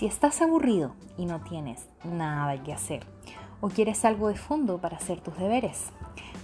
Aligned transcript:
Si 0.00 0.06
estás 0.06 0.40
aburrido 0.40 0.94
y 1.18 1.26
no 1.26 1.42
tienes 1.42 1.86
nada 2.04 2.62
que 2.62 2.72
hacer 2.72 3.04
o 3.60 3.68
quieres 3.68 4.06
algo 4.06 4.28
de 4.28 4.34
fondo 4.34 4.80
para 4.80 4.96
hacer 4.96 5.20
tus 5.20 5.36
deberes, 5.36 5.90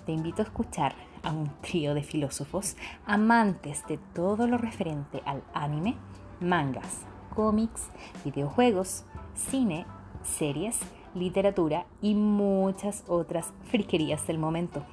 te 0.05 0.13
invito 0.13 0.43
a 0.43 0.45
escuchar 0.45 0.95
a 1.23 1.33
un 1.33 1.51
trío 1.63 1.95
de 1.95 2.03
filósofos 2.03 2.77
amantes 3.07 3.83
de 3.87 3.97
todo 4.15 4.47
lo 4.47 4.59
referente 4.59 5.23
al 5.25 5.43
anime, 5.55 5.97
mangas, 6.39 7.07
cómics, 7.35 7.89
videojuegos, 8.27 9.07
cine, 9.35 9.87
series, 10.23 10.79
literatura 11.15 11.87
y 12.03 12.15
muchas 12.15 13.05
otras 13.09 13.55
friquerías 13.71 14.27
del 14.27 14.37
momento. 14.37 14.85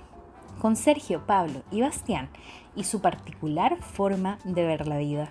Con 0.62 0.78
Sergio, 0.78 1.26
Pablo 1.26 1.64
y 1.70 1.82
Bastián 1.82 2.30
y 2.78 2.86
su 2.86 3.02
particular 3.02 3.82
forma 3.82 4.38
de 4.46 4.66
ver 4.66 4.88
la 4.88 5.00
vida. 5.00 5.28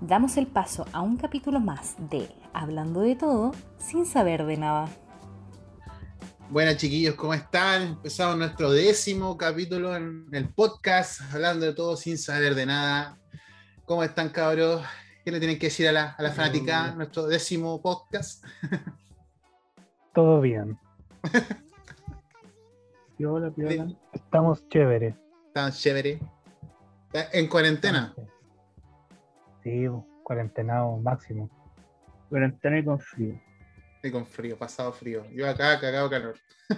Damos 0.00 0.38
el 0.38 0.46
paso 0.46 0.86
a 0.94 1.02
un 1.02 1.18
capítulo 1.18 1.60
más 1.60 1.94
de 2.10 2.26
Hablando 2.54 3.02
de 3.02 3.16
todo 3.16 3.52
sin 3.76 4.06
saber 4.06 4.46
de 4.46 4.56
nada. 4.56 4.88
Buenas 6.48 6.78
chiquillos, 6.78 7.16
¿cómo 7.16 7.34
están? 7.34 7.82
Empezamos 7.82 8.38
nuestro 8.38 8.72
décimo 8.72 9.36
capítulo 9.36 9.94
en 9.94 10.26
el 10.32 10.48
podcast, 10.48 11.20
hablando 11.34 11.66
de 11.66 11.74
todo 11.74 11.98
sin 11.98 12.16
saber 12.16 12.54
de 12.54 12.64
nada. 12.64 13.18
¿Cómo 13.84 14.02
están 14.02 14.30
cabros? 14.30 14.82
¿Qué 15.22 15.32
le 15.32 15.38
tienen 15.38 15.58
que 15.58 15.66
decir 15.66 15.86
a 15.86 15.92
la, 15.92 16.10
a 16.16 16.22
la 16.22 16.30
fanática, 16.30 16.92
nuestro 16.92 17.26
décimo 17.26 17.82
podcast? 17.82 18.42
Todo 20.14 20.40
bien. 20.40 20.78
Piola, 23.18 23.50
piola. 23.50 23.86
Estamos 24.14 24.66
chéveres. 24.70 25.14
Tan 25.52 25.70
chévere. 25.72 26.18
En 27.12 27.48
cuarentena. 27.48 28.14
Sí, 29.62 29.86
cuarentenado 30.22 30.96
máximo. 30.98 31.50
Cuarentena 32.28 32.78
y 32.78 32.84
con 32.84 32.98
frío. 33.00 33.40
Y 34.02 34.10
con 34.10 34.24
frío, 34.26 34.56
pasado 34.56 34.92
frío. 34.92 35.26
Yo 35.30 35.48
acá, 35.48 35.78
cagado 35.80 36.08
calor. 36.08 36.36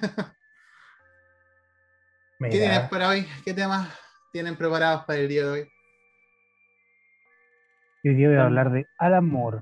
¿Qué 2.39 2.49
Mira, 2.49 2.51
tienen 2.51 2.89
para 2.89 3.09
hoy? 3.09 3.27
¿Qué 3.45 3.55
temas 3.55 3.89
tienen 4.33 4.57
preparados 4.57 5.05
para 5.05 5.21
el 5.21 5.29
día 5.29 5.45
de 5.45 5.51
hoy? 5.51 5.69
hoy 8.05 8.15
día 8.15 8.29
voy 8.29 8.37
a 8.37 8.45
hablar 8.45 8.73
de 8.73 8.85
Alan 8.99 9.25
Moore, 9.29 9.61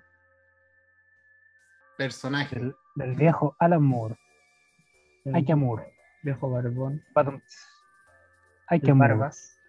Personaje. 1.98 2.56
del, 2.56 2.74
del 2.94 3.14
viejo 3.14 3.54
Alan 3.58 3.82
Moore. 3.82 4.16
Hay 5.34 5.44
que 5.44 5.52
amor. 5.52 5.86
Viejo 6.22 6.50
barbón. 6.50 7.04
Hay 8.68 8.80
que 8.80 8.92
barbas. 8.92 9.59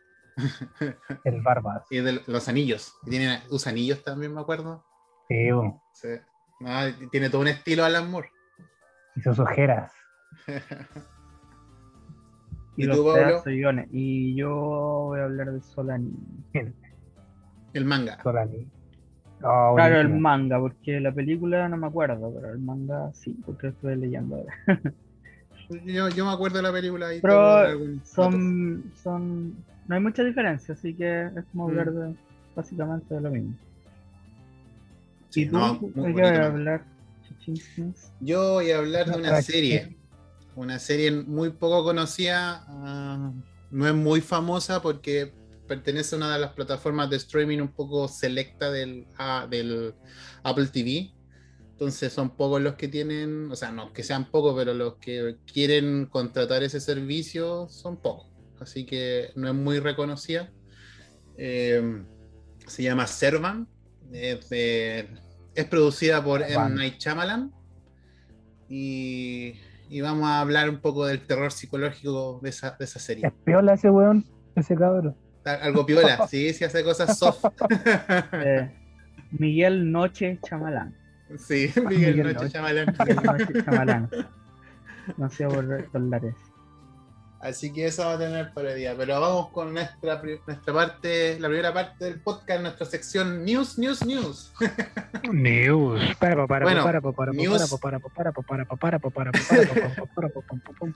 El 1.23 1.41
Barbas. 1.41 1.85
Y 1.89 1.99
de 1.99 2.21
los 2.27 2.47
anillos. 2.47 2.93
Tiene, 3.09 3.41
usa 3.49 3.71
anillos 3.71 4.03
también, 4.03 4.33
me 4.33 4.41
acuerdo. 4.41 4.83
Sí, 5.27 5.51
bo. 5.51 5.81
Sí. 5.93 6.09
No, 6.59 6.69
tiene 7.09 7.29
todo 7.29 7.41
un 7.41 7.47
estilo 7.47 7.83
Alan 7.85 8.09
Moore. 8.09 8.29
y 9.15 9.21
sus 9.21 9.39
ojeras. 9.39 9.91
¿Y 12.77 12.83
Y, 12.83 12.85
los 12.85 12.97
tú, 12.97 13.05
Pablo? 13.05 13.43
guiones. 13.45 13.87
Y 13.91 14.35
yo 14.35 14.49
voy 14.55 15.19
a 15.19 15.23
hablar 15.25 15.51
de 15.51 15.61
Solani. 15.61 16.13
El 17.73 17.85
manga. 17.85 18.21
Solani. 18.23 18.67
Oh, 19.43 19.73
Claro, 19.75 19.99
el 20.01 20.09
manga, 20.09 20.59
porque 20.59 20.99
la 20.99 21.11
película 21.11 21.67
no 21.67 21.75
me 21.75 21.87
acuerdo, 21.87 22.31
pero 22.33 22.51
el 22.53 22.59
manga 22.59 23.11
sí, 23.13 23.35
porque 23.43 23.67
lo 23.67 23.73
estoy 23.73 23.95
leyendo 23.95 24.35
ahora. 24.35 24.53
Yo, 25.85 26.09
yo 26.09 26.25
me 26.25 26.33
acuerdo 26.33 26.57
de 26.57 26.63
la 26.63 26.71
película 26.73 27.13
y 27.15 27.21
Pero 27.21 27.33
tengo 27.33 27.47
algún 27.55 27.95
dato. 27.99 28.09
Son, 28.09 28.91
son, 29.01 29.55
no 29.87 29.95
hay 29.95 30.01
mucha 30.01 30.23
diferencia, 30.23 30.73
así 30.73 30.95
que 30.95 31.25
es 31.25 31.45
como 31.51 31.67
Mm. 31.67 31.69
hablar 31.69 31.91
de, 31.93 32.15
básicamente 32.55 33.15
de 33.15 33.21
lo 33.21 33.31
mismo. 33.31 33.55
Sí, 35.29 35.45
no, 35.45 35.73
¿De 35.75 35.79
muy 35.79 35.91
qué 35.93 35.99
bonito 36.01 36.21
vas 36.21 36.37
a 36.37 36.45
hablar? 36.47 36.87
Yo 38.19 38.53
voy 38.53 38.71
a 38.71 38.77
hablar 38.79 39.05
de 39.05 39.15
una 39.17 39.29
Otra 39.29 39.41
serie. 39.41 39.97
Una 40.55 40.79
serie 40.79 41.11
muy 41.11 41.51
poco 41.51 41.83
conocida. 41.83 42.63
ah, 42.67 43.31
no 43.69 43.87
es 43.87 43.93
muy 43.95 44.19
famosa 44.19 44.81
porque 44.81 45.33
pertenece 45.65 46.15
a 46.15 46.17
una 46.17 46.33
de 46.33 46.39
las 46.41 46.53
plataformas 46.53 47.09
de 47.09 47.15
streaming 47.15 47.59
un 47.59 47.71
poco 47.71 48.09
selecta 48.09 48.69
del, 48.69 49.07
ah, 49.17 49.47
del 49.49 49.95
Apple 50.43 50.67
TV. 50.67 51.13
Entonces 51.71 52.11
son 52.11 52.35
pocos 52.35 52.61
los 52.61 52.75
que 52.75 52.89
tienen, 52.89 53.49
o 53.49 53.55
sea, 53.55 53.71
no 53.71 53.93
que 53.93 54.03
sean 54.03 54.29
pocos, 54.29 54.53
pero 54.55 54.73
los 54.73 54.97
que 54.99 55.37
quieren 55.45 56.05
contratar 56.07 56.61
ese 56.63 56.81
servicio 56.81 57.67
son 57.69 57.99
pocos. 58.01 58.30
Así 58.61 58.85
que 58.85 59.31
no 59.35 59.47
es 59.49 59.53
muy 59.55 59.79
reconocida. 59.79 60.49
Eh, 61.37 62.03
se 62.67 62.83
llama 62.83 63.07
Servan. 63.07 63.67
Es, 64.13 64.47
de- 64.49 65.07
es 65.55 65.65
producida 65.65 66.23
por 66.23 66.41
M. 66.43 66.69
Night 66.69 66.99
Shyamalan. 66.99 67.51
Y, 68.69 69.55
y 69.89 70.01
vamos 70.01 70.25
a 70.29 70.39
hablar 70.41 70.69
un 70.69 70.79
poco 70.79 71.05
del 71.05 71.25
terror 71.25 71.51
psicológico 71.51 72.39
de 72.41 72.49
esa, 72.49 72.71
de 72.77 72.85
esa 72.85 72.99
Es 72.99 73.05
serie. 73.05 73.31
piola 73.43 73.73
ese 73.73 73.89
weón, 73.89 74.25
ese 74.55 74.75
cabrón. 74.75 75.15
Algo 75.43 75.85
piola, 75.85 76.27
sí, 76.29 76.53
sí 76.53 76.63
hace 76.63 76.83
cosas 76.83 77.17
soft. 77.17 77.43
Eh, 78.33 78.71
Miguel 79.31 79.91
Noche 79.91 80.39
Chamalán. 80.47 80.95
Sí, 81.37 81.71
Miguel 81.89 82.15
Miguel 82.17 82.33
Noche 82.33 82.33
Noche. 82.35 82.49
Shyamalan. 82.49 82.95
Miguel 82.99 83.15
Noche 83.25 83.63
Chamalán. 83.65 84.09
No 85.17 85.29
sé 85.29 85.47
por 85.47 85.91
dólares. 85.91 86.35
Así 87.41 87.73
que 87.73 87.85
eso 87.87 88.05
va 88.05 88.13
a 88.13 88.17
tener 88.19 88.53
para 88.53 88.71
el 88.71 88.77
día. 88.77 88.93
Pero 88.95 89.19
vamos 89.19 89.49
con 89.49 89.73
nuestra, 89.73 90.21
nuestra 90.45 90.73
parte, 90.73 91.39
la 91.39 91.47
primera 91.47 91.73
parte 91.73 92.05
del 92.05 92.21
podcast, 92.21 92.61
nuestra 92.61 92.85
sección 92.85 93.43
News, 93.43 93.79
News, 93.79 94.05
News. 94.05 94.53
News. 95.31 96.01
Para, 96.19 96.45
para, 96.47 96.65
Bueno, 96.65 96.83
para, 96.83 97.01
para, 97.01 97.15
para, 97.15 97.31
news. 97.31 97.69
para, 97.79 97.99
para, 97.99 98.31
para, 98.31 98.31
para, 98.31 98.65
para, 98.65 98.65
para, 98.75 98.99
para, 98.99 99.31
para, 99.31 99.31
para, 99.31 99.31
para, 99.31 100.29
para, 100.29 100.29
para. 100.79 100.93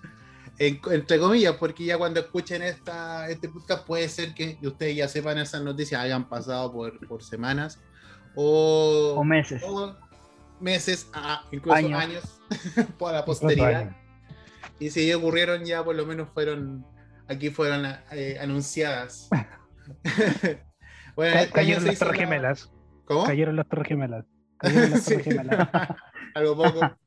En- 0.57 0.79
entre 0.91 1.19
comillas, 1.19 1.55
porque 1.55 1.83
ya 1.83 1.97
cuando 1.97 2.19
escuchen 2.21 2.61
esta, 2.61 3.27
este 3.29 3.49
podcast 3.49 3.85
puede 3.85 4.07
ser 4.07 4.33
que 4.33 4.57
ustedes 4.63 4.95
ya 4.95 5.07
sepan 5.09 5.37
esas 5.37 5.61
noticias, 5.63 5.99
hayan 5.99 6.29
pasado 6.29 6.71
por, 6.71 6.97
por 7.07 7.23
semanas 7.23 7.81
o, 8.35 9.15
O 9.17 9.23
meses. 9.25 9.61
o 9.65 9.95
meses, 10.61 11.09
ah, 11.13 11.43
incluso 11.51 11.75
años, 11.75 11.99
Años. 11.99 12.23
por 12.97 13.11
la 13.11 13.25
posteridad. 13.25 13.91
Y 14.79 14.89
si 14.89 15.11
ocurrieron, 15.13 15.63
ya 15.65 15.83
por 15.83 15.95
lo 15.95 16.05
menos 16.05 16.29
fueron, 16.33 16.85
aquí 17.27 17.49
fueron 17.49 17.85
eh, 18.11 18.37
anunciadas. 18.41 19.29
bueno, 21.15 21.39
Cayeron 21.53 21.85
las 21.85 21.99
torres 21.99 22.17
la- 22.17 22.23
gemelas. 22.25 22.71
¿Cómo? 23.05 23.23
Cayeron 23.25 23.55
las 23.55 23.67
torres 23.67 23.87
gemelas. 23.87 24.25
Cayeron 24.57 24.91
las 24.91 25.05
torres 25.05 25.23
gemelas. 25.23 25.69
Algo 26.35 26.55
poco. 26.57 26.97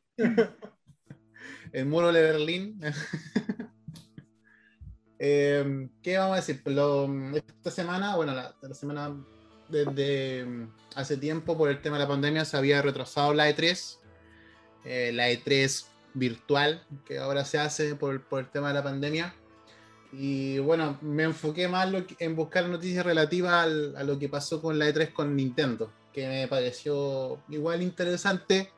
El 1.72 1.86
muro 1.86 2.12
de 2.12 2.22
Berlín. 2.22 2.80
Eh, 5.18 5.88
¿Qué 6.02 6.16
vamos 6.16 6.32
a 6.34 6.36
decir? 6.36 6.62
Lo- 6.66 7.34
esta 7.36 7.70
semana, 7.70 8.16
bueno, 8.16 8.34
la, 8.34 8.54
la 8.62 8.74
semana 8.74 9.14
desde 9.68 10.44
mm, 10.46 10.70
hace 10.94 11.16
tiempo 11.16 11.58
por 11.58 11.68
el 11.70 11.82
tema 11.82 11.96
de 11.98 12.04
la 12.04 12.08
pandemia 12.08 12.44
se 12.44 12.56
había 12.56 12.80
retrasado 12.82 13.34
la 13.34 13.50
E3. 13.50 13.98
eh, 14.84 15.10
la 15.12 15.28
E3 15.30 15.86
virtual 16.14 16.82
que 17.06 17.19
ahora 17.19 17.44
se 17.44 17.58
hace 17.58 17.94
por, 17.94 18.22
el 18.32 18.46
tema 18.48 18.69
de 18.69 18.74
la 18.74 18.82
pandemia. 18.82 19.34
Y 20.12 20.58
bueno, 20.58 20.98
me 21.02 21.24
enfoqué 21.24 21.69
más 21.69 21.92
en 22.19 22.34
buscar 22.34 22.66
noticias 22.69 23.04
relativas 23.04 23.52
al- 23.64 23.94
a 23.96 24.02
lo 24.04 24.18
que 24.18 24.28
pasó 24.28 24.62
con 24.62 24.78
la 24.78 24.88
E3 24.88 25.12
con 25.12 25.36
Nintendo, 25.36 25.92
que 26.12 26.26
me 26.26 26.48
pareció 26.48 27.38
igual 27.50 27.82
interesante 27.82 28.70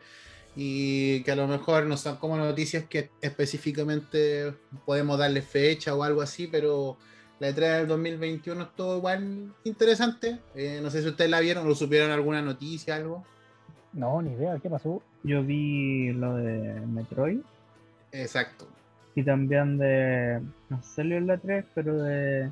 y 0.56 1.22
que 1.22 1.30
a 1.30 1.36
lo 1.36 1.46
mejor 1.46 1.86
no 1.86 1.96
son 1.96 2.16
como 2.16 2.36
noticias 2.36 2.84
que 2.88 3.10
específicamente 3.20 4.54
podemos 4.84 5.18
darle 5.18 5.42
fecha 5.42 5.94
o 5.94 6.02
algo 6.02 6.22
así, 6.22 6.48
pero 6.48 6.96
la 7.38 7.50
E3 7.50 7.78
del 7.78 7.86
2021 7.88 8.62
es 8.62 8.74
todo 8.74 8.98
igual 8.98 9.54
interesante. 9.64 10.40
Eh, 10.54 10.80
no 10.82 10.90
sé 10.90 11.00
si 11.02 11.08
ustedes 11.08 11.30
la 11.30 11.40
vieron 11.40 11.68
o 11.68 11.74
supieron 11.74 12.10
alguna 12.10 12.42
noticia, 12.42 12.96
algo. 12.96 13.24
No, 13.92 14.22
ni 14.22 14.32
idea, 14.32 14.58
¿qué 14.62 14.70
pasó? 14.70 15.02
Yo 15.22 15.42
vi 15.42 16.12
lo 16.12 16.36
de 16.36 16.80
Metroid 16.86 17.40
Exacto. 18.12 18.66
y 19.14 19.22
también 19.22 19.78
de. 19.78 20.40
No 20.68 20.82
salió 20.82 21.16
en 21.18 21.26
la 21.26 21.38
3, 21.38 21.64
pero 21.74 22.02
de. 22.02 22.50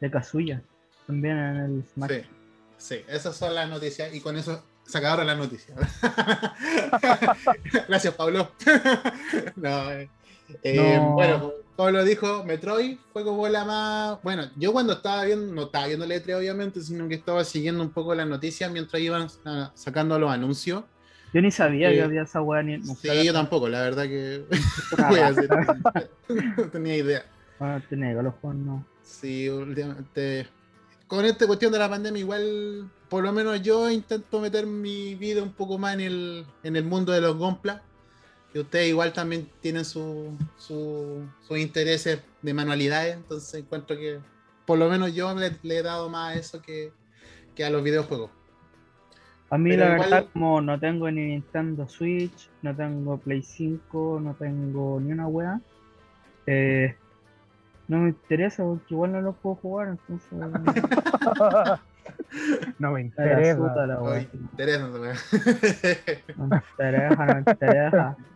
De 0.00 0.10
Kazuya. 0.10 0.62
También 1.06 1.36
en 1.36 1.56
el 1.56 1.84
Smash. 1.92 2.10
Sí, 2.10 2.22
sí, 2.76 2.96
esas 3.08 3.36
son 3.36 3.54
las 3.54 3.68
noticias 3.68 4.14
y 4.14 4.20
con 4.20 4.36
eso 4.36 4.62
se 4.84 4.98
acabaron 4.98 5.26
las 5.26 5.38
noticias. 5.38 5.76
Gracias, 7.88 8.14
Pablo. 8.14 8.50
No, 9.56 9.90
eh, 9.92 10.08
eh, 10.62 10.96
No. 10.98 11.12
Bueno, 11.12 11.52
como 11.78 11.92
lo 11.92 12.04
dijo, 12.04 12.42
Metroid 12.42 12.98
fue 13.12 13.22
como 13.22 13.46
la 13.46 13.64
más. 13.64 14.18
Bueno, 14.24 14.50
yo 14.56 14.72
cuando 14.72 14.94
estaba 14.94 15.24
viendo, 15.24 15.54
no 15.54 15.62
estaba 15.66 15.86
viendo 15.86 16.06
la 16.06 16.16
E3 16.16 16.36
obviamente, 16.36 16.80
sino 16.80 17.06
que 17.06 17.14
estaba 17.14 17.44
siguiendo 17.44 17.84
un 17.84 17.90
poco 17.90 18.16
las 18.16 18.26
noticias 18.26 18.68
mientras 18.72 19.00
iban 19.00 19.28
ah, 19.44 19.70
sacando 19.74 20.18
los 20.18 20.28
anuncios. 20.28 20.82
Yo 21.32 21.40
ni 21.40 21.52
sabía 21.52 21.92
que 21.92 22.02
había 22.02 22.22
esa 22.22 22.42
weá 22.42 22.64
ni. 22.64 22.82
Sí, 22.82 23.24
yo 23.24 23.32
tampoco, 23.32 23.68
la 23.68 23.82
verdad 23.82 24.06
que. 24.06 24.42
Voy 25.08 25.20
a 25.20 25.30
no 26.56 26.64
tenía 26.64 26.96
idea. 26.96 27.24
Ah, 27.60 27.80
te 27.88 27.94
los 27.94 28.34
juegos 28.34 28.56
no. 28.56 28.84
Sí, 29.04 29.48
últimamente 29.48 30.48
con 31.06 31.24
esta 31.24 31.46
cuestión 31.46 31.72
de 31.72 31.78
la 31.78 31.88
pandemia, 31.88 32.20
igual, 32.20 32.90
por 33.08 33.24
lo 33.24 33.32
menos 33.32 33.62
yo 33.62 33.88
intento 33.88 34.40
meter 34.40 34.66
mi 34.66 35.14
vida 35.14 35.42
un 35.42 35.52
poco 35.52 35.78
más 35.78 35.94
en 35.94 36.00
el, 36.00 36.46
en 36.64 36.76
el 36.76 36.84
mundo 36.84 37.12
de 37.12 37.20
los 37.20 37.36
Gompla. 37.36 37.82
Y 38.58 38.62
ustedes 38.62 38.88
igual 38.88 39.12
también 39.12 39.46
tienen 39.60 39.84
su, 39.84 40.36
su- 40.56 41.24
sus 41.46 41.58
intereses 41.58 42.20
de 42.42 42.54
manualidades, 42.54 43.14
entonces 43.16 43.62
encuentro 43.62 43.96
que 43.96 44.18
por 44.66 44.78
lo 44.78 44.88
menos 44.88 45.14
yo 45.14 45.32
le, 45.34 45.52
le 45.62 45.78
he 45.78 45.82
dado 45.82 46.08
más 46.08 46.34
a 46.34 46.38
eso 46.38 46.60
que, 46.60 46.90
que 47.54 47.64
a 47.64 47.70
los 47.70 47.82
videojuegos. 47.84 48.30
A 49.50 49.56
mí 49.58 49.70
Pero 49.70 49.86
la 49.86 49.94
igual- 49.94 50.10
verdad, 50.10 50.26
como 50.32 50.60
no 50.60 50.78
tengo 50.80 51.08
ni 51.10 51.26
Nintendo 51.26 51.88
Switch, 51.88 52.50
no 52.62 52.74
tengo 52.74 53.16
Play 53.18 53.42
5, 53.42 54.20
no 54.22 54.34
tengo 54.34 55.00
ni 55.00 55.12
una 55.12 55.26
wea, 55.28 55.60
eh, 56.46 56.96
no 57.86 57.98
me 58.00 58.08
interesa 58.10 58.62
porque 58.64 58.84
igual 58.92 59.12
no 59.12 59.20
lo 59.22 59.32
puedo 59.32 59.54
jugar, 59.56 59.88
entonces 59.88 60.30
no 60.38 60.48
me 60.48 60.58
me 62.78 62.92
la 62.92 63.00
interesa. 63.00 63.86
la. 63.86 64.02
Oye, 64.02 64.28
interesante, 64.34 64.98
weón. 64.98 65.16
No 66.36 66.46
me 66.48 66.56
interesa, 66.56 67.26
no 67.26 67.34
me 67.34 67.40
interesa. 67.40 68.16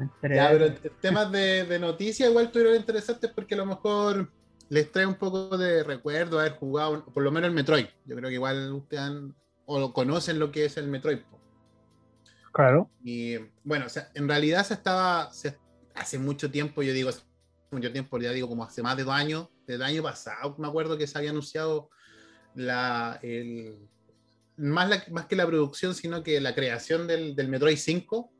Me 0.00 0.04
interesa. 0.06 0.42
Ya, 0.52 0.58
pero 0.58 0.74
temas 1.00 1.30
de, 1.32 1.64
de 1.64 1.78
noticias 1.78 2.28
igual 2.28 2.50
tuvieron 2.50 2.76
interesantes 2.76 3.30
porque 3.34 3.54
a 3.54 3.58
lo 3.58 3.66
mejor 3.66 4.32
les 4.68 4.90
trae 4.92 5.04
un 5.06 5.14
poco 5.16 5.56
de 5.58 5.82
recuerdo 5.82 6.38
haber 6.40 6.52
jugado, 6.52 7.04
por 7.04 7.22
lo 7.22 7.30
menos 7.30 7.48
el 7.48 7.54
Metroid. 7.54 7.86
Yo 8.06 8.16
creo 8.16 8.28
que 8.28 8.34
igual 8.34 8.72
ustedes 8.72 9.02
han- 9.02 9.34
o 9.66 9.92
conocen 9.92 10.38
lo 10.38 10.50
que 10.50 10.64
es 10.64 10.76
el 10.76 10.88
Metroid. 10.88 11.18
Claro. 12.52 12.90
Y 13.04 13.36
bueno, 13.62 13.86
o 13.86 13.88
sea, 13.88 14.10
en 14.14 14.28
realidad 14.28 14.64
se 14.66 14.74
estaba, 14.74 15.32
se- 15.32 15.58
hace 15.94 16.18
mucho 16.18 16.50
tiempo, 16.50 16.82
yo 16.82 16.92
digo, 16.92 17.08
hace 17.10 17.22
mucho 17.70 17.92
tiempo, 17.92 18.18
ya 18.18 18.32
digo, 18.32 18.48
como 18.48 18.64
hace 18.64 18.82
más 18.82 18.96
de 18.96 19.04
dos 19.04 19.14
años, 19.14 19.48
del 19.66 19.82
año 19.82 20.02
pasado, 20.02 20.56
me 20.58 20.66
acuerdo 20.66 20.98
que 20.98 21.06
se 21.06 21.16
había 21.16 21.30
anunciado 21.30 21.90
la, 22.54 23.20
el, 23.22 23.76
más, 24.56 24.88
la- 24.88 25.04
más 25.10 25.26
que 25.26 25.36
la 25.36 25.46
producción, 25.46 25.94
sino 25.94 26.22
que 26.24 26.40
la 26.40 26.54
creación 26.54 27.06
del, 27.06 27.36
del 27.36 27.48
Metroid 27.48 27.76
5, 27.76 28.32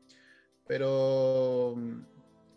pero 0.71 1.73
mm, 1.75 2.05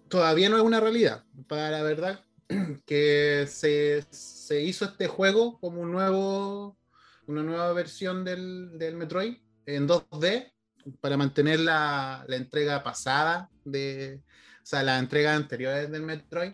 todavía 0.09 0.49
no 0.49 0.57
es 0.57 0.63
una 0.63 0.79
realidad. 0.79 1.25
Para 1.49 1.73
la 1.73 1.83
verdad, 1.83 2.25
que 2.87 3.45
se, 3.49 4.05
se 4.09 4.63
hizo 4.63 4.85
este 4.85 5.09
juego 5.09 5.59
como 5.59 5.81
un 5.81 5.91
nuevo, 5.91 6.79
una 7.27 7.43
nueva 7.43 7.73
versión 7.73 8.25
del, 8.25 8.79
del 8.79 8.95
Metroid 8.95 9.39
en 9.67 9.89
2D 9.89 10.53
para 11.01 11.17
mantener 11.17 11.59
la, 11.59 12.25
la 12.29 12.37
entrega 12.37 12.85
pasada 12.85 13.51
de, 13.65 14.21
o 14.63 14.67
sea, 14.67 14.85
las 14.85 15.01
entregas 15.01 15.37
anteriores 15.37 15.91
del 15.91 16.03
Metroid. 16.03 16.53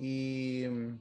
Y 0.00 0.64
mm, 0.68 0.98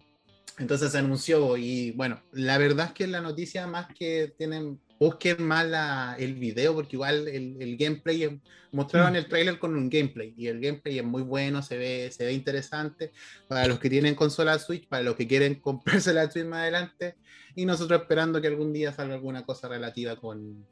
entonces 0.60 0.92
se 0.92 1.00
anunció 1.00 1.58
y 1.58 1.90
bueno, 1.94 2.22
la 2.34 2.60
verdad 2.60 2.90
es 2.90 2.94
que 2.94 3.08
la 3.08 3.22
noticia 3.22 3.66
más 3.66 3.88
que 3.96 4.32
tienen, 4.38 4.80
busquen 5.00 5.44
más 5.44 5.66
la- 5.68 6.16
el 6.20 6.36
video 6.36 6.74
porque 6.74 6.96
igual 6.96 7.28
el, 7.28 7.62
el 7.62 7.78
gameplay, 7.78 8.24
es- 8.24 8.32
mostraron 8.72 9.16
el 9.16 9.28
trailer 9.28 9.60
con 9.60 9.76
un 9.76 9.90
gameplay 9.90 10.34
y 10.38 10.48
el 10.48 10.60
gameplay 10.60 11.00
es 11.00 11.06
muy 11.06 11.22
bueno, 11.22 11.62
se 11.62 11.78
ve, 11.78 12.12
se 12.12 12.26
ve 12.26 12.34
interesante 12.34 13.12
para 13.48 13.68
los 13.68 13.80
que 13.80 13.90
tienen 13.90 14.16
consola 14.16 14.58
Switch, 14.60 14.88
para 14.88 15.04
los 15.04 15.16
que 15.16 15.28
quieren 15.28 15.56
comprarse 15.62 16.14
la 16.14 16.30
Switch 16.30 16.46
más 16.46 16.60
adelante 16.62 17.16
y 17.56 17.66
nosotros 17.66 18.02
esperando 18.02 18.42
que 18.42 18.48
algún 18.48 18.74
día 18.74 18.92
salga 18.92 19.16
alguna 19.16 19.46
cosa 19.46 19.68
relativa 19.68 20.16
con, 20.18 20.68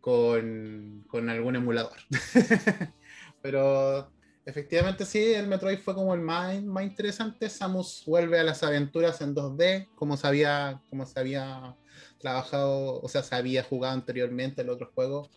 con, 0.00 1.04
con 1.08 1.28
algún 1.28 1.56
emulador. 1.56 1.96
Pero 3.42 4.12
efectivamente 4.44 5.04
sí, 5.04 5.32
el 5.34 5.46
Metroid 5.46 5.78
fue 5.78 5.94
como 5.94 6.14
el 6.14 6.20
más, 6.20 6.62
más 6.62 6.84
interesante. 6.84 7.48
Samus 7.48 8.02
vuelve 8.06 8.38
a 8.38 8.44
las 8.44 8.62
aventuras 8.62 9.20
en 9.20 9.34
2D, 9.34 9.88
como 9.94 10.16
se 10.16 10.26
había, 10.26 10.80
como 10.88 11.06
se 11.06 11.20
había 11.20 11.76
trabajado, 12.18 13.00
o 13.00 13.08
sea, 13.08 13.22
se 13.22 13.34
había 13.34 13.62
jugado 13.62 13.94
anteriormente 13.94 14.62
en 14.62 14.70
otros 14.70 14.90
juegos. 14.94 15.30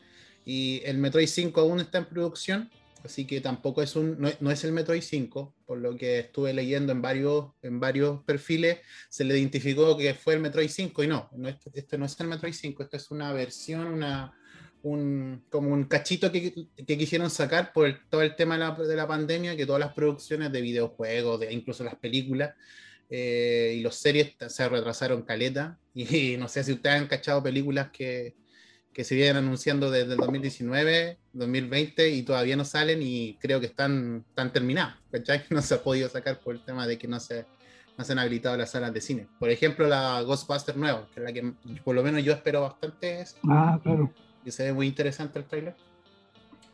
Y 0.45 0.81
el 0.85 0.97
Metroid 0.97 1.27
5 1.27 1.61
aún 1.61 1.79
está 1.79 1.99
en 1.99 2.05
producción, 2.05 2.69
así 3.03 3.25
que 3.25 3.41
tampoco 3.41 3.81
es 3.81 3.95
un, 3.95 4.19
no, 4.19 4.29
no 4.39 4.51
es 4.51 4.63
el 4.63 4.71
Metroid 4.71 5.01
5, 5.01 5.53
por 5.65 5.77
lo 5.79 5.95
que 5.95 6.19
estuve 6.19 6.53
leyendo 6.53 6.91
en 6.91 7.01
varios, 7.01 7.51
en 7.61 7.79
varios 7.79 8.23
perfiles, 8.23 8.79
se 9.09 9.23
le 9.23 9.37
identificó 9.37 9.95
que 9.97 10.13
fue 10.15 10.33
el 10.35 10.39
Metroid 10.39 10.69
5 10.69 11.03
y 11.03 11.07
no, 11.07 11.29
no 11.35 11.47
este, 11.47 11.71
este 11.73 11.97
no 11.97 12.05
es 12.05 12.19
el 12.19 12.27
Metroid 12.27 12.53
5, 12.53 12.83
esta 12.83 12.97
es 12.97 13.11
una 13.11 13.31
versión, 13.33 13.85
una, 13.87 14.33
un, 14.83 15.43
como 15.49 15.69
un 15.69 15.83
cachito 15.83 16.31
que, 16.31 16.53
que 16.75 16.97
quisieron 16.97 17.29
sacar 17.29 17.71
por 17.71 17.85
el- 17.87 17.99
todo 18.09 18.23
el 18.23 18.35
tema 18.35 18.55
de 18.55 18.59
la, 18.61 18.71
de 18.71 18.95
la 18.95 19.07
pandemia, 19.07 19.55
que 19.55 19.65
todas 19.67 19.79
las 19.79 19.93
producciones 19.93 20.51
de 20.51 20.61
videojuegos, 20.61 21.39
de, 21.39 21.53
incluso 21.53 21.83
las 21.83 21.95
películas 21.95 22.55
eh, 23.13 23.75
y 23.77 23.81
las 23.83 23.95
series 23.95 24.33
se 24.47 24.67
retrasaron 24.69 25.21
caleta. 25.21 25.77
Y, 25.93 26.37
no 26.37 26.47
sé 26.47 26.63
si 26.63 26.71
ustedes 26.71 26.95
han 27.01 27.07
cachado 27.07 27.43
películas 27.43 27.89
que, 27.91 28.33
que 28.93 29.03
se 29.03 29.13
vienen 29.13 29.35
anunciando 29.43 29.91
desde 29.91 30.13
el 30.13 30.17
2019, 30.19 31.17
2020 31.33 32.09
y 32.11 32.23
todavía 32.23 32.55
no 32.55 32.63
salen 32.63 33.01
y 33.01 33.37
creo 33.41 33.59
que 33.59 33.65
están, 33.65 34.23
están 34.29 34.53
terminadas. 34.53 34.95
¿cachai? 35.11 35.43
No 35.49 35.61
se 35.61 35.73
ha 35.75 35.83
podido 35.83 36.07
sacar 36.07 36.39
por 36.39 36.55
el 36.55 36.63
tema 36.63 36.87
de 36.87 36.97
que 36.97 37.09
no 37.09 37.19
se, 37.19 37.45
no 37.97 38.05
se 38.05 38.13
han 38.13 38.19
habilitado 38.19 38.55
las 38.55 38.71
salas 38.71 38.93
de 38.93 39.01
cine. 39.01 39.27
Por 39.37 39.49
ejemplo, 39.49 39.85
la 39.85 40.21
Ghostbuster 40.21 40.77
nueva, 40.77 41.09
que 41.13 41.19
es 41.19 41.25
la 41.25 41.33
que 41.33 41.53
por 41.83 41.93
lo 41.93 42.03
menos 42.03 42.23
yo 42.23 42.31
espero 42.31 42.61
bastante, 42.61 43.19
es- 43.19 43.35
Ah, 43.49 43.77
claro. 43.83 44.13
que 44.45 44.51
se 44.51 44.63
ve 44.63 44.71
muy 44.71 44.87
interesante 44.87 45.39
el 45.39 45.45
trailer. 45.45 45.75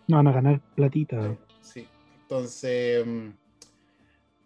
No 0.07 0.17
van 0.17 0.27
a 0.27 0.31
ganar 0.31 0.61
platita. 0.75 1.35
Sí, 1.61 1.87
entonces. 2.21 3.03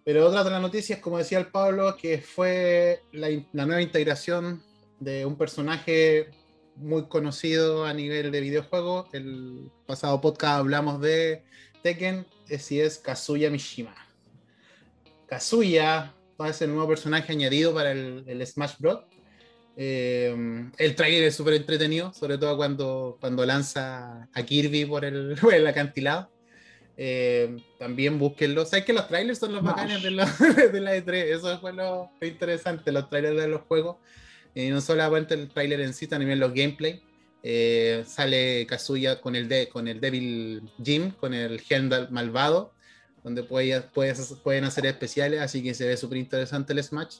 Pero 0.04 0.28
otra 0.28 0.44
de 0.44 0.50
las 0.50 0.62
noticias, 0.62 1.00
como 1.00 1.18
decía 1.18 1.38
el 1.38 1.48
Pablo, 1.48 1.96
que 1.96 2.20
fue 2.20 3.04
la, 3.12 3.30
la 3.54 3.66
nueva 3.66 3.82
integración 3.82 4.64
de 5.00 5.26
un 5.26 5.36
personaje 5.38 6.32
muy 6.76 7.08
conocido 7.08 7.86
a 7.86 7.94
nivel 7.94 8.32
de 8.32 8.42
videojuego. 8.42 9.08
El 9.14 9.72
pasado 9.86 10.20
podcast 10.22 10.60
hablamos 10.60 11.02
de 11.02 11.44
Tekken, 11.84 12.26
eh, 12.50 12.60
si 12.60 12.80
es 12.80 12.98
Kazuya 12.98 13.50
Mishima. 13.50 13.96
Kazuya 15.28 16.14
va 16.40 16.48
a 16.48 16.54
ser 16.54 16.70
el 16.70 16.76
nuevo 16.76 16.90
personaje 16.90 17.32
añadido 17.32 17.74
para 17.74 17.92
el, 17.92 18.24
el 18.28 18.46
Smash 18.46 18.76
Bros. 18.80 19.00
Eh, 19.78 20.70
el 20.78 20.96
trailer 20.96 21.24
es 21.24 21.36
súper 21.36 21.54
entretenido, 21.54 22.14
sobre 22.14 22.38
todo 22.38 22.58
cuando, 22.58 23.18
cuando 23.20 23.46
lanza 23.46 24.28
a 24.34 24.44
Kirby 24.44 24.86
por 24.86 25.06
el, 25.06 25.36
por 25.42 25.54
el 25.54 25.66
acantilado. 25.66 26.30
Eh, 26.98 27.58
también 27.80 28.20
búsquenlo. 28.20 28.66
¿Sabes 28.66 28.86
que 28.86 28.94
los 28.94 29.08
trailers 29.08 29.40
son 29.40 29.54
los 29.54 29.64
bacanes 29.64 30.04
de 30.04 30.12
la, 30.12 30.26
de 30.72 30.82
la 30.82 30.96
E3? 30.96 31.14
Eso 31.36 31.60
fue 31.60 31.74
lo, 31.74 32.12
interesante, 32.22 32.92
los 32.92 33.10
trailers 33.10 33.38
de 33.38 33.48
los 33.48 33.62
juegos. 33.62 33.98
Y 34.54 34.68
no 34.70 34.82
solamente 34.82 35.34
el 35.34 35.50
trailer 35.50 35.82
en 35.82 35.94
sí, 35.94 36.08
también 36.08 36.40
los 36.40 36.54
gameplay. 36.54 37.02
Eh, 37.44 38.04
sale 38.06 38.68
Kazuya 38.68 39.20
con 39.20 39.36
el, 39.36 39.48
de, 39.48 39.68
con 39.70 39.88
el 39.88 40.00
Devil 40.00 40.62
Jim, 40.84 41.12
con 41.12 41.34
el 41.34 41.60
Hendal 41.68 42.12
malvado, 42.12 42.74
donde 43.24 43.44
puede- 43.44 43.82
pueden 44.44 44.64
hacer 44.66 44.86
especiales, 44.86 45.40
así 45.42 45.64
que 45.64 45.74
se 45.74 45.88
ve 45.88 45.98
súper 45.98 46.18
interesante 46.20 46.74
el 46.74 46.84
Smash. 46.84 47.18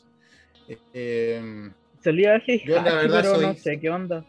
Eh, 0.68 0.78
eh, 0.94 1.72
Salía 2.04 2.42
Yo, 2.46 2.76
la 2.76 2.84
verdad, 2.96 3.22
pero 3.22 3.36
soy- 3.36 3.46
no 3.48 3.56
sé 3.56 3.80
qué 3.80 3.90
onda. 3.90 4.26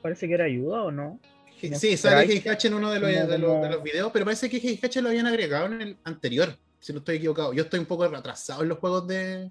Parece 0.00 0.28
que 0.28 0.34
era 0.34 0.44
ayuda 0.44 0.82
o 0.82 0.90
no. 0.90 1.18
Sí, 1.74 1.96
sale 1.96 2.24
Heihachi 2.32 2.66
en 2.68 2.74
uno 2.74 2.90
de 2.90 3.00
los, 3.00 3.10
de, 3.10 3.38
los, 3.38 3.50
como- 3.50 3.62
de 3.64 3.70
los 3.70 3.82
videos, 3.82 4.10
pero 4.12 4.24
parece 4.24 4.48
que 4.50 4.56
Heihachi 4.58 5.00
lo 5.00 5.08
habían 5.08 5.26
agregado 5.26 5.66
en 5.66 5.80
el 5.80 5.96
anterior, 6.04 6.56
si 6.80 6.92
no 6.92 6.98
estoy 7.00 7.16
equivocado. 7.16 7.52
Yo 7.52 7.62
estoy 7.64 7.80
un 7.80 7.86
poco 7.86 8.06
retrasado 8.08 8.62
en 8.62 8.68
los 8.68 8.78
juegos 8.78 9.06
de, 9.08 9.50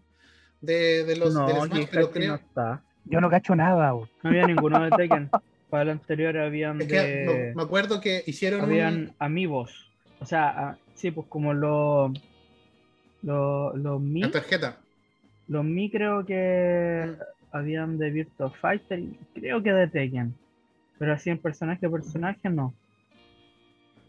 de, 0.62 1.04
de 1.06 1.16
los 1.16 1.34
no, 1.34 1.48
del 1.48 1.56
Smash, 1.58 1.88
pero 1.92 2.12
creo. 2.12 2.36
está. 2.36 2.82
Yo 3.06 3.20
no 3.20 3.30
cacho 3.30 3.56
nada. 3.56 3.92
No 3.92 4.08
había 4.24 4.46
ninguno 4.48 4.82
de 4.84 4.90
Tekken. 4.92 5.30
Para 5.70 5.84
el 5.84 5.90
anterior 5.90 6.38
habían 6.38 6.80
Es 6.82 6.88
que 6.88 7.00
de... 7.00 7.26
no- 7.52 7.56
me 7.56 7.64
acuerdo 7.64 8.00
que 8.00 8.24
hicieron 8.28 8.62
un- 8.62 8.66
habían 8.68 9.14
amigos. 9.20 9.90
O 10.20 10.26
sea, 10.26 10.50
ah, 10.50 10.78
sí, 10.94 11.12
pues 11.12 11.28
como 11.28 11.54
los 11.54 12.12
los 13.22 13.76
los 13.76 14.02
Mi, 14.02 14.22
la 14.22 14.32
tarjeta. 14.32 14.78
los 15.48 15.64
Mi 15.66 15.90
creo 15.90 16.26
que 16.26 17.16
Mm. 17.18 17.56
habían 17.56 17.98
de 17.98 18.10
Virtua 18.10 18.50
Fighter 18.52 19.00
y 19.00 19.18
creo 19.34 19.62
que 19.64 19.72
de 19.72 19.88
Tekken. 19.88 20.34
Pero 21.04 21.16
así 21.16 21.30
en 21.30 21.38
personaje 21.38 21.86
a 21.86 21.90
personaje 21.90 22.50
no. 22.50 22.74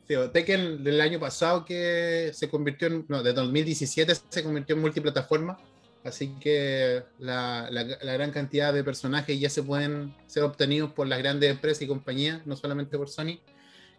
Sí, 0.06 0.14
Tekken 0.32 0.84
del 0.84 1.00
año 1.00 1.18
pasado 1.18 1.64
que 1.64 2.30
se 2.32 2.48
convirtió 2.48 2.86
en, 2.86 3.04
no, 3.08 3.20
de 3.20 3.32
2017 3.32 4.14
se 4.28 4.44
convirtió 4.44 4.76
en 4.76 4.82
multiplataforma, 4.82 5.58
así 6.04 6.36
que 6.38 7.02
la, 7.18 7.66
la- 7.72 7.82
la 8.00 8.12
gran 8.12 8.30
cantidad 8.30 8.72
de 8.72 8.84
personajes 8.84 9.40
ya 9.40 9.50
se 9.50 9.64
pueden 9.64 10.14
ser 10.28 10.44
obtenidos 10.44 10.92
por 10.92 11.08
las 11.08 11.18
grandes 11.18 11.50
empresas 11.50 11.82
y 11.82 11.88
compañías, 11.88 12.46
no 12.46 12.54
solamente 12.54 12.96
por 12.96 13.08
Sony. 13.08 13.40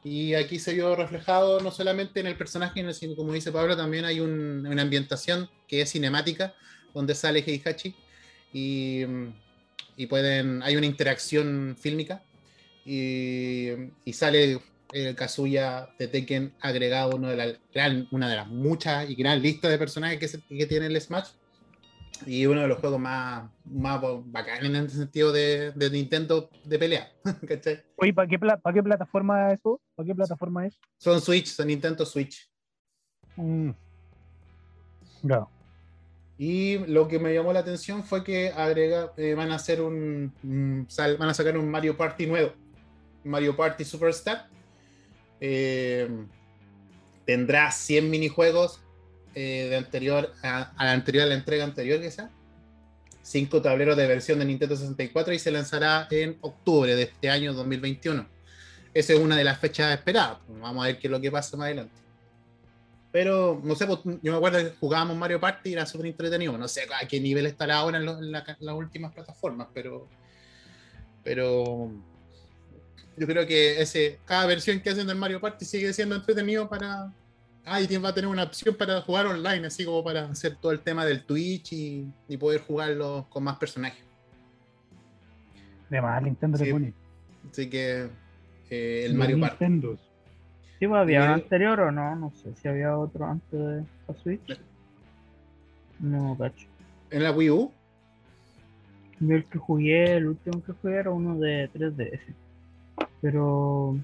Y 0.06 0.36
aquí 0.36 0.58
se 0.58 0.74
vio 0.74 0.96
reflejado 0.96 1.60
no 1.60 1.72
solamente 1.72 2.22
en 2.22 2.28
el 2.28 2.38
personaje, 2.38 2.94
sino 2.94 3.14
como 3.18 3.34
dice 3.34 3.52
Pablo, 3.52 3.76
también 3.76 4.06
hay 4.06 4.22
un- 4.22 4.66
una 4.66 4.84
ambientación 4.84 5.50
que 5.68 5.82
es 5.82 5.92
cinemática, 5.92 6.54
donde 6.94 7.14
sale 7.14 7.44
Heihachi 7.46 7.94
y, 8.54 9.02
y 9.98 10.06
pueden, 10.06 10.64
hay 10.64 10.78
una 10.78 10.86
interacción 10.86 11.76
fílmica 11.78 12.24
y, 12.86 13.70
y 14.06 14.14
sale 14.14 14.60
el 14.94 15.16
Kazuya 15.16 15.90
de 16.00 16.08
Tekken 16.08 16.54
agregado 16.62 17.16
uno 17.16 17.28
de 17.30 17.36
la 17.36 17.48
gran, 17.74 18.08
una 18.12 18.30
de 18.30 18.36
las 18.36 18.48
muchas 18.48 19.10
y 19.10 19.16
gran 19.16 19.42
lista 19.42 19.68
de 19.68 19.78
personajes 19.78 20.20
que, 20.20 20.28
se- 20.28 20.42
que 20.48 20.66
tiene 20.68 20.86
el 20.86 21.02
Smash. 21.02 21.30
Y 22.26 22.46
uno 22.46 22.62
de 22.62 22.68
los 22.70 22.80
juegos 22.80 22.98
más, 23.00 23.50
más 23.66 24.00
bacanes 24.28 24.64
en 24.64 24.76
el 24.78 24.90
sentido 24.90 25.34
de, 25.34 25.72
de 25.72 25.90
Nintendo 25.90 26.50
de 26.64 26.80
pelea. 26.80 27.12
¿cachai? 27.48 27.84
Oye, 27.98 28.14
¿para 28.14 28.28
qué, 28.28 28.40
para 28.40 28.74
qué 28.74 28.82
plataforma 28.82 29.52
es 29.52 29.60
eso? 29.60 29.82
¿Para 29.96 30.08
qué 30.08 30.16
plataforma 30.16 30.66
es? 30.66 30.80
Son 30.98 31.20
Switch, 31.20 31.48
son 31.48 31.68
Nintendo 31.68 32.06
Switch. 32.06 32.50
Mm. 33.36 33.72
Ya. 35.24 35.46
Y 36.38 36.78
lo 36.88 37.08
que 37.08 37.20
me 37.20 37.34
llamó 37.34 37.52
la 37.52 37.60
atención 37.60 38.04
fue 38.04 38.24
que 38.24 38.50
agrega, 38.50 39.12
eh, 39.18 39.34
van 39.36 39.52
a 39.52 39.56
hacer 39.56 39.82
un, 39.82 40.32
un- 40.44 40.86
sal- 40.88 41.18
van 41.18 41.30
a 41.30 41.34
sacar 41.34 41.58
un 41.58 41.70
Mario 41.70 41.98
Party 41.98 42.28
nuevo, 42.28 42.54
Mario 43.26 43.56
Party 43.56 43.84
Superstar. 43.84 44.48
Eh, 45.42 46.08
tendrá 47.26 47.72
100 47.72 48.10
minijuegos 48.10 48.80
eh, 49.34 49.68
de 49.70 49.76
anterior 49.76 50.32
a, 50.44 50.74
la 50.78 50.92
anterior 50.94 51.26
a 51.26 51.28
la 51.28 51.36
entrega 51.36 51.64
anterior 51.64 52.02
sea. 52.12 52.30
5 53.22 53.62
tableros 53.62 53.98
de 53.98 54.08
versión 54.08 54.38
de 54.40 54.46
Nintendo 54.46 54.76
64 54.76 55.34
y 55.34 55.40
se 55.40 55.52
lanzará 55.52 56.08
en 56.12 56.38
octubre 56.42 56.96
de 56.96 57.04
este 57.04 57.30
año 57.30 57.54
2021. 57.54 58.28
Esa 58.94 59.14
es 59.14 59.20
una 59.20 59.36
de 59.36 59.44
las 59.44 59.60
fechas 59.60 59.94
esperadas. 59.94 60.38
Vamos 60.48 60.84
a 60.84 60.88
ver 60.88 61.00
qué 61.00 61.08
es 61.08 61.12
lo 61.12 61.20
que 61.20 61.32
pasa 61.32 61.58
más 61.58 61.66
adelante. 61.66 62.06
Pero, 63.12 63.60
no 63.64 63.76
sé, 63.76 63.88
pues, 63.88 64.00
yo 64.22 64.32
me 64.32 64.38
acuerdo 64.38 64.60
que 64.60 64.74
jugábamos 64.80 65.18
Mario 65.18 65.40
Party 65.40 65.70
y 65.70 65.74
era 65.74 65.86
súper 65.86 66.08
entretenido. 66.08 66.58
No 66.58 66.68
sé 66.68 66.82
a 67.02 67.08
qué 67.08 67.20
nivel 67.20 67.46
estará 67.46 67.78
ahora 67.78 67.98
en, 67.98 68.08
en 68.08 68.32
las 68.32 68.76
últimas 68.76 69.14
plataformas, 69.14 69.68
pero. 69.74 70.08
Pero. 71.24 71.92
Yo 73.18 73.26
creo 73.28 73.48
que 73.48 73.82
ese, 73.82 74.20
cada 74.26 74.46
versión 74.46 74.80
que 74.82 74.90
hacen 74.90 75.08
del 75.08 75.18
Mario 75.18 75.40
Party 75.40 75.64
sigue 75.66 75.94
siendo 75.94 76.16
entretenido 76.16 76.68
para. 76.68 77.12
Ah, 77.64 77.82
y 77.82 77.88
tiene- 77.88 78.04
va 78.04 78.10
a 78.10 78.14
tener 78.14 78.30
una 78.30 78.44
opción 78.44 78.76
para 78.76 79.02
jugar 79.02 79.26
online, 79.26 79.66
así 79.68 79.86
como 79.86 80.04
para 80.04 80.26
hacer 80.26 80.56
todo 80.58 80.72
el 80.72 80.82
tema 80.82 81.06
del 81.06 81.24
Twitch 81.24 81.74
y, 81.74 82.06
y 82.28 82.38
poder 82.38 82.62
jugarlo 82.62 83.26
con 83.30 83.44
más 83.44 83.58
personajes. 83.58 84.04
De 85.90 86.02
más, 86.02 86.22
Nintendo 86.22 86.58
Sí. 86.58 86.72
pone. 86.72 86.94
Así 87.52 87.70
que. 87.70 88.10
eh, 88.70 89.04
el 89.06 89.14
Mario 89.16 89.40
Party. 89.40 89.66
Nintendos. 89.66 90.00
Sí, 90.80 90.88
pues, 90.88 91.00
había 91.00 91.20
Y 91.20 91.24
un 91.24 91.28
el- 91.30 91.34
anterior 91.36 91.80
o 91.80 91.92
no, 91.92 92.16
no 92.16 92.32
sé 92.36 92.54
si 92.62 92.68
había 92.68 92.98
otro 92.98 93.26
antes 93.26 93.52
de 93.60 93.84
la 94.08 94.14
Switch. 94.22 94.60
No, 96.00 96.36
cacho. 96.38 96.68
En 97.12 97.24
la 97.24 97.32
Wii 97.32 97.50
U, 97.52 97.72
Yo 99.22 99.36
el 99.36 99.46
que 99.46 99.58
jugué, 99.58 100.18
el 100.18 100.28
último 100.28 100.62
que 100.62 100.74
jugué 100.74 100.96
era 100.98 101.10
uno 101.12 101.38
de 101.40 101.70
3DS. 101.74 102.20
Pero 103.22 103.98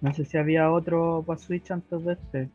no 0.00 0.14
sé 0.14 0.24
si 0.24 0.36
había 0.36 0.70
otro 0.70 1.22
para 1.26 1.38
Switch 1.38 1.70
antes 1.70 2.04
de 2.04 2.12
este. 2.14 2.48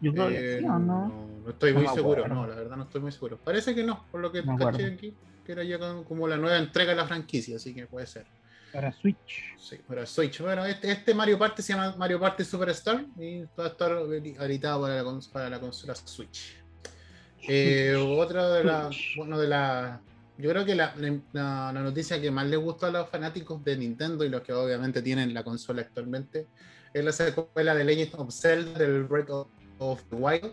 Yo 0.00 0.12
creo 0.12 0.28
que 0.28 0.56
Eh, 0.56 0.58
sí, 0.60 0.64
¿o 0.64 0.68
no, 0.70 0.78
no? 0.78 1.08
no 1.44 1.50
estoy 1.50 1.72
No 1.72 1.80
muy 1.80 1.88
seguro, 1.88 2.24
acuerdo. 2.24 2.42
no, 2.42 2.46
la 2.48 2.54
verdad 2.56 2.76
no 2.76 2.84
estoy 2.84 3.00
muy 3.00 3.12
seguro. 3.12 3.38
Parece 3.38 3.74
que 3.74 3.82
no, 3.84 4.04
por 4.10 4.20
lo 4.20 4.32
que 4.32 4.42
Me 4.42 4.56
caché 4.56 4.68
acuerdo. 4.68 4.94
aquí, 4.94 5.14
que 5.44 5.52
era 5.52 5.62
ya 5.64 5.78
como 6.04 6.26
la 6.26 6.36
nueva 6.36 6.58
entrega 6.58 6.90
de 6.90 6.96
la 6.96 7.06
franquicia, 7.06 7.56
así 7.56 7.74
que 7.74 7.86
puede 7.86 8.06
ser. 8.06 8.26
Para 8.72 8.92
Switch. 8.92 9.54
Sí, 9.58 9.76
pero 9.88 10.04
Switch. 10.04 10.40
Bueno, 10.40 10.64
este, 10.66 10.90
este 10.90 11.14
Mario 11.14 11.38
Party 11.38 11.62
se 11.62 11.72
llama 11.74 11.94
Mario 11.96 12.18
Party 12.18 12.44
Superstar 12.44 13.04
y 13.16 13.42
va 13.58 13.64
a 13.64 13.68
estar 13.68 13.92
habilitado 13.92 14.82
para 14.82 14.96
la, 14.96 15.04
cons- 15.04 15.30
para 15.30 15.48
la 15.48 15.60
consola 15.60 15.94
Switch. 15.94 16.56
Eh, 17.48 17.94
otra 17.96 18.48
de 18.50 18.64
las, 18.64 18.96
bueno, 19.16 19.38
de 19.38 19.46
la, 19.48 20.00
yo 20.36 20.50
creo 20.50 20.64
que 20.64 20.74
la, 20.74 21.72
noticia 21.72 22.20
que 22.20 22.30
más 22.30 22.46
les 22.46 22.58
gustó 22.58 22.86
a 22.86 22.90
los 22.90 23.08
fanáticos 23.08 23.62
de 23.64 23.76
Nintendo 23.76 24.24
y 24.24 24.28
los 24.28 24.42
que 24.42 24.52
obviamente 24.52 25.00
tienen 25.00 25.32
la 25.32 25.44
consola 25.44 25.82
actualmente 25.82 26.46
es 26.92 27.04
la 27.04 27.12
secuela 27.12 27.74
de 27.74 27.84
Legend 27.84 28.14
of 28.16 28.34
Zelda 28.34 28.78
del 28.78 29.04
Breath 29.04 29.30
of, 29.78 30.02
the 30.10 30.16
Wild, 30.16 30.52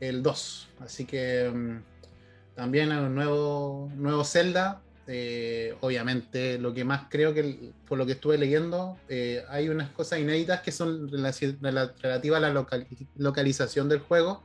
el 0.00 0.22
2. 0.22 0.68
Así 0.80 1.04
que 1.04 1.50
mm, 1.50 1.82
también 2.54 2.92
un 2.92 3.14
nuevo, 3.14 3.90
nuevo 3.94 4.24
Zelda. 4.24 4.82
eh, 5.06 5.74
obviamente, 5.80 6.58
lo 6.58 6.72
que 6.72 6.84
más 6.84 7.06
creo 7.10 7.34
que, 7.34 7.72
por 7.88 7.98
lo 7.98 8.06
que 8.06 8.12
estuve 8.12 8.38
leyendo, 8.38 8.96
eh, 9.08 9.44
hay 9.48 9.68
unas 9.68 9.90
cosas 9.90 10.20
inéditas 10.20 10.60
que 10.62 10.70
son 10.72 11.10
relativas 11.10 12.38
a 12.38 12.40
la 12.40 12.50
local- 12.50 12.86
localización 13.16 13.88
del 13.88 13.98
juego, 13.98 14.42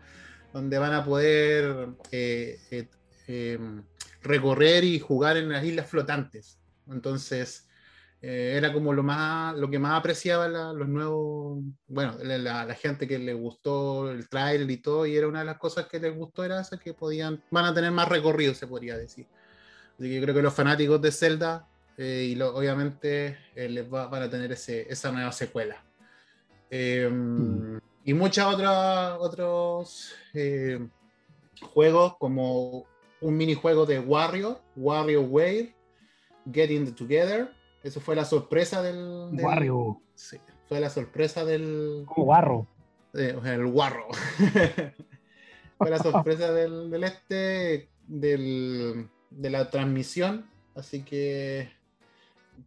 donde 0.53 0.77
van 0.79 0.93
a 0.93 1.05
poder 1.05 1.89
eh, 2.11 2.59
eh, 2.71 2.87
eh, 3.27 3.59
recorrer 4.21 4.83
y 4.83 4.99
jugar 4.99 5.37
en 5.37 5.49
las 5.49 5.63
islas 5.63 5.87
flotantes. 5.87 6.59
Entonces, 6.87 7.67
eh, 8.21 8.53
era 8.57 8.73
como 8.73 8.93
lo 8.93 9.03
más 9.03 9.55
lo 9.55 9.69
que 9.69 9.77
más 9.77 9.99
apreciaba 9.99 10.47
la- 10.47 10.73
los 10.73 10.87
nuevos, 10.87 11.63
bueno, 11.87 12.17
la, 12.23 12.73
gente 12.73 13.07
que 13.07 13.19
le 13.19 13.33
gustó 13.33 14.09
el 14.09 14.27
trailer 14.27 14.69
y 14.71 14.77
todo, 14.77 15.05
y 15.05 15.15
era 15.15 15.27
una 15.27 15.39
de 15.39 15.45
las 15.45 15.57
cosas 15.57 15.87
que 15.87 15.99
les 15.99 16.15
gustó 16.15 16.43
era 16.43 16.61
esa 16.61 16.77
que 16.79 16.93
podían, 16.93 17.41
van 17.51 17.65
a 17.65 17.73
tener 17.73 17.91
más 17.91 18.07
recorrido, 18.09 18.53
se 18.55 18.65
podría 18.65 18.97
decir. 18.97 19.27
Así 19.99 20.09
que 20.09 20.15
yo 20.15 20.21
creo 20.21 20.33
que 20.35 20.41
los 20.41 20.53
fanáticos 20.53 21.01
de 21.01 21.11
Zelda, 21.11 21.67
eh, 21.97 22.27
y 22.31 22.35
lo- 22.35 22.55
obviamente 22.55 23.37
eh, 23.55 23.69
les 23.69 23.91
va- 23.91 24.07
van 24.07 24.23
a 24.23 24.29
tener 24.29 24.51
ese, 24.51 24.91
esa 24.91 25.11
nueva 25.11 25.31
secuela. 25.31 25.83
Eh, 26.69 27.09
Y 28.03 28.13
muchos 28.13 28.45
otros 28.45 29.17
otros 29.19 30.13
juegos 31.73 32.15
como 32.17 32.85
un 33.21 33.35
minijuego 33.37 33.85
de 33.85 33.99
Wario, 33.99 34.61
WarioWare, 34.75 35.73
Getting 36.51 36.93
Together. 36.95 37.51
Eso 37.83 37.99
fue 38.01 38.15
la 38.15 38.25
sorpresa 38.25 38.81
del. 38.81 39.29
del- 39.35 39.45
Wario. 39.45 40.01
Sí, 40.15 40.37
fue 40.67 40.79
la 40.79 40.89
sorpresa 40.89 41.45
del. 41.45 42.03
Como 42.07 42.27
barro. 42.27 42.67
eh, 43.13 43.35
o 43.37 43.41
sea, 43.43 43.53
el 43.55 43.67
guarro. 43.67 44.07
fue 45.77 45.89
la 45.89 45.99
sorpresa 45.99 46.51
del, 46.51 46.89
del 46.89 47.03
este, 47.03 47.89
del, 48.07 49.07
de 49.29 49.49
la 49.49 49.69
transmisión. 49.69 50.45
Así 50.75 51.03
que 51.03 51.69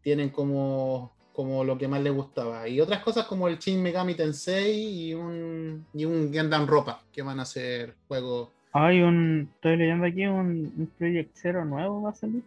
tienen 0.03 0.31
como, 0.31 1.13
como 1.33 1.65
lo 1.65 1.77
que 1.79 1.89
más 1.89 2.01
les 2.03 2.13
gustaba. 2.13 2.67
Y 2.69 2.81
otras 2.81 3.03
cosas 3.03 3.27
como 3.27 3.49
el 3.49 3.59
Shin 3.59 3.83
Megami 3.83 4.15
Tensei 4.15 5.09
y 5.09 5.15
un, 5.15 5.87
y 5.95 6.05
un 6.05 6.33
Gundam 6.33 6.67
Ropa, 6.67 7.03
que 7.13 7.23
van 7.23 7.41
a 7.41 7.45
ser 7.45 7.95
juegos. 8.09 8.51
Hay 8.73 9.01
un, 9.03 9.51
estoy 9.55 9.77
leyendo 9.77 10.07
aquí 10.07 10.27
un, 10.27 10.73
un 10.77 10.93
Project 10.99 11.31
Zero 11.35 11.65
nuevo 11.65 12.03
va 12.03 12.11
a 12.11 12.15
salir. 12.15 12.43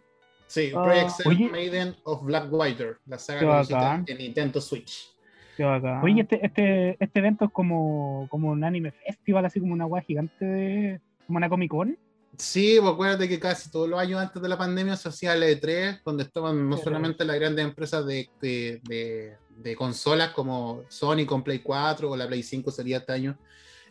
Sí, 0.46 0.70
Ah, 0.74 0.82
Project 0.84 1.10
Zero 1.16 1.30
oye. 1.30 1.48
Maiden 1.50 1.94
of 2.04 2.24
Blackwater, 2.24 2.98
la 3.06 3.18
saga 3.18 4.02
en 4.06 4.18
Nintendo 4.18 4.60
Switch. 4.60 5.10
Qué 5.56 5.64
bacán. 5.64 6.02
Oye, 6.02 6.22
este, 6.22 6.44
este, 6.44 6.96
este 7.02 7.18
evento 7.18 7.44
es 7.44 7.50
como, 7.52 8.26
como 8.30 8.50
un 8.50 8.64
anime 8.64 8.90
festival, 9.06 9.44
así 9.44 9.60
como 9.60 9.72
una 9.72 9.84
guay 9.84 10.02
gigante 10.04 10.44
de. 10.44 11.00
como 11.26 11.36
una 11.36 11.48
Comic 11.48 11.70
Con. 11.70 11.98
Sí, 12.36 12.78
pues 12.80 12.92
acuérdate 12.92 13.28
que 13.28 13.38
casi 13.38 13.70
todos 13.70 13.88
los 13.88 14.00
años 14.00 14.20
antes 14.20 14.42
de 14.42 14.48
la 14.48 14.58
pandemia 14.58 14.96
se 14.96 15.08
hacía 15.08 15.34
el 15.34 15.42
E3, 15.44 16.00
donde 16.04 16.24
estaban 16.24 16.68
no 16.68 16.76
solamente 16.76 17.24
las 17.24 17.36
grandes 17.38 17.64
empresas 17.64 18.04
de, 18.06 18.28
de, 18.40 18.80
de- 18.88 19.36
de 19.56 19.76
consolas 19.76 20.30
como 20.30 20.82
Sony 20.88 21.24
con 21.24 21.44
Play 21.44 21.60
4 21.60 22.10
o 22.10 22.16
la 22.16 22.26
Play 22.26 22.42
5 22.42 22.72
sería 22.72 22.96
este 22.98 23.12
año, 23.12 23.38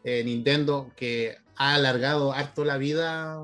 eh, 0.03 0.21
Nintendo, 0.25 0.91
que 0.97 1.37
ha 1.55 1.75
alargado 1.75 2.33
harto 2.33 2.65
la 2.65 2.77
vida 2.77 3.39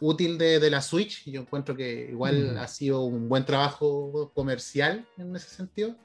útil 0.00 0.38
de, 0.38 0.60
de 0.60 0.70
la 0.70 0.82
Switch. 0.82 1.24
Yo 1.24 1.40
encuentro 1.40 1.74
que 1.74 2.08
igual 2.10 2.54
Mm. 2.54 2.58
ha 2.58 2.68
sido 2.68 3.02
un 3.02 3.28
buen 3.28 3.44
trabajo 3.44 4.30
comercial 4.34 5.06
en 5.18 5.34
ese 5.34 5.48
sentido. 5.50 5.96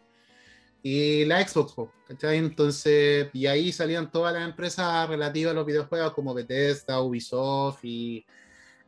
Y 0.84 1.26
la 1.26 1.48
Xbox, 1.48 1.76
¿cachai? 2.08 2.38
Entonces, 2.38 3.28
y 3.34 3.46
ahí 3.46 3.72
salían 3.72 4.12
todas 4.12 4.34
las 4.34 4.44
empresas 4.50 5.08
relativas 5.08 5.52
a 5.52 5.56
los 5.56 5.66
videojuegos 5.66 6.14
como 6.14 6.34
Bethesda, 6.34 7.02
Ubisoft 7.02 7.84
y, 7.84 8.26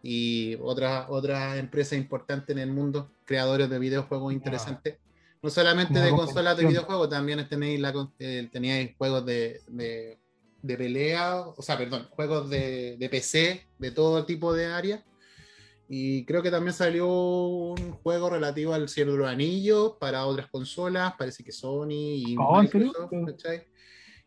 y 0.02 0.56
otras, 0.60 1.06
otras 1.10 1.58
empresas 1.60 2.00
importantes 2.00 2.50
en 2.56 2.60
el 2.64 2.72
mundo, 2.72 3.12
creadores 3.26 3.70
de 3.70 3.78
videojuegos 3.78 4.34
interesantes. 4.34 4.98
No 5.44 5.50
solamente 5.52 6.00
de 6.00 6.10
consolas 6.12 6.58
de 6.58 6.66
videojuegos, 6.66 7.10
también 7.10 7.48
tenéis, 7.48 7.80
la, 7.80 7.94
eh, 8.18 8.50
teníais 8.52 8.96
juegos 8.98 9.26
de, 9.26 9.62
de, 9.68 10.18
de 10.64 10.78
pelea, 10.78 11.38
o 11.42 11.62
sea, 11.62 11.78
perdón, 11.78 12.08
juegos 12.10 12.50
de, 12.50 12.98
de 12.98 13.10
PC, 13.10 13.68
de 13.78 13.92
todo 13.92 14.26
tipo 14.26 14.52
de 14.54 14.66
áreas. 14.66 15.04
Y 15.90 16.26
creo 16.26 16.42
que 16.42 16.50
también 16.50 16.74
salió 16.74 17.08
un 17.08 17.92
juego 18.02 18.30
relativo 18.30 18.74
al 18.74 18.88
Cielo 18.90 19.12
de 19.12 19.18
los 19.20 19.28
Anillos 19.28 19.98
para 20.00 20.26
otras 20.26 20.50
consolas, 20.50 21.14
parece 21.18 21.44
que 21.44 21.52
Sony 21.52 21.90
y 21.92 22.36
Oh, 22.40 22.62
¿en 22.62 22.70
serio? 22.70 22.88
Microsoft, 22.88 23.26
¿cachai? 23.28 23.68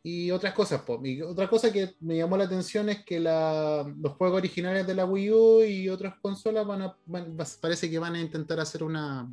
Y 0.03 0.31
otras 0.31 0.53
cosas, 0.53 0.83
po. 0.83 1.01
Y 1.05 1.21
otra 1.23 1.49
cosa 1.49 1.73
que 1.73 1.95
me 2.01 2.17
llamó 2.19 2.37
la 2.37 2.45
atención 2.45 2.89
es 2.91 3.05
que 3.05 3.19
la- 3.19 3.85
los 4.01 4.13
juegos 4.13 4.37
originales 4.39 4.87
de 4.87 4.95
la 4.95 5.05
Wii 5.07 5.31
U 5.33 5.63
y 5.65 5.89
otras 5.89 6.15
consolas 6.21 6.65
van 6.67 6.83
a, 6.83 6.97
van- 7.07 7.37
parece 7.61 7.91
que 7.91 7.99
van 7.99 8.15
a 8.15 8.21
intentar 8.21 8.61
hacer 8.61 8.85
una 8.85 9.29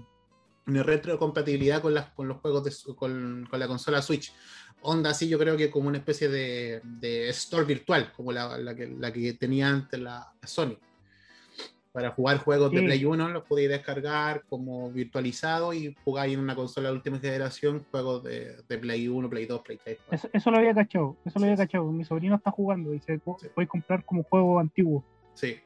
retrocompatibilidad 0.66 1.82
con, 1.82 1.94
las, 1.94 2.10
con 2.12 2.28
los 2.28 2.38
juegos 2.42 2.64
de 2.64 2.96
con, 2.96 3.48
con 3.50 3.60
la 3.60 3.68
consola 3.68 4.02
Switch. 4.02 4.34
Onda 4.82 5.12
así, 5.12 5.30
yo 5.30 5.40
creo 5.40 5.56
que 5.56 5.70
como 5.72 5.88
una 5.88 5.98
especie 5.98 6.28
de, 6.30 6.82
de 6.84 7.30
store 7.30 7.66
virtual, 7.66 8.12
como 8.16 8.32
la, 8.32 8.58
la 8.58 8.76
que, 8.76 8.88
la 8.88 9.12
que 9.14 9.34
tenía 9.34 9.70
antes 9.70 10.00
la, 10.00 10.34
Sony. 10.44 10.78
Para 11.92 12.10
jugar 12.10 12.40
juegos 12.40 12.72
de. 12.72 12.82
Play 12.82 13.06
1 13.06 13.30
los 13.30 13.44
podéis 13.44 13.70
descargar 13.70 14.44
como 14.50 14.92
virtualizado 14.92 15.74
y 15.74 15.96
jugar 16.04 16.28
en 16.28 16.40
una 16.40 16.56
consola 16.56 16.90
de 16.90 16.96
última 16.96 17.20
generación 17.20 17.86
juegos 17.92 18.24
de, 18.24 18.58
de 18.68 18.78
Play 18.80 19.08
1, 19.08 19.30
Play 19.30 19.46
2, 19.46 19.62
Play 19.62 19.80
3. 19.84 20.00
Eso, 20.12 20.28
eso 20.34 20.50
lo 20.52 20.58
había 20.58 20.74
cachado. 20.74 21.16
Eso 21.24 21.38
lo 21.38 21.46
había 21.46 21.58
cachado. 21.58 21.92
Mi 21.92 22.04
sobrino 22.04 22.36
está 22.36 22.50
jugando 22.50 22.96
y 22.96 23.00
se 23.00 23.18
Sí. 23.18 23.48
puede 23.54 23.68
comprar 23.68 24.04
como 24.06 24.24
juego 24.24 24.60
antiguo. 24.60 25.06
Sí. 25.36 25.58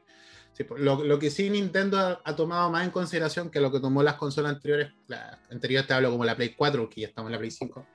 Sí, 0.57 0.63
pues, 0.63 0.81
lo, 0.81 1.03
lo 1.03 1.19
que 1.19 1.29
sí 1.29 1.51
Nintendo 1.51 1.99
ha, 1.99 2.19
ha 2.25 2.35
tomado 2.35 2.71
más 2.71 2.83
en 2.83 2.89
consideración 2.89 3.51
que 3.51 3.61
lo 3.61 3.71
que 3.71 3.79
tomó 3.79 4.01
las 4.01 4.15
consolas 4.15 4.53
anteriores, 4.55 4.91
la 5.05 5.39
anterior 5.51 5.85
te 5.85 5.93
hablo 5.93 6.09
como 6.09 6.25
la 6.25 6.35
Play 6.35 6.55
4, 6.55 6.89
que 6.89 7.01
ya 7.01 7.07
estamos 7.09 7.29
en 7.29 7.33
la 7.33 7.37
Play 7.37 7.51
5, 7.51 7.85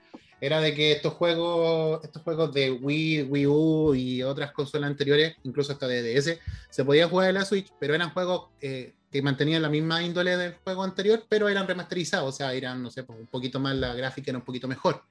era 0.40 0.60
de 0.60 0.72
que 0.72 0.92
estos 0.92 1.14
juegos, 1.14 2.04
estos 2.04 2.22
juegos 2.22 2.54
de 2.54 2.70
Wii, 2.70 3.22
Wii 3.24 3.46
U 3.48 3.94
y 3.96 4.22
otras 4.22 4.52
consolas 4.52 4.90
anteriores, 4.90 5.34
incluso 5.42 5.72
hasta 5.72 5.88
de 5.88 6.02
DS, 6.04 6.38
se 6.70 6.84
podían 6.84 7.08
jugar 7.08 7.30
en 7.30 7.34
la 7.34 7.44
Switch, 7.44 7.66
pero 7.80 7.96
eran 7.96 8.10
juegos 8.10 8.50
eh, 8.60 8.94
que 9.10 9.22
mantenían 9.22 9.60
la 9.62 9.68
misma 9.68 10.00
índole 10.00 10.36
del 10.36 10.54
juego 10.62 10.84
anterior, 10.84 11.24
pero 11.28 11.48
eran 11.48 11.66
remasterizados, 11.66 12.28
o 12.28 12.36
sea, 12.36 12.54
eran, 12.54 12.80
no 12.80 12.92
sé, 12.92 13.02
pues, 13.02 13.18
un 13.18 13.26
poquito 13.26 13.58
más, 13.58 13.74
la 13.74 13.92
gráfica 13.94 14.30
era 14.30 14.38
un 14.38 14.44
poquito 14.44 14.68
mejor. 14.68 15.02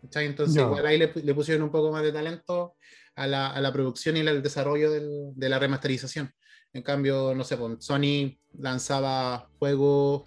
¿cachai? 0.00 0.26
Entonces, 0.26 0.54
Ya. 0.56 0.62
igual 0.62 0.86
ahí 0.86 0.98
le, 0.98 1.10
le 1.12 1.34
pusieron 1.34 1.64
un 1.64 1.72
poco 1.72 1.90
más 1.90 2.04
de 2.04 2.12
talento 2.12 2.76
a 3.16 3.26
la, 3.26 3.50
a 3.50 3.60
la 3.60 3.72
producción 3.72 4.16
y 4.16 4.20
al 4.20 4.42
desarrollo 4.44 4.92
del- 4.92 5.32
de 5.34 5.48
la 5.48 5.58
remasterización. 5.58 6.32
En 6.74 6.82
cambio, 6.82 7.34
no 7.34 7.44
sé, 7.44 7.56
pues, 7.56 7.76
Sony 7.84 8.36
lanzaba 8.58 9.48
juegos 9.58 10.24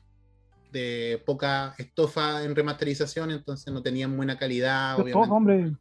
de 0.71 1.21
poca 1.25 1.75
estofa 1.77 2.43
en 2.43 2.55
remasterización, 2.55 3.31
entonces 3.31 3.71
no 3.73 3.81
tenían 3.83 4.15
buena 4.17 4.37
calidad, 4.37 4.95
Todo, 4.95 5.03
obviamente, 5.03 5.29
hombre. 5.33 5.71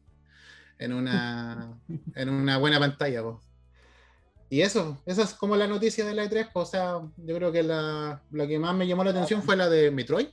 en 0.78 0.92
una, 0.92 1.78
en 2.14 2.28
una 2.28 2.58
buena 2.58 2.78
pantalla. 2.78 3.22
pues. 3.22 3.36
Y 4.50 4.60
eso, 4.60 5.02
esa 5.06 5.22
es 5.22 5.34
como 5.34 5.56
la 5.56 5.66
noticia 5.66 6.04
de 6.04 6.14
la 6.14 6.24
E3. 6.24 6.50
pues, 6.52 6.68
o 6.68 6.70
sea, 6.70 7.00
yo 7.16 7.36
creo 7.36 7.50
que 7.52 7.62
la, 7.62 8.22
la 8.30 8.46
que 8.46 8.58
más 8.58 8.74
me 8.76 8.86
llamó 8.86 9.02
la 9.04 9.10
atención 9.10 9.42
fue 9.42 9.56
la 9.56 9.68
de 9.68 9.90
Metroid, 9.90 10.28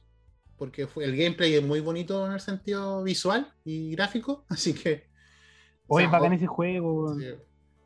porque 0.58 0.86
fue, 0.88 1.06
el 1.06 1.16
gameplay 1.18 1.56
es 1.56 1.64
muy 1.64 1.80
bonito 1.80 2.26
en 2.26 2.34
el 2.34 2.40
sentido 2.40 3.02
visual 3.04 3.52
y 3.66 3.92
gráfico, 3.96 4.46
así 4.50 4.74
que... 4.74 5.08
o 5.88 5.96
Oye, 5.96 6.06
sea, 6.06 6.12
bacán 6.12 6.32
o- 6.32 6.36
ese 6.36 6.48
juego. 6.48 7.16
Sí. 7.20 7.26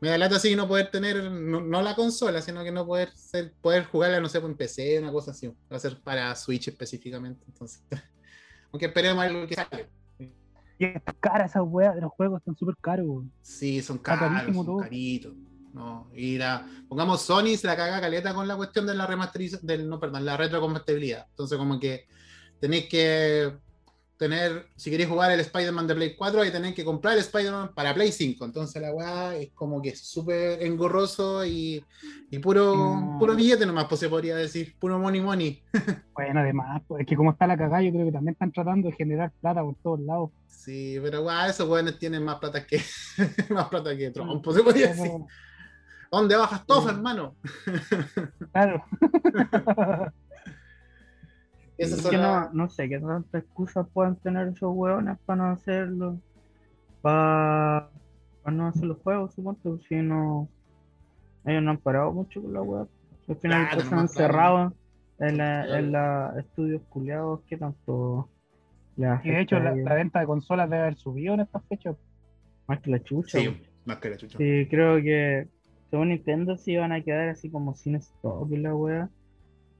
Me 0.00 0.10
da 0.10 0.18
lata 0.18 0.36
así 0.36 0.54
no 0.54 0.68
poder 0.68 0.90
tener, 0.90 1.30
no, 1.30 1.60
no 1.60 1.82
la 1.82 1.94
consola, 1.96 2.40
sino 2.40 2.62
que 2.62 2.70
no 2.70 2.86
poder 2.86 3.10
ser, 3.16 3.52
poder 3.60 3.84
jugarla, 3.84 4.20
no 4.20 4.28
sé, 4.28 4.38
en 4.38 4.56
PC, 4.56 5.00
una 5.00 5.10
cosa 5.10 5.32
así. 5.32 5.48
Va 5.48 5.76
a 5.76 5.80
ser 5.80 6.00
para 6.00 6.34
Switch 6.36 6.68
específicamente. 6.68 7.44
Entonces, 7.48 7.82
aunque 8.72 8.86
esperemos 8.86 9.24
algo 9.24 9.46
que 9.46 9.54
sale. 9.54 9.88
Y 10.78 10.84
es 10.84 11.02
cara 11.18 11.46
esa 11.46 11.62
weá 11.62 11.92
de 11.92 12.00
los 12.00 12.12
juegos, 12.12 12.40
están 12.40 12.56
súper 12.56 12.76
caros. 12.80 13.24
Sí, 13.42 13.82
son 13.82 13.98
caros, 13.98 14.54
son 14.54 14.66
todo. 14.66 14.76
caritos. 14.78 15.34
No, 15.74 16.10
y 16.14 16.38
la, 16.38 16.66
pongamos 16.88 17.22
Sony 17.22 17.56
se 17.56 17.66
la 17.66 17.76
caga 17.76 18.00
caleta 18.00 18.32
con 18.32 18.48
la 18.48 18.56
cuestión 18.56 18.86
de 18.86 18.94
la 18.94 19.06
remasterización, 19.06 19.66
del, 19.66 19.88
no, 19.88 20.00
perdón, 20.00 20.24
la 20.24 20.36
retrocompatibilidad. 20.36 21.26
Entonces, 21.30 21.58
como 21.58 21.78
que 21.78 22.06
tenéis 22.60 22.88
que 22.88 23.58
tener, 24.18 24.66
si 24.76 24.90
queréis 24.90 25.08
jugar 25.08 25.30
el 25.30 25.38
Spider-Man 25.40 25.86
de 25.86 25.94
Play 25.94 26.16
4, 26.16 26.40
ahí 26.42 26.50
tenéis 26.50 26.74
que 26.74 26.84
comprar 26.84 27.14
el 27.14 27.20
Spider-Man 27.20 27.72
para 27.74 27.94
Play 27.94 28.10
5. 28.12 28.44
Entonces 28.44 28.82
la 28.82 28.92
weá 28.92 29.36
es 29.36 29.52
como 29.54 29.80
que 29.80 29.90
es 29.90 30.00
súper 30.00 30.60
engorroso 30.62 31.44
y, 31.46 31.84
y 32.30 32.38
puro, 32.40 32.74
No. 32.74 33.16
puro 33.18 33.34
billete 33.36 33.64
nomás, 33.64 33.86
pues 33.88 34.00
se 34.00 34.08
podría 34.08 34.34
decir, 34.36 34.74
puro 34.78 34.98
money 34.98 35.20
money. 35.20 35.62
Bueno, 36.14 36.40
además, 36.40 36.82
pues, 36.88 37.02
es 37.02 37.06
que 37.06 37.14
como 37.14 37.30
está 37.30 37.46
la 37.46 37.56
cagada, 37.56 37.80
yo 37.80 37.92
creo 37.92 38.04
que 38.06 38.10
también 38.12 38.32
están 38.32 38.50
tratando 38.50 38.88
de 38.88 38.96
generar 38.96 39.30
plata 39.40 39.62
por 39.62 39.76
todos 39.76 40.00
lados. 40.00 40.30
Sí, 40.48 40.98
pero 41.00 41.22
weá, 41.22 41.48
esos 41.48 41.68
weones 41.68 41.96
tienen 41.98 42.24
más 42.24 42.40
plata 42.40 42.66
que 42.66 42.82
más 43.50 43.68
plata 43.68 43.96
que 43.96 44.10
Trump, 44.10 44.42
pues 44.44 44.56
se 44.56 44.62
podría 44.64 44.88
decir. 44.88 45.12
¿Dónde 46.10 46.34
bajas 46.36 46.66
todo, 46.66 46.82
Sí. 46.82 46.88
hermano? 46.88 47.36
Claro. 48.52 48.82
Es 51.78 52.06
que 52.08 52.16
no, 52.16 52.50
no 52.52 52.68
sé 52.68 52.88
qué 52.88 52.98
tantas 52.98 53.42
excusas 53.42 53.86
pueden 53.92 54.16
tener 54.16 54.48
esos 54.48 54.74
hueones 54.74 55.16
para 55.24 55.36
no 55.44 55.50
hacerlo. 55.50 56.18
Para, 57.02 57.88
no 58.46 58.66
hacer 58.66 58.84
los 58.84 58.98
juegos, 58.98 59.34
supongo. 59.34 59.78
Si 59.88 59.96
no. 59.96 60.48
Ellos 61.44 61.62
no 61.62 61.70
han 61.70 61.78
parado 61.78 62.12
mucho 62.12 62.42
con 62.42 62.52
la 62.52 62.62
web. 62.62 62.88
Al 63.28 63.36
final 63.36 63.68
Claro, 63.68 63.74
pues, 63.76 63.88
se 63.88 63.94
han 63.94 63.96
nomás, 63.96 64.12
claro. 64.14 64.32
cerrado 64.32 64.74
en 65.20 65.36
la, 65.38 65.62
Claro. 65.64 65.74
en 65.76 65.92
la 65.92 66.34
estudios 66.38 66.82
culiados 66.88 67.40
que 67.46 67.56
tanto 67.56 68.28
Y 68.96 69.02
de 69.30 69.40
hecho, 69.40 69.60
la, 69.60 69.72
venta 69.94 70.20
de 70.20 70.26
consolas 70.26 70.68
debe 70.68 70.82
haber 70.82 70.96
subido 70.96 71.34
en 71.34 71.40
estas 71.40 71.62
fechas. 71.68 71.96
más 72.66 72.80
que 72.80 72.90
la 72.90 73.02
chucha. 73.02 73.38
Sí, 73.38 73.62
más 73.86 73.98
que 73.98 74.10
la 74.10 74.16
chucha. 74.16 74.36
Sí, 74.36 74.66
creo 74.68 74.96
que 75.02 75.48
según 75.90 76.08
Nintendo 76.10 76.56
sí 76.56 76.76
van 76.76 76.92
a 76.92 77.02
quedar 77.02 77.28
así 77.28 77.48
como 77.50 77.74
sin 77.74 77.94
stock 77.96 78.50
y 78.50 78.56
la 78.58 78.74
wea. 78.74 79.08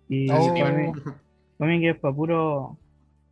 Y 0.08 0.30
Oh. 0.30 0.54
para 0.54 0.92
mí 1.66 1.80
que 1.80 1.90
es 1.90 1.98
para 1.98 2.14
puro 2.14 2.78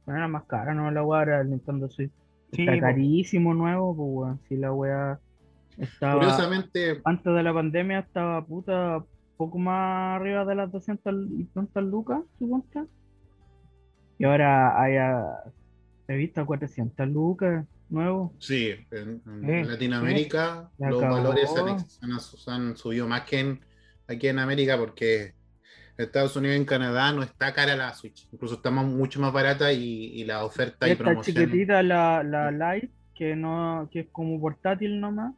ponerla 0.05 0.29
más 0.29 0.45
cara, 0.45 0.75
¿no? 0.75 0.91
La 0.91 1.03
wea 1.03 1.23
era 1.23 1.41
el 1.41 1.51
Nintendo 1.51 1.89
Switch. 1.89 2.13
Sí, 2.53 2.63
Está 2.63 2.75
po. 2.75 2.81
carísimo 2.81 3.55
nuevo, 3.55 3.95
pues 3.97 4.09
weón. 4.11 4.41
Si 4.49 4.57
la 4.57 4.73
wea 4.73 5.19
estaba 5.79 6.15
Curiosamente, 6.15 7.01
antes 7.05 7.35
de 7.35 7.43
la 7.43 7.53
pandemia 7.53 7.99
estaba 8.01 8.45
puta 8.45 9.05
poco 9.37 9.59
más 9.59 10.21
arriba 10.21 10.45
de 10.45 10.55
las 10.55 10.73
200 10.73 11.15
y 11.39 11.45
tantas 11.45 11.85
lucas, 11.85 12.21
suponte. 12.39 12.85
Y 14.19 14.25
ahora 14.25 14.81
hay 14.81 14.97
a- 14.97 15.45
he 16.09 16.17
visto 16.17 16.41
a 16.41 16.47
400 16.47 17.09
lucas 17.09 17.67
nuevo. 17.89 18.33
sí, 18.39 18.75
en, 18.91 19.23
Latinoamérica 19.69 20.71
La 20.79 20.91
los 20.91 21.03
valores 21.03 21.51
han, 21.57 22.11
han, 22.53 22.77
subido 22.77 23.07
más 23.07 23.23
que 23.23 23.41
en, 23.41 23.61
aquí 24.09 24.29
en 24.29 24.39
América 24.39 24.79
porque 24.79 25.35
Estados 25.97 26.37
Unidos 26.37 26.57
y 26.57 26.61
en 26.61 26.65
Canadá 26.67 27.13
no 27.13 27.23
está 27.23 27.53
cara 27.55 27.75
la 27.77 27.93
Switch. 27.95 28.29
Incluso 28.33 28.57
está 28.57 28.71
más- 28.71 28.85
mucho 28.87 29.21
más 29.21 29.33
barata 29.33 29.73
y, 29.73 29.81
y 30.13 30.25
la 30.25 30.45
oferta 30.45 30.87
y 30.89 30.93
Esta 30.93 31.05
promoción. 31.05 31.37
chiquitita, 31.37 31.83
la, 31.83 32.23
la 32.23 32.51
Lite, 32.75 32.91
que 33.15 33.35
no, 33.35 33.89
que 33.91 34.01
es 34.01 34.07
como 34.13 34.39
portátil 34.41 35.01
nomás, 35.01 35.35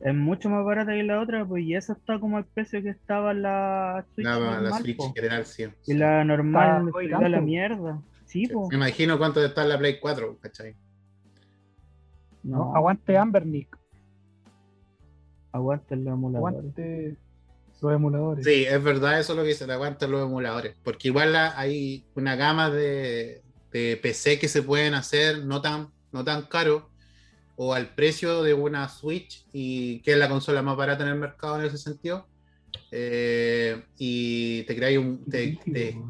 es 0.00 0.14
mucho 0.14 0.50
más 0.50 0.62
barata 0.64 0.92
que 0.92 1.02
la 1.02 1.20
otra, 1.20 1.46
pues 1.46 1.64
y 1.64 1.74
esa 1.74 1.94
está 1.94 2.18
como 2.20 2.36
el 2.38 2.44
precio 2.44 2.82
que 2.82 2.90
estaba 2.90 3.32
la 3.32 4.04
Switch 4.14 4.26
La, 4.26 4.38
la 4.38 4.60
normal, 4.60 4.82
Switch 4.82 4.96
po. 4.96 5.06
en 5.06 5.14
general, 5.14 5.46
sí. 5.46 5.64
Y 5.86 5.94
la 5.94 6.22
normal 6.24 6.90
Está 7.02 7.28
la 7.28 7.40
mierda. 7.40 8.02
Sí, 8.26 8.44
Sí. 8.46 8.52
po. 8.52 8.68
Me 8.68 8.76
imagino 8.76 9.16
cuánto 9.16 9.42
está 9.44 9.62
en 9.62 9.68
la 9.70 9.78
Play 9.78 9.98
4, 10.00 10.38
¿cachai? 10.40 10.74
¿no? 12.42 12.58
No, 12.58 12.76
Aguante 12.76 13.16
Ambernick, 13.16 13.74
aguanta 15.52 15.94
el 15.94 16.06
emulador. 16.06 16.48
aguante 16.50 17.16
los 17.84 17.94
emuladores. 17.94 18.44
Sí, 18.44 18.64
es 18.64 18.82
verdad 18.82 19.20
eso 19.20 19.32
es 19.32 19.38
lo 19.38 19.44
que 19.44 19.54
se 19.54 19.66
le 19.66 19.72
aguantan 19.74 20.10
los 20.10 20.22
emuladores, 20.22 20.76
porque 20.82 21.08
igual 21.08 21.34
hay 21.36 22.04
una 22.14 22.36
gama 22.36 22.70
de, 22.70 23.42
de 23.72 23.98
PC 24.02 24.38
que 24.38 24.48
se 24.48 24.62
pueden 24.62 24.94
hacer 24.94 25.44
no 25.44 25.60
tan, 25.62 25.88
no 26.12 26.24
tan 26.24 26.46
caro 26.46 26.90
o 27.56 27.74
al 27.74 27.94
precio 27.94 28.42
de 28.42 28.54
una 28.54 28.88
Switch 28.88 29.46
y 29.52 30.02
que 30.02 30.12
es 30.12 30.18
la 30.18 30.28
consola 30.28 30.62
más 30.62 30.76
barata 30.76 31.04
en 31.04 31.10
el 31.10 31.18
mercado 31.18 31.60
en 31.60 31.66
ese 31.66 31.78
sentido. 31.78 32.28
Eh, 32.90 33.84
y 33.98 34.64
te 34.64 34.76
creáis 34.76 34.98
un 34.98 35.28
te, 35.28 35.60
te- 35.72 36.04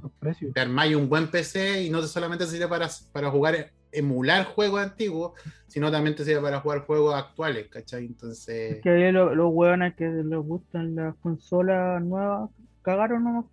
te 0.53 0.61
armáis 0.61 0.97
un 0.97 1.09
buen 1.09 1.31
PC 1.31 1.83
y 1.85 1.91
no 1.91 2.01
te 2.01 2.09
solamente 2.09 2.47
sirve 2.47 2.69
para, 2.69 2.89
para 3.13 3.31
jugar 3.31 3.73
emular 3.95 4.45
juegos 4.47 4.81
antiguos, 4.83 5.33
sino 5.67 5.91
también 5.91 6.17
te 6.17 6.25
sirve 6.25 6.43
para 6.43 6.61
jugar 6.61 6.81
juegos 6.87 7.15
actuales, 7.15 7.69
¿cachai? 7.71 8.07
Entonces, 8.07 8.49
Es 8.69 8.79
que 8.81 8.91
ahí 8.91 9.11
lo- 9.13 9.35
los 9.35 9.51
hueones 9.55 9.95
que 9.97 10.05
les 10.07 10.39
gustan 10.41 10.95
las 10.95 11.17
consolas 11.17 12.03
nuevas 12.03 12.51
cagaron 12.83 13.25
nomás. 13.25 13.47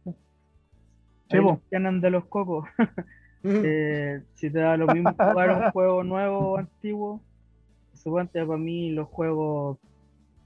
Sí, 1.30 1.38
los 1.38 2.02
de 2.02 2.10
los 2.10 2.26
cocos. 2.28 2.66
Eh, 3.64 4.24
si 4.36 4.52
te 4.52 4.60
da 4.60 4.78
lo 4.78 4.88
mismo 4.90 5.16
jugar 5.16 5.52
un 5.52 5.64
juego 5.66 6.04
nuevo 6.04 6.54
o 6.54 6.58
antiguo, 6.58 7.24
suponte 7.94 8.46
para 8.46 8.58
mí 8.58 8.92
los 8.92 9.08
juegos 9.10 9.80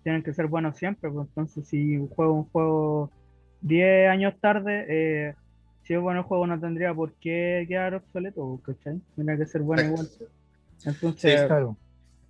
tienen 0.04 0.24
que 0.24 0.34
ser 0.34 0.48
buenos 0.48 0.78
siempre, 0.78 1.12
pues 1.12 1.28
entonces 1.30 1.68
si 1.68 1.98
juego 2.16 2.34
un 2.34 2.50
juego 2.52 3.14
10 3.62 4.10
años 4.10 4.36
tarde, 4.42 4.86
eh, 4.90 5.36
si 5.86 5.94
es 5.94 6.02
bueno 6.02 6.22
el 6.22 6.26
juego 6.26 6.48
no 6.48 6.60
tendría 6.60 6.94
por 6.94 7.16
qué 7.20 7.66
quedar 7.70 7.96
obsoleto, 7.96 8.62
¿cachai? 8.66 9.02
Tendría 9.16 9.38
que 9.40 9.46
ser 9.48 9.62
bueno 9.64 9.84
igual. 9.86 10.10
Entonces, 10.86 11.42
Sí, 11.42 11.48
Claro. 11.48 11.78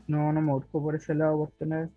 no, 0.07 0.33
no 0.33 0.41
me 0.41 0.53
busco 0.53 0.81
por 0.81 0.95
ese 0.95 1.15
lado 1.15 1.37
por 1.39 1.51
tener 1.53 1.89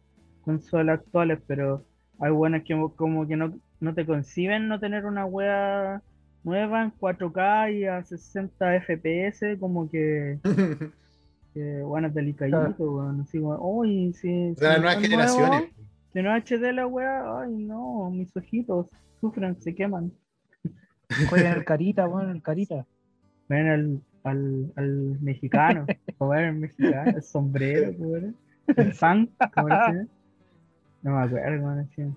consolas 0.42 1.01
actuales, 1.01 1.40
pero 1.47 1.87
hay 2.21 2.33
buenas 2.33 2.64
que 2.64 2.75
como 2.97 3.27
que 3.29 3.37
no, 3.37 3.61
no 3.81 3.94
te 3.94 4.07
conciben 4.07 4.68
no 4.68 4.81
tener 4.81 5.05
una 5.07 5.27
wea 5.27 6.03
nueva 6.44 6.85
en 6.85 6.92
4K 6.92 7.71
y 7.73 7.85
a 7.87 8.03
60 8.05 8.77
FPS, 8.77 9.59
como 9.59 9.90
que, 9.90 10.40
que 11.55 11.83
bueno, 11.83 12.11
delicadito, 12.11 12.92
weón, 12.92 13.21
así 13.23 13.38
uy, 13.40 14.12
si, 14.14 14.29
de 14.57 14.68
las 14.68 14.79
si 14.79 14.81
nuevas 14.81 14.97
no 14.97 14.99
es 14.99 15.03
generaciones. 15.03 15.62
nuevo, 15.75 15.75
si 16.12 16.23
no 16.23 16.37
es 16.37 16.44
HD 16.44 16.73
la 16.73 16.87
wea, 16.87 17.40
ay 17.40 17.55
no, 17.57 18.11
mis 18.11 18.35
ojitos 18.37 18.88
sufren, 19.21 19.61
se 19.61 19.75
queman. 19.75 20.12
Jueguen 21.29 21.53
el 21.53 21.64
carita, 21.64 22.07
bueno, 22.07 22.31
el 22.33 22.42
carita. 22.42 22.87
Ven 23.49 23.68
al, 23.68 24.03
al, 24.25 24.73
al 24.77 25.18
mexicano, 25.21 25.87
era 26.35 26.49
el 26.49 26.55
mexicano, 26.57 27.11
el 27.16 27.23
sombrero, 27.23 27.90
era, 28.16 28.33
el 28.83 28.92
fan, 28.94 29.31
como 29.55 29.68
era, 29.68 29.92
no 31.03 31.16
me 31.16 31.23
acuerdo, 31.23 31.61
cómo 31.62 31.77
decía. 31.77 32.09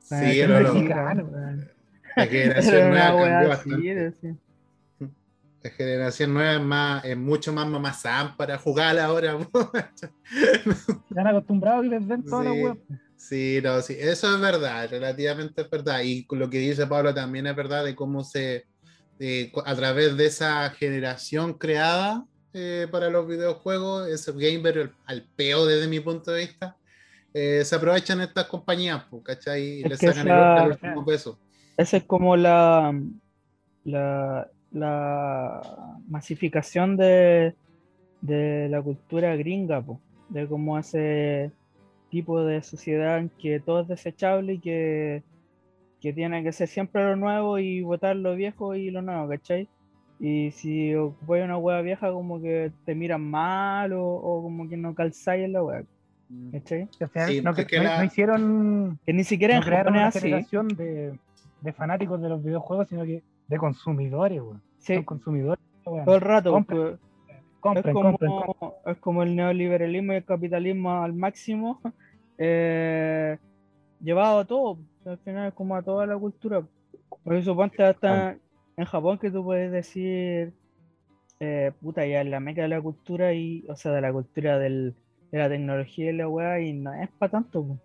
Sí, 0.00 0.42
Ah, 0.42 0.46
lo- 0.60 0.74
mexicano, 0.74 1.24
weón. 1.24 1.68
la 2.16 2.26
generación 2.26 2.74
Era 2.74 2.88
nueva 2.88 3.28
cambió 3.30 3.52
así, 3.52 3.70
bastante. 3.70 4.36
La 5.62 5.70
generación 5.70 6.34
nueva 6.34 6.52
es, 6.56 6.60
más, 6.62 7.04
es 7.06 7.16
mucho 7.16 7.52
más 7.54 7.66
mamazán 7.66 8.36
para 8.36 8.58
jugar 8.58 8.98
ahora. 8.98 9.38
po. 9.52 9.70
Se 11.08 11.18
han 11.20 11.26
acostumbrado 11.26 11.82
y 11.84 11.88
les 11.88 12.06
den 12.06 12.22
toda 12.22 12.42
Sí. 12.42 12.48
la 12.48 12.64
web. 12.68 12.78
Sí, 13.24 13.58
no, 13.64 13.80
sí, 13.80 13.96
eso 13.98 14.34
es 14.34 14.38
verdad, 14.38 14.86
relativamente 14.90 15.62
es 15.62 15.70
verdad. 15.70 16.02
Y 16.02 16.26
lo 16.30 16.50
que 16.50 16.58
dice 16.58 16.86
Pablo 16.86 17.14
también 17.14 17.46
es 17.46 17.56
verdad 17.56 17.82
de 17.82 17.94
cómo 17.94 18.22
se, 18.22 18.66
eh, 19.18 19.50
a 19.64 19.74
través 19.74 20.14
de 20.18 20.26
esa 20.26 20.68
generación 20.68 21.54
creada 21.54 22.26
eh, 22.52 22.86
para 22.90 23.08
los 23.08 23.26
videojuegos, 23.26 24.08
ese 24.08 24.30
gamer 24.32 24.92
al 25.06 25.26
peo 25.36 25.64
desde 25.64 25.88
mi 25.88 26.00
punto 26.00 26.32
de 26.32 26.42
vista, 26.42 26.76
eh, 27.32 27.64
se 27.64 27.74
aprovechan 27.74 28.20
estas 28.20 28.44
compañías, 28.44 29.04
¿cachai? 29.22 29.62
Y 29.62 29.84
le 29.84 29.96
sacan 29.96 30.28
el, 30.28 30.72
último 30.72 31.02
peso. 31.06 31.38
Esa 31.78 31.96
es 31.96 32.04
como 32.04 32.36
la, 32.36 32.94
la, 33.84 34.50
la 34.70 35.62
masificación 36.08 36.98
de, 36.98 37.54
de 38.20 38.68
la 38.68 38.82
cultura 38.82 39.34
gringa, 39.34 39.82
de 40.28 40.46
cómo 40.46 40.78
ese 40.78 41.52
tipo 42.14 42.44
de 42.44 42.62
sociedad 42.62 43.18
en 43.18 43.28
que 43.28 43.58
todo 43.58 43.80
es 43.80 43.88
desechable 43.88 44.54
y 44.54 44.58
que, 44.60 45.24
que 46.00 46.12
tiene 46.12 46.44
que 46.44 46.52
ser 46.52 46.68
siempre 46.68 47.02
lo 47.02 47.16
nuevo 47.16 47.58
y 47.58 47.82
votar 47.82 48.14
lo 48.14 48.36
viejo 48.36 48.76
y 48.76 48.90
lo 48.92 49.02
nuevo, 49.02 49.28
¿cachai? 49.28 49.68
Y 50.20 50.52
si 50.52 50.94
ocupas 50.94 51.42
una 51.42 51.58
hueá 51.58 51.80
vieja, 51.82 52.12
como 52.12 52.40
que 52.40 52.70
te 52.84 52.94
miran 52.94 53.28
mal 53.28 53.92
o, 53.94 54.40
como 54.42 54.68
que 54.68 54.76
no 54.76 54.94
calzáis 54.94 55.44
en 55.44 55.54
la 55.54 55.64
hueá. 55.64 55.82
Mm. 56.28 56.50
¿Cachai? 56.52 56.88
no, 57.42 57.52
que, 57.52 57.66
hicieron. 58.06 59.00
Que 59.04 59.12
ni 59.12 59.24
siquiera 59.24 59.60
crearon 59.60 59.94
una 59.94 60.12
generación 60.12 60.68
de, 60.68 61.18
de, 61.62 61.72
fanáticos 61.72 62.22
de 62.22 62.28
los 62.28 62.44
videojuegos, 62.44 62.88
sino 62.88 63.04
que 63.04 63.24
de 63.48 63.58
consumidores, 63.58 64.40
weón. 64.40 64.62
Sí. 64.78 64.94
Son 64.94 65.02
consumidores. 65.02 65.64
Todo 65.82 66.14
el 66.14 66.20
rato. 66.20 66.64
Pues, 66.64 66.96
es, 67.76 67.92
como, 67.92 68.16
es 68.86 68.96
como 68.98 69.22
el 69.24 69.34
neoliberalismo 69.34 70.12
y 70.12 70.16
el 70.16 70.24
capitalismo 70.24 71.02
al 71.02 71.12
máximo, 71.12 71.80
eh, 72.38 73.38
llevado 74.00 74.40
a 74.40 74.44
todo. 74.44 74.78
Al 75.04 75.18
final 75.18 75.48
es 75.48 75.54
como 75.54 75.76
a 75.76 75.82
toda 75.82 76.06
la 76.06 76.16
cultura. 76.16 76.66
Por 77.22 77.34
eso 77.34 77.54
ponte 77.54 77.82
hasta 77.82 78.36
en 78.76 78.84
Japón 78.84 79.18
que 79.18 79.30
tú 79.30 79.44
puedes 79.44 79.70
decir, 79.70 80.52
eh, 81.40 81.72
puta, 81.80 82.06
ya 82.06 82.20
es 82.20 82.28
la 82.28 82.40
meca 82.40 82.62
de 82.62 82.68
la 82.68 82.80
cultura 82.80 83.32
y, 83.32 83.64
o 83.68 83.76
sea, 83.76 83.92
de 83.92 84.00
la 84.00 84.12
cultura 84.12 84.58
del, 84.58 84.94
de 85.30 85.38
la 85.38 85.48
tecnología 85.48 86.10
y 86.10 86.16
la 86.16 86.28
weá, 86.28 86.60
y 86.60 86.72
no 86.72 86.92
es 86.94 87.08
para 87.18 87.32
tanto. 87.32 87.78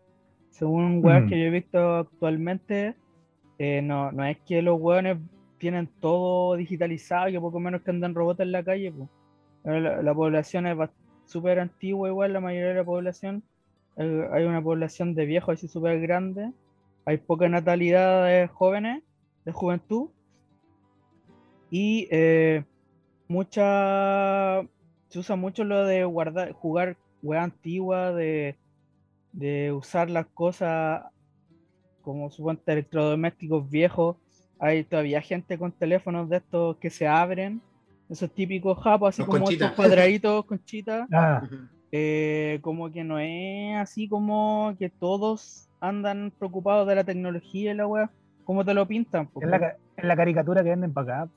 Según 0.49 1.03
weá 1.03 1.25
que 1.25 1.39
yo 1.39 1.45
he 1.45 1.49
visto 1.49 1.95
actualmente, 1.97 2.95
eh, 3.57 3.81
no, 3.81 4.11
no 4.11 4.25
es 4.25 4.37
que 4.39 4.61
los 4.61 4.79
weones 4.79 5.17
tienen 5.57 5.87
todo 5.99 6.55
digitalizado, 6.55 7.31
que 7.31 7.39
poco 7.39 7.59
menos 7.59 7.81
que 7.81 7.91
andan 7.91 8.15
robots 8.15 8.39
en 8.39 8.51
la 8.51 8.63
calle, 8.63 8.91
pues. 8.91 9.09
La, 9.63 10.13
población 10.13 10.65
es 10.67 10.77
súper 11.25 11.59
antigua, 11.59 12.07
igual 12.07 12.33
la 12.33 12.39
mayoría 12.39 12.69
de 12.69 12.75
la 12.75 12.85
población. 12.85 13.43
Hay 13.97 14.45
una 14.45 14.63
población 14.63 15.13
de 15.15 15.25
viejos 15.25 15.53
así 15.53 15.67
súper 15.67 15.99
grande. 15.99 16.51
Hay 17.05 17.17
poca 17.17 17.49
natalidad 17.49 18.25
de 18.25 18.47
jóvenes, 18.47 19.03
de 19.45 19.51
juventud. 19.51 20.09
Y 21.69 22.07
eh, 22.11 22.63
mucha. 23.27 24.61
Se 25.09 25.19
usa 25.19 25.35
mucho 25.35 25.63
lo 25.63 25.85
de 25.85 26.03
guardar, 26.03 26.51
jugar 26.51 26.97
wea 27.23 27.43
antigua, 27.43 28.11
de, 28.13 28.55
de 29.31 29.71
usar 29.71 30.09
las 30.09 30.27
cosas 30.27 31.03
como 32.01 32.29
suponte 32.29 32.71
electrodomésticos 32.71 33.69
viejos. 33.69 34.17
Hay 34.59 34.83
todavía 34.83 35.21
gente 35.21 35.57
con 35.57 35.71
teléfonos 35.71 36.29
de 36.29 36.37
estos 36.37 36.77
que 36.77 36.89
se 36.89 37.07
abren 37.07 37.61
esos 38.09 38.31
típicos 38.31 38.77
japos, 38.79 39.09
así 39.09 39.23
como 39.23 39.49
estos 39.49 39.71
cuadraditos 39.71 40.45
conchitas. 40.45 41.07
Ah. 41.13 41.47
Eh, 41.91 42.59
como 42.61 42.91
que 42.91 43.03
no 43.03 43.17
es 43.17 43.75
así 43.77 44.07
como 44.07 44.75
que 44.77 44.89
todos 44.89 45.67
andan 45.79 46.31
preocupados 46.37 46.87
de 46.87 46.95
la 46.95 47.03
tecnología 47.03 47.71
y 47.71 47.75
la 47.75 47.87
weá, 47.87 48.11
como 48.45 48.63
te 48.63 48.73
lo 48.73 48.87
pintan. 48.87 49.29
Es 49.41 49.49
la, 49.49 49.75
la, 49.97 50.15
caricatura 50.15 50.63
que 50.63 50.69
venden 50.69 50.93
para 50.93 51.23
acá. 51.23 51.31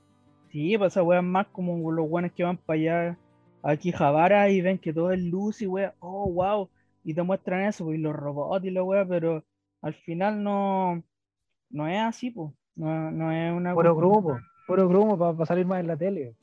Sí, 0.51 0.77
pues 0.77 0.93
esa 0.93 1.03
weá 1.03 1.19
es 1.19 1.25
más 1.25 1.47
como 1.47 1.91
los 1.91 2.07
weones 2.07 2.33
que 2.33 2.43
van 2.43 2.57
para 2.57 2.79
allá, 2.79 3.17
aquí 3.63 3.91
Javara, 3.91 4.49
y 4.49 4.61
ven 4.61 4.77
que 4.77 4.93
todo 4.93 5.11
es 5.11 5.21
luz 5.23 5.61
y 5.61 5.67
weá, 5.67 5.95
oh 5.99 6.29
wow, 6.29 6.69
y 7.03 7.13
te 7.13 7.23
muestran 7.23 7.63
eso, 7.63 7.85
pues, 7.85 7.97
y 7.97 8.01
los 8.01 8.15
robots 8.15 8.65
y 8.65 8.69
la 8.69 8.83
weá, 8.83 9.05
pero 9.05 9.43
al 9.81 9.95
final 9.95 10.43
no, 10.43 11.03
no 11.69 11.87
es 11.87 11.99
así, 11.99 12.29
pues. 12.29 12.51
No, 12.75 13.11
no 13.11 13.31
es 13.31 13.53
una. 13.53 13.73
Puro 13.73 13.95
grupo, 13.95 14.39
puro 14.67 14.87
grupo 14.87 15.17
para 15.17 15.45
salir 15.45 15.65
más 15.65 15.79
en 15.79 15.87
la 15.87 15.97
tele 15.97 16.35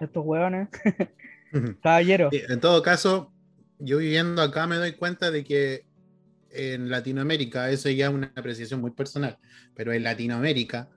estos 0.00 0.24
hueones. 0.24 0.68
Caballero. 1.82 2.30
En 2.32 2.60
todo 2.60 2.82
caso, 2.82 3.32
yo 3.78 3.98
viviendo 3.98 4.42
acá 4.42 4.66
me 4.66 4.76
doy 4.76 4.92
cuenta 4.92 5.30
de 5.30 5.44
que 5.44 5.84
en 6.50 6.88
Latinoamérica, 6.88 7.70
eso 7.70 7.90
ya 7.90 8.06
es 8.06 8.14
una 8.14 8.32
apreciación 8.34 8.80
muy 8.80 8.92
personal, 8.92 9.38
pero 9.74 9.92
en 9.92 10.04
Latinoamérica 10.04 10.88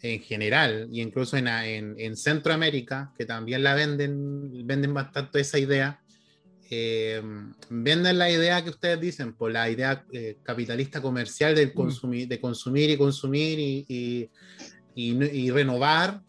en 0.00 0.20
general, 0.20 0.88
y 0.90 1.00
incluso 1.00 1.36
en, 1.36 1.46
en, 1.46 2.16
Centroamérica, 2.16 3.12
que 3.16 3.24
también 3.24 3.62
la 3.62 3.74
venden, 3.74 4.66
venden 4.66 4.92
bastante 4.92 5.40
esa 5.40 5.60
idea, 5.60 6.00
eh, 6.70 7.22
venden 7.70 8.18
la 8.18 8.28
idea 8.28 8.64
que 8.64 8.70
ustedes 8.70 9.00
dicen, 9.00 9.32
por 9.34 9.52
la 9.52 9.70
idea 9.70 10.04
eh, 10.12 10.38
capitalista 10.42 11.00
comercial 11.00 11.54
del 11.54 11.68
mm. 11.68 11.74
consumir, 11.74 12.28
de 12.28 12.40
consumir 12.40 12.90
y 12.90 12.96
consumir 12.96 13.58
y, 13.60 14.30
y, 14.94 15.24
y 15.24 15.50
renovar 15.50 16.20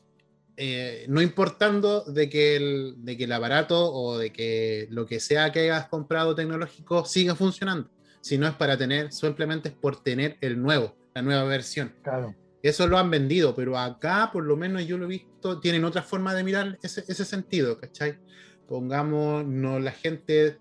eh, 0.56 1.06
no 1.10 1.22
importando 1.22 2.04
de 2.04 2.30
que, 2.30 2.56
el, 2.56 2.96
de 2.98 3.18
que 3.18 3.24
el 3.24 3.32
aparato 3.32 3.92
o 3.92 4.18
de 4.18 4.32
que 4.32 4.88
lo 4.92 5.06
que 5.06 5.20
sea 5.20 5.52
que 5.52 5.62
hayas 5.62 5.88
comprado 5.88 6.36
tecnológico 6.36 7.06
siga 7.06 7.36
funcionando, 7.36 7.90
si 8.22 8.38
no 8.38 8.48
es 8.48 8.54
para 8.54 8.78
tener, 8.78 9.12
simplemente 9.12 9.70
es 9.70 9.76
por 9.76 10.02
tener 10.02 10.38
el 10.42 10.62
nuevo, 10.62 10.96
la 11.16 11.22
nueva 11.22 11.44
versión. 11.46 11.94
Claro. 12.04 12.36
Eso 12.62 12.88
lo 12.88 12.98
han 12.98 13.10
vendido, 13.10 13.56
pero 13.56 13.78
acá, 13.78 14.30
por 14.32 14.46
lo 14.46 14.56
menos 14.56 14.86
yo 14.86 14.98
lo 14.98 15.06
he 15.06 15.10
visto, 15.10 15.60
tienen 15.60 15.84
otra 15.84 16.02
forma 16.02 16.34
de 16.34 16.44
mirar 16.44 16.78
ese, 16.82 17.04
ese 17.08 17.26
sentido, 17.26 17.78
¿cachai? 17.78 18.18
Pongamos, 18.68 19.46
no, 19.46 19.80
la 19.80 19.92
gente 19.92 20.60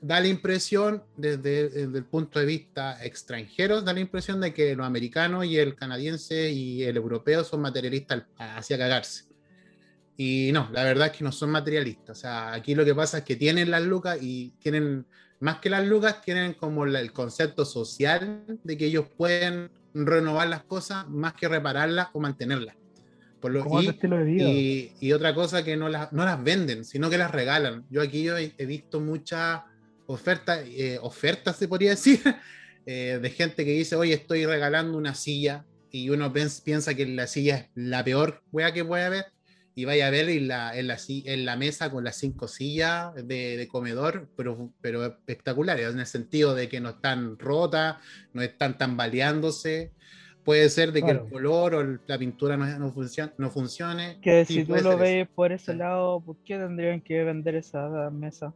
da 0.00 0.20
la 0.20 0.28
impresión, 0.28 1.02
desde, 1.16 1.82
el 1.82 2.04
punto 2.04 2.38
de 2.38 2.46
vista 2.46 3.04
extranjero, 3.04 3.82
da 3.82 3.92
la 3.92 4.00
impresión 4.00 4.40
de 4.40 4.54
que 4.54 4.74
los 4.74 4.86
americanos 4.86 5.44
y 5.44 5.58
el 5.58 5.74
canadiense 5.74 6.50
y 6.50 6.82
el 6.84 6.96
europeo 6.96 7.44
son 7.44 7.60
materialistas 7.60 8.24
hacia 8.38 8.78
cagarse. 8.78 9.24
Y 10.16 10.50
no, 10.52 10.68
la 10.72 10.84
verdad 10.84 11.08
es 11.08 11.16
que 11.16 11.24
no 11.24 11.32
son 11.32 11.50
materialistas. 11.50 12.18
O 12.18 12.20
sea, 12.20 12.52
aquí 12.52 12.74
lo 12.74 12.84
que 12.84 12.94
pasa 12.94 13.18
es 13.18 13.24
que 13.24 13.36
tienen 13.36 13.70
las 13.70 13.82
lucas 13.82 14.18
y 14.20 14.50
tienen, 14.58 15.06
más 15.38 15.58
que 15.60 15.70
las 15.70 15.86
lucas, 15.86 16.20
tienen 16.22 16.54
como 16.54 16.84
el 16.84 17.12
concepto 17.12 17.64
social 17.64 18.44
de 18.62 18.76
que 18.76 18.86
ellos 18.86 19.06
pueden 19.16 19.70
renovar 19.94 20.48
las 20.48 20.62
cosas 20.64 21.08
más 21.08 21.34
que 21.34 21.48
repararlas 21.48 22.08
o 22.12 22.20
mantenerlas. 22.20 22.76
Por 23.40 23.52
lo, 23.52 23.64
y, 23.80 24.92
y, 25.00 25.12
otra 25.14 25.34
cosa 25.34 25.64
que 25.64 25.74
no 25.74 25.88
las, 25.88 26.12
no 26.12 26.26
las 26.26 26.44
venden, 26.44 26.84
sino 26.84 27.08
que 27.08 27.16
las 27.16 27.30
regalan. 27.30 27.86
Yo 27.88 28.02
aquí 28.02 28.22
yo 28.22 28.36
he, 28.36 28.52
he 28.58 28.66
visto 28.66 29.00
muchas 29.00 29.62
oferta, 30.12 30.62
eh, 30.62 30.98
ofertas, 31.00 31.56
se 31.56 31.68
podría 31.68 31.90
decir, 31.90 32.20
eh, 32.86 33.18
de 33.20 33.30
gente 33.30 33.64
que 33.64 33.72
dice, 33.72 33.96
oye, 33.96 34.14
estoy 34.14 34.46
regalando 34.46 34.98
una 34.98 35.14
silla 35.14 35.64
y 35.90 36.10
uno 36.10 36.32
piensa 36.32 36.94
que 36.94 37.06
la 37.06 37.26
silla 37.26 37.56
es 37.56 37.66
la 37.74 38.04
peor 38.04 38.42
wea 38.52 38.72
que 38.72 38.84
puede 38.84 39.04
haber 39.04 39.26
y 39.74 39.84
vaya 39.84 40.08
a 40.08 40.10
ver 40.10 40.28
en 40.28 40.48
la, 40.48 40.76
en 40.76 40.88
la, 40.88 40.98
en 41.08 41.44
la 41.44 41.56
mesa 41.56 41.90
con 41.90 42.04
las 42.04 42.16
cinco 42.16 42.48
sillas 42.48 43.14
de, 43.14 43.66
comedor, 43.70 44.28
pero, 44.36 44.72
pero 44.80 45.06
espectaculares, 45.06 45.92
en 45.92 46.00
el 46.00 46.06
sentido 46.06 46.54
de 46.54 46.68
que 46.68 46.80
no 46.80 46.90
están 46.90 47.38
rotas, 47.38 47.96
no 48.32 48.42
están 48.42 48.76
tambaleándose. 48.76 49.92
Puede 50.44 50.68
ser 50.70 50.92
de 50.92 51.02
que 51.02 51.10
el 51.10 51.28
color 51.28 51.74
o 51.74 51.98
la 52.06 52.18
pintura 52.18 52.56
no, 52.56 52.66
no, 52.78 52.92
funcione, 52.92 53.32
no 53.38 53.50
funcione. 53.50 54.18
Que 54.20 54.44
si 54.44 54.64
tú 54.64 54.74
lo 54.76 54.96
ves 54.96 55.28
por 55.28 55.52
ese 55.52 55.74
lado, 55.74 56.20
¿por 56.20 56.36
qué 56.44 56.58
tendrían 56.58 57.00
que 57.00 57.22
vender 57.22 57.54
esa 57.54 58.10
mesa? 58.10 58.52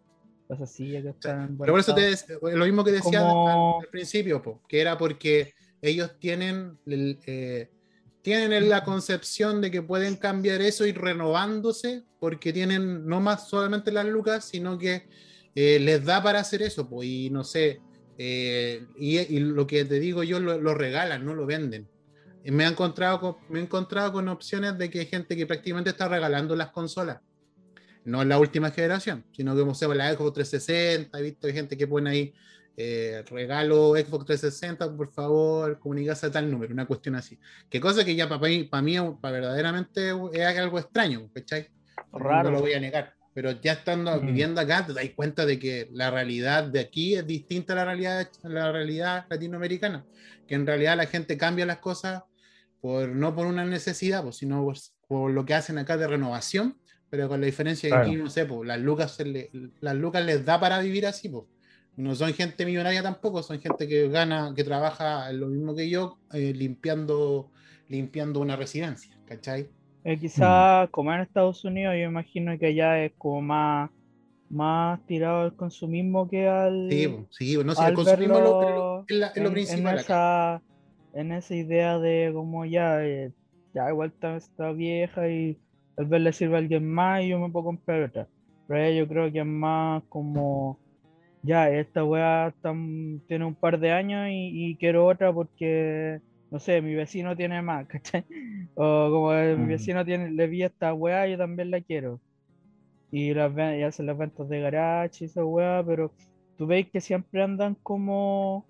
Pero 1.58 1.72
por 1.72 1.80
eso 1.80 1.94
te, 1.94 2.14
lo 2.54 2.64
mismo 2.64 2.84
que 2.84 2.92
decía 2.92 3.20
al, 3.26 3.86
principio, 3.90 4.60
que 4.68 4.80
era 4.80 4.98
porque 4.98 5.54
ellos 5.80 6.18
tienen, 6.18 6.78
eh, 6.86 7.70
tienen 8.22 8.68
la 8.68 8.84
concepción 8.84 9.60
de 9.60 9.70
que 9.70 9.82
pueden 9.82 10.16
cambiar 10.16 10.60
eso 10.60 10.86
y 10.86 10.92
renovándose, 10.92 12.04
porque 12.20 12.52
tienen 12.52 13.06
no 13.06 13.20
más 13.20 13.48
solamente 13.48 13.90
las 13.90 14.06
lucas, 14.06 14.44
sino 14.44 14.76
que 14.78 15.08
eh, 15.54 15.78
les 15.80 16.04
da 16.04 16.22
para 16.22 16.40
hacer 16.40 16.62
eso, 16.62 16.88
pues, 16.88 17.08
y 17.08 17.30
no 17.30 17.42
sé, 17.42 17.80
eh, 18.18 18.86
y, 18.96 19.38
lo 19.40 19.66
que 19.66 19.84
te 19.84 19.98
digo 19.98 20.22
yo 20.22 20.40
lo, 20.40 20.74
regalan, 20.74 21.24
no 21.24 21.34
lo 21.34 21.46
venden. 21.46 21.88
Me 22.44 22.64
he, 22.64 22.68
encontrado 22.68 23.20
con, 23.20 23.36
me 23.48 23.58
he 23.58 23.62
encontrado 23.62 24.12
con 24.12 24.28
opciones 24.28 24.76
de 24.76 24.90
que 24.90 25.00
hay 25.00 25.06
gente 25.06 25.34
que 25.34 25.46
prácticamente 25.46 25.90
está 25.90 26.08
regalando 26.08 26.54
las 26.54 26.70
consolas 26.70 27.20
no 28.04 28.22
en 28.22 28.28
la 28.28 28.38
última 28.38 28.70
generación, 28.70 29.24
sino 29.32 29.54
que 29.54 29.62
hemos 29.62 29.78
sea, 29.78 29.88
la 29.88 30.12
Xbox 30.12 30.34
360, 30.34 31.18
he 31.18 31.22
visto 31.22 31.48
gente 31.48 31.76
que 31.76 31.86
pone 31.86 32.10
ahí 32.10 32.34
eh, 32.76 33.22
regalo 33.30 33.94
Xbox 33.94 34.26
360, 34.26 34.96
por 34.96 35.12
favor, 35.12 35.78
comunicarse 35.78 36.26
a 36.26 36.30
tal 36.32 36.50
número, 36.50 36.72
una 36.72 36.86
cuestión 36.86 37.14
así. 37.14 37.38
Que 37.70 37.80
cosa 37.80 38.04
que 38.04 38.14
ya 38.16 38.28
para 38.28 38.40
mí, 38.40 38.64
para 38.64 38.82
mí 38.82 38.96
para 39.20 39.32
verdaderamente 39.32 40.10
es 40.32 40.58
algo 40.58 40.78
extraño, 40.78 41.30
¿cachai? 41.32 41.68
Raro. 42.12 42.50
No 42.50 42.56
lo 42.56 42.60
voy 42.62 42.72
a 42.74 42.80
negar. 42.80 43.14
pero 43.32 43.50
ya 43.60 43.72
estando 43.72 44.14
Mm. 44.22 44.26
viviendo 44.26 44.60
acá, 44.60 44.86
te 44.86 44.92
das 44.92 45.04
cuenta 45.16 45.44
de 45.44 45.58
que 45.58 45.88
la 45.92 46.08
realidad 46.08 46.62
de 46.68 46.78
aquí 46.78 47.16
es 47.16 47.26
distinta 47.26 47.72
a 47.72 47.76
la 47.76 47.84
realidad, 47.84 48.28
la 48.44 48.70
realidad 48.70 49.26
latinoamericana. 49.28 50.04
Que 50.46 50.54
en 50.54 50.64
realidad 50.64 50.96
la 50.96 51.06
gente 51.06 51.36
cambia 51.36 51.66
las 51.66 51.78
cosas 51.78 52.22
por, 52.80 53.08
no 53.08 53.34
por 53.34 53.46
una 53.46 53.64
necesidad, 53.64 54.22
pues, 54.22 54.36
sino 54.36 54.62
por, 54.62 54.76
por 55.08 55.30
lo 55.32 55.44
que 55.44 55.54
hacen 55.54 55.78
acá 55.78 55.96
de 55.96 56.06
renovación, 56.06 56.78
pero 57.16 57.28
con 57.28 57.40
la 57.40 57.46
diferencia 57.46 57.88
de 57.88 58.00
que 58.00 58.16
no 58.16 58.28
sé, 58.28 58.44
pues, 58.46 58.66
las, 58.66 58.78
lucas 58.80 59.12
se 59.16 59.24
le- 59.24 59.50
las 59.80 59.94
lucas 59.94 60.24
les 60.24 60.44
da 60.44 60.58
para 60.60 60.80
vivir 60.80 61.06
así, 61.06 61.28
pues. 61.28 61.44
No 61.96 62.14
son 62.16 62.34
gente 62.34 62.66
millonaria 62.66 63.02
tampoco, 63.02 63.42
son 63.42 63.60
gente 63.60 63.86
que 63.86 64.08
gana, 64.08 64.52
que 64.56 64.64
trabaja 64.64 65.30
lo 65.32 65.46
mismo 65.46 65.76
que 65.76 65.88
yo, 65.88 66.18
eh, 66.32 66.52
limpiando, 66.52 67.52
limpiando 67.88 68.40
una 68.40 68.56
residencia, 68.56 69.16
¿cachai? 69.26 69.68
Eh, 70.02 70.18
quizás 70.18 70.90
como 70.90 71.12
en 71.12 71.20
Estados 71.20 71.64
Unidos, 71.64 71.94
yo 71.94 72.02
imagino 72.04 72.58
que 72.58 72.66
allá 72.66 73.04
es 73.04 73.12
como 73.16 73.40
más, 73.42 73.90
más 74.48 75.04
tirado 75.06 75.42
al 75.42 75.56
consumismo 75.56 76.28
que 76.28 76.48
al, 76.48 76.90
Sí, 76.90 77.26
sí, 77.30 77.56
no 77.64 77.72
al 77.72 77.88
el 77.90 77.94
consumismo 77.94 78.38
es 78.38 78.44
lo- 78.44 78.60
verlo 78.60 79.06
es, 79.08 79.16
la- 79.16 79.26
es 79.28 79.36
lo 79.36 79.40
en, 79.40 79.46
en 79.46 79.52
principal. 79.52 79.98
acá. 79.98 80.02
esa, 80.02 80.62
en 81.12 81.32
esa 81.32 81.54
idea 81.54 81.98
de 81.98 82.30
como 82.34 82.64
ya, 82.66 83.04
eh, 83.04 83.32
ya 83.72 83.88
igual 83.90 84.10
está, 84.10 84.36
está 84.36 84.72
vieja 84.72 85.28
y 85.28 85.60
tal 85.94 86.06
vez 86.06 86.20
le 86.22 86.32
sirve 86.32 86.56
a 86.56 86.58
alguien 86.58 86.88
más 86.90 87.22
y 87.22 87.28
yo 87.30 87.38
me 87.38 87.50
puedo 87.50 87.66
comprar 87.66 88.02
otra. 88.02 88.28
Pero 88.66 88.90
yo 88.92 89.08
creo 89.08 89.32
que 89.32 89.40
es 89.40 89.46
más 89.46 90.02
como, 90.08 90.80
ya, 91.42 91.70
esta 91.70 92.04
weá 92.04 92.54
tiene 93.26 93.44
un 93.44 93.56
par 93.56 93.78
de 93.80 93.92
años 93.92 94.28
y, 94.30 94.72
y 94.72 94.78
quiero 94.78 95.06
otra 95.06 95.32
porque, 95.32 96.20
no 96.50 96.58
sé, 96.60 96.80
mi 96.82 96.94
vecino 96.94 97.36
tiene 97.36 97.62
más, 97.62 97.86
¿cachai? 97.88 98.24
O 98.74 99.10
como 99.12 99.34
eh, 99.34 99.56
mi 99.56 99.66
Mm. 99.66 99.68
vecino 99.68 100.04
tiene, 100.04 100.30
le 100.32 100.46
vi 100.48 100.62
esta 100.64 100.94
weá, 100.94 101.26
yo 101.28 101.38
también 101.38 101.70
la 101.70 101.80
quiero. 101.82 102.22
Y, 103.10 103.32
las, 103.34 103.52
y 103.78 103.82
hacen 103.82 104.06
las 104.06 104.18
ventas 104.18 104.48
de 104.48 104.60
garage 104.60 105.24
y 105.24 105.26
esa 105.26 105.44
weá, 105.44 105.84
pero 105.86 106.14
tú 106.56 106.66
veis 106.66 106.90
que 106.90 107.00
siempre 107.00 107.42
andan 107.42 107.76
como, 107.82 108.68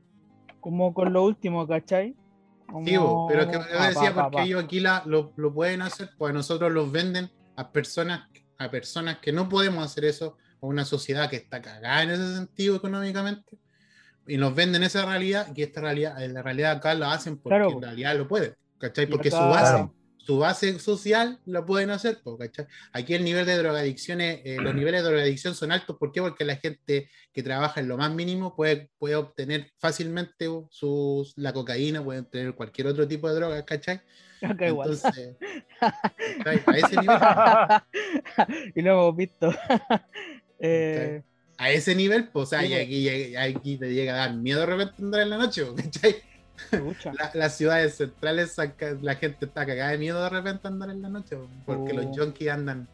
como 0.60 0.94
con 0.94 1.12
lo 1.12 1.24
último, 1.24 1.66
¿cachai? 1.68 2.16
Sí, 2.84 2.96
bo, 2.96 3.26
pero 3.28 3.42
es 3.42 3.46
que 3.48 3.52
Como 3.58 3.68
yo 3.70 3.84
decía 3.84 4.10
pa, 4.10 4.14
pa, 4.14 4.22
porque 4.24 4.36
pa. 4.38 4.42
ellos 4.44 4.64
aquí 4.64 4.80
la, 4.80 5.02
lo, 5.06 5.32
lo 5.36 5.52
pueden 5.54 5.82
hacer, 5.82 6.10
pues 6.18 6.30
a 6.30 6.32
nosotros 6.32 6.72
los 6.72 6.90
venden 6.90 7.30
a 7.56 7.70
personas, 7.70 8.28
a 8.58 8.70
personas 8.70 9.18
que 9.18 9.32
no 9.32 9.48
podemos 9.48 9.84
hacer 9.84 10.04
eso, 10.06 10.36
o 10.60 10.68
una 10.68 10.84
sociedad 10.84 11.28
que 11.30 11.36
está 11.36 11.60
cagada 11.62 12.02
en 12.02 12.10
ese 12.10 12.34
sentido 12.34 12.76
económicamente, 12.76 13.58
y 14.26 14.36
nos 14.38 14.54
venden 14.54 14.82
esa 14.82 15.04
realidad, 15.04 15.48
y 15.54 15.62
esta 15.62 15.80
realidad, 15.82 16.18
la 16.28 16.42
realidad 16.42 16.72
acá 16.72 16.94
lo 16.94 17.06
hacen 17.06 17.36
porque 17.36 17.56
Claro, 17.58 17.70
en 17.72 17.82
realidad 17.82 18.16
lo 18.16 18.26
pueden, 18.26 18.54
¿cachai? 18.78 19.06
Porque 19.06 19.30
su 19.30 19.36
acá- 19.36 19.46
base, 19.46 19.72
Claro. 19.72 19.94
Su 20.24 20.38
base 20.38 20.78
social 20.78 21.38
lo 21.44 21.66
pueden 21.66 21.90
hacer, 21.90 22.18
¿cachai? 22.38 22.66
Aquí 22.92 23.14
el 23.14 23.24
nivel 23.24 23.44
de 23.44 23.56
drogadicción, 23.58 24.20
es- 24.20 24.40
eh, 24.44 24.56
los 24.60 24.74
niveles 24.74 25.02
de 25.02 25.08
drogadicción 25.10 25.54
son 25.54 25.70
altos, 25.72 25.96
¿por 25.98 26.12
qué? 26.12 26.22
Porque 26.22 26.44
la 26.44 26.56
gente 26.56 27.10
que 27.32 27.42
trabaja 27.42 27.80
en 27.80 27.88
lo 27.88 27.96
más 27.98 28.10
mínimo 28.12 28.56
puede, 28.56 28.88
puede 28.98 29.16
obtener 29.16 29.70
fácilmente 29.78 30.46
sus, 30.70 31.34
la 31.36 31.52
cocaína, 31.52 32.02
puede 32.02 32.20
obtener 32.20 32.54
cualquier 32.54 32.86
otro 32.86 33.06
tipo 33.06 33.28
de 33.28 33.34
droga, 33.34 33.64
¿cachai? 33.64 34.00
Igual. 34.60 34.90
Entonces, 34.90 35.36
¿cachai? 36.44 36.62
a 36.66 36.78
ese 36.78 36.96
nivel, 37.00 38.72
y 38.74 38.82
lo 38.82 38.90
hemos 38.92 39.16
visto. 39.16 39.54
Eh, 40.58 41.22
a 41.58 41.70
ese 41.70 41.94
nivel, 41.94 42.28
pues, 42.28 42.44
o 42.44 42.46
sea, 42.50 42.64
y 42.64 43.36
aquí, 43.36 43.76
te 43.76 43.92
llega 43.92 44.14
a 44.14 44.16
dar 44.16 44.34
miedo 44.34 44.60
de 44.60 44.66
repente 44.66 44.94
andar 44.98 45.20
en 45.20 45.30
la 45.30 45.38
noche, 45.38 45.64
¿cachai? 45.76 46.16
La- 47.04 47.30
las 47.34 47.56
ciudades 47.56 47.96
centrales, 47.96 48.56
la 49.02 49.14
gente 49.16 49.44
está 49.46 49.66
cagada 49.66 49.90
de 49.90 49.98
miedo 49.98 50.22
de 50.22 50.30
repente 50.30 50.68
andar 50.68 50.90
en 50.90 51.02
la 51.02 51.08
noche, 51.08 51.36
po, 51.36 51.48
porque 51.66 51.92
Oh. 51.92 51.96
los 51.96 52.06
junkies 52.16 52.50
andan. 52.50 52.86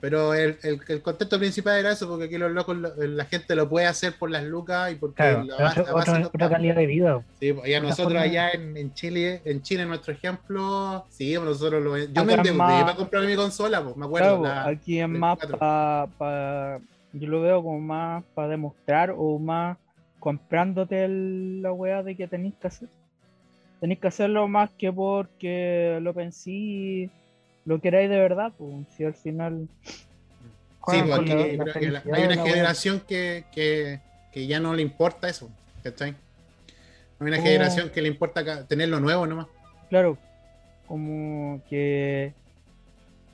Pero 0.00 0.32
el, 0.32 0.56
el, 0.62 0.80
el 0.88 1.02
contexto 1.02 1.38
principal 1.38 1.78
era 1.78 1.92
eso, 1.92 2.08
porque 2.08 2.24
aquí 2.24 2.38
los 2.38 2.50
locos, 2.52 2.74
lo- 2.74 2.94
la 2.96 3.24
gente 3.26 3.54
lo 3.54 3.68
puede 3.68 3.84
hacer 3.86 4.14
por 4.18 4.30
las 4.30 4.44
lucas 4.44 4.92
y 4.92 4.94
porque 4.94 5.16
Claro, 5.16 5.44
la 5.44 5.56
pero 5.56 5.68
base- 5.68 5.80
otro- 5.82 5.92
la 5.92 5.98
base 5.98 6.24
otra, 6.26 6.48
calidad 6.48 6.74
de 6.76 6.86
vida. 6.86 7.22
Sí, 7.38 7.54
y 7.66 7.74
a 7.74 7.80
nosotros 7.80 8.06
forma- 8.14 8.22
allá 8.22 8.50
en, 8.52 8.76
en 8.78 8.94
Chile, 8.94 9.42
en 9.44 9.60
Chile, 9.60 9.84
nuestro 9.84 10.14
ejemplo, 10.14 11.04
sí, 11.10 11.34
nosotros 11.34 11.82
lo, 11.82 11.98
yo 11.98 12.24
me 12.24 12.32
endeudé 12.32 12.56
para 12.56 12.94
comprarme 12.96 13.28
mi 13.28 13.36
consola, 13.36 13.82
pues 13.84 13.94
me 13.96 14.06
acuerdo. 14.06 14.40
Claro, 14.40 14.54
la- 14.64 14.68
aquí 14.70 15.00
es 15.00 15.08
más 15.08 15.38
24. 15.38 16.08
para. 16.18 16.80
yo 17.12 17.28
lo 17.28 17.42
veo 17.42 17.62
como 17.62 17.78
más 17.80 18.24
para 18.34 18.48
demostrar 18.48 19.12
o 19.14 19.38
más 19.38 19.76
comprándote 20.20 21.04
el- 21.04 21.62
la 21.62 21.72
weá 21.72 22.02
de 22.02 22.14
que 22.14 22.28
tenéis 22.28 22.54
que 22.60 22.68
hacer. 22.68 22.88
Tenéis 23.80 23.98
que 24.00 24.08
hacerlo 24.08 24.46
más 24.46 24.70
que 24.78 24.92
porque 24.92 25.98
lo 26.02 26.12
pensé 26.14 26.50
y 26.50 27.10
lo 27.64 27.80
queráis 27.80 28.08
de 28.10 28.18
verdad, 28.20 28.52
pues 28.56 28.86
si 28.96 29.04
al 29.04 29.14
final. 29.14 29.66
Sí, 29.84 29.92
pues 31.02 31.12
aquí 31.12 31.28
la- 31.30 31.44
creo 31.44 31.64
que 32.04 32.12
hay 32.12 32.24
una 32.26 32.36
la 32.36 32.42
generación 32.44 33.00
que, 33.08 33.44
que, 33.52 34.00
que 34.32 34.46
ya 34.46 34.60
no 34.60 34.74
le 34.74 34.82
importa 34.82 35.28
eso, 35.28 35.50
¿cachai? 35.82 36.10
Hay 37.20 37.26
una 37.26 37.38
Oh. 37.38 37.42
generación 37.42 37.90
que 37.90 38.02
le 38.02 38.08
importa 38.08 38.64
tener 38.66 38.88
lo 38.88 39.00
nuevo 39.00 39.26
nomás. 39.26 39.46
Claro, 39.88 40.16
como 40.86 41.60
que 41.68 42.32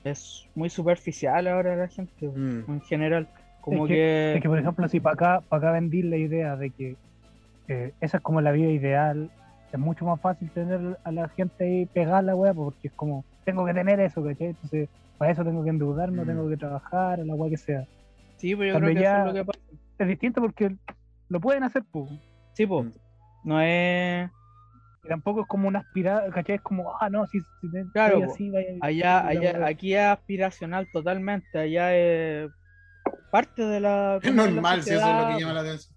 es 0.03 0.45
muy 0.55 0.69
superficial 0.69 1.47
ahora 1.47 1.75
la 1.75 1.87
gente, 1.87 2.27
Mm. 2.27 2.63
en 2.69 2.81
general. 2.81 3.27
Como 3.67 3.83
Es 3.85 3.89
que- 3.89 3.95
que, 3.95 4.33
Es 4.35 4.41
que, 4.41 4.47
por 4.47 4.59
ejemplo, 4.59 4.87
si 4.87 5.01
para 5.01 5.13
acá, 5.15 5.41
para 5.49 5.57
acá 5.59 5.71
vendí 5.73 6.01
la 6.01 6.15
idea 6.15 6.55
de 6.55 6.71
que 6.71 6.95
eh, 7.67 7.91
esa 7.99 8.17
es 8.17 8.23
como 8.23 8.39
la 8.39 8.53
vida 8.53 8.69
ideal, 8.69 9.29
es 9.73 9.77
mucho 9.77 10.05
más 10.05 10.21
fácil 10.21 10.49
tener 10.53 10.97
a 11.03 11.11
la 11.11 11.27
gente 11.27 11.65
ahí 11.65 11.85
pegada 11.87 12.21
la 12.21 12.33
wea, 12.33 12.53
porque 12.53 12.87
es 12.87 12.93
como, 12.93 13.25
tengo 13.43 13.65
que 13.65 13.73
tener 13.73 13.99
eso, 13.99 14.23
¿cachai? 14.23 14.47
Entonces, 14.47 14.87
para 15.17 15.31
eso 15.33 15.43
tengo 15.43 15.65
que 15.65 15.71
endeudarme, 15.71 16.23
Mm. 16.23 16.27
tengo 16.27 16.47
que 16.49 16.55
trabajar, 16.55 17.19
a 17.19 17.25
la 17.25 17.35
wea 17.35 17.49
que 17.49 17.57
sea. 17.57 17.83
sí, 18.37 18.55
pero 18.55 18.67
yo 18.67 18.73
Cuando 18.75 18.85
creo 18.91 18.95
que 18.95 19.03
eso 19.03 19.11
ya- 19.13 19.19
es 19.19 19.25
lo 19.27 19.33
que 19.33 19.45
pasa. 19.45 19.59
Es 19.99 20.07
distinto 20.07 20.41
porque 20.41 20.77
lo 21.27 21.41
pueden 21.41 21.63
hacer, 21.63 21.83
pues. 21.91 22.09
Sí, 22.53 22.65
pues, 22.65 22.85
Mm. 22.85 22.91
no 23.49 23.59
es. 23.61 24.29
Y 25.03 25.07
tampoco 25.09 25.41
es 25.41 25.47
como 25.47 25.67
una 25.67 25.79
aspirada, 25.79 26.29
¿cachai? 26.31 26.55
Es 26.55 26.61
como, 26.61 26.93
ah, 27.01 27.09
no, 27.09 27.27
si, 27.27 27.41
si 27.59 27.69
Claro, 27.91 28.23
así, 28.23 28.49
vaya- 28.49 28.67
Allá, 28.79 29.27
allá, 29.27 29.65
aquí 29.67 29.93
es 29.93 29.99
aspiracional 30.05 30.87
totalmente, 30.89 31.57
allá 31.59 31.93
es 31.97 32.49
parte 33.29 33.61
de 33.63 33.79
la. 33.79 34.19
Es 34.23 34.33
la 34.33 34.43
normal, 34.49 34.83
si 34.83 34.91
eso 34.91 34.99
es 34.99 35.05
lo 35.27 35.27
que 35.35 35.41
llama 35.41 35.53
la 35.53 35.61
atención. 35.61 35.95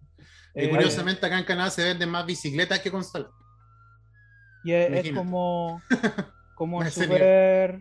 Y 0.54 0.64
eh, 0.64 0.70
curiosamente 0.70 1.24
acá 1.26 1.38
en 1.38 1.44
Canadá 1.44 1.70
se 1.70 1.84
venden 1.84 2.08
más 2.10 2.26
bicicletas 2.26 2.80
que 2.80 2.90
consolas. 2.90 3.30
Y 4.64 4.72
es, 4.72 5.06
es 5.06 5.12
como, 5.12 5.80
como 6.54 6.84
súper 6.90 7.80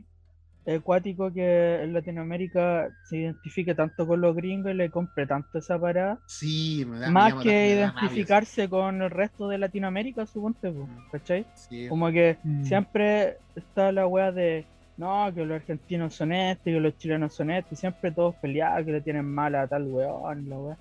acuático 0.67 1.33
que 1.33 1.81
en 1.83 1.93
Latinoamérica 1.93 2.89
se 3.03 3.17
identifique 3.17 3.73
tanto 3.73 4.05
con 4.05 4.21
los 4.21 4.35
gringos 4.35 4.71
y 4.71 4.75
le 4.75 4.91
compre 4.91 5.25
tanto 5.25 5.57
esa 5.57 5.79
parada. 5.79 6.19
Sí, 6.27 6.85
me 6.87 6.99
da 6.99 7.09
Más 7.09 7.33
que 7.35 7.49
me 7.49 7.75
da 7.75 7.87
rabia 7.87 8.01
identificarse 8.01 8.69
con 8.69 9.01
el 9.01 9.09
resto 9.09 9.47
de 9.47 9.57
Latinoamérica, 9.57 10.25
suponte, 10.27 10.71
po, 10.71 10.85
Mm. 10.85 11.09
¿cachai? 11.11 11.45
Sí. 11.55 11.87
Como 11.89 12.11
que 12.11 12.37
Mm. 12.43 12.63
siempre 12.65 13.37
está 13.55 13.91
la 13.91 14.05
wea 14.05 14.31
de 14.31 14.65
no, 14.99 15.33
que 15.33 15.43
los 15.45 15.55
argentinos 15.55 16.13
son 16.13 16.31
estos, 16.33 16.63
que 16.65 16.79
los 16.79 16.95
chilenos 16.97 17.33
son 17.33 17.49
estos, 17.49 17.73
y 17.73 17.75
siempre 17.77 18.11
todos 18.11 18.35
peleados, 18.35 18.85
que 18.85 18.91
le 18.91 19.01
tienen 19.01 19.25
mala 19.25 19.63
a 19.63 19.67
tal 19.67 19.83
weón, 19.87 20.47
la 20.49 20.57
wea. 20.59 20.77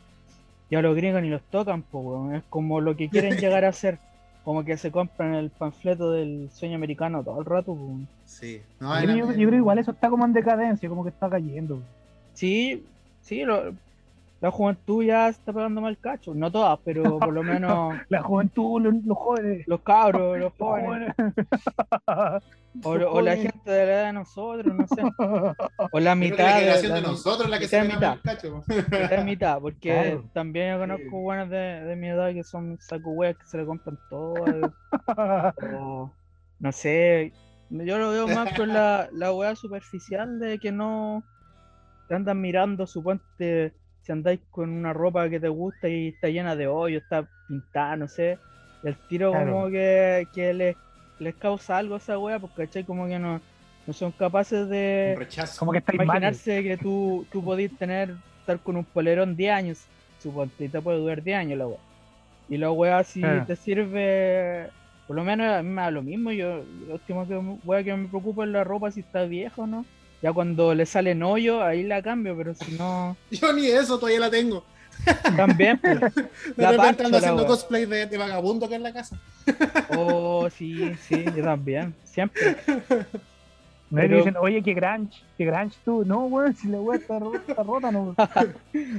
Y 0.70 0.74
a 0.76 0.83
los 0.83 0.94
gringos 0.94 1.22
ni 1.22 1.31
los 1.31 1.42
tocan, 1.44 1.81
pues 1.83 2.04
weón. 2.04 2.35
Es 2.35 2.42
como 2.50 2.81
lo 2.81 2.94
que 2.96 3.09
quieren 3.09 3.37
llegar 3.38 3.64
a 3.64 3.72
ser. 3.72 3.98
Como 4.44 4.64
que 4.64 4.76
se 4.76 4.90
compran 4.90 5.35
el 5.35 5.50
panfleto 5.50 6.11
del 6.12 6.48
sueño 6.52 6.76
americano 6.76 7.22
todo 7.22 7.38
el 7.40 7.44
rato, 7.46 7.74
pues. 7.74 7.78
weón. 7.81 8.09
Sí. 8.26 8.61
Yo, 8.81 8.87
No, 8.87 9.00
creo- 9.00 9.16
yo 9.16 9.35
creo 9.35 9.50
que 9.50 9.57
igual 9.57 9.78
eso 9.78 9.90
está 9.92 10.11
como 10.11 10.24
en 10.26 10.33
decadencia, 10.33 10.88
como 10.88 11.02
que 11.04 11.11
está 11.11 11.28
cayendo. 11.31 11.81
Sí, 12.35 12.85
sí, 13.22 13.44
lo- 13.44 13.72
la 14.40 14.51
juventud 14.53 15.03
ya 15.05 15.24
se 15.33 15.38
está 15.40 15.53
pegando 15.53 15.81
mal 15.81 15.98
cacho. 15.98 16.33
No 16.35 16.51
todas, 16.53 16.79
pero 16.85 17.03
por 17.18 17.33
lo 17.33 17.42
menos 17.42 17.94
La 18.09 18.22
juventud, 18.22 18.81
los, 18.83 18.94
los 19.05 19.16
jóvenes. 19.18 19.66
los 19.66 19.81
cabros, 19.81 20.38
los 20.38 20.53
Los 20.53 20.53
jóvenes. 20.59 21.14
O, 22.85 22.94
Los 22.94 23.12
o 23.12 23.20
la 23.20 23.35
gente 23.35 23.68
de 23.70 23.87
la 23.87 23.92
edad 23.92 24.07
de 24.07 24.12
nosotros, 24.12 24.72
no 24.72 24.87
sé. 24.87 25.03
O 25.90 25.98
la 25.98 26.14
mitad. 26.14 26.38
la 26.38 26.55
de- 26.55 26.61
generación 26.61 26.90
la 26.90 26.96
de 26.96 27.03
nosotros 27.03 27.51
la 27.51 27.59
que 27.59 27.66
se 27.66 27.83
mitad. 27.83 28.12
el 28.14 28.20
cacho. 28.22 28.62
mitad 28.68 29.24
mitad, 29.24 29.59
porque 29.61 29.90
Claro. 29.90 30.24
también 30.33 30.74
yo 30.74 30.79
conozco 30.79 31.20
buenas 31.20 31.51
de, 31.51 31.57
de 31.57 31.96
mi 31.96 32.09
edad 32.09 32.33
que 32.33 32.44
son 32.44 32.79
saco 32.81 33.11
weas 33.11 33.37
que 33.37 33.46
se 33.46 33.59
le 33.59 33.66
compran 33.66 33.98
todo. 34.09 34.35
o 35.81 36.11
no 36.61 36.72
sé, 36.72 37.33
yo 37.70 37.98
lo 37.98 38.11
veo 38.11 38.29
más 38.29 38.53
con 38.55 38.68
la, 38.68 39.09
la 39.12 39.33
wea 39.33 39.57
superficial 39.57 40.38
de 40.38 40.59
que 40.61 40.70
no 40.70 41.24
te 42.07 42.14
andan 42.14 42.40
mirando, 42.40 42.87
suponte, 42.87 43.72
si 44.09 44.12
andáis 44.12 44.40
con 44.51 44.71
una 44.71 44.94
ropa 44.94 45.29
que 45.29 45.38
te 45.38 45.49
gusta 45.49 45.87
y 45.87 46.09
está 46.09 46.29
llena 46.29 46.57
de 46.57 46.66
hoyo, 46.66 46.97
está 46.97 47.27
pintada, 47.47 47.94
no 47.94 48.09
sé, 48.09 48.38
el 48.83 48.97
tiro 49.07 49.33
Claro. 49.33 49.53
como 49.53 49.68
que, 49.68 50.27
que 50.35 50.55
les, 50.55 50.77
les 51.21 51.35
causa 51.35 51.77
algo 51.77 51.94
a 51.94 51.99
esa 51.99 52.18
wea, 52.18 52.38
porque 52.38 52.64
¿cachai? 52.64 52.85
como 52.85 53.07
que 53.07 53.18
no, 53.18 53.38
no 53.87 53.92
son 53.92 54.11
capaces 54.12 54.66
de 54.71 55.18
como 55.59 55.73
que 55.73 55.83
mal. 55.92 56.07
imaginarse 56.07 56.62
que 56.62 56.79
tú, 56.79 57.27
tú 57.31 57.44
podís 57.44 57.77
tener, 57.77 58.14
estar 58.40 58.59
con 58.61 58.79
un 58.79 58.85
polerón 58.85 59.37
10 59.37 59.53
años, 59.53 59.79
y 60.59 60.68
te 60.68 60.81
puede 60.81 61.01
durar 61.01 61.23
10 61.23 61.37
años 61.37 61.59
la 61.59 61.66
wea. 61.66 61.79
Y 62.49 62.57
la 62.57 62.73
wea 62.73 63.05
si 63.05 63.21
Claro. 63.21 63.44
te 63.47 63.57
sirve, 63.57 64.71
por 65.07 65.16
lo 65.16 65.23
menos 65.23 65.49
a 65.49 65.62
mí 65.62 65.68
me 65.68 65.83
da 65.83 65.90
lo 65.90 66.01
mismo, 66.01 66.33
yo 66.33 66.62
lo 66.87 66.94
último 66.94 67.29
que, 67.29 67.37
wea 67.66 67.85
que 67.85 67.94
me 67.94 68.09
preocupa 68.09 68.44
es 68.44 68.51
la 68.53 68.64
ropa 68.64 68.90
si 68.90 69.01
está 69.01 69.25
vieja 69.25 69.61
o 69.61 69.66
no. 69.66 69.85
Ya 70.22 70.33
cuando 70.33 70.74
le 70.74 70.85
salen 70.87 71.22
hoyo, 71.22 71.62
ahí 71.62 71.83
la 71.85 72.02
cambio, 72.02 72.37
pero 72.37 72.54
si 72.54 72.72
no, 72.72 73.16
Yo 73.31 73.52
ni 73.52 73.66
eso 73.66 73.98
todavía 73.98 74.20
la 74.20 74.31
tengo. 74.31 74.64
también. 75.37 75.78
pues. 75.78 76.00
De 76.14 76.28
La 76.57 76.72
repente 76.72 76.76
parcho, 76.76 77.04
ando 77.04 77.11
la 77.11 77.16
haciendo 77.18 77.42
wea. 77.42 77.46
cosplay 77.46 77.87
de, 77.87 78.07
de 78.07 78.18
vagabundo 78.18 78.66
acá 78.66 78.74
en 78.76 78.83
la 78.83 78.92
casa. 78.92 79.16
Oh, 79.96 80.48
sí, 80.50 80.92
sí, 81.09 81.24
yo 81.35 81.42
también. 81.42 81.94
Siempre. 82.04 82.57
Me 83.90 84.02
Pero- 84.02 84.18
dicen, 84.18 84.37
oye, 84.38 84.62
qué 84.62 84.74
grunge, 84.74 85.22
qué 85.38 85.46
grunge 85.46 85.76
tú. 85.85 86.04
No, 86.04 86.26
weón, 86.26 86.54
si 86.54 86.68
la 86.68 86.78
weá 86.81 86.98
está, 86.98 87.18
está 87.48 87.62
rota, 87.62 87.90
no. 87.90 88.14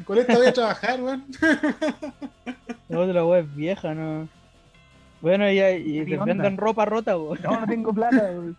Con 0.05 0.17
esta 0.17 0.35
voy 0.37 0.47
a 0.47 0.53
trabajar, 0.53 0.99
weón. 1.01 1.25
La 2.87 2.99
otra 2.99 3.23
wea 3.25 3.41
es 3.41 3.55
vieja, 3.55 3.93
¿no? 3.93 4.27
Bueno, 5.21 5.51
y, 5.51 5.59
y 5.59 6.05
¿Qué 6.05 6.17
te 6.17 6.23
venden 6.23 6.57
ropa 6.57 6.85
rota, 6.85 7.15
weón. 7.17 7.37
No, 7.43 7.59
no 7.59 7.67
tengo 7.67 7.93
plata. 7.93 8.31
weón. 8.31 8.57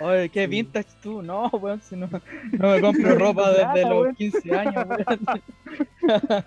Oye, 0.00 0.28
qué 0.28 0.46
vintage 0.46 0.88
tú, 1.02 1.22
no, 1.22 1.48
weón, 1.52 1.80
si 1.82 1.96
no, 1.96 2.08
no 2.52 2.70
me 2.70 2.80
compro 2.80 3.14
ropa 3.18 3.50
desde 3.50 3.88
los 3.88 4.02
weón. 4.02 4.14
15 4.14 4.56
años, 4.56 4.86
weón. 4.86 5.20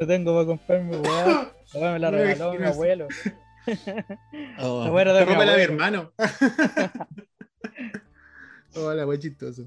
No 0.00 0.06
tengo 0.06 0.34
para 0.34 0.46
comprarme, 0.46 0.96
weón. 0.98 1.48
La 1.74 1.92
me 1.92 1.98
la 1.98 2.10
regaló 2.10 2.54
mi 2.54 2.66
abuelo. 2.66 3.08
Oh, 4.58 4.84
La 4.84 4.92
wea 4.92 5.02
era 5.02 5.12
de 5.14 5.26
mi 5.26 5.62
hermano. 5.62 6.12
Hola, 8.74 9.06
wey 9.06 9.18
chistoso. 9.18 9.64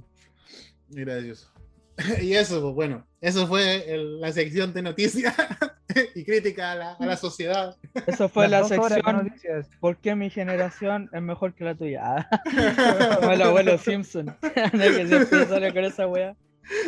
Gracioso. 0.89 1.49
Y 2.21 2.33
eso, 2.33 2.62
pues 2.62 2.73
bueno, 2.75 3.05
eso 3.21 3.47
fue 3.47 3.91
el- 3.93 4.21
la 4.21 4.31
sección 4.31 4.71
de 4.73 4.81
noticias 4.83 5.33
y 6.15 6.23
crítica 6.23 6.71
a 6.73 6.75
la, 6.75 6.91
a 6.93 7.05
la 7.05 7.17
sociedad. 7.17 7.75
Eso 8.05 8.29
fue 8.29 8.47
la 8.47 8.60
Las 8.62 8.69
de 8.69 8.75
sección 8.75 9.15
noticias. 9.25 9.67
¿Por 9.79 9.97
qué 9.97 10.15
mi 10.15 10.29
generación 10.29 11.10
es 11.12 11.21
mejor 11.21 11.53
que 11.55 11.63
la 11.63 11.75
tuya? 11.75 12.27
Como 13.19 13.31
el 13.31 13.41
abuelo 13.41 13.77
Simpson. 13.77 14.25
¿no? 14.27 14.38
que 14.39 15.07
siempre 15.07 15.45
sale 15.47 15.73
con 15.73 15.86
esa 15.86 16.07
wea. 16.07 16.36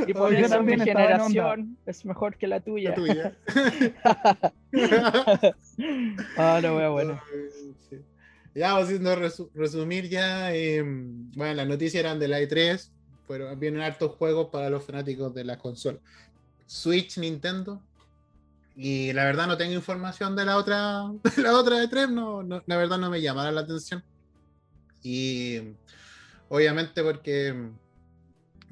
Y 0.06 0.14
por 0.14 0.34
eso 0.34 0.62
mi 0.62 0.78
generación 0.78 1.78
es 1.86 2.04
mejor 2.06 2.36
que 2.38 2.48
la 2.48 2.60
tuya. 2.60 2.90
La 2.90 2.96
tuya. 2.96 3.34
Ah, 6.38 6.60
la 6.62 6.76
wea 6.76 6.90
buena. 6.90 7.24
Ya, 8.56 8.74
vamos 8.74 8.86
haciendo 8.90 9.16
resu- 9.16 9.50
resumir 9.54 10.10
ya. 10.10 10.54
eh, 10.54 10.82
bueno, 10.84 11.54
las 11.54 11.68
noticias 11.68 12.04
eran 12.04 12.20
de 12.20 12.28
la 12.28 12.42
E3, 12.42 12.90
pero 13.30 13.56
vienen 13.56 13.82
hartos 13.82 14.16
juegos 14.16 14.50
para 14.52 14.72
los 14.72 14.84
fanáticos 14.84 15.32
de 15.36 15.44
la 15.44 15.60
consola. 15.60 16.00
Switch, 16.66 17.20
Nintendo. 17.20 17.80
Y 18.76 19.14
la 19.14 19.24
verdad 19.26 19.46
no 19.46 19.56
tengo 19.56 19.74
información 19.74 20.36
de 20.36 20.46
la 20.46 20.58
otra, 20.58 21.04
de 21.36 21.44
la 21.44 21.56
otra 21.56 21.84
E3, 21.84 22.10
no, 22.10 22.42
no- 22.42 22.64
la 22.66 22.78
verdad 22.78 22.98
no 22.98 23.12
me 23.12 23.22
llamaron 23.22 23.54
la 23.54 23.62
atención. 23.62 24.04
Y 25.04 25.60
obviamente 26.50 27.04
porque 27.04 27.70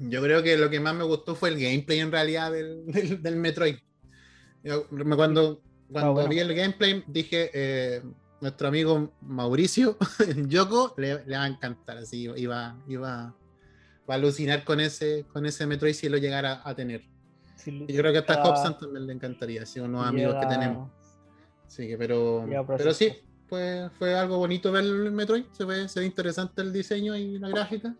yo 0.00 0.22
creo 0.22 0.42
que 0.42 0.56
lo 0.58 0.68
que 0.68 0.80
más 0.80 0.94
me 0.96 1.04
gustó 1.04 1.36
fue 1.36 1.50
el 1.50 1.60
gameplay 1.60 2.00
en 2.00 2.10
realidad 2.10 2.50
del, 2.50 2.84
del, 2.92 3.22
del 3.22 3.36
Metroid. 3.36 3.76
Yo 4.64 4.88
cuando 4.88 5.62
cuando 5.92 6.12
bueno. 6.14 6.28
vi 6.28 6.40
el 6.40 6.52
gameplay 6.54 7.04
dije, 7.06 7.50
eh, 7.54 8.02
nuestro 8.40 8.66
amigo 8.68 9.12
Mauricio, 9.20 9.96
Yoko, 10.48 10.94
le, 10.96 11.24
le 11.24 11.36
va 11.36 11.44
a 11.44 11.46
encantar, 11.46 11.98
así 11.98 12.22
iba, 12.36 12.76
iba, 12.88 13.34
va 14.08 14.14
a 14.14 14.16
alucinar 14.16 14.64
con 14.64 14.80
ese, 14.80 15.24
con 15.32 15.46
ese 15.46 15.66
Metroid 15.66 15.94
si 15.94 16.08
lo 16.08 16.16
llegara 16.16 16.62
a 16.64 16.74
tener. 16.74 17.02
Sí, 17.56 17.86
yo 17.88 18.00
creo 18.00 18.12
que 18.12 18.18
hasta 18.18 18.34
a 18.34 18.44
Hobson 18.44 18.78
también 18.78 19.06
le 19.06 19.12
encantaría, 19.12 19.62
así 19.62 19.80
unos 19.80 20.06
amigos 20.06 20.36
que 20.40 20.46
tenemos. 20.46 20.90
Sí, 21.66 21.86
que 21.86 21.98
pero, 21.98 22.46
pero 22.66 22.94
sí, 22.94 23.12
fue, 23.48 23.90
fue 23.98 24.14
algo 24.14 24.38
bonito 24.38 24.72
ver 24.72 24.84
el 24.84 25.12
Metroid, 25.12 25.44
se 25.52 25.64
ve, 25.64 25.88
se 25.88 26.00
ve 26.00 26.06
interesante 26.06 26.62
el 26.62 26.72
diseño 26.72 27.16
y 27.16 27.38
la 27.38 27.48
gráfica. 27.48 27.94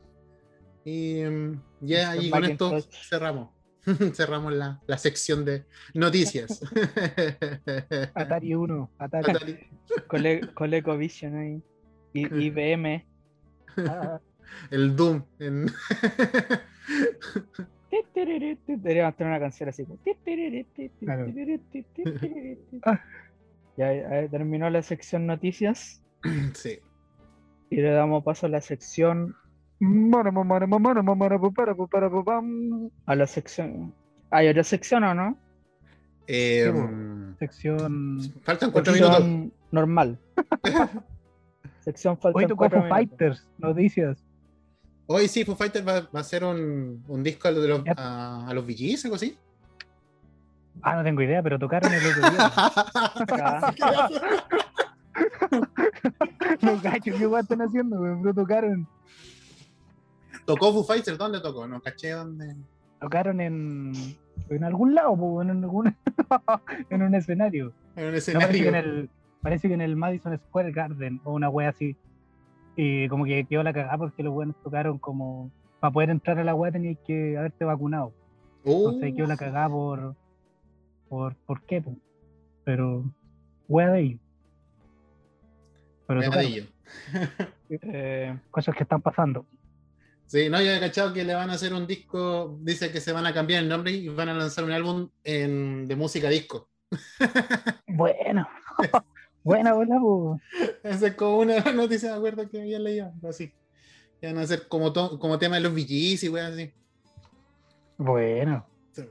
Y 0.84 1.22
mm, 1.22 1.62
ya, 1.80 2.14
Mr. 2.14 2.24
y 2.24 2.30
con 2.30 2.44
esto 2.44 2.80
cerramos. 3.08 3.50
cerramos 4.14 4.52
la, 4.52 4.80
la 4.86 4.98
sección 4.98 5.44
de 5.44 5.64
noticias. 5.94 6.60
Atari 8.14 8.54
1, 8.54 8.90
Atari. 8.98 9.30
Atari. 9.30 9.58
Cole, 10.06 10.40
ColecoVision 10.54 11.36
ahí. 11.36 11.62
Y, 12.12 12.46
IBM. 12.46 13.06
Ah, 13.78 14.18
el 14.70 14.94
Doom. 14.96 15.22
en- 15.38 15.66
Deberíamos 18.66 19.16
tener 19.16 19.30
una 19.32 19.40
canción 19.40 19.68
así. 19.68 19.84
Ya, 23.76 23.92
ya 23.94 24.28
terminó 24.28 24.68
la 24.70 24.82
sección 24.82 25.26
noticias 25.26 26.02
sí. 26.54 26.80
y 27.70 27.76
le 27.76 27.90
damos 27.90 28.24
paso 28.24 28.46
a 28.46 28.48
la 28.48 28.60
sección 28.60 29.36
a 33.06 33.14
la 33.14 33.26
sección. 33.26 33.94
¿Hay 34.30 34.48
otra 34.48 34.64
sección 34.64 35.04
o 35.04 35.14
no? 35.14 35.38
Eh, 36.26 36.70
mm, 36.70 37.36
Sección. 37.38 38.20
faltan 38.42 38.70
cuatro 38.72 38.92
minutos. 38.92 39.24
Normal. 39.70 40.18
sección 41.80 42.18
falta 42.18 42.36
Hoy 42.38 42.46
tocó 42.46 42.68
Fighters, 42.68 43.48
noticias. 43.58 44.22
Hoy 45.10 45.26
sí, 45.26 45.42
Foo 45.44 45.56
Fighters 45.56 45.86
va, 45.86 46.00
va 46.02 46.08
a 46.12 46.20
hacer 46.20 46.44
un, 46.44 47.02
un 47.08 47.22
disco 47.22 47.48
a, 47.48 47.50
lo 47.50 47.62
de 47.62 47.68
los, 47.68 47.82
a, 47.96 48.46
a 48.46 48.52
los 48.54 48.64
VGs, 48.66 49.06
algo 49.06 49.16
así. 49.16 49.36
Ah, 50.82 50.96
no 50.96 51.02
tengo 51.02 51.22
idea, 51.22 51.42
pero 51.42 51.58
tocaron 51.58 51.90
el 51.92 52.06
otro 52.06 52.30
día. 52.30 52.52
Los 56.62 56.82
gachos, 56.82 57.16
¿qué 57.16 57.26
guay 57.26 57.42
están 57.42 57.62
haciendo? 57.62 58.00
Pero 58.22 58.34
tocaron. 58.34 58.86
¿Tocó 60.44 60.72
Foo 60.72 60.84
Fighters? 60.84 61.18
¿Dónde 61.18 61.40
tocó? 61.40 61.66
No 61.66 61.80
caché 61.80 62.10
dónde. 62.10 62.54
Tocaron 63.00 63.40
en. 63.40 63.92
En 64.50 64.64
algún 64.64 64.94
lado, 64.94 65.42
en, 65.42 65.50
algún, 65.50 65.94
en 66.90 67.02
un 67.02 67.14
escenario. 67.14 67.72
En 67.96 68.04
un 68.06 68.12
No, 68.12 68.12
parece, 68.12 68.30
escenario. 68.32 68.62
que 68.62 68.68
en 68.68 68.74
el, 68.74 69.10
parece 69.42 69.68
que 69.68 69.74
en 69.74 69.80
el 69.80 69.96
Madison 69.96 70.38
Square 70.38 70.72
Garden 70.72 71.20
o 71.24 71.32
una 71.32 71.48
wea 71.50 71.70
así. 71.70 71.96
Y 72.80 73.08
como 73.08 73.24
que 73.24 73.44
quedó 73.44 73.64
la 73.64 73.72
cagada 73.72 73.98
porque 73.98 74.22
los 74.22 74.32
buenos 74.32 74.54
tocaron 74.62 74.98
como. 74.98 75.50
Para 75.80 75.92
poder 75.92 76.10
entrar 76.10 76.38
a 76.38 76.44
la 76.44 76.54
wea 76.54 76.70
tenías 76.70 76.96
que 77.04 77.36
haberte 77.36 77.64
vacunado. 77.64 78.12
Uh, 78.64 78.88
Entonces 78.90 79.14
quedó 79.16 79.26
la 79.26 79.36
cagada 79.36 79.68
por. 79.68 80.14
¿Por, 81.08 81.34
por 81.44 81.62
qué? 81.62 81.82
po? 81.82 81.96
Pero. 82.62 83.02
Wea 83.66 83.90
de 83.90 84.00
ellos. 84.00 84.20
Pero. 86.06 86.20
Eh, 87.70 88.34
cosas 88.50 88.74
que 88.74 88.84
están 88.84 89.02
pasando. 89.02 89.44
Sí, 90.24 90.48
no, 90.48 90.58
yo 90.62 90.70
he 90.70 90.80
cachado 90.80 91.12
que 91.12 91.24
le 91.24 91.34
van 91.34 91.50
a 91.50 91.54
hacer 91.54 91.74
un 91.74 91.86
disco. 91.86 92.56
Dice 92.62 92.90
que 92.92 93.00
se 93.00 93.12
van 93.12 93.26
a 93.26 93.34
cambiar 93.34 93.62
el 93.62 93.68
nombre 93.68 93.90
y 93.90 94.08
van 94.08 94.28
a 94.30 94.34
lanzar 94.34 94.64
un 94.64 94.70
álbum 94.72 95.08
en- 95.24 95.86
de 95.88 95.96
música 95.96 96.28
disco. 96.30 96.68
Bueno. 97.88 98.46
Buena, 99.42 99.74
hola. 99.74 99.98
Esa 100.82 101.06
es 101.08 101.14
como 101.14 101.38
una 101.38 101.60
noticia, 101.74 102.10
me 102.12 102.16
acuerdo 102.16 102.48
que 102.48 102.60
había 102.60 102.78
leído. 102.78 103.12
Así. 103.28 103.52
Que 104.20 104.26
van 104.26 104.38
a 104.38 104.42
hacer 104.42 104.68
como, 104.68 104.92
to- 104.92 105.18
como 105.18 105.38
tema 105.38 105.56
de 105.56 105.62
los 105.62 105.72
VGs 105.72 106.24
y 106.24 106.28
weas 106.28 106.52
así. 106.52 106.72
Bueno. 107.96 108.66
Sí. 108.92 109.02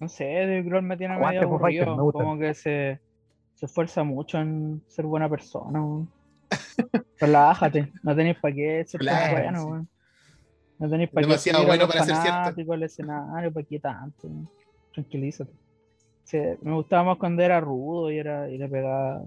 no 0.00 0.08
sé, 0.08 0.24
Dave 0.24 0.62
Grohl 0.62 0.82
me 0.82 0.96
tiene 0.96 1.14
Aguante, 1.14 1.40
medio 1.40 1.48
aburrido. 1.54 1.96
me. 1.96 2.12
Como 2.12 2.38
que 2.38 2.54
se, 2.54 3.00
se 3.54 3.66
esfuerza 3.66 4.02
mucho 4.04 4.38
en 4.38 4.82
ser 4.88 5.06
buena 5.06 5.28
persona. 5.28 5.80
weón. 5.80 6.10
Relájate, 7.18 7.92
no 8.02 8.14
tenéis 8.16 8.36
para 8.40 8.54
qué 8.54 8.84
ser 8.86 9.00
tan 9.04 9.08
Claro, 9.16 9.32
bueno. 9.42 9.64
weón. 9.66 9.88
No 10.78 10.88
tenéis 10.88 11.10
para 11.10 11.26
qué 11.26 11.50
a 11.52 11.66
bueno 11.66 11.86
para 11.86 12.04
ser 12.04 12.14
cierto. 12.16 12.32
fanáticos 12.32 12.74
al 12.74 12.82
escenario, 12.82 13.52
para 13.52 13.66
qué 13.66 13.78
tanto. 13.78 14.26
weón. 14.28 14.48
Tranquilízate. 14.92 15.52
Sí, 16.30 16.38
me 16.62 16.74
gustaba 16.74 17.02
más 17.02 17.18
cuando 17.18 17.42
era 17.42 17.60
rudo 17.60 18.08
y 18.10 18.18
era 18.18 18.48
y 18.48 18.56
le 18.56 18.68
pegaba, 18.68 19.24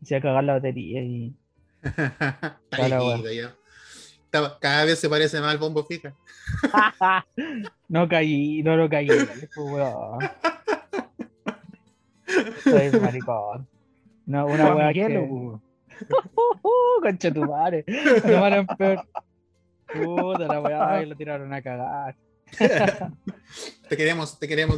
hacía 0.00 0.22
cagar 0.22 0.42
la 0.42 0.54
batería 0.54 1.02
y 1.02 1.34
Cada 4.60 4.84
vez 4.84 4.98
se 4.98 5.10
parece 5.10 5.40
más 5.40 5.52
al 5.52 5.58
bombo 5.58 5.84
fija. 5.84 6.14
no 7.88 8.08
caí, 8.08 8.62
no 8.62 8.76
lo 8.76 8.88
caí, 8.88 9.06
pues. 9.06 9.48
Soy 12.64 12.90
maricón. 13.00 13.68
No, 14.24 14.46
una 14.46 14.74
Miguelo, 14.74 15.20
que... 15.20 15.26
po. 15.26 15.60
Uh, 16.62 17.00
concha 17.00 17.32
tu 17.32 17.44
madre. 17.44 17.84
Lo 17.86 18.66
peor. 18.76 19.02
Puta 19.86 20.46
la 20.46 20.60
weá, 20.60 21.02
y 21.02 21.06
lo 21.06 21.16
tiraron 21.16 21.54
a 21.54 21.62
cagar. 21.62 22.14
Te 23.88 23.96
queremos, 23.96 24.38
te 24.38 24.48
queremos, 24.48 24.76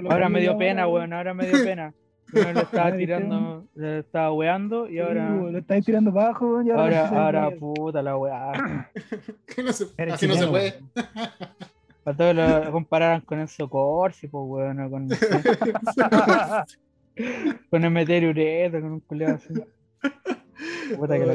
lo 0.00 0.10
Ahora 0.10 0.28
me 0.28 0.40
dio 0.40 0.56
pena, 0.58 0.88
weón, 0.88 1.12
ahora 1.12 1.34
me 1.34 1.46
dio 1.46 1.64
pena. 1.64 1.94
Le 2.32 2.62
estaba 2.62 2.96
tirando, 2.96 3.68
le 3.74 3.98
estaba 3.98 4.32
weando 4.32 4.88
y 4.88 5.00
ahora. 5.00 5.28
Lo 5.28 5.58
estáis 5.58 5.84
tirando 5.84 6.10
abajo 6.10 6.62
y 6.62 6.70
ahora. 6.70 7.08
Ahora, 7.08 7.50
puta 7.50 8.00
la 8.00 8.16
weá. 8.16 8.90
Que 9.46 9.62
no 9.62 9.72
se- 9.72 9.88
así 10.10 10.26
no 10.26 10.34
se 10.34 10.46
puede. 10.46 10.80
Para 12.04 12.16
todos 12.16 12.34
lo 12.34 12.72
compararan 12.72 13.20
con 13.20 13.38
el 13.38 13.48
Socorsi, 13.48 14.28
pues 14.28 14.44
weón, 14.46 14.90
con, 14.90 15.08
con 17.70 17.84
el 17.84 17.90
Meteor 17.90 18.30
Ureto, 18.30 18.80
con 18.80 18.92
un 18.92 19.00
culiado 19.00 19.34
así. 19.36 19.54
Puta 20.96 21.18
que 21.18 21.26
lo 21.26 21.32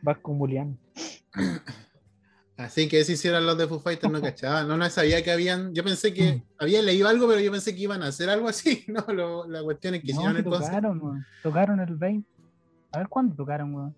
Chicho 0.00 0.04
cagaron. 0.04 0.04
Irani. 0.04 0.04
Ujujú, 0.04 0.04
conchetumare. 0.04 0.04
Vas 0.04 0.18
con 0.18 0.38
Julián. 0.38 0.78
Así 2.56 2.88
que 2.88 2.98
eso 3.00 3.12
hicieron 3.12 3.46
los 3.46 3.56
de 3.56 3.68
Foo 3.68 3.78
Fighters, 3.78 4.12
no 4.12 4.20
cachaba. 4.22 4.64
No, 4.64 4.76
no 4.76 4.90
sabía 4.90 5.22
que 5.22 5.30
habían. 5.30 5.72
Yo 5.74 5.84
pensé 5.84 6.12
que 6.12 6.42
había 6.58 6.82
leído 6.82 7.08
algo, 7.08 7.28
pero 7.28 7.40
yo 7.40 7.52
pensé 7.52 7.72
que 7.74 7.82
iban 7.82 8.02
a 8.02 8.08
hacer 8.08 8.28
algo 8.30 8.48
así. 8.48 8.84
No, 8.88 9.04
lo- 9.12 9.46
la 9.46 9.62
cuestión 9.62 9.94
es 9.94 10.02
que 10.02 10.12
No, 10.12 10.20
hicieron 10.20 10.32
que 10.34 10.38
el 10.40 10.44
tocaron. 10.44 11.24
Tocaron 11.42 11.80
el 11.80 11.94
20. 11.94 12.28
A 12.92 12.98
ver 12.98 13.08
cuándo 13.08 13.34
tocaron, 13.36 13.74
weón. 13.74 13.96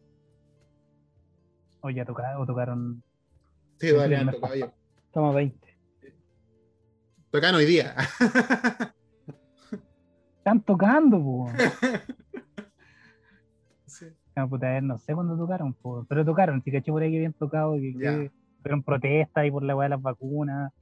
O 1.80 1.88
ya 1.90 2.04
tocaron, 2.04 2.42
o 2.42 2.46
tocaron. 2.46 3.02
Sí, 3.78 3.90
dale, 3.92 4.16
han 4.16 4.30
tocado 4.30 4.54
yo. 4.54 4.72
Toma 5.12 5.32
20. 5.32 5.78
Tocan 7.30 7.54
hoy 7.54 7.64
día. 7.64 7.94
Están 10.38 10.60
tocando, 10.62 11.16
weón. 11.16 11.56
No, 14.40 14.48
puta, 14.48 14.68
a 14.68 14.72
ver, 14.72 14.82
no 14.82 14.96
sé 14.96 15.14
cuándo 15.14 15.36
tocaron, 15.36 15.74
po, 15.74 16.06
pero 16.08 16.24
tocaron, 16.24 16.62
sí 16.62 16.72
caché 16.72 16.90
por 16.90 17.02
ahí 17.02 17.10
que 17.10 17.18
habían 17.18 17.34
tocado, 17.34 17.74
que, 17.74 18.30
fueron 18.62 18.82
protestas 18.82 19.46
y 19.46 19.50
por 19.50 19.62
la 19.62 19.76
weá 19.76 19.84
de 19.84 19.90
las 19.90 20.02
vacunas. 20.02 20.72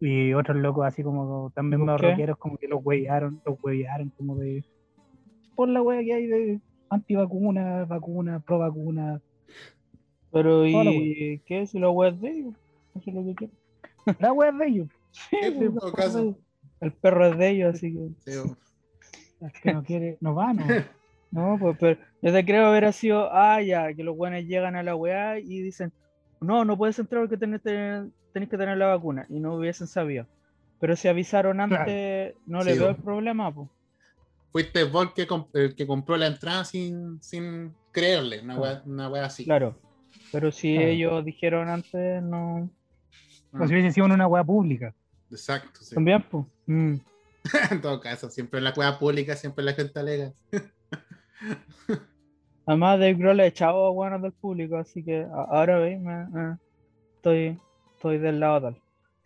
Y 0.00 0.32
otros 0.32 0.56
locos 0.56 0.86
así 0.86 1.02
como 1.04 1.52
también 1.54 1.80
¿Por 1.80 1.86
más 1.86 2.00
rockeros 2.00 2.36
como 2.38 2.56
que 2.56 2.66
los 2.66 2.80
huevearon, 2.82 3.40
los 3.44 3.62
huevearon 3.62 4.08
como 4.16 4.34
de 4.36 4.64
por 5.54 5.68
la 5.68 5.82
weá 5.82 6.02
que 6.02 6.14
hay 6.14 6.26
de 6.26 6.60
antivacunas, 6.88 7.86
vacunas, 7.86 8.42
pro 8.42 8.58
vacunas. 8.58 9.20
Pero, 10.32 10.64
la 10.64 10.90
¿y 10.90 11.38
qué? 11.46 11.66
Si 11.66 11.78
los 11.78 11.94
weas 11.94 12.20
de 12.20 12.30
ellos. 12.30 12.54
Eso 12.96 13.10
es 13.10 13.14
lo 13.14 13.24
que 13.24 13.34
quiero. 13.34 13.52
La 14.18 14.32
weá 14.32 14.50
es 14.50 14.58
de 14.58 14.66
ellos. 14.66 14.88
Sí, 15.10 15.36
pues, 15.56 15.92
caso. 15.92 16.36
El 16.80 16.92
perro 16.92 17.26
es 17.26 17.38
de 17.38 17.50
ellos, 17.50 17.74
así 17.74 17.92
que. 17.92 18.32
Sí, 18.32 18.38
Es 19.42 19.52
que 19.60 19.72
no 19.72 19.84
quiere, 19.84 20.16
no 20.20 20.34
va, 20.34 20.52
no. 20.52 20.64
No, 21.30 21.56
pues, 21.60 21.76
pero 21.78 22.00
yo 22.22 22.32
te 22.32 22.44
creo 22.44 22.66
haber 22.66 22.92
sido, 22.92 23.28
ah, 23.32 23.62
ya, 23.62 23.92
que 23.94 24.02
los 24.02 24.16
buenos 24.16 24.44
llegan 24.44 24.74
a 24.76 24.82
la 24.82 24.96
weá 24.96 25.38
y 25.38 25.60
dicen, 25.62 25.92
no, 26.40 26.64
no 26.64 26.76
puedes 26.76 26.98
entrar 26.98 27.22
porque 27.22 27.36
tenés, 27.36 27.62
tenés- 27.62 28.10
que 28.32 28.56
tener 28.58 28.76
la 28.78 28.86
vacuna, 28.88 29.26
y 29.28 29.38
no 29.40 29.54
hubiesen 29.54 29.86
sabido. 29.86 30.26
Pero 30.80 30.96
si 30.96 31.08
avisaron 31.08 31.60
antes, 31.60 32.32
Claro. 32.32 32.34
no 32.46 32.64
le 32.64 32.72
Sí, 32.72 32.78
veo 32.78 32.88
bo. 32.88 32.96
el 32.96 33.02
problema, 33.02 33.54
pues. 33.54 33.68
Fuiste 34.52 34.84
vos 34.84 35.06
el 35.06 35.12
que, 35.12 35.28
comp- 35.28 35.50
el 35.54 35.74
que 35.76 35.86
compró 35.86 36.16
la 36.16 36.26
entrada 36.26 36.64
sin, 36.64 37.22
sin 37.22 37.72
creerle, 37.92 38.40
una 38.40 38.58
wea, 38.58 38.82
una 38.86 39.08
wea 39.08 39.26
así. 39.26 39.44
Claro. 39.44 39.78
Pero 40.32 40.50
si 40.50 40.74
Claro. 40.74 40.88
ellos 40.88 41.24
dijeron 41.24 41.68
antes, 41.68 42.22
no. 42.22 42.70
Como 43.52 43.66
si 43.66 43.72
hubiese 43.74 43.92
sido 43.92 44.06
en 44.06 44.12
una 44.12 44.26
weá 44.26 44.42
pública. 44.42 44.94
Exacto, 45.30 45.80
sí. 45.82 45.94
También, 45.94 46.24
pues. 46.28 46.44
mm. 46.66 46.94
en 47.70 47.80
todo 47.80 48.00
caso, 48.00 48.28
siempre 48.30 48.58
en 48.58 48.64
la 48.64 48.74
cueva 48.74 48.98
pública, 48.98 49.36
siempre 49.36 49.64
la 49.64 49.72
gente 49.74 49.98
alega. 50.00 50.32
Además, 52.66 52.98
Dave 53.00 53.14
Grohl 53.14 53.40
ha 53.40 53.46
echado 53.46 53.86
a 53.86 53.90
buenos 53.90 54.22
del 54.22 54.32
público, 54.32 54.76
así 54.76 55.02
que 55.04 55.26
ahora 55.32 55.78
veis, 55.78 56.00
me- 56.00 56.22
eh, 56.22 56.56
estoy, 57.16 57.58
estoy 57.96 58.18
del 58.18 58.40
lado 58.40 58.60
tal. 58.62 58.80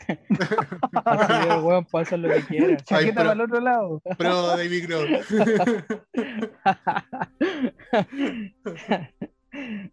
Así 1.04 1.48
que, 1.48 1.54
weón, 1.62 1.84
puede 1.86 2.02
hacer 2.02 2.18
lo 2.18 2.28
que 2.28 2.42
quiera. 2.42 2.76
Chaqueta 2.76 3.14
pero- 3.14 3.16
para 3.16 3.32
el 3.32 3.40
otro 3.40 3.60
lado. 3.60 4.02
Pro 4.18 4.46
David 4.48 4.84
Grohl. 4.86 5.08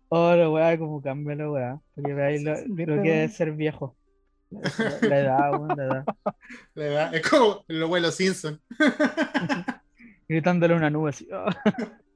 Ahora, 0.09 0.49
weá, 0.49 0.78
como 0.78 1.01
cambia 1.01 1.36
la 1.36 1.49
weá. 1.51 1.80
Porque 1.95 2.13
veáis 2.13 2.43
lo, 2.43 2.53
¿Viste, 2.67 2.95
lo 2.95 3.01
que 3.03 3.09
weón? 3.09 3.24
es 3.24 3.34
ser 3.36 3.51
viejo. 3.53 3.95
La, 4.49 4.61
la 5.07 5.19
edad, 5.19 5.51
weón, 5.51 5.67
la 5.78 5.84
edad. 5.86 6.05
La 6.74 6.84
verdad, 6.84 7.15
Es 7.15 7.30
como 7.30 7.63
el 7.67 7.84
abuelo 7.84 8.11
Simpson. 8.11 8.59
Gritándole 10.28 10.74
una 10.76 10.89
nube 10.89 11.09
así. 11.11 11.28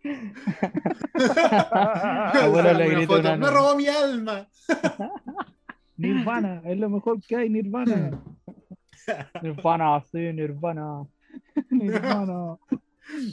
Abuelo 2.42 2.74
le 2.74 3.08
foto, 3.08 3.20
una 3.20 3.32
¡Me 3.32 3.38
nube". 3.38 3.52
robó 3.52 3.76
mi 3.76 3.88
alma! 3.88 4.48
Nirvana, 5.98 6.62
es 6.66 6.78
lo 6.78 6.90
mejor 6.90 7.22
que 7.22 7.36
hay, 7.36 7.50
Nirvana. 7.50 8.22
Nirvana, 9.42 10.02
sí, 10.12 10.18
Nirvana. 10.34 11.06
Nirvana. 11.70 12.58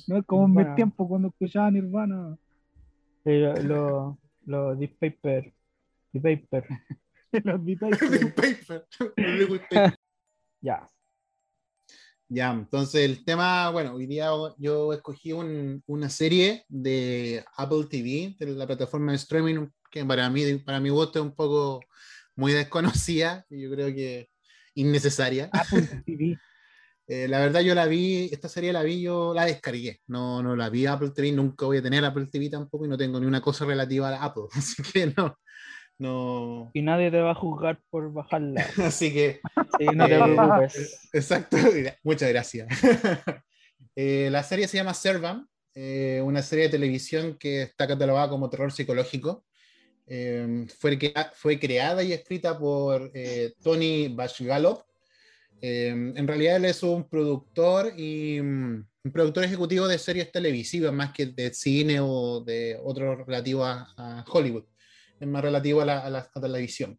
No 0.07 0.17
es 0.17 0.25
como 0.27 0.47
en 0.47 0.55
mis 0.67 0.75
tiempos 0.77 1.09
cuando 1.09 1.29
escuchaba 1.29 1.71
Nirvana. 1.71 2.37
Y 3.25 3.39
lo, 3.39 3.55
lo, 3.55 4.19
lo 4.47 4.77
Deep 4.77 4.99
Paper. 4.99 5.53
Deep 6.13 6.49
Paper. 6.49 6.69
Los. 7.45 7.63
Liquid 7.63 8.35
paper. 8.35 8.87
Liquid 9.17 9.61
paper. 9.71 9.95
Ya. 10.61 10.87
Ya, 12.35 12.51
entonces 12.51 13.05
el 13.05 13.27
tema, 13.27 13.69
bueno, 13.69 13.93
hoy 13.93 14.07
día 14.07 14.31
yo 14.57 14.95
escogí 14.95 15.33
un- 15.35 15.83
una 15.87 16.09
serie 16.09 16.65
de 16.67 17.45
Apple 17.59 17.85
TV, 17.91 18.37
de 18.39 18.47
la 18.55 18.67
plataforma 18.67 19.13
de 19.13 19.17
streaming, 19.17 19.67
que 19.91 20.03
para 20.07 20.31
mí, 20.31 20.57
para 20.65 20.81
mi 20.81 20.89
gusto 20.89 21.19
es 21.19 21.25
un 21.27 21.35
poco 21.35 21.81
muy 22.35 22.53
desconocida, 22.53 23.45
y 23.51 23.61
yo 23.61 23.71
creo 23.71 23.89
que 23.89 24.31
innecesaria. 24.75 25.51
Apple 25.53 25.87
TV. 26.07 26.39
Eh, 27.07 27.29
la 27.29 27.41
verdad 27.41 27.61
yo 27.61 27.75
la 27.75 27.85
vi, 27.85 28.31
esta 28.33 28.49
serie 28.49 28.73
la 28.73 28.83
vi, 28.83 29.03
yo 29.03 29.35
la 29.35 29.45
descargué, 29.45 30.01
no, 30.07 30.43
no 30.43 30.57
la 30.57 30.71
vi 30.71 30.87
Apple 30.87 31.11
TV, 31.15 31.33
nunca 31.33 31.67
voy 31.67 31.77
a 31.77 31.83
tener 31.83 32.03
Apple 32.03 32.29
TV 32.33 32.49
tampoco 32.49 32.87
y 32.87 32.89
no 32.89 32.97
tengo 32.97 33.21
ni 33.21 33.27
una 33.27 33.43
cosa 33.43 33.67
relativa 33.67 34.09
a 34.09 34.25
Apple, 34.25 34.45
así 34.53 34.83
que 34.83 35.13
no, 35.15 35.37
no, 36.03 36.71
Y 36.75 36.83
nadie 36.83 37.11
te 37.11 37.21
va 37.21 37.31
a 37.31 37.35
juzgar 37.35 37.81
por 37.91 38.13
bajarla. 38.13 38.61
así 38.85 39.13
que 39.13 39.41
Sí, 39.79 39.87
no 39.95 40.07
te 40.07 40.17
Eh, 40.17 40.21
preocupes. 40.23 41.09
Exacto, 41.13 41.57
muchas 42.03 42.29
gracias. 42.29 42.69
Eh, 43.97 44.29
la 44.31 44.43
serie 44.43 44.67
se 44.69 44.79
llama 44.79 44.95
Servam, 44.95 45.47
eh, 45.75 46.23
una 46.25 46.41
serie 46.41 46.65
de 46.65 46.71
televisión 46.71 47.37
que 47.39 47.63
está 47.63 47.87
catalogada 47.87 48.29
como 48.31 48.49
terror 48.49 48.73
psicológico. 48.73 49.45
Fue, 50.79 50.99
crea- 50.99 51.31
fue 51.35 51.59
creada 51.59 52.03
y 52.03 52.13
escrita 52.13 52.59
por 52.59 53.13
Tony 53.63 54.09
Bashgalop. 54.09 54.83
Eh, 55.61 55.89
en 55.89 56.27
realidad 56.27 56.57
él 56.57 56.65
es 56.67 56.83
un 56.83 57.09
productor 57.09 57.93
y 57.99 58.41
mm, 58.41 58.87
un 59.05 59.13
productor 59.13 59.45
ejecutivo 59.45 59.87
de 59.87 59.99
series 59.99 60.33
televisivas 60.33 60.93
más 60.93 61.13
que 61.13 61.27
de 61.27 61.53
cine 61.53 61.99
o 62.01 62.41
de 62.41 62.79
otros 62.83 63.27
relativos 63.27 63.67
a, 63.67 63.87
a 63.97 64.25
Hollywood. 64.29 64.65
Es 65.23 65.29
más 65.29 65.41
relativo 65.41 65.81
a 65.81 65.85
la, 65.85 66.01
a 66.01 66.11
la- 66.11 66.19
a 66.19 66.31
la 66.35 66.41
televisión. 66.43 66.99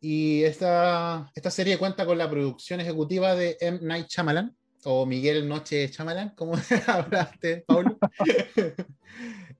Y 0.00 0.44
esta, 0.44 1.28
esta 1.34 1.50
serie 1.50 1.78
cuenta 1.78 2.06
con 2.06 2.16
la 2.16 2.30
producción 2.30 2.80
ejecutiva 2.80 3.34
de 3.34 3.56
M. 3.60 3.80
Night 3.82 4.06
Shyamalan, 4.08 4.56
o 4.84 5.04
Miguel 5.04 5.48
Noche 5.48 5.88
Shyamalan, 5.88 6.30
como 6.36 6.54
hablaste, 6.86 7.64
Paulo. 7.66 7.98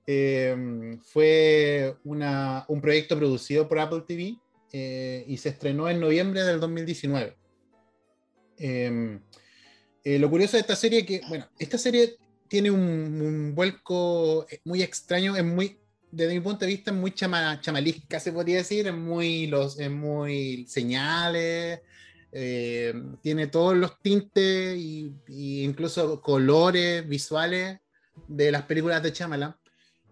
Eh, 0.09 0.55
fue 1.03 1.97
una- 2.05 2.63
un 2.69 2.79
proyecto 2.79 3.17
producido 3.17 3.67
por 3.67 3.77
Apple 3.79 4.03
TV 4.07 4.37
eh, 4.71 5.25
y 5.27 5.35
se 5.35 5.49
estrenó 5.49 5.89
en 5.89 5.99
noviembre 5.99 6.43
del 6.45 6.61
2019. 6.61 7.35
Eh, 8.57 9.19
eh, 10.05 10.19
lo 10.19 10.29
curioso 10.29 10.55
de 10.55 10.61
esta 10.61 10.77
serie 10.77 10.99
es 10.99 11.05
que, 11.05 11.21
bueno, 11.27 11.49
esta 11.59 11.77
serie 11.77 12.15
tiene 12.47 12.71
un, 12.71 12.79
un 13.21 13.53
vuelco 13.53 14.47
eh, 14.49 14.61
muy 14.63 14.81
extraño, 14.81 15.35
es 15.35 15.43
muy, 15.43 15.77
desde 16.11 16.33
mi 16.33 16.39
punto 16.39 16.65
de 16.65 16.71
vista, 16.71 16.91
es 16.91 16.97
muy 16.97 17.11
chama, 17.11 17.59
chamalesca, 17.61 18.19
se 18.19 18.31
podría 18.31 18.57
decir, 18.57 18.87
es 18.87 18.93
muy, 18.93 19.47
los, 19.47 19.79
es 19.79 19.91
muy 19.91 20.65
señales, 20.67 21.81
eh, 22.31 22.93
tiene 23.21 23.47
todos 23.47 23.75
los 23.75 23.99
tintes 23.99 24.77
y, 24.77 25.13
incluso 25.27 26.21
colores 26.21 27.07
visuales 27.07 27.79
de 28.27 28.51
las 28.51 28.63
películas 28.63 29.03
de 29.03 29.11
Shyamalan. 29.11 29.55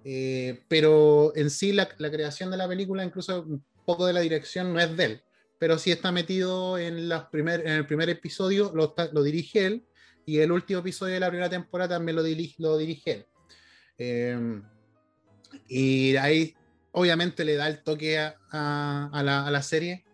Eh, 0.04 0.64
pero 0.68 1.36
en 1.36 1.50
sí 1.50 1.72
la, 1.72 1.90
la 1.98 2.12
creación 2.12 2.52
de 2.52 2.58
la 2.58 2.68
película, 2.68 3.04
incluso 3.04 3.42
un 3.42 3.64
poco 3.86 4.06
de 4.06 4.14
la 4.14 4.20
dirección, 4.20 4.74
no 4.74 4.80
es 4.80 4.96
de 4.96 5.06
él, 5.06 5.22
pero 5.60 5.80
sí 5.80 5.92
está 5.92 6.12
metido 6.12 6.78
en, 6.78 7.10
los 7.10 7.24
primer, 7.26 7.62
en 7.62 7.74
el 7.74 7.88
primer 7.88 8.10
episodio, 8.10 8.72
lo, 8.76 8.94
lo 9.14 9.24
dirige 9.24 9.66
él, 9.66 9.86
y 10.26 10.40
el 10.40 10.52
último 10.52 10.80
episodio 10.80 11.16
de 11.16 11.20
la 11.20 11.30
primera 11.30 11.50
temporada 11.50 11.96
también 11.96 12.16
lo, 12.16 12.24
dirige, 12.24 12.56
lo 12.60 12.78
dirige 12.78 13.12
él. 13.12 13.26
Eh, 13.98 14.62
y 15.68 16.16
ahí 16.18 16.56
obviamente 16.92 17.44
le 17.46 17.56
da 17.56 17.68
el 17.68 17.84
toque 17.84 18.20
a, 18.20 18.36
a- 18.52 19.10
a 19.14 19.24
la, 19.24 19.46
a 19.48 19.52
la 19.52 19.62
serie. 19.62 20.06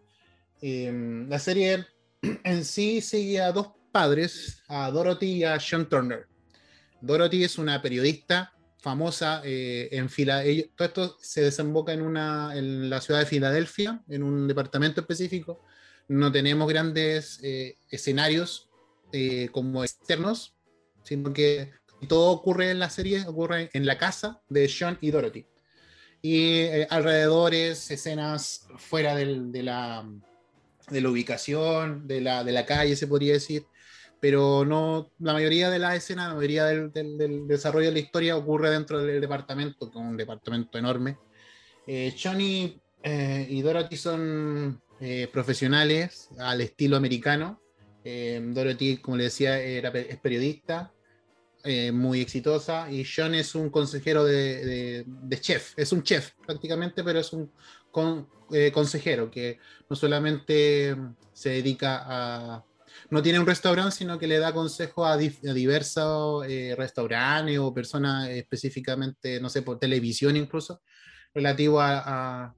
Eh, 0.61 1.25
la 1.27 1.39
serie 1.39 1.85
en 2.43 2.65
sí 2.65 3.01
sigue 3.01 3.41
a 3.41 3.51
dos 3.51 3.71
padres, 3.91 4.63
a 4.67 4.89
Dorothy 4.91 5.27
y 5.37 5.43
a 5.43 5.59
Sean 5.59 5.87
Turner. 5.89 6.27
Dorothy 7.01 7.43
es 7.43 7.57
una 7.57 7.81
periodista 7.81 8.53
famosa 8.79 9.41
eh, 9.43 9.89
en 9.91 10.09
Filadelfia. 10.09 10.69
Todo 10.75 10.87
esto 10.87 11.17
se 11.21 11.41
desemboca 11.41 11.93
en, 11.93 12.01
una, 12.01 12.55
en 12.55 12.89
la 12.89 13.01
ciudad 13.01 13.19
de 13.19 13.25
Filadelfia, 13.25 14.01
en 14.07 14.23
un 14.23 14.47
departamento 14.47 15.01
específico. 15.01 15.63
No 16.07 16.31
tenemos 16.31 16.67
grandes 16.69 17.39
eh, 17.43 17.77
escenarios 17.89 18.69
eh, 19.11 19.49
como 19.51 19.83
externos, 19.83 20.55
sino 21.03 21.33
que 21.33 21.71
todo 22.07 22.31
ocurre 22.31 22.71
en 22.71 22.79
la 22.79 22.89
serie, 22.89 23.25
ocurre 23.27 23.69
en 23.73 23.85
la 23.85 23.97
casa 23.97 24.41
de 24.49 24.67
Sean 24.67 24.97
y 25.01 25.11
Dorothy. 25.11 25.45
Y 26.21 26.59
eh, 26.59 26.87
alrededores, 26.89 27.89
escenas 27.91 28.67
fuera 28.77 29.15
del- 29.15 29.51
de, 29.51 29.63
la, 29.63 30.07
de 30.89 31.01
la 31.01 31.09
ubicación, 31.09 32.07
de 32.07 32.21
la, 32.21 32.43
de 32.43 32.51
la 32.51 32.65
calle, 32.65 32.95
se 32.95 33.07
podría 33.07 33.33
decir. 33.33 33.65
pero 34.19 34.63
no, 34.65 35.11
la 35.19 35.33
mayoría 35.33 35.71
de 35.71 35.79
las 35.79 35.95
escenas, 35.95 36.29
la 36.29 36.35
mayoría 36.35 36.65
del, 36.65 36.91
del, 36.93 37.47
desarrollo 37.47 37.87
de 37.87 37.93
la 37.93 37.99
historia 37.99 38.37
ocurre 38.37 38.69
dentro 38.69 38.99
del 38.99 39.19
departamento, 39.19 39.89
con 39.91 40.05
un 40.05 40.15
departamento 40.17 40.77
enorme. 40.77 41.17
Eh, 41.87 42.15
Johnny 42.21 42.79
eh, 43.01 43.47
y 43.49 43.61
Dorothy 43.63 43.97
son 43.97 44.79
eh, 44.99 45.27
profesionales 45.33 46.29
al 46.37 46.61
estilo 46.61 46.97
americano. 46.97 47.59
Dorothy, 48.03 48.97
como 48.97 49.17
le 49.17 49.25
decía, 49.25 49.59
era, 49.59 49.89
es 49.89 50.19
periodista, 50.19 50.91
muy 51.93 52.21
exitosa, 52.21 52.91
y 52.91 53.05
John 53.05 53.35
es 53.35 53.55
un 53.55 53.69
consejero 53.69 54.25
de, 54.25 54.65
de, 54.65 55.05
de, 55.05 55.39
chef, 55.39 55.73
es 55.77 55.91
un 55.91 56.03
chef 56.03 56.31
prácticamente, 56.45 57.03
pero 57.03 57.19
es 57.19 57.31
un 57.33 57.51
con, 57.91 58.27
consejero 58.73 59.29
que 59.29 59.59
no 59.89 59.95
solamente 59.95 60.95
se 61.33 61.49
dedica 61.49 62.03
a 62.05 62.65
no 63.09 63.21
tiene 63.21 63.39
un 63.39 63.45
restaurante, 63.45 63.95
sino 63.95 64.17
que 64.19 64.27
le 64.27 64.39
da 64.39 64.53
consejos 64.53 65.07
a, 65.07 65.17
diversos 65.17 66.45
eh, 66.47 66.75
restaurantes 66.77 67.57
o 67.59 67.73
personas 67.73 68.29
específicamente, 68.29 69.39
no 69.39 69.49
sé, 69.49 69.61
por 69.61 69.79
televisión 69.79 70.35
incluso, 70.37 70.81
relativo 71.33 71.79
a, 71.81 72.53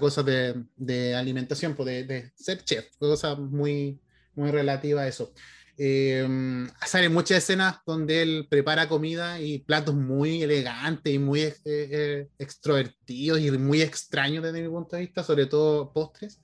cosas 0.00 0.24
de, 0.24 1.14
alimentación, 1.14 1.74
pues, 1.74 2.06
de, 2.08 2.32
ser 2.34 2.64
chef, 2.64 2.96
cosas 2.98 3.38
muy, 3.38 4.00
muy 4.34 4.50
relativas 4.50 5.04
a 5.04 5.08
eso. 5.08 5.32
Eh, 5.76 6.68
salen 6.86 7.12
muchas 7.12 7.38
escenas 7.38 7.78
donde 7.84 8.22
él 8.22 8.46
prepara 8.48 8.88
comida 8.88 9.40
y 9.40 9.58
platos 9.58 9.94
muy 9.94 10.42
elegantes 10.42 11.12
y 11.12 11.18
muy 11.18 11.52
eh, 11.64 12.28
extrovertidos 12.38 13.40
y 13.40 13.50
muy 13.52 13.82
extraños 13.82 14.44
desde 14.44 14.62
mi 14.62 14.68
punto 14.68 14.96
de 14.96 15.02
vista, 15.02 15.24
sobre 15.24 15.46
todo 15.46 15.92
postres. 15.92 16.40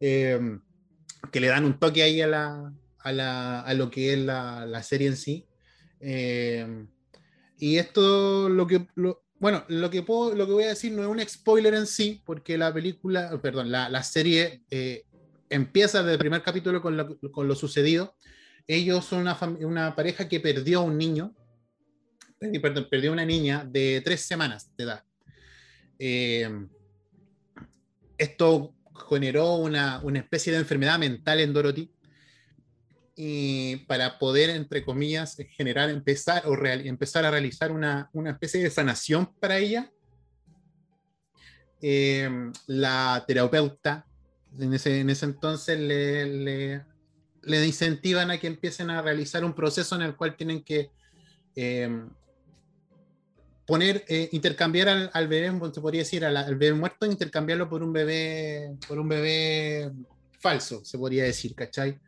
Eh, 0.00 0.58
que 1.32 1.40
le 1.40 1.48
dan 1.48 1.64
un 1.64 1.78
toque 1.78 2.02
ahí 2.02 2.20
a, 2.20 2.26
la, 2.26 2.72
a, 2.98 3.12
la, 3.12 3.60
a 3.60 3.74
lo 3.74 3.90
que 3.90 4.12
es 4.12 4.18
la, 4.18 4.66
la 4.66 4.82
serie 4.82 5.08
en 5.08 5.16
sí. 5.16 5.46
Eh, 6.00 6.86
y 7.58 7.78
esto, 7.78 8.48
lo 8.48 8.66
que, 8.66 8.86
bueno, 9.38 9.64
lo 9.68 9.90
que, 9.90 10.02
puedo, 10.02 10.34
lo 10.34 10.46
que 10.46 10.52
voy 10.52 10.64
a 10.64 10.68
decir 10.68 10.92
no 10.92 11.02
es 11.02 11.08
un 11.08 11.20
spoiler 11.26 11.74
en 11.74 11.86
sí, 11.86 12.22
porque 12.24 12.58
la 12.58 12.72
película, 12.72 13.40
perdón, 13.40 13.70
la, 13.70 13.88
la 13.88 14.02
serie 14.02 14.62
eh, 14.70 15.04
empieza 15.48 16.02
desde 16.02 16.12
el 16.12 16.18
primer 16.18 16.42
capítulo 16.42 16.82
con 16.82 16.96
lo, 16.96 17.18
con 17.30 17.48
lo 17.48 17.54
sucedido. 17.54 18.16
Ellos 18.66 19.04
son 19.04 19.26
una, 19.60 19.94
pareja 19.94 20.28
que 20.28 20.40
perdió 20.40 20.82
un 20.82 20.96
niño, 20.96 21.34
perdió 22.90 23.12
una 23.12 23.24
niña 23.24 23.64
de 23.64 24.00
tres 24.04 24.22
semanas 24.22 24.70
de 24.76 24.84
edad. 24.84 25.04
Eh, 25.98 26.66
esto 28.16 28.74
generó 29.08 29.56
una, 29.56 30.00
una 30.02 30.20
especie 30.20 30.52
de 30.52 30.60
enfermedad 30.60 30.98
mental 30.98 31.40
en 31.40 31.52
Dorothy 31.52 31.90
y 33.16 33.76
para 33.86 34.18
poder, 34.18 34.50
entre 34.50 34.84
comillas, 34.84 35.36
generar, 35.50 35.90
empezar, 35.90 36.42
o 36.46 36.54
empezar 36.64 37.24
a 37.24 37.30
realizar 37.30 37.70
una, 37.70 38.10
una, 38.12 38.30
especie 38.30 38.62
de 38.62 38.70
sanación 38.70 39.32
para 39.38 39.58
ella, 39.58 39.92
eh, 41.80 42.28
la 42.66 43.24
terapeuta 43.26 44.06
en 44.58 44.74
ese, 44.74 45.00
en 45.00 45.10
ese 45.10 45.26
entonces 45.26 45.78
le, 45.78 46.82
le, 47.46 47.66
incentivan 47.66 48.30
a 48.30 48.38
que 48.38 48.46
empiecen 48.46 48.90
a 48.90 49.02
realizar 49.02 49.44
un 49.44 49.54
proceso 49.54 49.94
en 49.96 50.02
el 50.02 50.16
cual 50.16 50.36
tienen 50.36 50.62
que 50.62 50.90
eh, 51.56 51.88
poner, 53.66 54.04
eh, 54.08 54.28
intercambiar 54.32 55.10
al, 55.12 55.28
bebé, 55.28 55.52
se 55.72 55.80
podría 55.80 56.02
decir, 56.02 56.24
al, 56.24 56.56
bebé 56.56 56.74
muerto, 56.74 57.06
intercambiarlo 57.06 57.68
por 57.68 57.82
un 57.82 57.92
bebé, 57.92 58.72
por 58.86 58.98
un 58.98 59.08
bebé 59.08 59.90
falso, 60.38 60.84
se 60.84 60.98
podría 60.98 61.24
decir, 61.24 61.54
¿cachai? 61.54 61.98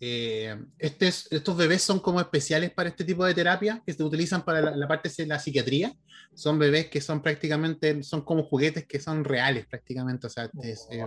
Eh, 0.00 0.54
este 0.78 1.06
estos 1.06 1.56
bebés 1.56 1.80
son 1.80 2.00
como 2.00 2.20
especiales 2.20 2.70
para 2.72 2.88
este 2.88 3.04
tipo 3.04 3.24
de 3.24 3.32
terapia 3.32 3.82
que 3.86 3.92
se 3.92 4.02
utilizan 4.02 4.44
para 4.44 4.60
la, 4.60 4.76
la, 4.76 4.88
parte 4.88 5.10
de 5.16 5.26
la 5.26 5.38
psiquiatría. 5.38 5.94
Son 6.34 6.58
bebés 6.58 6.88
que 6.88 7.00
son 7.00 7.22
prácticamente, 7.22 8.02
son 8.02 8.22
como 8.22 8.42
juguetes 8.42 8.86
que 8.86 9.00
son 9.00 9.24
reales 9.24 9.66
prácticamente. 9.66 10.26
O 10.26 10.30
sea, 10.30 10.50
es, 10.62 10.86
eh, 10.90 11.06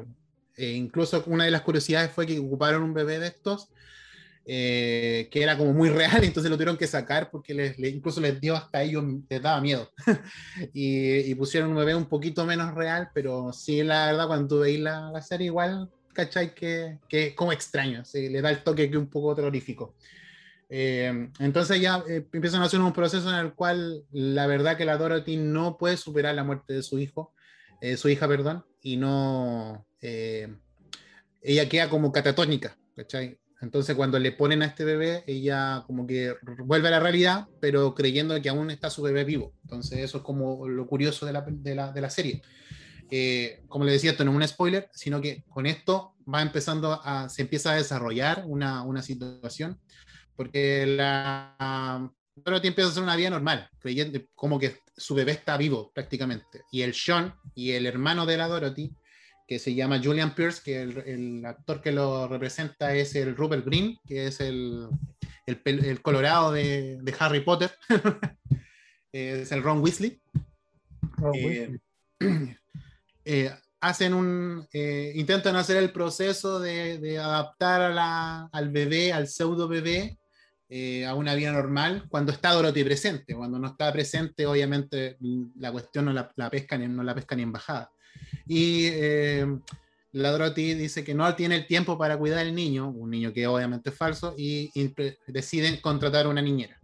eh, 0.58 0.72
incluso 0.72 1.24
una 1.28 1.46
de 1.46 1.52
las 1.52 1.62
curiosidades 1.62 2.12
fue 2.12 2.26
que 2.26 2.40
ocuparon 2.40 2.84
un 2.84 2.94
bebé 2.94 3.20
de 3.20 3.28
estos 3.28 3.70
eh, 4.50 5.28
que 5.30 5.44
era 5.44 5.58
como 5.58 5.74
muy 5.74 5.90
real, 5.90 6.24
entonces 6.24 6.50
lo 6.50 6.56
tuvieron 6.56 6.78
que 6.78 6.88
sacar 6.88 7.30
porque 7.30 7.54
les, 7.54 7.78
les, 7.78 7.94
incluso 7.94 8.22
les 8.22 8.40
dio 8.40 8.56
hasta 8.56 8.82
ellos, 8.82 9.04
les 9.30 9.42
daba 9.42 9.60
miedo. 9.60 9.92
y, 10.74 11.30
y, 11.30 11.36
pusieron 11.36 11.72
un 11.72 11.78
bebé 11.78 11.96
un 11.96 12.06
poquito 12.06 12.46
menos 12.46 12.74
real, 12.74 13.10
pero 13.14 13.52
sí, 13.52 13.84
la 13.84 14.08
verdad, 14.08 14.28
cuando 14.28 14.48
tú 14.48 14.60
veis 14.62 14.80
la, 14.80 15.12
la 15.12 15.22
serie, 15.22 15.48
igual, 15.48 15.90
¿cachai? 16.14 16.56
Que, 16.56 16.98
que 17.10 17.36
como 17.36 17.52
extraño, 17.52 18.06
¿sí? 18.06 18.30
le 18.30 18.42
da 18.42 18.50
el 18.50 18.64
toque 18.64 18.90
que 18.90 18.98
un 18.98 19.10
poco 19.10 19.36
terrorífico. 19.36 19.96
Eh, 20.70 21.30
entonces 21.40 21.82
ya 21.82 22.04
eh, 22.10 22.26
empiezan 22.32 22.62
a 22.62 22.66
hacer 22.66 22.80
un 22.80 22.94
proceso 22.94 23.30
en 23.30 23.36
el 23.36 23.54
cual 23.54 24.04
la 24.12 24.48
verdad 24.48 24.78
que 24.78 24.86
la 24.86 24.98
Dorothy 24.98 25.38
no 25.38 25.78
puede 25.78 25.98
superar 25.98 26.36
la 26.36 26.44
muerte 26.44 26.74
de 26.74 26.84
su 26.84 27.00
hijo, 27.00 27.34
eh, 27.82 27.98
su 27.98 28.10
hija, 28.10 28.28
perdón, 28.28 28.66
y 28.82 28.98
no, 28.98 29.87
eh, 30.02 30.48
ella 31.42 31.70
queda 31.70 31.90
como 31.90 32.12
catatónica, 32.12 32.78
¿cachai? 32.96 33.40
Entonces 33.62 33.96
cuando 33.96 34.20
le 34.20 34.32
ponen 34.32 34.62
a 34.62 34.66
este 34.66 34.86
bebé, 34.86 35.24
ella 35.26 35.84
como 35.88 36.06
que 36.06 36.36
vuelve 36.60 36.90
a 36.90 36.92
la 36.92 37.00
realidad, 37.00 37.48
pero 37.60 37.96
creyendo 37.96 38.40
que 38.42 38.50
aún 38.50 38.70
está 38.70 38.90
su 38.90 39.02
bebé 39.02 39.24
vivo. 39.24 39.54
Entonces 39.64 40.00
eso 40.00 40.18
es 40.18 40.24
como 40.24 40.68
lo 40.68 40.86
curioso 40.88 41.26
de 41.26 41.34
la, 41.34 41.42
de 41.42 42.02
la, 42.02 42.10
serie. 42.10 42.44
Eh, 43.10 43.64
como 43.68 43.86
le 43.86 43.94
decía, 43.94 44.12
esto 44.12 44.24
no 44.26 44.32
es 44.32 44.38
un 44.38 44.48
spoiler, 44.48 44.90
sino 44.94 45.22
que 45.22 45.44
con 45.50 45.66
esto 45.66 46.14
va 46.32 46.42
empezando 46.42 47.02
a, 47.04 47.30
se 47.30 47.42
empieza 47.42 47.72
a 47.72 47.76
desarrollar 47.76 48.44
una, 48.46 48.84
una 48.84 49.02
situación, 49.02 49.80
porque 50.36 50.86
la 50.86 52.12
Dorothy 52.36 52.68
empieza 52.68 52.90
a 52.90 52.92
hacer 52.92 53.04
una 53.04 53.16
vida 53.16 53.32
normal, 53.32 53.70
creyendo 53.80 54.20
como 54.36 54.60
que 54.60 54.82
su 54.96 55.16
bebé 55.16 55.32
está 55.32 55.58
vivo 55.58 55.92
prácticamente. 55.94 56.62
Y 56.72 56.84
el 56.84 56.94
Sean 56.94 57.34
y 57.56 57.72
el 57.72 57.88
hermano 57.88 58.28
de 58.28 58.38
la 58.38 58.48
Dorothy 58.48 58.94
que 59.48 59.60
se 59.60 59.74
llama 59.74 60.02
Julian 60.04 60.36
Pierce, 60.36 60.62
que 60.64 60.82
el, 60.82 60.98
el, 61.06 61.46
actor 61.46 61.82
que 61.82 61.94
lo 61.94 62.28
representa 62.28 62.94
es 62.94 63.16
el 63.16 63.36
Rupert 63.36 63.66
Green, 63.66 63.98
que 64.06 64.28
es 64.28 64.42
el, 64.42 64.90
el, 65.46 65.62
el 65.66 66.02
colorado 66.02 66.52
de, 66.52 66.98
de, 67.02 67.16
Harry 67.18 67.40
Potter, 67.40 67.72
es 69.12 69.52
el 69.52 69.64
Ron 69.64 69.82
Weasley. 69.82 70.22
Eh, 71.34 71.78
eh, 73.26 73.52
hacen 73.80 74.14
un, 74.14 74.68
eh, 74.74 75.14
intentan 75.16 75.56
hacer 75.56 75.78
el 75.78 75.92
proceso 75.92 76.60
de, 76.60 76.98
de 76.98 77.18
adaptar 77.18 77.82
a 77.82 77.90
la, 77.90 78.50
al 78.52 78.70
bebé, 78.70 79.14
al 79.14 79.30
pseudo 79.30 79.70
bebé, 79.70 80.18
eh, 80.70 81.06
a 81.06 81.16
una 81.16 81.34
vida 81.36 81.52
normal 81.52 82.06
cuando 82.10 82.32
está 82.32 82.52
Dorothy 82.52 82.84
presente. 82.84 83.36
Cuando 83.36 83.60
no 83.60 83.68
está 83.68 83.92
presente, 83.92 84.46
obviamente 84.46 85.18
la 85.60 85.72
cuestión 85.72 86.06
no 86.06 86.14
la, 86.14 86.32
la 86.36 86.50
pescan, 86.50 86.96
no 86.96 87.04
la 87.04 87.16
pescan 87.16 87.38
ni 87.38 87.44
en 87.44 87.52
bajada. 87.52 87.92
Y 88.48 88.88
eh, 88.88 89.46
la 90.12 90.32
Dorothy 90.32 90.74
dice 90.74 91.04
que 91.04 91.14
no 91.14 91.34
tiene 91.36 91.56
el 91.56 91.68
tiempo 91.68 91.98
para 91.98 92.18
cuidar 92.18 92.40
al 92.40 92.56
niño, 92.56 92.90
un 92.90 93.10
niño 93.10 93.34
que 93.34 93.48
obviamente 93.48 93.90
es 93.90 93.96
falso, 93.96 94.34
y, 94.38 94.72
deciden 95.28 95.78
contratar 95.78 96.28
una 96.28 96.42
niñera. 96.42 96.80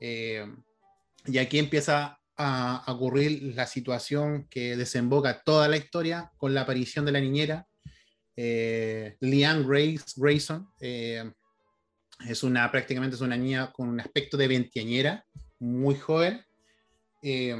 Eh, 0.00 0.46
y 1.26 1.38
aquí 1.38 1.58
empieza 1.58 2.18
a, 2.36 2.84
ocurrir 2.86 3.54
la 3.54 3.66
situación 3.66 4.46
que 4.48 4.76
desemboca 4.76 5.42
toda 5.42 5.68
la 5.68 5.76
historia 5.76 6.30
con 6.36 6.54
la 6.54 6.62
aparición 6.62 7.04
de 7.04 7.12
la 7.12 7.20
niñera, 7.20 7.66
eh, 8.36 9.16
Leanne 9.20 9.64
Grayson. 9.64 10.68
Es 12.24 12.42
una, 12.42 12.70
prácticamente 12.70 13.16
es 13.16 13.22
una 13.22 13.36
niña 13.36 13.72
con 13.72 13.88
un 13.88 14.00
aspecto 14.00 14.36
de 14.36 14.48
veinteañera, 14.48 15.24
muy 15.58 15.94
joven, 15.96 16.44
eh, 17.22 17.56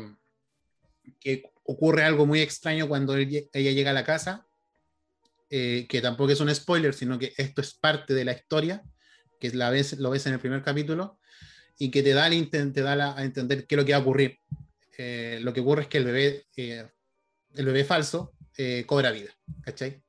que 1.21 1.45
ocurre 1.65 2.05
algo 2.05 2.27
muy 2.27 2.41
extraño 2.41 2.89
cuando 2.89 3.17
ella 3.17 3.49
llega 3.53 3.91
a 3.91 3.95
la 3.95 4.05
casa, 4.05 4.47
eh, 5.51 5.87
que 5.89 6.01
tampoco 6.01 6.33
es 6.33 6.41
un 6.41 6.55
spoiler, 6.55 6.95
sino 6.95 7.19
que 7.19 7.33
esto 7.37 7.61
es 7.61 7.75
parte 7.75 8.15
de 8.15 8.25
la 8.25 8.33
historia, 8.33 8.83
que 9.39 9.51
la 9.51 9.71
ves, 9.71 9.99
lo 9.99 10.11
ves 10.11 10.27
en 10.27 10.35
el 10.35 10.41
primer 10.41 10.63
capítulo, 10.63 11.19
y 11.79 11.91
que 11.91 12.03
te 12.03 12.15
da, 12.15 12.29
te 12.31 12.83
da 12.83 12.97
la, 12.97 13.17
a 13.17 13.23
entender 13.23 13.67
qué 13.67 13.75
es 13.75 13.77
lo 13.77 13.85
que 13.85 13.93
va 13.93 13.99
a 13.99 14.03
ocurrir. 14.03 14.39
Eh, 14.99 15.39
lo 15.43 15.53
que 15.53 15.61
ocurre 15.61 15.83
es 15.83 15.89
que 15.89 15.99
el 15.99 16.05
bebé, 16.05 16.47
eh, 16.57 16.89
el 17.55 17.67
bebé 17.67 17.85
falso 17.85 18.33
cobra 18.87 19.11
vida, 19.11 19.31
¿cachai? 19.63 20.03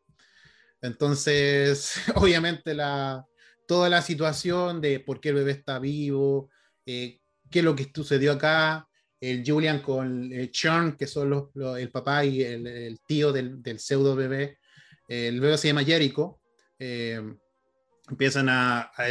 Entonces, 0.82 1.95
obviamente, 2.16 2.74
la, 2.74 3.26
toda 3.68 3.89
la 3.89 4.01
situación 4.01 4.82
de 4.82 4.99
por 4.99 5.20
qué 5.20 5.30
el 5.30 5.36
bebé 5.36 5.51
está 5.51 5.78
vivo, 5.78 6.49
qué 6.86 7.20
es 7.51 7.63
lo 7.63 7.76
que 7.76 7.91
sucedió 7.93 8.32
acá, 8.32 8.88
el 9.20 9.43
Julian 9.45 9.82
con 9.82 10.32
el 10.32 10.51
Sean, 10.53 10.95
que 10.95 11.07
son 11.07 11.30
los, 11.30 11.49
los, 11.53 11.78
el 11.78 11.91
papá 11.91 12.24
y 12.26 12.41
el, 12.41 12.65
el 12.68 12.99
tío 13.01 13.32
del, 13.32 13.61
del, 13.61 13.80
pseudo 13.80 14.15
bebé. 14.15 14.57
El 15.07 15.39
bebé 15.39 15.57
se 15.57 15.68
llama 15.68 15.84
Jericho. 15.84 16.39
Eh, 16.80 17.22
empiezan 18.09 18.47
a, 18.49 18.91
a 18.95 19.03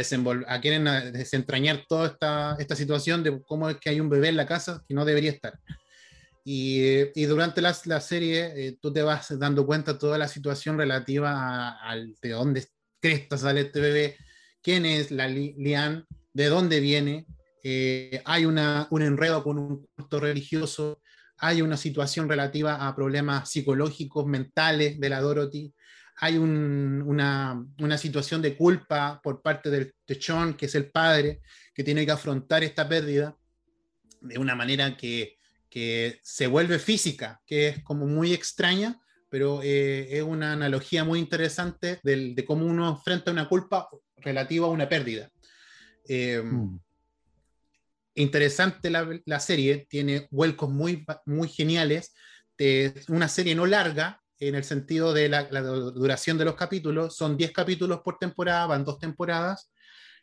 a 0.47 0.61
quieren 0.61 0.87
a 0.87 1.11
desentrañar 1.11 1.85
toda 1.87 2.07
esta, 2.07 2.55
esta 2.57 2.75
situación 2.75 3.21
de 3.23 3.41
cómo 3.45 3.69
es 3.69 3.77
que 3.77 3.89
hay 3.89 3.99
un 3.99 4.09
bebé 4.09 4.29
en 4.29 4.37
la 4.37 4.47
casa 4.47 4.83
que 4.87 4.93
no 4.93 5.05
debería 5.05 5.31
estar. 5.31 5.59
Y, 6.43 6.81
y 7.13 7.25
durante 7.25 7.61
la, 7.61 7.75
la 7.85 7.99
serie 7.99 8.53
eh, 8.55 8.77
tú 8.81 8.93
te 8.93 9.01
vas 9.01 9.37
dando 9.37 9.65
cuenta 9.65 9.99
toda 9.99 10.17
la 10.17 10.29
situación 10.29 10.77
relativa 10.77 11.77
al 11.81 12.15
de 12.21 12.29
dónde 12.29 12.65
cresta 13.01 13.37
sale 13.37 13.61
este 13.61 13.81
bebé, 13.81 14.17
quién 14.67 14.85
es 14.85 15.11
la 15.11 15.29
Lian, 15.29 16.05
de 16.33 16.47
dónde 16.47 16.81
viene. 16.81 17.25
Eh, 17.63 18.21
hay 18.25 18.43
una, 18.43 18.85
un 18.91 19.01
enredo 19.01 19.41
con 19.41 19.57
un 19.57 19.87
culto 19.95 20.19
religioso, 20.19 21.01
hay 21.37 21.61
una 21.61 21.77
situación 21.77 22.27
relativa 22.27 22.85
a 22.85 22.93
problemas 22.93 23.49
psicológicos, 23.49 24.25
mentales 24.25 24.99
de 24.99 25.07
la 25.07 25.21
Dorothy, 25.21 25.73
hay 26.17 26.37
una, 26.37 27.65
una, 27.77 27.97
situación 27.97 28.41
de 28.41 28.57
culpa 28.57 29.21
por 29.23 29.41
parte 29.41 29.69
del, 29.69 29.93
de 30.05 30.21
Sean, 30.21 30.55
que 30.55 30.65
es 30.65 30.75
el 30.75 30.91
padre, 30.91 31.39
que 31.73 31.85
tiene 31.85 32.05
que 32.05 32.11
afrontar 32.11 32.61
esta 32.61 32.89
pérdida 32.89 33.37
de 34.19 34.37
una 34.37 34.53
manera 34.53 34.97
que, 34.97 35.37
que 35.69 36.19
se 36.23 36.45
vuelve 36.45 36.77
física, 36.77 37.39
que 37.45 37.69
es 37.69 37.83
como 37.83 38.05
muy 38.05 38.33
extraña, 38.33 38.99
pero 39.29 39.61
eh, 39.63 40.17
es 40.17 40.23
una 40.23 40.51
analogía 40.51 41.05
muy 41.05 41.19
interesante 41.19 42.01
de, 42.03 42.33
de 42.33 42.43
cómo 42.45 42.65
uno 42.65 42.89
enfrenta 42.89 43.31
una 43.31 43.47
culpa 43.47 43.87
relativa 44.17 44.67
a 44.67 44.71
una 44.71 44.89
pérdida. 44.89 45.29
Eh, 46.07 46.41
mm. 46.43 46.79
Interesante 48.15 48.89
la, 48.89 49.07
la, 49.25 49.39
serie, 49.39 49.85
tiene 49.89 50.27
vuelcos 50.31 50.69
muy, 50.69 51.05
muy 51.25 51.47
geniales, 51.47 52.15
es 52.57 53.09
una 53.09 53.27
serie 53.27 53.53
no 53.53 53.67
larga, 53.67 54.19
en 54.39 54.55
el 54.55 54.63
sentido 54.63 55.13
de 55.13 55.29
la, 55.29 55.47
la, 55.49 55.61
duración 55.61 56.37
de 56.37 56.45
los 56.45 56.55
capítulos. 56.55 57.15
Son 57.15 57.37
10 57.37 57.51
capítulos 57.51 58.01
por 58.03 58.17
temporada, 58.17 58.67
van 58.67 58.85
dos 58.85 58.99
temporadas. 58.99 59.71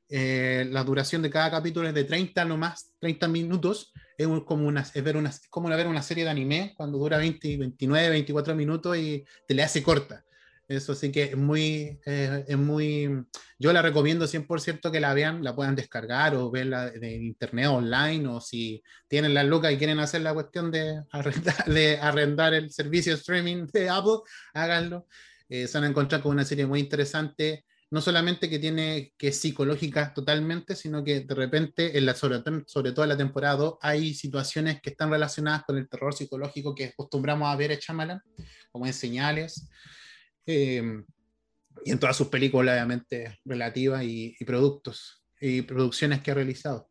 Eh, 0.09 0.67
la 0.71 0.85
duración 0.85 1.23
de 1.23 1.31
cada 1.31 1.51
capítulo 1.51 1.89
es 1.89 1.95
de 1.95 2.05
30 2.05 2.45
no 2.45 2.57
más, 2.57 2.93
30 3.01 3.29
minutos. 3.29 3.93
Es 4.17 4.29
como, 4.47 4.69
una, 4.69 4.83
es 4.83 5.03
ver 5.03 5.17
una, 5.17 5.33
como 5.51 5.69
ver 5.69 5.87
una 5.87 6.03
serie 6.03 6.25
de 6.25 6.31
anime 6.31 6.75
cuando 6.77 6.99
dura 6.99 7.19
20, 7.19 7.57
29, 7.57 8.11
24 8.11 8.55
minutos 8.55 8.97
y 8.97 9.25
te 9.47 9.55
le 9.55 9.63
hace 9.63 9.83
corta. 9.83 10.25
Eso 10.67 10.95
sí 10.95 11.13
que 11.13 11.25
es 11.25 11.37
muy, 11.37 12.01
eh, 12.07 12.45
es 12.49 12.57
muy, 12.57 13.09
yo 13.59 13.73
la 13.73 13.83
recomiendo 13.83 14.27
100% 14.27 14.91
que 14.91 15.01
la 15.01 15.13
vean, 15.13 15.45
la 15.45 15.55
puedan 15.55 15.77
descargar 15.77 16.35
o 16.35 16.51
verla 16.51 16.91
de 16.91 17.17
internet 17.17 17.67
online 17.67 18.27
o 18.29 18.41
si 18.41 18.83
tienen 19.07 19.35
la 19.35 19.45
lucas 19.45 19.73
y 19.73 19.77
quieren 19.77 19.99
hacer 19.99 20.23
la 20.23 20.33
cuestión 20.33 20.71
de 20.71 21.03
arrendar, 21.11 21.65
de 21.67 21.99
arrendar 21.99 22.55
el 22.55 22.71
servicio 22.71 23.15
streaming 23.15 23.67
de 23.73 23.91
Apple, 23.91 24.21
háganlo. 24.55 25.07
Eh, 25.49 25.69
se 25.69 25.77
van 25.77 25.85
a 25.85 25.91
encontrar 25.91 26.23
con 26.23 26.33
una 26.33 26.45
serie 26.45 26.67
muy 26.67 26.81
interesante, 26.81 27.67
no 27.91 28.01
solamente 28.01 28.49
que 28.49 28.59
tiene, 28.59 29.13
que 29.19 29.29
es 29.29 29.39
psicológica 29.39 30.15
totalmente, 30.15 30.75
sino 30.75 31.05
que 31.05 31.21
de 31.21 31.35
repente, 31.35 31.97
en 31.99 32.07
la, 32.07 32.15
sobre, 32.15 32.43
sobre 32.67 32.93
todo 32.93 33.05
en 33.05 33.11
la 33.11 33.17
temporada 33.17 33.57
2, 33.57 33.75
hay 33.83 34.15
situaciones 34.15 34.81
que 34.81 34.91
están 34.91 35.11
relacionadas 35.11 35.65
con 35.65 35.77
el 35.77 35.89
terror 35.89 36.15
psicológico 36.15 36.75
que 36.75 36.87
acostumbramos 36.87 37.53
a 37.53 37.57
ver 37.57 37.73
en 37.73 37.79
Chamalan, 37.79 38.21
como 38.73 38.87
en 38.87 38.95
señales. 38.95 39.69
Em, 40.47 41.05
y 41.85 41.91
en 41.91 41.99
todas 41.99 42.17
sus 42.17 42.29
películas, 42.29 42.75
obviamente, 42.75 43.39
relativas 43.45 44.03
y, 44.05 44.37
productos 44.45 45.23
y 45.41 45.63
producciones 45.63 46.21
que 46.23 46.31
ha 46.31 46.35
realizado. 46.35 46.91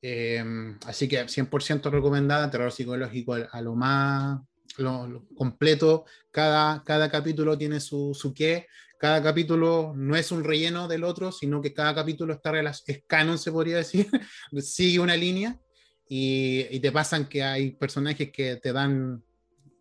Em, 0.00 0.78
así 0.86 1.08
que 1.08 1.28
100% 1.28 1.90
recomendada, 1.90 2.50
terror 2.50 2.72
psicológico 2.72 3.34
a, 3.34 3.60
lo 3.60 3.74
más 3.74 4.40
lo, 4.78 5.26
completo. 5.36 6.04
Cada, 6.30 6.82
cada 6.84 7.10
capítulo 7.10 7.56
tiene 7.56 7.80
su, 7.80 8.14
su 8.14 8.32
qué. 8.34 8.66
Cada 8.98 9.22
capítulo 9.22 9.92
no 9.96 10.14
es 10.14 10.30
un 10.30 10.44
relleno 10.44 10.86
del 10.86 11.02
otro, 11.02 11.32
sino 11.32 11.60
que 11.60 11.74
cada 11.74 11.94
capítulo 11.94 12.34
está 12.34 12.52
es 12.86 13.02
canon, 13.06 13.38
se 13.38 13.50
podría 13.50 13.78
decir. 13.78 14.08
Sigue 14.60 15.00
una 15.00 15.16
línea 15.16 15.58
y, 16.08 16.66
y, 16.70 16.80
te 16.80 16.92
pasan 16.92 17.28
que 17.28 17.42
hay 17.42 17.72
personajes 17.72 18.30
que 18.30 18.56
te 18.56 18.72
dan 18.72 19.24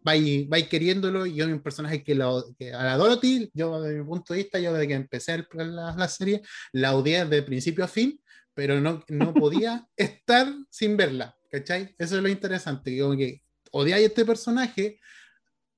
vais, 0.03 0.47
vais 0.47 0.67
queriéndolo 0.67 1.25
y 1.25 1.35
yo 1.35 1.45
un 1.45 1.61
personaje 1.61 2.03
que, 2.03 2.17
que, 2.57 2.73
a 2.73 2.83
la 2.83 2.97
Dorothy, 2.97 3.49
yo 3.53 3.81
desde 3.81 3.99
mi 3.99 4.05
punto 4.05 4.33
de 4.33 4.39
vista, 4.39 4.59
yo 4.59 4.73
desde 4.73 4.87
que 4.87 4.93
empecé 4.93 5.45
la, 5.53 5.95
la 5.97 6.07
serie, 6.07 6.41
la 6.71 6.95
odié 6.95 7.25
de 7.25 7.43
principio 7.43 7.83
a 7.83 7.87
fin, 7.87 8.19
pero 8.53 8.79
no, 8.79 9.03
no 9.07 9.33
podía 9.33 9.87
estar 9.95 10.47
sin 10.69 10.97
verla, 10.97 11.35
¿cachai? 11.49 11.95
Eso 11.97 12.17
es 12.17 12.23
lo 12.23 12.29
interesante, 12.29 12.97
como 12.99 13.15
que 13.15 13.41
odiáis 13.71 14.07
este 14.07 14.25
personaje, 14.25 14.99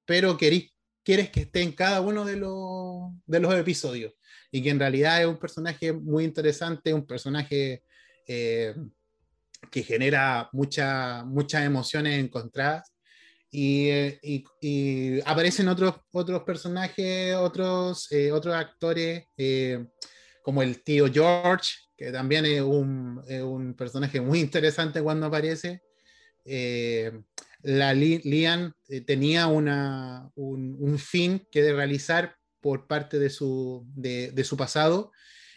pero 0.05 0.37
querís, 0.37 0.71
quieres 1.03 1.29
que 1.29 1.41
esté 1.41 1.61
en 1.61 1.73
cada 1.73 2.01
uno 2.01 2.25
de 2.25 2.37
los, 2.37 3.11
de 3.25 3.39
los 3.39 3.53
episodios 3.55 4.13
y 4.51 4.61
que 4.61 4.69
en 4.69 4.79
realidad 4.79 5.21
es 5.21 5.27
un 5.27 5.37
personaje 5.37 5.93
muy 5.93 6.23
interesante, 6.23 6.93
un 6.93 7.05
personaje 7.05 7.83
eh, 8.27 8.75
que 9.71 9.83
genera 9.83 10.49
mucha, 10.53 11.23
muchas 11.25 11.65
emociones 11.65 12.23
encontradas 12.23 12.92
y, 13.55 14.43
y, 14.61 15.21
aparecen 15.25 15.67
otros, 15.67 15.93
otros 16.11 16.41
personajes, 16.41 17.35
otros, 17.35 18.11
eh, 18.11 18.31
otros 18.31 18.55
actores, 18.55 19.25
eh, 19.37 19.85
como 20.41 20.63
el 20.63 20.81
tío 20.81 21.05
George, 21.13 21.71
que 21.95 22.11
también 22.11 22.45
es 22.45 22.61
un, 22.61 23.21
es 23.27 23.43
un 23.43 23.75
personaje 23.75 24.19
muy 24.19 24.39
interesante 24.39 25.03
cuando 25.03 25.27
aparece. 25.27 25.83
Eh, 26.45 27.11
la 27.61 27.93
Lian 27.93 28.73
tenía 29.05 29.45
una, 29.45 30.31
un, 30.33 30.75
un, 30.79 30.97
fin 30.97 31.47
que 31.51 31.61
de 31.61 31.73
realizar 31.73 32.35
por 32.59 32.87
parte 32.87 33.19
de 33.19 33.29
su, 33.29 33.85
de, 33.93 34.31
de 34.31 34.43
su 34.43 34.57
pasado 34.57 35.11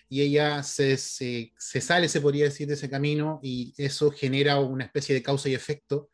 y 0.09 0.20
ella 0.20 0.62
se, 0.62 0.99
se, 0.99 1.55
se, 1.59 1.80
sale, 1.80 2.11
se 2.11 2.20
podría 2.20 2.44
decir, 2.44 2.68
de 2.68 2.74
ese 2.74 2.90
camino 2.90 3.40
y 3.42 3.72
eso 3.78 4.11
genera 4.11 4.61
una 4.61 4.84
especie 4.84 5.14
de 5.14 5.22
causa 5.22 5.49
y 5.49 5.55
efecto 5.55 6.11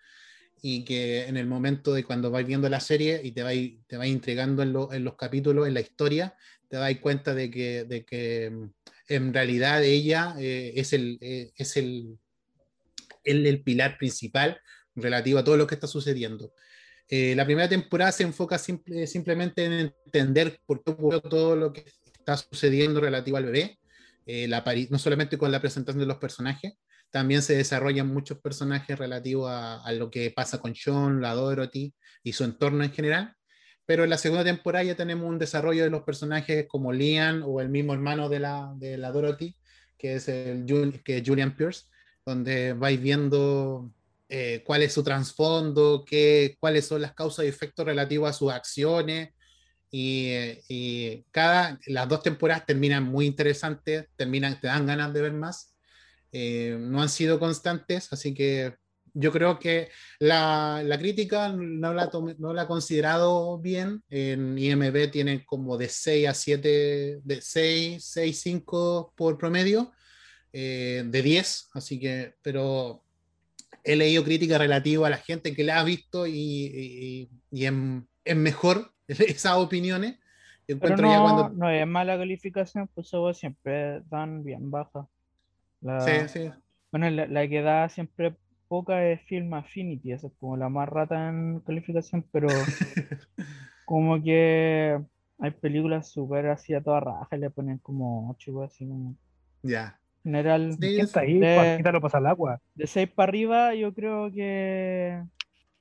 y 0.65 0.85
que 0.85 1.27
en 1.27 1.37
el 1.37 1.47
momento 1.47 1.93
de 1.93 2.05
cuando 2.05 2.31
vais 2.31 2.47
viendo 2.47 2.69
la 2.69 2.79
serie 2.79 3.21
y 3.23 3.33
te 3.33 3.43
vais, 3.43 3.85
te 3.89 3.97
vais 3.97 4.13
entregando 4.13 4.63
en, 4.63 4.97
en, 4.97 5.05
los 5.05 5.17
capítulos, 5.17 5.67
en 5.67 5.75
la 5.75 5.81
historia, 5.81 6.37
te 6.69 6.77
das 6.77 6.97
cuenta 6.99 7.35
de 7.35 7.51
que, 7.51 7.85
de 7.85 8.05
que 8.05 8.49
mm, 8.49 8.71
en 9.09 9.35
realidad 9.35 9.83
ella 9.83 10.37
eh, 10.39 10.73
es, 10.77 10.93
el, 10.93 11.19
eh, 11.21 11.53
es 11.57 11.77
el, 11.77 12.17
el, 13.25 13.47
el, 13.47 13.63
pilar 13.63 13.99
principal 13.99 14.61
relativo 14.95 15.41
a 15.41 15.45
todo 15.45 15.57
lo 15.57 15.67
que 15.67 15.75
está 15.75 15.89
sucediendo. 15.89 16.55
Eh, 17.09 17.35
la 17.35 17.45
primera 17.45 17.69
temporada 17.69 18.13
se 18.13 18.23
enfoca 18.23 18.57
simple, 18.57 19.09
simplemente 19.09 19.65
en 19.65 19.73
entender 20.05 20.61
por 20.65 20.85
qué 20.85 20.93
ocurrió 20.93 21.21
todo 21.21 21.57
lo 21.57 21.73
que 21.73 21.85
está 22.17 22.37
sucediendo 22.37 23.01
relativo 23.01 23.37
al 23.37 23.47
bebé, 23.47 23.79
la, 24.25 24.65
no 24.89 24.99
solamente 25.01 25.37
con 25.37 25.51
la 25.51 25.61
presentación 25.61 25.99
de 25.99 26.07
los 26.07 26.19
personajes, 26.19 26.75
también 27.13 27.43
se 27.43 27.55
desarrollan 27.55 28.09
muchos 28.09 28.39
personajes 28.39 28.99
relativos 28.99 29.49
a, 29.51 29.93
lo 29.93 30.11
que 30.11 30.31
pasa 30.31 30.59
con 30.61 30.75
Sean, 30.75 31.21
la 31.21 31.35
Dorothy 31.35 31.95
y 32.25 32.33
su 32.33 32.43
entorno 32.43 32.83
en 32.83 32.91
general. 32.91 33.37
Pero 33.85 34.05
en 34.05 34.11
la 34.11 34.17
segunda 34.17 34.45
temporada 34.45 34.83
ya 34.83 34.97
tenemos 34.97 35.29
un 35.29 35.39
desarrollo 35.39 35.85
de 35.85 35.91
los 35.91 36.05
personajes 36.05 36.67
como 36.67 36.93
Liam 36.93 37.43
o 37.45 37.61
el 37.61 37.69
mismo 37.69 37.93
hermano 37.93 38.31
de 38.31 38.41
la, 38.41 38.73
de 38.77 38.97
la 38.97 39.13
Dorothy, 39.13 39.55
que 39.99 40.15
es, 40.15 40.29
el, 40.29 40.65
que 41.05 41.19
es 41.19 41.23
Julian 41.25 41.55
Pierce, 41.55 41.85
donde 42.25 42.73
vais 42.73 43.01
viendo 43.01 43.93
eh, 44.31 44.63
cuál 44.65 44.81
es 44.83 44.95
su 44.95 45.05
trasfondo, 45.05 46.07
cuáles 46.61 46.87
son 46.87 47.03
las 47.03 47.13
causas 47.13 47.45
y 47.45 47.49
efectos 47.49 47.85
relativos 47.85 48.31
a 48.31 48.33
sus 48.33 48.51
acciones. 48.51 49.35
Y, 49.91 50.33
y, 50.67 51.27
cada, 51.31 51.79
las 51.87 52.09
dos 52.09 52.23
temporadas 52.23 52.65
terminan 52.65 53.05
muy 53.05 53.27
interesantes, 53.27 54.07
terminan, 54.17 54.59
te 54.59 54.69
dan 54.69 54.87
ganas 54.87 55.13
de 55.13 55.21
ver 55.21 55.35
más. 55.35 55.72
Eh, 56.33 56.77
no 56.81 57.03
han 57.03 57.09
sido 57.09 57.39
constantes, 57.39 58.13
así 58.13 58.35
que 58.35 58.75
yo 59.15 59.31
creo 59.31 59.59
que 59.59 59.91
la, 60.19 60.83
la 60.85 60.99
crítica 60.99 61.51
no 61.53 61.93
la, 61.93 62.11
no 62.39 62.53
la 62.55 62.63
ha 62.63 62.67
considerado 62.67 63.59
bien. 63.59 64.03
En 64.09 64.59
IMB 64.59 65.11
tiene 65.11 65.45
como 65.45 65.77
de 65.77 65.89
6 65.89 66.29
a 66.29 66.35
7, 66.35 67.21
de 67.23 67.41
6, 67.41 68.05
6, 68.05 68.41
5 68.41 69.13
por 69.15 69.37
promedio, 69.37 69.93
eh, 70.53 71.05
de 71.07 71.23
10, 71.23 71.71
así 71.75 71.99
que, 72.01 72.35
pero 72.43 73.05
he 73.85 73.97
leído 73.97 74.25
crítica 74.25 74.59
relativa 74.59 75.07
a 75.07 75.11
la 75.11 75.19
gente 75.19 75.55
que 75.55 75.65
la 75.65 75.81
ha 75.81 75.85
visto 75.85 76.27
y, 76.27 76.33
y, 76.33 77.31
y 77.51 77.67
es, 77.67 78.37
mejor 78.37 78.93
esas 79.09 79.55
opiniones. 79.55 80.19
Encuentro 80.67 81.07
no, 81.07 81.13
ya 81.13 81.21
cuando... 81.21 81.49
no 81.51 81.69
es 81.69 81.87
mala 81.87 82.17
calificación, 82.17 82.89
pues 82.95 83.11
siempre 83.37 84.01
dan 84.09 84.43
bien 84.43 84.71
baja. 84.71 85.07
La, 85.83 86.01
sí, 86.01 86.29
sí. 86.29 86.51
Bueno, 86.91 87.11
la, 87.11 87.27
la, 87.27 87.49
que 87.49 87.63
da 87.63 87.89
siempre 87.89 88.37
poca 88.69 89.07
es 89.07 89.21
Film 89.23 89.53
Affinity, 89.53 90.13
esa 90.13 90.29
es 90.29 90.33
como 90.41 90.57
la 90.57 90.71
más 90.71 90.89
rata 90.89 91.29
en 91.29 91.61
calificación, 91.61 92.25
pero 92.33 92.49
como 93.85 94.23
que 94.23 94.99
hay 95.39 95.51
películas 95.51 96.11
súper 96.11 96.47
así 96.47 96.73
a 96.73 96.83
toda 96.83 97.01
raja, 97.01 97.37
le 97.37 97.51
ponen 97.51 97.79
como 97.79 98.31
8 98.31 98.63
así 98.63 98.87
como. 98.87 99.17
Ya. 99.63 99.99
General. 100.23 100.77
Sí, 100.81 101.01
está 101.01 101.21
ahí? 101.21 101.39
De, 101.39 101.83
lo 101.93 102.01
pasa 102.01 102.19
al 102.19 102.27
agua. 102.27 102.61
De 102.75 102.87
6 102.87 103.11
para 103.11 103.29
arriba, 103.29 103.75
yo 103.75 103.93
creo 103.93 104.31
que, 104.33 105.23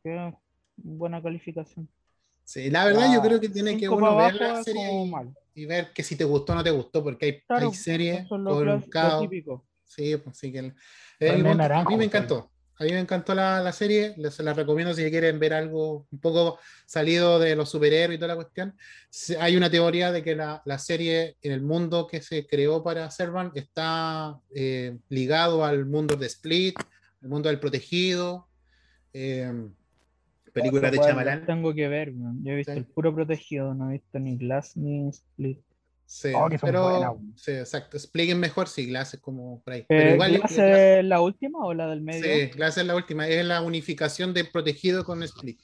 que 0.03 0.33
buena 0.77 1.21
calificación. 1.21 1.87
Sí, 2.43 2.69
la 2.69 2.85
verdad, 2.85 3.13
yo 3.13 3.21
creo 3.21 3.39
que 3.39 3.49
tiene 3.49 3.77
que 3.77 3.87
uno 3.87 4.17
ver 4.17 4.35
la 4.35 4.63
serie 4.63 4.91
y, 5.53 5.61
y, 5.61 5.65
ver 5.65 5.93
que 5.93 6.03
si 6.03 6.17
te 6.17 6.23
gustó 6.23 6.53
o 6.53 6.55
no 6.55 6.63
te 6.63 6.71
gustó, 6.71 7.03
porque 7.03 7.25
hay, 7.47 7.65
hay 7.65 7.73
series 7.73 8.27
cada. 8.89 9.21
Sí, 9.93 10.15
pues 10.17 10.37
sí 10.37 10.51
que. 10.51 10.73
El, 11.19 11.45
a 11.45 11.83
mí 11.85 11.97
me 11.97 12.05
encantó. 12.05 12.49
A 12.79 12.83
mí 12.83 12.91
me 12.93 12.99
encantó 12.99 13.35
la, 13.35 13.61
la 13.61 13.71
serie, 13.73 14.15
les- 14.17 14.33
se 14.33 14.41
la 14.41 14.53
recomiendo 14.55 14.91
si 14.95 15.07
quieren 15.11 15.37
ver 15.37 15.53
algo 15.53 16.07
un 16.11 16.19
poco 16.19 16.57
salido 16.87 17.37
de 17.37 17.55
los 17.55 17.69
superhéroes 17.69 18.15
y 18.15 18.19
toda 18.19 18.29
la 18.29 18.35
cuestión. 18.35 18.75
Hay 19.39 19.55
una 19.55 19.69
teoría 19.69 20.11
de 20.11 20.23
que 20.23 20.35
la, 20.35 20.63
la 20.65 20.79
serie 20.79 21.35
en 21.43 21.51
el 21.51 21.61
mundo 21.61 22.07
que 22.07 22.21
se 22.21 22.47
creó 22.47 22.81
para 22.83 23.11
Servant 23.11 23.55
está 23.55 24.39
eh, 24.55 24.97
ligado 25.09 25.63
al 25.63 25.85
mundo 25.85 26.15
de 26.15 26.25
Split, 26.25 26.75
al 27.21 27.29
mundo 27.29 27.49
del 27.49 27.59
protegido, 27.59 28.47
eh, 29.13 29.51
películas 30.51 30.91
de 30.91 30.97
Chamalán. 30.99 31.45
Tengo 31.45 31.75
que 31.75 31.87
ver. 31.87 32.13
Yo 32.41 32.51
he 32.53 32.55
visto 32.55 32.71
Sí. 32.73 32.79
el 32.79 32.85
puro 32.85 33.13
protegido, 33.13 33.75
no 33.75 33.89
he 33.89 33.93
visto 33.93 34.17
ni 34.17 34.37
Glass 34.37 34.75
ni 34.75 35.07
Split. 35.09 35.59
Sí, 36.13 36.33
Oh, 36.35 36.49
que 36.49 36.57
son 36.57 36.67
pero 36.67 36.83
buenas. 36.89 37.13
sí, 37.37 37.51
exacto. 37.51 37.95
Es 37.95 38.11
mejor, 38.35 38.67
sí, 38.67 38.85
Glass 38.87 39.13
es 39.13 39.21
como 39.21 39.61
por 39.63 39.71
ahí. 39.73 39.79
Eh, 39.79 39.85
Pero 39.87 40.09
igual 40.09 40.37
¿Glass 40.39 40.51
es 40.57 41.05
la 41.05 41.21
última 41.21 41.59
o 41.65 41.73
la 41.73 41.87
del 41.87 42.01
medio? 42.01 42.21
sí, 42.21 42.47
Glass 42.47 42.77
es 42.77 42.85
la 42.85 42.95
última, 42.97 43.29
es 43.29 43.45
la 43.45 43.61
unificación 43.61 44.33
de 44.33 44.43
protegido 44.43 45.05
con 45.05 45.23
Split. 45.23 45.61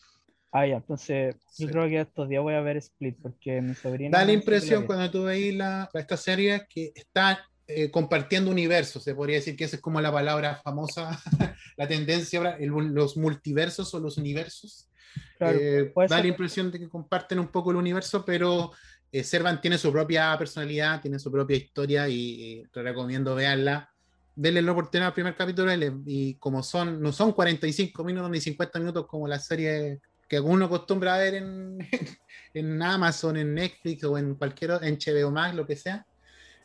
Ah, 0.53 0.65
ya, 0.65 0.77
entonces 0.77 1.35
yo 1.35 1.41
Sí. 1.51 1.67
creo 1.67 1.89
que 1.89 1.99
estos 1.99 2.29
días 2.29 2.41
voy 2.41 2.53
a 2.53 2.61
ver 2.61 2.77
Split 2.77 3.17
porque 3.21 3.61
mi 3.61 3.75
sobrina. 3.75 4.17
Da 4.17 4.23
la 4.23 4.31
impresión 4.31 4.81
la 4.83 4.87
cuando 4.87 5.11
tú 5.11 5.23
veis 5.25 5.53
la, 5.53 5.89
esta 5.93 6.15
serie 6.15 6.65
que 6.69 6.93
está 6.95 7.45
eh, 7.67 7.91
compartiendo 7.91 8.49
universos. 8.49 9.03
Se 9.03 9.13
podría 9.13 9.35
decir 9.35 9.57
que 9.57 9.65
esa 9.65 9.75
es 9.75 9.81
como 9.81 9.99
la 9.99 10.13
palabra 10.13 10.61
famosa, 10.63 11.19
la 11.75 11.87
tendencia 11.89 12.39
ahora, 12.39 12.57
los 12.61 13.17
multiversos 13.17 13.93
o 13.93 13.99
los 13.99 14.17
universos. 14.17 14.89
Claro, 15.37 15.59
Eh, 15.59 15.91
da 15.93 16.07
ser. 16.07 16.19
la 16.21 16.27
impresión 16.27 16.71
de 16.71 16.79
que 16.79 16.87
comparten 16.87 17.37
un 17.39 17.49
poco 17.49 17.71
el 17.71 17.77
universo, 17.77 18.23
pero 18.23 18.71
eh, 19.11 19.23
Servan 19.23 19.59
tiene 19.61 19.77
su 19.77 19.91
propia 19.91 20.37
personalidad, 20.37 21.01
tiene 21.01 21.19
su 21.19 21.31
propia 21.31 21.57
historia 21.57 22.07
y, 22.07 22.59
eh, 22.61 22.67
te 22.71 22.81
recomiendo 22.81 23.35
verla. 23.35 23.89
Denle 24.35 24.61
la 24.61 24.71
oportunidad 24.71 25.07
al 25.07 25.13
primer 25.13 25.35
capítulo 25.35 25.73
y, 25.73 26.01
y 26.05 26.33
como 26.35 26.61
son, 26.61 27.01
no 27.01 27.11
son 27.11 27.31
45 27.33 28.03
minutos 28.03 28.29
ni 28.29 28.39
50 28.39 28.79
minutos 28.79 29.07
como 29.07 29.27
la 29.27 29.39
serie 29.39 29.99
que 30.27 30.39
uno 30.39 30.65
acostumbra 30.65 31.15
a 31.15 31.17
ver 31.19 31.35
en, 31.35 31.77
en 32.53 32.81
Amazon, 32.81 33.37
en 33.37 33.53
Netflix 33.55 34.03
o 34.03 34.17
en 34.17 34.35
cualquier 34.35 34.71
en 34.81 34.97
HBO 34.99 35.31
más, 35.31 35.55
lo 35.55 35.65
que 35.65 35.75
sea. 35.75 36.05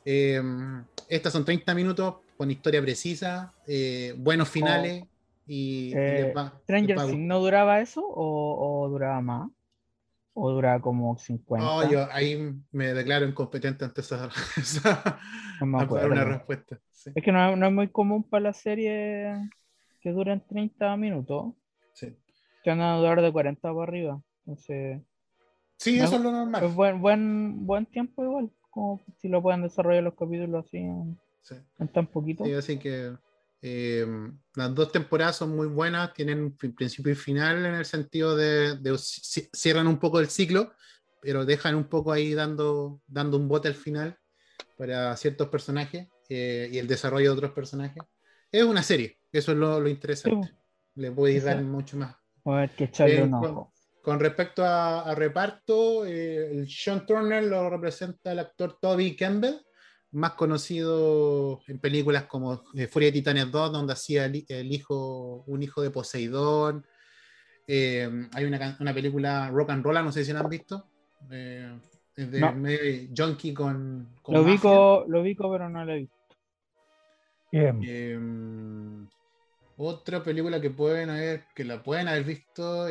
Eh, 0.04 0.42
estas 1.08 1.32
son 1.32 1.44
30 1.44 1.74
minutos 1.74 2.16
con 2.36 2.50
historia 2.50 2.82
precisa, 2.82 3.52
eh, 3.66 4.14
buenos 4.18 4.48
finales 4.48 5.04
y, 5.46 5.90
y 5.90 5.94
Eh, 5.96 6.12
les 6.26 6.36
va- 6.36 6.52
¿Stranger 6.64 6.96
les 6.98 7.08
va 7.14 7.16
no 7.16 7.38
duraba 7.40 7.80
eso 7.80 8.02
o, 8.04 8.82
o 8.84 8.88
duraba 8.88 9.20
más? 9.20 9.48
¿O 10.34 10.50
duraba 10.50 10.80
como 10.80 11.16
50? 11.18 11.64
No, 11.64 11.90
yo 11.90 12.06
ahí 12.10 12.54
me 12.70 12.94
declaro 12.94 13.26
incompetente 13.26 13.84
ante 13.84 14.00
esa, 14.00 14.28
esa- 14.56 15.18
No 15.60 15.66
me 15.66 15.76
a 15.76 15.80
dar 15.80 15.86
acuerdo. 15.86 16.12
una 16.12 16.24
respuesta. 16.24 16.80
sí, 16.90 17.10
Es 17.14 17.22
que 17.22 17.32
no, 17.32 17.54
no 17.56 17.66
es 17.66 17.72
muy 17.72 17.88
común 17.88 18.22
para 18.24 18.44
las 18.44 18.56
series 18.58 19.38
que 20.00 20.10
duran 20.12 20.42
30 20.48 20.96
minutos, 20.96 21.54
sí. 21.92 22.16
que 22.64 22.70
andan 22.70 22.88
a 22.94 22.96
durar 22.96 23.20
de 23.20 23.30
40 23.32 23.60
para 23.72 23.82
arriba. 23.82 24.22
Entonces, 24.46 25.02
Sí, 25.76 25.98
No, 25.98 26.04
eso 26.04 26.16
es 26.16 26.22
lo 26.22 26.30
normal. 26.32 26.64
es 26.64 26.74
buen, 26.74 27.00
buen, 27.02 27.66
buen 27.66 27.86
tiempo 27.86 28.22
igual, 28.24 28.50
como 28.70 29.00
si 29.18 29.28
lo 29.28 29.42
pueden 29.42 29.62
desarrollar 29.62 30.04
los 30.04 30.14
capítulos 30.14 30.64
así 30.66 30.78
en, 30.78 31.18
Sí. 31.42 31.56
en 31.80 31.88
tan 31.88 32.06
poquito. 32.06 32.44
Sí, 32.44 32.52
así 32.54 32.78
que 32.78 33.12
eh, 33.62 34.04
las 34.56 34.74
dos 34.74 34.90
temporadas 34.92 35.36
son 35.36 35.54
muy 35.56 35.68
buenas, 35.68 36.12
tienen 36.12 36.56
principio 36.56 37.12
y 37.12 37.16
final 37.16 37.64
en 37.64 37.74
el 37.76 37.84
sentido 37.84 38.36
de, 38.36 38.76
de 38.76 38.92
ci- 38.94 39.48
cierran 39.52 39.86
un 39.86 39.98
poco 39.98 40.18
el 40.20 40.28
ciclo, 40.28 40.72
pero 41.20 41.44
dejan 41.44 41.76
un 41.76 41.84
poco 41.88 42.10
ahí 42.12 42.34
dando, 42.34 43.00
dando 43.06 43.36
un 43.36 43.46
bote 43.48 43.68
al 43.68 43.74
final 43.76 44.18
para 44.76 45.16
ciertos 45.16 45.48
personajes 45.48 46.08
eh, 46.28 46.68
y 46.72 46.78
el 46.78 46.88
desarrollo 46.88 47.30
de 47.30 47.36
otros 47.36 47.52
personajes. 47.52 48.02
Es 48.50 48.64
una 48.64 48.82
serie, 48.82 49.18
eso 49.30 49.52
es 49.52 49.58
lo, 49.58 49.78
lo 49.80 49.88
interesante. 49.88 50.48
Sí, 50.48 50.54
Le 50.96 51.12
podéis 51.12 51.44
dar 51.44 51.54
Exacto. 51.54 51.70
mucho 51.70 51.96
más. 51.96 52.16
A 52.44 52.50
ver, 52.56 52.70
que 52.70 52.90
Eh, 52.98 53.22
un 53.22 53.30
con- 53.30 53.44
ojo. 53.50 53.72
Con 54.02 54.18
respecto 54.18 54.64
a, 54.64 55.02
a 55.02 55.14
reparto, 55.14 56.04
eh, 56.04 56.50
el 56.50 56.68
Sean 56.68 57.06
Turner 57.06 57.44
lo 57.44 57.70
representa 57.70 58.32
el 58.32 58.40
actor 58.40 58.76
Toby 58.80 59.14
Campbell, 59.14 59.54
más 60.12 60.32
conocido 60.32 61.60
en 61.66 61.78
películas 61.78 62.24
como 62.24 62.62
eh, 62.74 62.86
Furia 62.86 63.08
de 63.08 63.12
Titanes 63.12 63.50
2, 63.50 63.72
donde 63.72 63.94
hacía 63.94 64.26
el, 64.26 64.44
el 64.48 64.72
hijo, 64.72 65.42
un 65.46 65.62
hijo 65.62 65.82
de 65.82 65.90
Poseidón. 65.90 66.86
Eh, 67.66 68.28
hay 68.34 68.44
una, 68.44 68.76
una 68.80 68.92
película 68.94 69.48
Rock 69.50 69.70
and 69.70 69.84
Roll, 69.84 70.04
no 70.04 70.12
sé 70.12 70.24
si 70.24 70.32
la 70.32 70.40
han 70.40 70.48
visto. 70.48 70.88
Eh, 71.30 71.78
es 72.16 72.30
de 72.30 72.40
No. 72.40 72.52
medio 72.52 73.08
junkie 73.16 73.54
con, 73.54 74.14
con 74.20 74.34
Lo 74.34 74.42
ubico, 74.42 75.04
lo 75.08 75.22
ubico, 75.22 75.50
pero 75.50 75.68
no 75.70 75.84
lo 75.84 75.92
he 75.92 75.98
visto. 76.00 76.16
Bien. 77.50 77.80
Eh, 77.82 79.06
otra 79.78 80.22
película 80.22 80.60
que 80.60 80.70
pueden 80.70 81.08
haber, 81.10 81.44
que 81.54 81.64
la 81.64 81.82
pueden 81.82 82.08
haber 82.08 82.24
visto. 82.24 82.86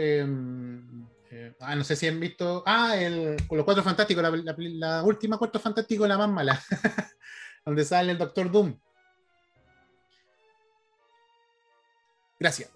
Eh, 1.32 1.56
ah, 1.62 1.76
no 1.76 1.84
sé 1.84 1.96
si 1.96 2.08
han 2.08 2.20
visto. 2.20 2.64
Ah, 2.66 2.96
el, 2.98 3.38
Los 3.50 3.66
Cuatro 3.66 3.84
Fantásticos, 3.84 4.22
la, 4.24 4.30
la- 4.30 4.56
la 4.58 5.04
última 5.04 5.38
Cuatro 5.38 5.60
Fantástico, 5.60 6.06
la 6.08 6.18
más 6.18 6.30
mala. 6.30 6.60
donde 7.66 7.86
sale 7.86 8.12
el 8.12 8.18
Doctor 8.18 8.52
Doom. 8.52 8.78
Gracias. 12.40 12.72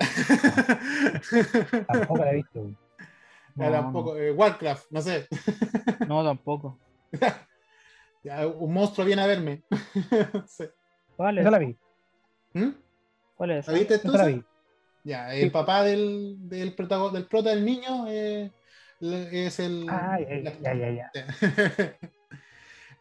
Tampoco 1.88 2.18
la 2.24 2.32
he 2.32 2.36
visto. 2.36 2.72
Ya, 3.58 3.68
No, 3.68 3.72
tampoco, 3.72 4.18
eh, 4.18 4.32
Warcraft, 4.34 4.91
no 4.91 5.01
sé. 5.01 5.30
No, 6.10 6.26
tampoco. 6.26 6.78
Ya, 8.22 8.45
un 8.47 8.74
monstruo 8.74 9.06
viene 9.08 9.22
a 9.22 9.28
verme. 9.28 9.64
Sí. 10.45 10.66
¿Cuál 11.16 11.38
Esa 11.38 11.51
la 11.51 11.58
es? 11.60 11.68
vi. 11.68 11.80
¿Mm? 12.60 12.72
¿Cuál 13.38 13.51
es? 13.51 13.68
¿La 13.68 13.74
viste 13.74 13.99
tú? 13.99 14.10
Esa 14.10 14.18
la 14.18 14.26
vi. 14.26 14.43
Ya, 15.06 15.34
el 15.36 15.51
papá 15.51 15.84
del, 15.84 16.36
del, 16.39 16.76
del 16.76 17.26
prota 17.28 17.49
del 17.51 17.64
niño 17.64 18.08
eh, 18.10 18.51
es 18.99 19.60
el. 19.60 19.86
Ah, 19.88 20.18
ya, 20.20 20.36
la- 20.38 20.60
ya, 20.60 20.74
ya, 20.74 21.12
ya. 21.14 21.97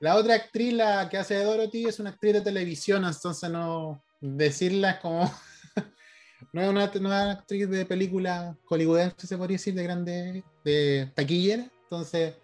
La 0.01 0.17
otra 0.17 0.35
actriz, 0.35 0.75
la 0.75 1.09
que 1.09 1.17
hace 1.17 1.35
de 1.35 1.45
Dorothy, 1.45 1.87
es 1.87 1.99
una 2.01 2.11
actriz 2.11 2.35
de 2.35 2.41
televisión, 2.43 3.05
entonces 3.07 3.49
no. 3.51 4.03
Decirla 4.21 4.91
es 4.91 4.97
como. 4.99 5.33
no, 6.53 6.61
es 6.61 6.69
una, 6.69 6.93
una 7.01 7.31
actriz 7.31 7.71
de 7.71 7.87
película 7.87 8.55
hollywoodense, 8.67 9.27
se 9.27 9.39
podría 9.39 9.55
decir, 9.55 9.73
de 9.75 9.83
grande. 9.83 10.45
de 10.63 11.11
taquillera, 11.15 11.71
entonces 11.85 12.35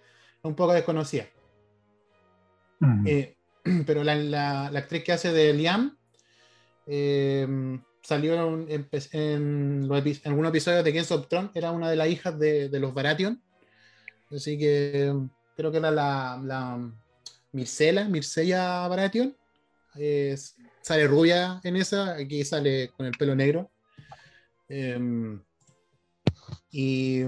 un 0.42 0.54
poco 0.54 0.72
desconocida. 0.72 1.26
Mm. 2.78 3.06
Eh, 3.06 3.36
pero 3.86 4.04
la, 4.04 4.14
la- 4.14 4.70
la 4.70 4.78
actriz 4.78 5.04
que 5.04 5.12
hace 5.12 5.30
de 5.30 5.52
Liam 5.52 5.98
eh, 6.86 7.46
salió 8.10 8.34
en, 8.68 8.68
en- 8.68 8.88
en 9.12 9.90
algunos 10.24 10.50
episodios 10.50 10.84
de 10.84 10.92
Games 10.92 11.12
of 11.12 11.28
Thrones, 11.28 11.50
era 11.54 11.70
una 11.70 11.88
de 11.88 11.94
las 11.96 12.08
hijas 12.08 12.36
de, 12.38 12.68
de 12.68 12.80
los 12.80 12.92
Baratheon. 12.92 13.40
Así 14.34 14.58
que 14.58 15.12
creo 15.56 15.70
que 15.70 15.78
era 15.78 15.90
la, 15.92 16.40
la 16.44 16.90
Mircela, 17.52 18.04
Mircella 18.08 18.88
Baratheon. 18.88 19.36
Es- 19.96 20.56
sale 20.82 21.06
rubia 21.06 21.60
en 21.62 21.76
esa, 21.76 22.14
aquí 22.16 22.44
sale 22.44 22.90
con 22.96 23.06
el 23.06 23.12
pelo 23.12 23.34
negro. 23.36 23.70
Eh, 24.68 25.38
y, 26.72 27.20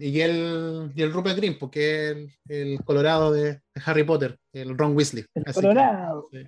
y 0.00 0.20
el, 0.20 0.92
y 0.94 1.02
el 1.02 1.12
Rupert 1.12 1.36
Green, 1.36 1.58
porque 1.58 2.10
es 2.10 2.16
el, 2.16 2.32
el 2.48 2.84
Colorado 2.84 3.32
de, 3.32 3.60
Harry 3.84 4.04
Potter, 4.04 4.38
el 4.52 4.76
Ron 4.76 4.94
Weasley. 4.96 5.24
El 5.34 5.42
Así 5.46 5.60
que- 5.60 5.66
Colorado. 5.66 6.28
sí. 6.32 6.46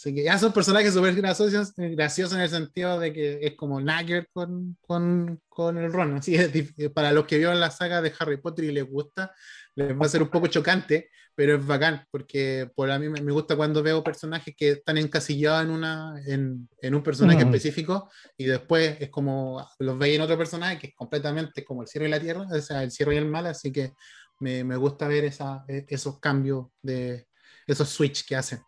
Así 0.00 0.14
que 0.14 0.22
ya 0.22 0.38
son 0.38 0.52
personajes 0.52 0.94
súper 0.94 1.12
graciosos, 1.16 1.72
graciosos 1.76 2.34
en 2.36 2.42
el 2.42 2.48
sentido 2.48 3.00
de 3.00 3.12
que 3.12 3.40
es 3.42 3.54
como 3.56 3.80
Nagger 3.80 4.28
con, 4.32 4.76
con, 4.80 5.40
con 5.48 5.76
el 5.76 5.92
Ron. 5.92 6.18
Así 6.18 6.36
es, 6.36 6.52
dif- 6.52 6.92
para 6.92 7.10
los 7.10 7.26
que 7.26 7.36
vieron 7.36 7.58
la 7.58 7.72
saga 7.72 8.00
de 8.00 8.12
Harry 8.20 8.36
Potter 8.36 8.66
y 8.66 8.70
les 8.72 8.88
gusta, 8.88 9.34
les 9.74 9.92
va 9.98 10.06
a 10.06 10.08
ser 10.08 10.22
un 10.22 10.28
poco 10.28 10.46
chocante, 10.46 11.10
pero 11.34 11.56
es 11.56 11.66
bacán, 11.66 12.04
porque 12.12 12.70
por 12.76 12.88
a 12.92 12.98
mí 13.00 13.08
me 13.08 13.20
me 13.20 13.32
gusta 13.32 13.56
cuando 13.56 13.82
veo 13.82 14.04
personajes 14.04 14.54
que 14.56 14.70
están 14.70 14.98
encasillados 14.98 15.64
en, 15.64 15.70
una, 15.70 16.14
en, 16.26 16.68
en 16.80 16.94
un 16.94 17.02
personaje 17.02 17.44
Mm. 17.44 17.48
específico 17.48 18.08
y 18.36 18.44
después 18.44 18.98
es 19.00 19.08
como 19.10 19.68
los 19.80 19.98
veis 19.98 20.14
en 20.14 20.22
otro 20.22 20.38
personaje 20.38 20.78
que 20.78 20.86
es 20.88 20.94
completamente 20.94 21.64
como 21.64 21.82
el 21.82 21.88
cielo 21.88 22.06
y 22.06 22.10
la 22.10 22.20
tierra, 22.20 22.46
o 22.48 22.60
sea, 22.60 22.84
el 22.84 22.92
cielo 22.92 23.12
y 23.12 23.16
el 23.16 23.26
mal, 23.26 23.46
así 23.46 23.72
que 23.72 23.94
me, 24.38 24.62
me 24.62 24.76
gusta 24.76 25.08
ver 25.08 25.24
esa, 25.24 25.64
e- 25.66 25.86
esos 25.88 26.20
cambios 26.20 26.66
de 26.82 27.26
esos 27.66 27.88
switch 27.88 28.24
que 28.24 28.36
hacen. 28.36 28.60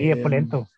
Sí, 0.00 0.10
es 0.10 0.16
Eh, 0.18 0.22
polento. 0.22 0.68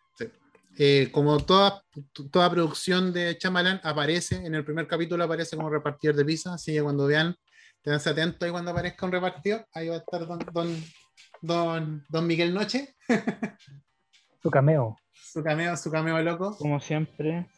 Eh, 0.80 1.08
como 1.10 1.38
toda, 1.44 1.82
toda 2.30 2.48
producción 2.50 3.12
de 3.12 3.36
Chamalán 3.36 3.80
aparece, 3.82 4.36
en 4.36 4.54
el 4.54 4.64
primer 4.64 4.86
capítulo 4.86 5.24
aparece 5.24 5.56
como 5.56 5.68
repartidor 5.70 6.14
de 6.14 6.24
pizza, 6.24 6.54
así 6.54 6.72
que 6.72 6.80
cuando 6.82 7.06
vean, 7.06 7.34
tenganse 7.82 8.10
atentos 8.10 8.40
ahí 8.46 8.52
cuando 8.52 8.70
aparezca 8.70 9.04
un 9.04 9.10
repartidor, 9.12 9.66
ahí 9.74 9.88
va 9.88 9.96
a 9.96 9.98
estar 9.98 10.24
don, 10.24 10.38
don, 10.52 10.84
don, 11.40 12.04
don 12.08 12.26
Miguel 12.28 12.54
Noche, 12.54 12.94
Su 14.40 14.50
cameo. 14.52 14.96
su 15.12 15.42
cameo, 15.42 15.76
su 15.76 15.90
cameo 15.90 16.22
loco. 16.22 16.56
Como 16.56 16.78
siempre. 16.78 17.48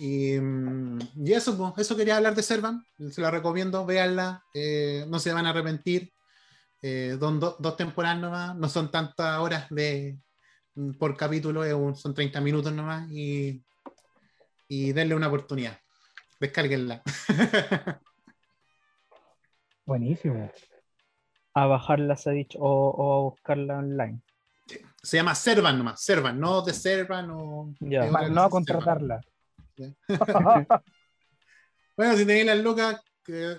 Y, 0.00 0.32
mm, 0.40 0.98
y 1.26 1.32
eso, 1.32 1.56
pues, 1.56 1.74
eso 1.86 1.96
quería 1.96 2.16
hablar 2.16 2.34
de 2.34 2.42
Servan, 2.42 2.82
se 3.10 3.20
la 3.20 3.30
recomiendo, 3.30 3.86
véanla, 3.86 4.42
eh, 4.54 5.04
no 5.08 5.20
se 5.20 5.32
van 5.32 5.46
a 5.46 5.50
arrepentir. 5.50 6.12
Eh, 6.82 7.16
do- 7.20 7.56
dos 7.58 7.76
temporadas 7.76 8.18
nomás, 8.18 8.56
no 8.56 8.68
son 8.68 8.90
tantas 8.90 9.38
horas 9.38 9.66
de, 9.70 10.18
por 10.98 11.16
capítulo, 11.16 11.64
es 11.64 11.74
un- 11.74 11.96
son 11.96 12.14
30 12.14 12.40
minutos 12.40 12.72
nomás 12.72 13.10
y, 13.10 13.62
y 14.68 14.92
denle 14.92 15.14
una 15.14 15.28
oportunidad. 15.28 15.78
Descárguenla. 16.38 17.02
Buenísimo. 19.86 20.50
A 21.54 21.66
bajarla, 21.66 22.16
se 22.16 22.30
ha 22.30 22.32
dicho, 22.32 22.58
o, 22.60 22.90
o 22.90 23.14
a 23.14 23.22
buscarla 23.30 23.78
online. 23.78 24.20
Se 25.02 25.16
llama 25.16 25.34
Servan 25.34 25.78
nomás, 25.78 26.00
Servan, 26.02 26.38
no 26.38 26.62
de 26.62 26.72
Servan 26.72 27.28
o. 27.30 27.74
No 27.80 28.42
a 28.42 28.50
contratarla. 28.50 29.20
Bueno, 31.96 32.16
si 32.16 32.24
tenéis 32.24 32.46
las 32.46 32.58
lucas, 32.60 33.02
que 33.22 33.58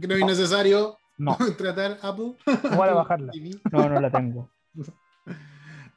creo 0.00 0.18
innecesario 0.18 0.98
No, 1.18 1.36
contratar 1.38 1.98
Apple. 2.02 2.34
Igual 2.70 2.90
a 2.90 2.94
bajarla. 2.94 3.32
No, 3.72 3.88
no 3.88 4.00
la 4.00 4.10
tengo. 4.10 4.50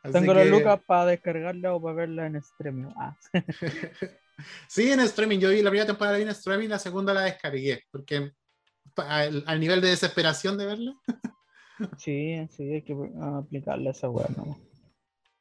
Así 0.03 0.13
Tengo 0.13 0.33
que- 0.33 0.45
lucas 0.45 0.79
para 0.87 1.05
descargarla 1.07 1.73
o 1.75 1.81
para 1.81 1.95
verla 1.95 2.25
en 2.27 2.35
streaming. 2.37 2.89
Ah, 2.95 3.15
Sí, 4.67 4.89
en 4.91 5.01
streaming. 5.01 5.39
Yo 5.39 5.49
vi 5.49 5.61
la 5.61 5.69
primera 5.69 5.85
temporada 5.87 6.13
la 6.13 6.17
vi 6.19 6.23
en 6.23 6.29
streaming, 6.29 6.69
la 6.69 6.79
segunda 6.79 7.13
la 7.13 7.21
descargué. 7.23 7.81
Porque 7.91 8.31
al, 8.95 9.43
al 9.45 9.59
nivel 9.59 9.81
de 9.81 9.89
desesperación 9.89 10.57
de 10.57 10.65
verla. 10.65 10.93
sí, 11.97 12.47
sí, 12.51 12.71
hay 12.71 12.81
que 12.83 12.95
aplicarle 13.21 13.89
a 13.89 13.91
esa 13.91 14.09
weá. 14.09 14.27
No. 14.37 14.57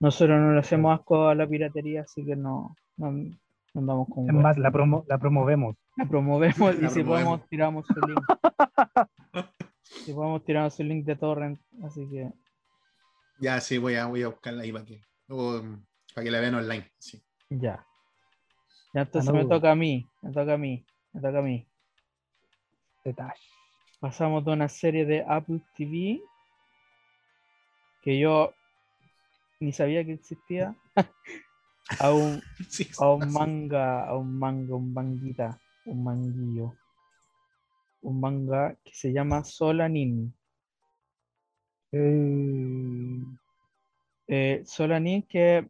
Nosotros 0.00 0.38
no 0.40 0.52
le 0.52 0.60
hacemos 0.60 0.98
asco 0.98 1.28
a 1.28 1.34
la 1.34 1.46
piratería, 1.46 2.02
así 2.02 2.24
que 2.24 2.34
no, 2.36 2.76
no, 2.96 3.10
no 3.12 3.30
andamos 3.74 4.08
con 4.08 4.28
Es 4.28 4.34
más, 4.34 4.56
la, 4.58 4.70
promo, 4.70 5.04
la 5.08 5.18
promovemos. 5.18 5.76
La 5.96 6.04
promovemos 6.06 6.74
y 6.78 6.82
La 6.82 6.88
si 6.90 7.02
promovemos. 7.02 7.06
podemos 7.40 7.48
tiramos 7.48 7.86
su 7.86 7.94
link. 8.06 8.20
si 9.82 10.12
podemos 10.12 10.44
tiramos 10.44 10.74
su 10.74 10.82
link 10.84 11.04
de 11.04 11.16
torrent, 11.16 11.60
así 11.84 12.08
que 12.10 12.30
Ya, 13.40 13.60
sí, 13.60 13.78
voy 13.78 13.94
a, 13.94 14.06
voy 14.06 14.22
a 14.22 14.28
buscarla 14.28 14.62
ahí 14.62 14.72
para 14.72 14.84
que, 14.84 15.00
o, 15.28 15.62
para 16.14 16.24
que 16.24 16.30
la 16.30 16.40
vean 16.40 16.54
online. 16.54 16.90
Sí. 16.98 17.22
ya. 17.48 17.84
Ya 18.94 19.02
entonces 19.02 19.32
me 19.32 19.44
toca 19.44 19.70
a 19.70 19.74
mí, 19.74 20.08
me 20.22 20.32
toca 20.32 20.54
a 20.54 20.58
mí, 20.58 20.84
me 21.12 21.20
toca 21.20 21.38
a 21.38 21.42
mí. 21.42 21.68
Detalle. 23.04 23.40
Pasamos 24.00 24.44
de 24.44 24.52
una 24.52 24.68
serie 24.68 25.04
de 25.04 25.24
Apple 25.28 25.60
TV 25.76 26.20
que 28.02 28.18
yo 28.18 28.54
ni 29.60 29.72
sabía 29.72 30.04
que 30.04 30.12
existía 30.12 30.74
a 32.00 32.12
un, 32.12 32.42
Sí, 32.68 32.88
a 32.98 33.10
un 33.10 33.32
manga, 33.32 34.06
a 34.06 34.16
un 34.16 34.38
manga, 34.38 34.74
un 34.74 34.92
manguita, 34.92 35.58
un 35.84 36.04
manguillo. 36.04 36.74
Un 38.02 38.20
manga 38.20 38.76
que 38.84 38.94
se 38.94 39.12
llama 39.12 39.44
Solanin. 39.44 40.32
Eh, 41.92 43.22
Eh, 44.28 44.62
Solanin 44.66 45.22
que 45.22 45.66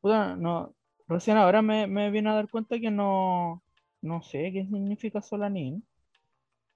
puta, 0.00 0.36
no, 0.36 0.72
recién 1.08 1.36
ahora 1.36 1.60
me, 1.60 1.88
me 1.88 2.10
vine 2.10 2.30
a 2.30 2.34
dar 2.34 2.48
cuenta 2.48 2.78
que 2.78 2.90
no, 2.90 3.62
no 4.00 4.22
sé 4.22 4.52
qué 4.52 4.64
significa 4.64 5.20
Solanin, 5.20 5.84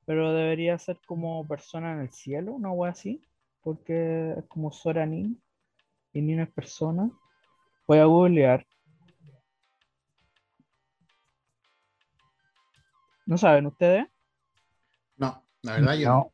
pero 0.06 0.32
debería 0.32 0.76
ser 0.78 0.98
como 1.06 1.46
persona 1.46 1.92
en 1.92 2.00
el 2.00 2.10
cielo, 2.10 2.52
una 2.52 2.72
wea 2.72 2.90
así, 2.90 3.22
porque 3.62 4.34
es 4.36 4.44
como 4.46 4.72
Soranin 4.72 5.40
y 6.12 6.20
Nin 6.20 6.40
es 6.40 6.50
persona. 6.50 7.10
Voy 7.86 7.98
a 7.98 8.06
googlear. 8.06 8.66
¿No 13.26 13.38
saben 13.38 13.66
ustedes? 13.66 14.06
No, 15.16 15.42
la 15.62 15.72
verdad 15.74 15.94
yo. 15.94 16.33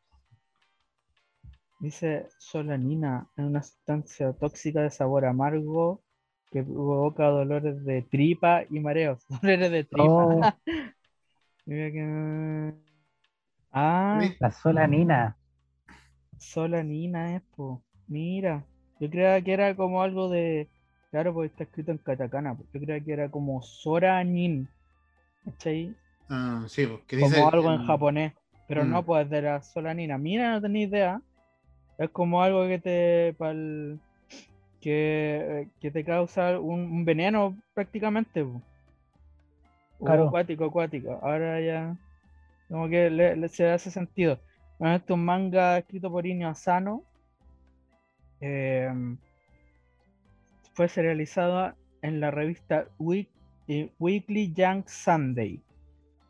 Dice 1.81 2.27
solanina 2.37 3.27
es 3.35 3.43
una 3.43 3.63
sustancia 3.63 4.33
tóxica 4.33 4.81
de 4.83 4.91
sabor 4.91 5.25
amargo 5.25 6.01
que 6.51 6.63
provoca 6.63 7.25
dolores 7.25 7.83
de 7.83 8.03
tripa 8.03 8.63
y 8.69 8.79
mareos. 8.79 9.25
Dolores 9.41 9.71
de 9.71 9.83
tripa. 9.83 10.03
Oh, 10.03 10.41
Mira 11.65 11.91
que- 11.91 12.73
Ah, 13.73 14.21
la 14.39 14.51
solanina. 14.51 15.37
solanina 16.37 17.35
es, 17.35 17.41
po. 17.55 17.81
Mira, 18.07 18.65
yo 18.99 19.09
creía 19.09 19.41
que 19.41 19.53
era 19.53 19.75
como 19.75 20.01
algo 20.03 20.29
de. 20.29 20.69
Claro, 21.09 21.33
porque 21.33 21.47
está 21.47 21.63
escrito 21.63 21.91
en 21.91 21.97
katakana. 21.97 22.55
pues, 22.55 22.69
Yo 22.73 22.79
creía 22.81 23.03
que 23.03 23.13
era 23.13 23.29
como 23.31 23.61
soranin. 23.61 24.67
¿Cachai? 25.45 25.95
Ah, 26.29 26.63
sí, 26.67 26.85
porque 26.85 27.17
como 27.19 27.29
dice. 27.35 27.43
algo 27.43 27.71
en 27.71 27.85
japonés, 27.85 28.33
pero 28.67 28.85
no 28.85 29.01
Mm. 29.01 29.05
pues 29.05 29.29
de 29.29 29.41
la 29.41 29.61
solanina. 29.63 30.17
Mira, 30.17 30.51
no 30.51 30.61
tenía 30.61 30.85
idea. 30.85 31.21
Es 32.01 32.09
como 32.09 32.41
algo 32.41 32.67
que 32.67 32.79
te 32.79 33.33
pa'l- 33.37 33.99
que, 34.81 35.67
que 35.79 35.91
te 35.91 36.03
causa 36.03 36.59
un, 36.59 36.79
un 36.91 37.05
veneno 37.05 37.55
prácticamente. 37.73 38.45
Claro. 39.99 40.27
acuático, 40.27 40.65
acuático. 40.65 41.19
Ahora 41.21 41.61
ya 41.61 41.95
como 42.67 42.89
que 42.89 43.09
le, 43.11 43.35
le- 43.35 43.49
se 43.49 43.69
hace 43.69 43.91
sentido. 43.91 44.39
Bueno, 44.79 44.95
este 44.95 45.13
es 45.13 45.15
un 45.15 45.25
manga 45.25 45.77
escrito 45.77 46.09
por 46.09 46.25
Inio 46.25 46.49
Asano. 46.49 47.03
em, 48.39 49.17
fue 50.73 50.87
serializado 50.87 51.75
en 52.01 52.19
la 52.19 52.31
revista 52.31 52.87
Week- 52.97 53.29
eh, 53.67 53.91
Weekly 53.99 54.51
Young 54.53 54.83
Sunday 54.87 55.59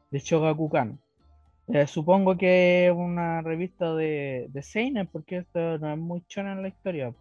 de 0.09 0.19
Shogakukan. 0.19 0.99
Eh, 1.68 1.88
supongo 1.88 2.38
que 2.38 2.88
es 2.88 2.93
una 2.93 3.41
revista 3.41 3.93
de, 3.95 4.47
de 4.49 4.62
Seinen, 4.62 5.07
porque 5.07 5.38
esto 5.38 5.78
no 5.80 5.91
es 5.91 5.97
muy 5.97 6.22
chona 6.28 6.53
en 6.53 6.62
la 6.64 6.68
historia. 6.68 7.14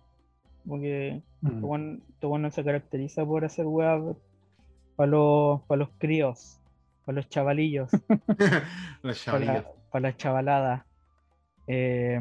Porque 0.67 1.23
Mm. 1.43 1.47
este 1.47 2.03
este 2.13 2.27
weón 2.27 2.43
no 2.43 2.51
se 2.51 2.63
caracteriza 2.63 3.25
por 3.25 3.45
hacer 3.47 3.65
weas 3.67 4.03
para 4.97 5.11
los, 5.11 5.63
para 5.63 5.79
los 5.79 5.89
críos, 5.97 6.61
para 7.07 7.17
los 7.17 7.29
chavalillos, 7.31 7.91
Los 9.03 9.25
para 9.25 9.41
chavalillos. 9.41 9.55
la, 9.65 9.71
para 9.91 10.03
la 10.03 10.17
chavalada. 10.17 10.87
Eh, 11.67 12.21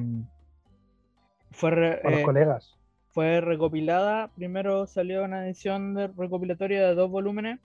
fue, 1.52 1.72
re- 1.72 1.98
Para 2.02 2.16
los 2.16 2.24
colegas. 2.26 2.78
fue 3.12 3.42
recopilada. 3.42 4.30
Primero 4.36 4.88
salió 4.88 5.24
una 5.26 5.46
edición 5.46 5.94
de 5.96 6.08
recopilatoria 6.08 6.88
de 6.88 6.96
dos 6.96 7.10
volúmenes 7.10 7.60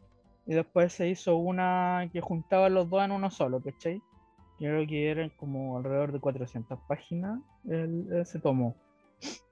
y 0.46 0.54
después 0.54 0.92
se 0.92 1.08
hizo 1.08 1.36
una 1.36 2.08
que 2.12 2.20
juntaba 2.20 2.68
los 2.68 2.90
dos 2.90 3.04
en 3.04 3.12
uno 3.12 3.30
solo, 3.30 3.60
¿cachai? 3.62 4.02
Creo 4.58 4.86
que 4.86 5.10
eran 5.10 5.30
como 5.30 5.76
alrededor 5.76 6.12
de 6.12 6.20
400 6.20 6.78
páginas 6.86 7.40
el, 7.68 8.06
ese 8.12 8.38
tomo. 8.38 8.76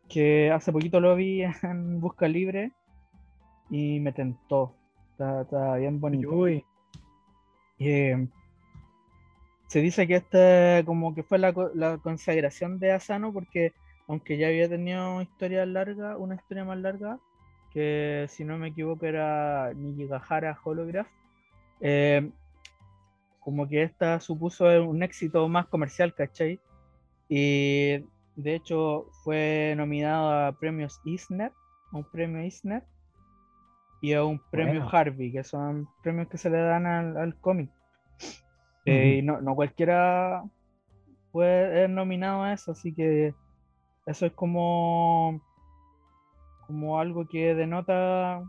Que 0.09 0.51
hace 0.51 0.73
poquito 0.73 1.01
lo 1.01 1.17
vi 1.17 1.43
en 1.63 2.01
Busca 2.01 2.29
Libre 2.29 2.73
y 3.71 4.01
me 4.01 4.13
tentó. 4.13 4.75
Está, 5.13 5.43
está 5.43 5.77
bien 5.77 6.01
bonito. 6.01 6.31
Uy, 6.31 6.65
Eh, 7.79 8.29
se 9.67 9.81
dice 9.81 10.07
que 10.07 10.17
este 10.17 10.85
como 10.85 11.15
que 11.15 11.23
fue 11.23 11.39
la, 11.39 11.55
la 11.75 11.99
consagración 11.99 12.79
de 12.79 12.93
Asano 12.93 13.33
porque 13.33 13.73
aunque 14.07 14.37
ya 14.37 14.49
había 14.49 14.69
tenido 14.69 15.23
historia 15.23 15.65
larga, 15.65 16.17
una 16.19 16.35
historia 16.35 16.65
más 16.65 16.79
larga, 16.79 17.19
que 17.73 18.27
si 18.29 18.45
no 18.45 18.59
me 18.59 18.69
equivoco 18.69 19.07
era 19.07 19.73
Nigigahara 19.75 20.59
Holograph, 20.63 21.09
eh, 21.81 22.31
como 23.45 23.69
que 23.69 23.83
esta 23.83 24.21
supuso 24.21 24.67
un 24.83 25.03
éxito 25.03 25.49
más 25.49 25.67
comercial, 25.67 26.15
¿cachai? 26.15 26.61
Y 27.29 27.99
de 28.37 28.55
hecho 28.55 29.07
fue 29.25 29.75
nominado 29.77 30.31
a 30.31 30.53
premios 30.53 31.01
Eisner, 31.05 31.53
a 31.93 31.97
un 31.97 32.05
premio 32.05 32.41
Eisner 32.41 32.85
y 34.01 34.13
a 34.15 34.25
un 34.25 34.41
premio 34.51 34.83
Bueno. 34.83 34.91
Harvey, 34.91 35.33
que 35.33 35.45
son 35.45 35.89
premios 36.03 36.29
que 36.29 36.39
se 36.39 36.51
le 36.51 36.59
dan 36.59 36.87
al, 36.87 37.17
al 37.17 37.37
cómic. 37.37 37.71
Eh, 38.85 39.19
y 39.19 39.23
no, 39.23 39.41
no 39.41 39.55
cualquiera 39.55 40.45
puede 41.31 41.73
ser 41.73 41.91
nominado 41.91 42.43
a 42.43 42.53
eso, 42.53 42.73
así 42.73 42.93
que 42.93 43.35
eso 44.07 44.27
es 44.27 44.33
como, 44.33 45.41
como 46.67 46.99
algo 46.99 47.27
que 47.29 47.55
denota 47.55 48.43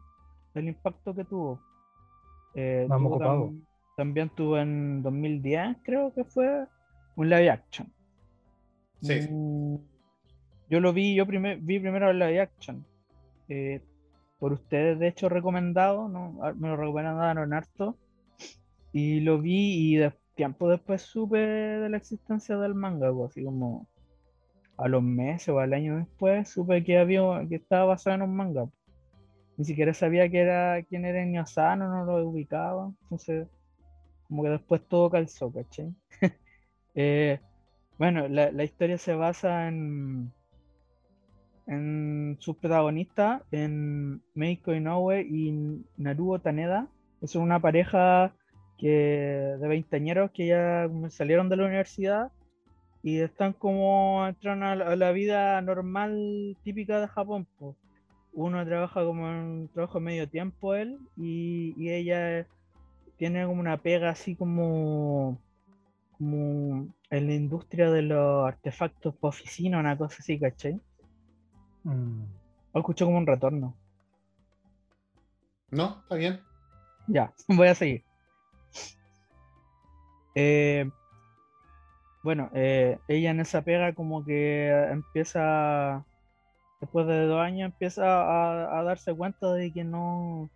el 0.55 0.67
impacto 0.67 1.13
que 1.15 1.23
tuvo. 1.23 1.61
Eh, 2.55 2.85
Vamos, 2.89 3.19
tuvo 3.19 3.53
también 3.95 4.29
tuvo 4.29 4.57
en 4.57 5.01
2010, 5.03 5.77
creo 5.83 6.13
que 6.13 6.23
fue, 6.23 6.65
un 7.15 7.29
live 7.29 7.49
action. 7.49 7.91
Sí. 9.01 9.19
Mm, 9.29 9.75
Yo 10.69 10.79
lo 10.79 10.93
vi, 10.93 11.13
yo 11.13 11.25
primer- 11.27 11.59
vi 11.59 11.79
primero 11.79 12.09
el 12.09 12.19
live 12.19 12.39
action. 12.41 12.85
eh, 13.49 13.81
por 14.39 14.53
ustedes, 14.53 14.97
de 14.99 15.07
hecho, 15.09 15.29
recomendado, 15.29 16.07
¿no? 16.09 16.39
Ah, 16.41 16.53
me 16.53 16.67
lo 16.69 16.75
recomendaron 16.77 17.53
harto. 17.53 17.97
Y 18.91 19.19
lo 19.21 19.39
vi 19.39 19.93
y 19.93 19.95
de 19.97 20.13
tiempo 20.35 20.69
después 20.69 21.01
supe 21.01 21.37
de 21.37 21.89
la 21.89 21.97
existencia 21.97 22.57
del 22.57 22.73
manga, 22.75 23.11
pues, 23.13 23.31
así 23.31 23.43
como 23.43 23.87
a 24.77 24.87
los 24.87 25.03
meses 25.03 25.49
o 25.49 25.59
al 25.59 25.73
año 25.73 25.97
después 25.97 26.49
supe 26.49 26.83
que 26.83 26.97
había 26.97 27.21
que 27.47 27.55
estaba 27.55 27.85
basado 27.85 28.15
en 28.15 28.21
un 28.23 28.35
manga. 28.35 28.65
Ni 29.57 29.65
siquiera 29.65 29.93
sabía 29.93 30.27
que 30.29 30.39
era 30.39 30.81
quién 30.83 31.05
era 31.05 31.21
Inyo 31.23 31.41
Asano, 31.41 31.87
no 31.89 32.05
lo 32.05 32.27
ubicaba. 32.27 32.91
Entonces, 33.03 33.47
como 34.27 34.43
que 34.43 34.49
después 34.49 34.81
todo 34.87 35.09
calzó, 35.09 35.51
¿cachai? 35.51 35.93
Eh, 36.95 37.39
bueno, 37.97 38.27
la, 38.27 38.51
la 38.51 38.63
historia 38.63 38.99
se 38.99 39.15
basa 39.15 39.67
en, 39.67 40.31
en 41.67 42.37
sus 42.39 42.57
protagonistas, 42.57 43.41
en 43.51 44.21
Meiko 44.33 44.73
Inoue 44.73 45.21
y 45.21 45.83
Naruo 45.97 46.39
Taneda, 46.39 46.87
Es 47.21 47.35
una 47.35 47.59
pareja 47.59 48.33
que 48.77 49.55
de 49.59 49.67
veinteañeros 49.67 50.31
que 50.31 50.47
ya 50.47 50.89
salieron 51.09 51.49
de 51.49 51.57
la 51.57 51.65
universidad 51.65 52.31
y 53.01 53.19
están 53.19 53.53
como 53.53 54.27
entrando 54.27 54.65
a 54.65 54.95
la, 54.95 55.11
vida 55.11 55.61
normal 55.61 56.57
típica 56.63 56.99
de 56.99 57.07
Japón. 57.07 57.47
Uno 58.33 58.65
trabaja 58.65 59.03
como 59.03 59.27
en 59.29 59.35
un 59.35 59.69
trabajo 59.69 59.99
medio 59.99 60.27
tiempo 60.27 60.73
él 60.75 60.97
y, 61.17 61.73
y 61.77 61.91
ella 61.91 62.47
tiene 63.17 63.45
como 63.45 63.59
una 63.59 63.77
pega 63.77 64.09
así 64.09 64.35
como, 64.35 65.39
como 66.17 66.93
en 67.09 67.27
la 67.27 67.33
industria 67.33 67.91
de 67.91 68.01
los 68.01 68.45
artefactos 68.45 69.15
por 69.15 69.29
oficina, 69.29 69.79
una 69.79 69.97
cosa 69.97 70.17
así, 70.19 70.39
¿cachai? 70.39 70.79
Mm. 71.83 72.23
O 72.71 72.79
escucho 72.79 73.05
como 73.05 73.17
un 73.17 73.27
retorno. 73.27 73.75
No, 75.69 75.99
está 76.01 76.15
bien. 76.15 76.41
Ya, 77.07 77.33
voy 77.47 77.67
a 77.67 77.75
seguir. 77.75 78.03
Eh, 80.35 80.89
bueno, 82.23 82.49
eh, 82.53 82.97
ella 83.07 83.31
en 83.31 83.41
esa 83.41 83.61
pega 83.61 83.93
como 83.93 84.25
que 84.25 84.69
empieza, 84.89 86.05
después 86.81 87.05
de 87.05 87.27
dos 87.27 87.41
años, 87.41 87.71
empieza 87.71 88.05
a, 88.05 88.79
a 88.79 88.83
darse 88.83 89.13
cuenta 89.13 89.53
de 89.53 89.71
que 89.71 89.83
no, 89.83 90.49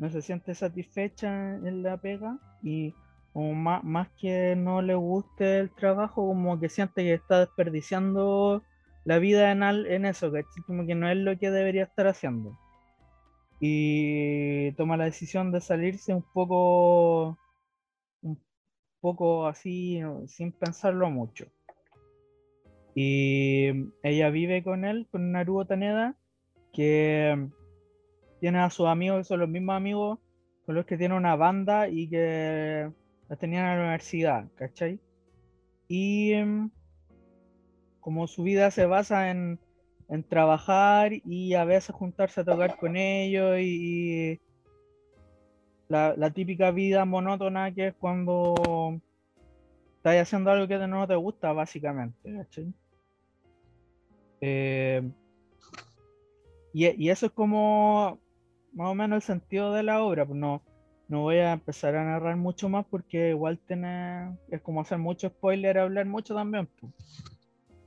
no 0.00 0.10
se 0.10 0.22
siente 0.22 0.54
satisfecha 0.54 1.56
en 1.56 1.82
la 1.82 1.98
pega 1.98 2.38
y 2.62 2.94
como 3.34 3.54
más, 3.54 3.84
más 3.84 4.08
que 4.18 4.56
no 4.56 4.80
le 4.80 4.94
guste 4.94 5.58
el 5.58 5.70
trabajo, 5.70 6.26
como 6.26 6.58
que 6.58 6.70
siente 6.70 7.02
que 7.02 7.14
está 7.14 7.40
desperdiciando 7.40 8.64
la 9.04 9.18
vida 9.18 9.52
en, 9.52 9.62
en 9.62 10.06
eso, 10.06 10.32
que 10.32 10.42
como 10.66 10.86
que 10.86 10.94
no 10.94 11.08
es 11.08 11.18
lo 11.18 11.38
que 11.38 11.50
debería 11.50 11.84
estar 11.84 12.06
haciendo. 12.06 12.58
Y 13.60 14.72
toma 14.72 14.96
la 14.96 15.04
decisión 15.04 15.52
de 15.52 15.60
salirse 15.60 16.14
un 16.14 16.24
poco, 16.32 17.38
un 18.22 18.40
poco 19.00 19.46
así, 19.46 20.00
sin 20.26 20.50
pensarlo 20.52 21.10
mucho. 21.10 21.46
Y 22.94 23.68
ella 24.02 24.30
vive 24.30 24.64
con 24.64 24.86
él, 24.86 25.06
con 25.10 25.30
Naruto 25.30 25.66
Taneda, 25.66 26.16
que 26.72 27.50
tiene 28.40 28.58
a 28.58 28.70
sus 28.70 28.86
amigos 28.86 29.18
que 29.18 29.24
son 29.24 29.40
los 29.40 29.48
mismos 29.48 29.76
amigos 29.76 30.18
con 30.64 30.74
los 30.74 30.86
que 30.86 30.96
tiene 30.96 31.16
una 31.16 31.36
banda 31.36 31.88
y 31.88 32.08
que 32.08 32.90
la 33.28 33.36
tenían 33.36 33.66
en 33.66 33.76
la 33.76 33.84
universidad, 33.84 34.46
¿cachai? 34.56 34.98
Y 35.88 36.32
em, 36.32 36.70
como 38.00 38.26
su 38.26 38.42
vida 38.42 38.70
se 38.70 38.86
basa 38.86 39.30
en, 39.30 39.58
trabajar 40.28 41.12
y 41.12 41.54
a 41.54 41.64
veces 41.64 41.94
juntarse 41.94 42.40
a 42.40 42.44
tocar 42.44 42.76
con 42.78 42.96
ellos 42.96 43.58
y, 43.60 44.40
la, 45.86 46.30
típica 46.32 46.72
vida 46.72 47.04
monótona 47.04 47.72
que 47.72 47.88
es 47.88 47.94
cuando 47.94 49.00
estás 49.96 50.16
haciendo 50.16 50.50
algo 50.50 50.66
que 50.66 50.78
no 50.86 51.06
te 51.06 51.14
gusta, 51.14 51.52
básicamente, 51.52 52.32
¿cachai? 52.32 52.74
Eh, 54.40 55.08
y, 56.72 57.04
y, 57.04 57.10
eso 57.10 57.26
es 57.26 57.32
como 57.32 58.18
más 58.72 58.90
o 58.90 58.94
menos 58.94 59.16
el 59.16 59.22
sentido 59.22 59.72
de 59.72 59.82
la 59.82 60.02
obra. 60.02 60.26
Pues 60.26 60.38
no, 60.38 60.62
no 61.08 61.22
voy 61.22 61.36
a 61.36 61.52
empezar 61.52 61.96
a 61.96 62.04
narrar 62.04 62.36
mucho 62.36 62.68
más 62.68 62.86
porque 62.86 63.30
igual 63.30 63.58
tiene, 63.66 64.36
es 64.48 64.60
como 64.62 64.80
hacer 64.80 64.98
mucho 64.98 65.28
spoiler, 65.28 65.78
hablar 65.78 66.06
mucho 66.06 66.34
también. 66.34 66.68
Pues. 66.80 66.92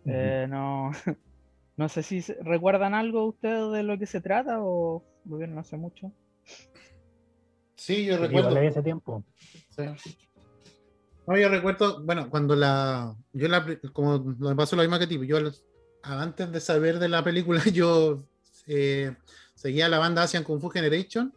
Eh, 0.06 0.48
no, 0.50 0.92
no 1.78 1.90
sé 1.90 2.04
si 2.04 2.22
recuerdan 2.42 2.94
algo 2.94 3.26
ustedes 3.26 3.72
de 3.72 3.84
lo 3.84 3.98
que 3.98 4.06
se 4.06 4.22
trata 4.22 4.58
o 4.62 5.04
lo 5.26 5.38
vieron 5.38 5.58
hace 5.58 5.78
mucho. 5.78 6.12
Sí, 7.76 8.06
yo 8.06 8.18
recuerdo. 8.18 8.58
ese 8.58 8.82
tiempo. 8.82 9.24
No, 11.28 11.38
yo 11.38 11.50
recuerdo, 11.50 12.04
bueno, 12.04 12.30
cuando 12.30 12.56
la. 12.56 13.16
Yo 13.34 13.48
la. 13.48 13.66
Como 13.92 14.20
me 14.20 14.56
pasó 14.56 14.76
lo 14.76 14.84
mismo 14.84 15.00
que 15.00 15.08
tipo, 15.08 15.24
yo 15.24 15.38
antes 16.04 16.52
de 16.52 16.60
saber 16.60 17.00
de 17.00 17.10
la 17.10 17.24
película, 17.24 17.62
yo 17.74 18.26
eh, 18.68 19.16
seguía 19.64 19.88
la 19.88 19.98
banda 19.98 20.24
Asian 20.24 20.44
Kung 20.44 20.60
Fu 20.60 20.70
Generation 20.70 21.34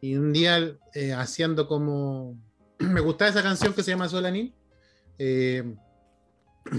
y 0.00 0.16
un 0.16 0.32
día 0.32 0.76
eh, 0.92 1.12
haciendo 1.12 1.68
como 1.68 2.36
me 2.80 3.00
gustaba 3.00 3.30
esa 3.30 3.44
canción 3.44 3.72
que 3.72 3.84
se 3.84 3.92
llama 3.92 4.08
Solanin 4.08 4.52
eh, 5.18 5.62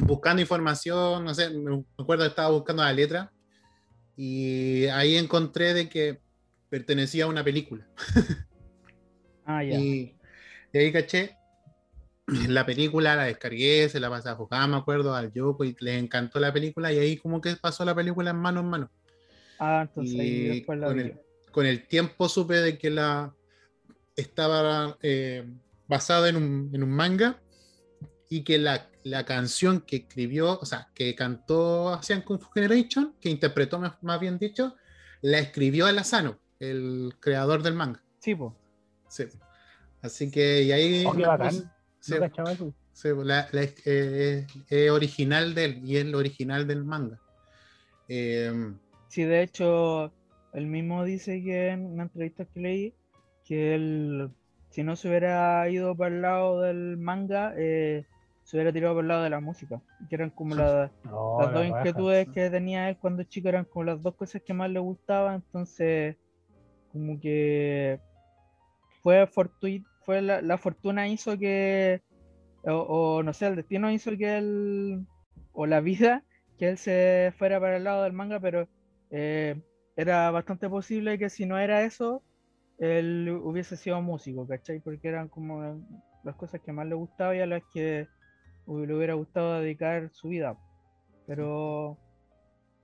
buscando 0.01 0.41
información 0.41 1.23
no 1.23 1.33
sé 1.33 1.49
me 1.49 1.85
acuerdo 1.97 2.25
que 2.25 2.29
estaba 2.29 2.49
buscando 2.49 2.83
la 2.83 2.91
letra 2.91 3.31
y 4.17 4.85
ahí 4.87 5.15
encontré 5.15 5.73
de 5.73 5.87
que 5.87 6.19
pertenecía 6.69 7.23
a 7.23 7.27
una 7.27 7.43
película 7.43 7.87
ah, 9.45 9.63
ya. 9.63 9.79
y, 9.79 10.13
ahí 10.73 10.91
caché 10.91 11.37
la 12.49 12.65
película 12.65 13.15
la 13.15 13.23
descargué, 13.23 13.87
se 13.87 13.99
la 13.99 14.09
pasé 14.09 14.29
a 14.29 14.35
Fokama, 14.35 14.67
me 14.67 14.75
acuerdo, 14.75 15.15
al 15.15 15.31
Yoko 15.31 15.63
y 15.63 15.75
les 15.79 16.03
encantó 16.03 16.39
la 16.39 16.53
película 16.53 16.93
y 16.93 16.99
ahí 16.99 17.17
como 17.17 17.41
que 17.41 17.55
pasó 17.55 17.83
la 17.85 17.95
película 17.95 18.29
en 18.29 18.35
mano 18.35 18.59
en 18.59 18.67
mano. 18.67 18.91
Ah, 19.59 19.81
entonces 19.87 20.19
ahí 20.19 20.63
con, 21.51 21.65
el, 21.65 21.87
tiempo 21.87 22.29
supe 22.29 22.55
de 22.55 22.77
que 22.77 22.89
la 22.89 23.35
estaba 24.15 24.97
eh, 25.01 25.45
basada 25.87 26.29
en 26.29 26.37
un, 26.37 26.89
manga 26.89 27.41
y 28.29 28.43
que 28.43 28.57
la, 28.57 28.87
canción 29.25 29.81
que 29.81 29.97
escribió, 29.97 30.59
o 30.59 30.65
sea, 30.65 30.87
que 30.93 31.13
cantó 31.13 31.89
Asian 31.89 32.21
Kung 32.21 32.39
Fu 32.39 32.49
Generation, 32.51 33.15
que 33.19 33.29
interpretó 33.29 33.79
más, 33.79 34.19
bien 34.19 34.37
dicho, 34.37 34.75
la 35.21 35.39
escribió 35.39 35.87
Asano, 35.87 36.39
el 36.59 37.15
creador 37.19 37.61
del 37.61 37.73
manga. 37.73 38.01
Sí, 38.19 38.35
pues. 38.35 38.53
Sí. 39.09 39.25
Así 40.01 40.31
que, 40.31 40.63
y 40.63 40.71
ahí. 40.71 41.05
Oh, 41.05 41.13
sí, 41.99 42.13
la, 43.23 43.49
eh, 43.51 44.47
es 44.69 44.91
original 44.91 45.53
del, 45.53 45.83
y 45.83 45.97
es 45.97 46.05
el 46.05 46.15
original 46.15 46.65
del 46.65 46.85
manga. 46.85 47.19
Eh, 48.07 48.73
Sí, 49.09 49.23
de 49.23 49.41
hecho, 49.41 50.13
él 50.53 50.67
mismo 50.67 51.03
dice 51.03 51.43
que 51.43 51.69
en 51.69 51.85
una 51.85 52.03
entrevista 52.03 52.45
que 52.45 52.59
leí 52.59 52.93
que 53.43 53.73
él, 53.73 54.29
si 54.69 54.83
no 54.83 54.95
se 54.95 55.09
hubiera 55.09 55.67
ido 55.67 55.95
para 55.95 56.15
el 56.15 56.21
lado 56.21 56.61
del 56.61 56.97
manga, 56.97 57.53
eh, 57.57 58.05
se 58.43 58.55
hubiera 58.55 58.71
tirado 58.71 58.93
por 58.93 59.03
el 59.03 59.07
lado 59.07 59.23
de 59.23 59.31
la 59.31 59.39
música. 59.39 59.81
Que 60.07 60.15
eran 60.15 60.29
como 60.29 60.53
las 60.55 60.91
dos 61.11 61.65
inquietudes 61.65 62.27
que 62.29 62.51
tenía 62.51 62.87
él 62.89 62.97
cuando 62.97 63.23
chico, 63.23 63.49
eran 63.49 63.65
como 63.65 63.85
las 63.85 64.03
dos 64.03 64.13
cosas 64.13 64.43
que 64.43 64.53
más 64.53 64.69
le 64.69 64.79
gustaban. 64.79 65.37
Entonces, 65.37 66.15
como 66.91 67.19
que 67.19 67.99
fue 69.01 69.25
fortuito, 69.25 69.89
fue 70.05 70.21
la, 70.21 70.57
fortuna 70.59 71.07
hizo 71.07 71.35
que, 71.39 72.03
o, 72.63 72.73
o, 72.73 73.23
no 73.23 73.33
sé, 73.33 73.47
el 73.47 73.55
destino 73.55 73.89
hizo 73.89 74.15
que 74.15 74.37
él, 74.37 75.07
o 75.53 75.65
la 75.65 75.79
vida, 75.81 76.23
que 76.59 76.69
él 76.69 76.77
se 76.77 77.33
fuera 77.39 77.59
para 77.59 77.77
el 77.77 77.83
lado 77.83 78.03
del 78.03 78.13
manga, 78.13 78.39
pero 78.39 78.67
eh, 79.09 79.61
era 79.95 80.31
bastante 80.31 80.69
posible 80.69 81.17
que 81.17 81.29
si 81.29 81.45
no 81.45 81.57
era 81.57 81.83
eso, 81.83 82.23
él 82.77 83.29
hubiese 83.43 83.75
sido 83.75 84.01
músico, 84.01 84.47
¿cachai? 84.47 84.79
Porque 84.79 85.09
eran 85.09 85.27
como 85.27 85.81
las 86.23 86.35
cosas 86.35 86.61
que 86.61 86.71
más 86.71 86.87
le 86.87 86.95
gustaba 86.95 87.35
y 87.35 87.41
a 87.41 87.45
las 87.45 87.61
que 87.73 88.07
le 88.67 88.95
hubiera 88.95 89.15
gustado 89.15 89.59
dedicar 89.59 90.09
su 90.13 90.29
vida. 90.29 90.57
Pero 91.27 91.97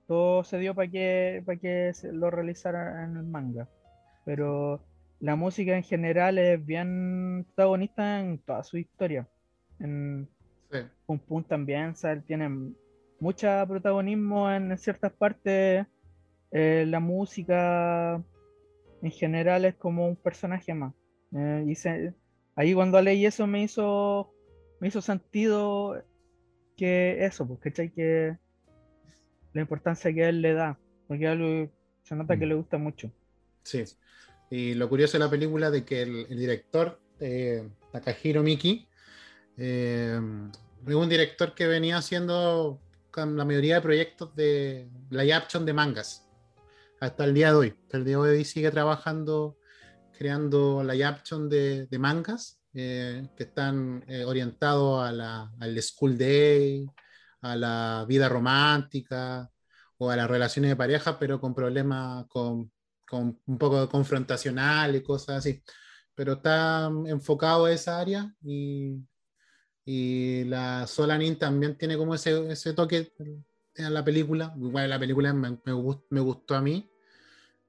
todo 0.06 0.44
se 0.44 0.58
dio 0.58 0.74
para 0.74 0.90
que, 0.90 1.42
para 1.46 1.58
que 1.58 1.92
lo 2.12 2.30
realizara 2.30 3.04
en 3.04 3.16
el 3.16 3.24
manga. 3.24 3.68
Pero 4.24 4.84
la 5.20 5.36
música 5.36 5.76
en 5.76 5.82
general 5.82 6.38
es 6.38 6.64
bien 6.64 7.44
protagonista 7.54 8.20
en 8.20 8.38
toda 8.38 8.62
su 8.62 8.76
historia. 8.76 9.26
En 9.80 10.28
Pum 11.06 11.18
Pum 11.18 11.44
también, 11.44 11.94
tiene 12.26 12.74
mucho 13.20 13.48
protagonismo 13.66 14.50
en 14.50 14.76
ciertas 14.76 15.12
partes 15.12 15.86
eh, 16.50 16.84
la 16.86 17.00
música 17.00 18.22
en 19.02 19.10
general 19.10 19.64
es 19.64 19.74
como 19.74 20.08
un 20.08 20.16
personaje 20.16 20.74
más. 20.74 20.94
Eh, 21.34 21.64
y 21.66 21.74
ahí 22.54 22.74
cuando 22.74 23.00
leí 23.02 23.26
eso 23.26 23.46
me 23.46 23.62
hizo, 23.62 24.32
me 24.80 24.88
hizo 24.88 25.00
sentido 25.00 26.02
que 26.76 27.24
eso, 27.24 27.46
porque 27.46 27.72
que 27.90 28.36
la 29.52 29.60
importancia 29.60 30.12
que 30.12 30.28
él 30.28 30.42
le 30.42 30.52
da, 30.52 30.78
porque 31.08 31.26
algo 31.26 31.70
se 32.02 32.14
nota 32.14 32.36
que 32.36 32.46
mm. 32.46 32.48
le 32.48 32.54
gusta 32.54 32.78
mucho. 32.78 33.10
Sí, 33.62 33.84
y 34.50 34.74
lo 34.74 34.88
curioso 34.88 35.18
de 35.18 35.24
la 35.24 35.30
película 35.30 35.70
de 35.70 35.84
que 35.84 36.02
el, 36.02 36.28
director, 36.28 37.00
eh, 37.18 37.68
Takahiro 37.90 38.42
Miki, 38.42 38.86
es 39.56 40.18
un 40.18 41.08
director 41.08 41.54
que 41.54 41.66
venía 41.66 41.96
haciendo 41.96 42.78
la 43.16 43.44
mayoría 43.46 43.76
de 43.76 43.80
proyectos 43.80 44.36
de 44.36 44.88
live 45.10 45.32
action 45.32 45.64
de 45.64 45.72
mangas 45.72 46.25
hasta 47.00 47.24
el 47.24 47.34
día 47.34 47.48
de 47.50 47.54
hoy. 47.54 47.74
Hasta 47.82 47.96
el 47.98 48.04
día 48.04 48.16
de 48.16 48.22
hoy 48.22 48.44
sigue 48.44 48.70
trabajando, 48.70 49.58
creando 50.16 50.82
la 50.82 51.08
action 51.08 51.48
de, 51.48 51.86
de 51.86 51.98
mangas 51.98 52.60
eh, 52.74 53.28
que 53.36 53.44
están 53.44 54.04
eh, 54.08 54.24
orientados 54.24 55.06
a 55.06 55.12
la, 55.12 55.52
al 55.60 55.82
school 55.82 56.16
day, 56.18 56.86
a 57.42 57.56
la 57.56 58.04
vida 58.08 58.28
romántica 58.28 59.50
o 59.98 60.10
a 60.10 60.16
las 60.16 60.28
relaciones 60.28 60.70
de 60.70 60.76
pareja, 60.76 61.18
pero 61.18 61.40
con 61.40 61.54
problemas, 61.54 62.26
con, 62.28 62.70
con 63.06 63.40
un 63.46 63.58
poco 63.58 63.88
confrontacional 63.88 64.96
y 64.96 65.02
cosas 65.02 65.38
así. 65.38 65.62
pero 66.14 66.34
está 66.34 66.90
enfocado 67.06 67.66
a 67.66 67.72
esa 67.72 68.00
área 68.00 68.34
y, 68.42 68.96
y 69.84 70.44
la 70.44 70.86
Solanin 70.86 71.38
también 71.38 71.76
tiene 71.78 71.96
como 71.96 72.14
ese, 72.14 72.50
ese 72.50 72.72
toque 72.74 73.12
en 73.76 73.94
la 73.94 74.04
película. 74.04 74.54
Igual 74.56 74.90
la 74.90 74.98
película 74.98 75.32
me, 75.32 75.50
me, 75.50 75.96
me 76.10 76.20
gustó 76.20 76.54
a 76.54 76.60
mí. 76.60 76.88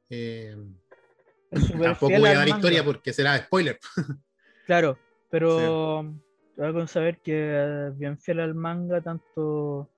Eh, 0.10 0.56
tampoco 1.52 2.18
voy 2.20 2.30
a 2.30 2.36
dar 2.36 2.48
historia 2.48 2.84
porque 2.84 3.14
será 3.14 3.38
spoiler. 3.38 3.80
Claro, 4.66 4.98
pero 5.30 6.04
sí. 6.04 6.62
con 6.74 6.90
saber 6.90 7.20
que 7.20 7.88
es 7.88 7.98
bien 7.98 8.20
fiel 8.20 8.42
al 8.42 8.54
manga, 8.54 9.00
tanto 9.00 9.90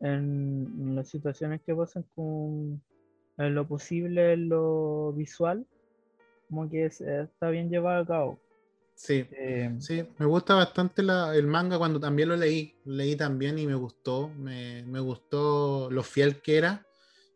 en, 0.00 0.96
las 0.96 1.08
situaciones 1.08 1.60
que 1.62 1.76
pasan 1.76 2.04
con 2.16 2.82
en 3.38 3.54
lo 3.54 3.68
posible, 3.68 4.32
en 4.32 4.48
lo 4.48 5.12
visual, 5.12 5.64
como 6.48 6.68
que 6.68 6.86
es, 6.86 7.00
está 7.00 7.50
bien 7.50 7.70
llevado 7.70 8.02
a 8.02 8.06
cabo. 8.06 8.40
Sí, 8.96 9.26
eh, 9.32 9.74
sí, 9.80 10.08
me 10.18 10.26
gusta 10.26 10.54
bastante 10.54 11.02
la, 11.02 11.34
el 11.34 11.46
manga 11.46 11.78
cuando 11.78 11.98
también 11.98 12.28
lo 12.28 12.36
leí, 12.36 12.80
leí 12.84 13.16
también 13.16 13.58
y 13.58 13.66
me 13.66 13.74
gustó, 13.74 14.28
me, 14.28 14.84
me, 14.84 15.00
gustó 15.00 15.90
lo 15.90 16.02
fiel 16.02 16.40
que 16.40 16.58
era. 16.58 16.86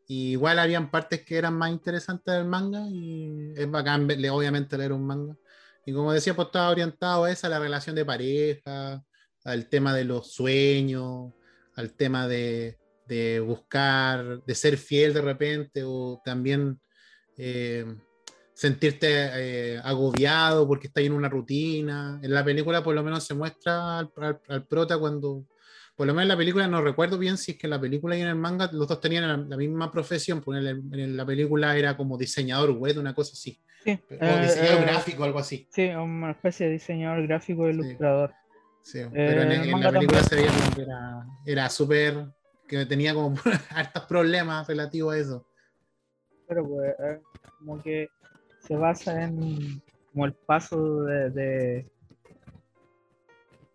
Y 0.07 0.33
igual 0.33 0.59
habían 0.59 0.91
partes 0.91 1.25
que 1.25 1.37
eran 1.37 1.55
más 1.55 1.71
interesantes 1.71 2.35
del 2.35 2.47
manga 2.47 2.87
y 2.89 3.53
es 3.57 3.71
bacán 3.71 4.09
obviamente 4.31 4.79
leer 4.79 4.93
un 4.93 5.07
manga. 5.07 5.37
Y 5.85 5.93
como 5.93 6.13
decía, 6.13 6.35
pues 6.35 6.47
estaba 6.47 6.71
orientado 6.71 7.25
a 7.25 7.31
esa, 7.33 7.49
la 7.49 7.59
relación 7.59 7.97
de 7.97 8.05
pareja, 8.05 9.05
al 9.45 9.69
tema 9.69 9.95
de 9.95 10.05
los 10.05 10.33
sueños, 10.33 11.33
al 11.75 11.93
tema 11.95 12.29
de, 12.29 12.79
de 13.07 13.41
buscar, 13.41 14.43
de 14.45 14.55
ser 14.55 14.79
fiel 14.79 15.13
de 15.13 15.23
repente 15.23 15.83
o 15.85 16.23
también... 16.25 16.81
Eh, 17.37 17.85
sentirte 18.59 19.07
eh, 19.09 19.81
agobiado 19.85 20.67
porque 20.67 20.89
está 20.89 21.01
en 21.01 21.13
una 21.13 21.29
rutina. 21.29 22.19
En 22.21 22.35
la 22.35 22.45
película 22.45 22.83
por 22.83 22.93
lo 22.93 23.05
menos 23.05 23.25
se 23.25 23.33
muestra 23.33 24.01
al, 24.01 24.11
al, 24.17 24.41
al, 24.49 24.67
prota 24.67 24.99
cuando, 24.99 25.47
por 25.95 26.09
lo 26.09 26.13
menos 26.13 26.25
en 26.25 26.29
la 26.31 26.37
película 26.37 26.67
no 26.67 26.83
recuerdo 26.83 27.19
bien 27.19 27.39
si 27.39 27.53
es 27.53 27.57
que 27.57 27.69
en 27.69 27.71
la 27.71 27.81
película 27.81 28.17
y 28.17 28.21
en 28.21 28.27
el 28.27 28.35
manga 28.35 28.69
los 28.73 28.89
dos 28.89 29.01
tenían 29.01 29.29
la, 29.29 29.37
la 29.37 29.57
misma 29.57 29.93
profesión, 29.93 30.41
pues 30.41 30.59
en, 30.59 30.93
en, 30.93 31.17
la 31.17 31.25
película 31.25 31.77
era 31.77 31.97
como 31.97 32.19
diseñador 32.19 32.73
web, 32.73 32.99
una 32.99 33.15
cosa 33.15 33.35
así. 33.35 33.63
Sí, 33.85 33.93
o 33.93 34.15
eh, 34.15 34.43
diseñador 34.43 34.81
eh, 34.81 34.87
gráfico, 34.87 35.23
algo 35.23 35.39
así. 35.39 35.69
Sí, 35.71 35.87
una 35.91 36.33
especie 36.33 36.67
de 36.67 36.73
diseñador 36.73 37.29
gráfico 37.29 37.69
ilustrador. 37.69 38.35
Sí, 38.83 38.99
sí. 38.99 39.09
pero 39.13 39.43
en, 39.43 39.53
en 39.53 39.81
la 39.81 39.93
película 39.93 40.21
se 40.25 40.35
veía 40.35 40.51
que 40.75 40.83
era, 40.83 41.27
era 41.47 41.71
súper, 41.71 42.27
que 42.67 42.85
tenía 42.87 43.15
como 43.15 43.37
hartos 43.71 44.03
problemas 44.07 44.67
relativos 44.67 45.15
a 45.15 45.19
eso. 45.19 45.47
Pero 46.49 46.67
pues, 46.67 46.95
como 47.61 47.81
que 47.81 48.09
se 48.69 48.77
basa 48.77 49.25
en 49.25 49.81
como 50.13 50.27
el 50.27 50.35
paso 50.35 51.03
de, 51.05 51.31
de, 51.31 51.87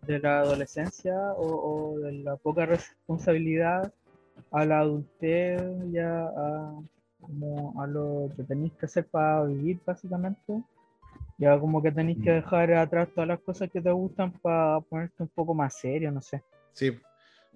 de 0.02 0.18
la 0.20 0.40
adolescencia 0.40 1.16
o, 1.36 1.94
o, 1.94 1.98
de 1.98 2.12
la 2.12 2.36
poca 2.36 2.64
responsabilidad 2.64 3.92
a 4.52 4.64
la 4.64 4.80
adultez 4.80 5.60
ya 5.90 6.26
a, 6.26 6.74
como 7.20 7.82
a 7.82 7.86
lo 7.88 8.30
que 8.36 8.44
tenéis 8.44 8.72
que 8.74 8.86
hacer 8.86 9.06
para 9.06 9.44
vivir 9.44 9.80
básicamente. 9.84 10.62
Ya 11.38 11.58
como 11.58 11.82
que 11.82 11.90
tenéis 11.90 12.18
que 12.22 12.30
dejar 12.30 12.72
atrás 12.74 13.08
todas 13.12 13.26
las 13.26 13.40
cosas 13.40 13.68
que 13.68 13.80
te 13.80 13.90
gustan 13.90 14.32
para 14.40 14.80
ponerte 14.80 15.24
un 15.24 15.28
poco 15.28 15.54
más 15.54 15.74
serio 15.76 16.12
no 16.12 16.22
sé. 16.22 16.42
Sí. 16.72 16.96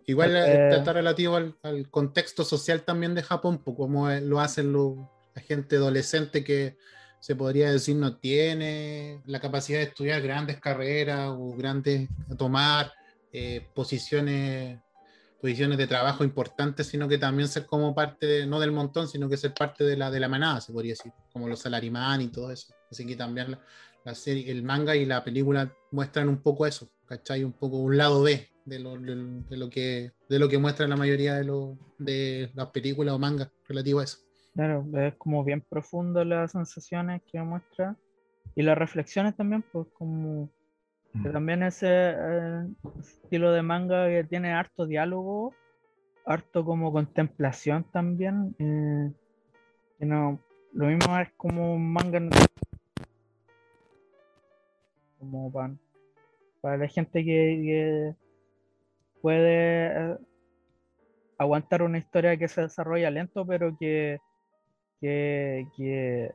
Igual 0.07 0.35
eh, 0.35 0.71
está 0.77 0.93
relativo 0.93 1.37
al, 1.37 1.55
al, 1.63 1.89
contexto 1.91 2.43
social 2.43 2.83
también 2.83 3.15
de 3.15 3.23
Japón 3.23 3.59
como 3.59 4.09
lo 4.09 4.41
hacen 4.41 4.73
lo, 4.73 5.11
la 5.35 5.43
gente 5.43 5.77
adolescente 5.77 6.43
que 6.43 6.79
se 7.21 7.35
podría 7.35 7.71
decir, 7.71 7.97
no 7.97 8.17
tiene 8.17 9.23
la 9.27 9.41
capacidad 9.41 9.79
de 9.79 9.87
estudiar 9.87 10.23
grandes 10.23 10.61
carreras 10.61 11.31
o 11.31 11.55
grandes, 11.57 12.09
tomar 12.37 12.93
eh, 13.33 13.67
posiciones, 13.75 14.81
posiciones 15.41 15.79
de 15.79 15.87
trabajo 15.87 16.25
importantes, 16.25 16.87
sino 16.87 17.09
que 17.09 17.19
también 17.19 17.49
ser 17.49 17.67
como 17.67 17.95
parte, 17.95 18.47
no 18.47 18.61
del 18.61 18.73
montón, 18.73 19.09
sino 19.09 19.29
que 19.29 19.37
ser 19.37 19.55
parte 19.55 19.85
de 19.85 19.97
la, 19.97 20.11
de 20.11 20.21
la 20.21 20.29
manada, 20.29 20.61
se 20.61 20.73
podría 20.73 20.93
decir, 20.93 21.13
como 21.33 21.49
los 21.49 21.61
salarimán 21.61 22.21
y 22.21 22.29
todo 22.29 22.51
eso. 22.51 22.75
Así 22.91 23.07
que 23.07 23.17
también 23.17 23.51
la, 23.53 23.61
la, 24.05 24.15
serie, 24.15 24.51
el 24.51 24.63
manga 24.63 24.97
y 24.97 25.05
la 25.05 25.25
película 25.25 25.73
muestran 25.91 26.29
un 26.29 26.41
poco 26.41 26.67
eso, 26.67 26.89
¿cachai? 27.07 27.45
Un 27.45 27.53
poco 27.53 27.79
un 27.79 27.97
lado 27.97 28.23
B 28.23 28.49
de 28.65 28.79
lo, 28.79 28.99
de, 28.99 29.57
lo 29.57 29.71
que, 29.71 30.13
de 30.29 30.39
lo 30.39 30.49
que 30.49 30.59
muestran 30.59 30.91
la 30.91 30.97
mayoría 30.97 31.35
de, 31.35 31.45
lo, 31.45 31.79
de 31.99 32.51
las 32.55 32.69
películas 32.69 33.15
o 33.15 33.19
mangas 33.19 33.51
relativo 33.67 34.01
a 34.01 34.05
eso. 34.05 34.19
Claro, 34.59 34.85
es 34.95 35.15
como 35.15 35.45
bien 35.45 35.61
profundo 35.61 36.25
las 36.25 36.51
sensaciones 36.51 37.23
que 37.31 37.41
muestra 37.41 37.95
y 38.57 38.63
las 38.63 38.77
reflexiones 38.77 39.37
también, 39.37 39.63
pues 39.63 39.87
como 39.93 40.51
que 41.23 41.29
también 41.31 41.63
ese 41.63 41.87
eh, 41.89 42.67
estilo 42.99 43.53
de 43.53 43.63
manga 43.63 44.09
que 44.09 44.25
tiene 44.25 44.53
harto 44.53 44.85
diálogo, 44.85 45.55
harto 46.27 46.65
como 46.65 46.91
contemplación 46.93 47.85
también. 47.93 48.57
Eh, 48.59 49.13
no, 50.01 50.41
lo 50.73 50.87
mismo 50.87 51.17
es 51.21 51.29
como 51.37 51.75
un 51.77 51.93
manga 51.93 52.19
como 55.21 55.53
para, 55.53 55.73
para 56.61 56.79
la 56.79 56.89
gente 56.89 57.25
que, 57.25 57.63
que 57.63 58.15
puede 59.23 59.87
eh, 59.87 60.17
aguantar 61.39 61.85
una 61.85 61.99
historia 61.99 62.37
que 62.37 62.49
se 62.49 62.63
desarrolla 62.63 63.09
lento, 63.09 63.47
pero 63.47 63.77
que 63.79 64.19
que, 65.01 65.67
que 65.77 66.33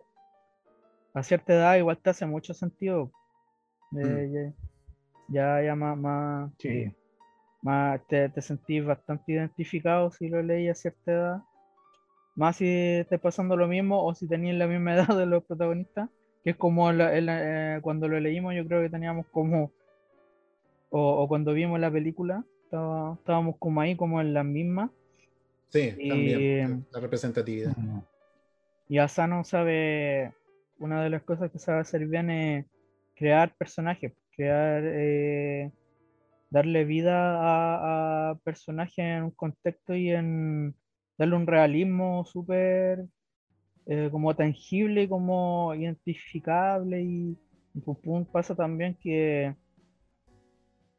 a 1.13 1.23
cierta 1.23 1.53
edad 1.53 1.77
igual 1.77 1.97
te 1.97 2.09
hace 2.09 2.25
mucho 2.25 2.53
sentido. 2.53 3.11
Eh, 3.95 4.53
mm. 5.27 5.33
ya, 5.33 5.61
ya, 5.61 5.75
más, 5.75 5.97
más, 5.97 6.51
sí. 6.57 6.91
más 7.61 8.01
te, 8.07 8.29
te, 8.29 8.41
sentís 8.41 8.83
bastante 8.83 9.33
identificado 9.33 10.09
si 10.11 10.29
lo 10.29 10.41
leí 10.41 10.69
a 10.69 10.75
cierta 10.75 11.11
edad. 11.11 11.43
Más 12.35 12.55
si 12.55 12.67
estés 12.67 13.19
pasando 13.19 13.55
lo 13.55 13.67
mismo 13.67 14.03
o 14.03 14.15
si 14.15 14.27
tenías 14.27 14.57
la 14.57 14.67
misma 14.67 14.93
edad 14.95 15.15
de 15.15 15.25
los 15.25 15.43
protagonistas, 15.43 16.09
que 16.43 16.51
es 16.51 16.55
como 16.55 16.91
la, 16.91 17.19
la, 17.21 17.75
eh, 17.77 17.81
cuando 17.81 18.07
lo 18.07 18.19
leímos, 18.19 18.55
yo 18.55 18.65
creo 18.65 18.81
que 18.81 18.89
teníamos 18.89 19.27
como, 19.27 19.71
o, 20.89 21.21
o 21.23 21.27
cuando 21.27 21.53
vimos 21.53 21.79
la 21.79 21.91
película, 21.91 22.43
estaba, 22.63 23.13
estábamos 23.13 23.57
como 23.59 23.81
ahí, 23.81 23.95
como 23.95 24.19
en 24.19 24.33
las 24.33 24.45
mismas. 24.45 24.89
Sí, 25.69 25.93
y, 25.97 26.09
también, 26.09 26.85
la 26.91 26.99
representatividad. 26.99 27.75
Uh 27.77 27.81
-huh. 27.81 28.03
Y 28.93 28.99
Asano 28.99 29.43
sabe, 29.43 30.35
una 30.77 31.03
de 31.03 31.09
las 31.09 31.23
cosas 31.23 31.49
que 31.49 31.57
sabe 31.57 31.79
hacer 31.79 32.05
bien 32.05 32.29
es 32.29 32.67
crear 33.15 33.51
personajes, 33.55 34.13
crear, 34.35 34.83
eh, 34.85 35.71
darle 36.51 36.85
vida 36.85 38.29
a, 38.29 38.35
personajes 38.43 38.99
en 38.99 39.23
un 39.23 39.31
contexto 39.31 39.95
y 39.95 40.11
en 40.11 40.75
darle 41.17 41.35
un 41.35 41.47
realismo 41.47 42.23
súper 42.23 43.07
eh, 43.87 44.09
como 44.11 44.35
tangible, 44.35 45.09
como 45.09 45.73
identificable. 45.73 47.01
Y, 47.01 47.35
y 47.73 47.79
pum, 47.79 48.25
pasa 48.25 48.53
también 48.53 48.93
que 48.93 49.55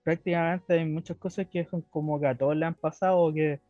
prácticamente 0.03 0.75
hay 0.75 0.85
muchas 0.85 1.17
cosas 1.17 1.47
que 1.47 1.65
son 1.67 1.83
como 1.83 2.19
que 2.19 2.27
a 2.27 2.37
todos 2.37 2.57
le 2.57 2.67
han 2.67 2.75
pasado 2.75 3.33
que, 3.33 3.61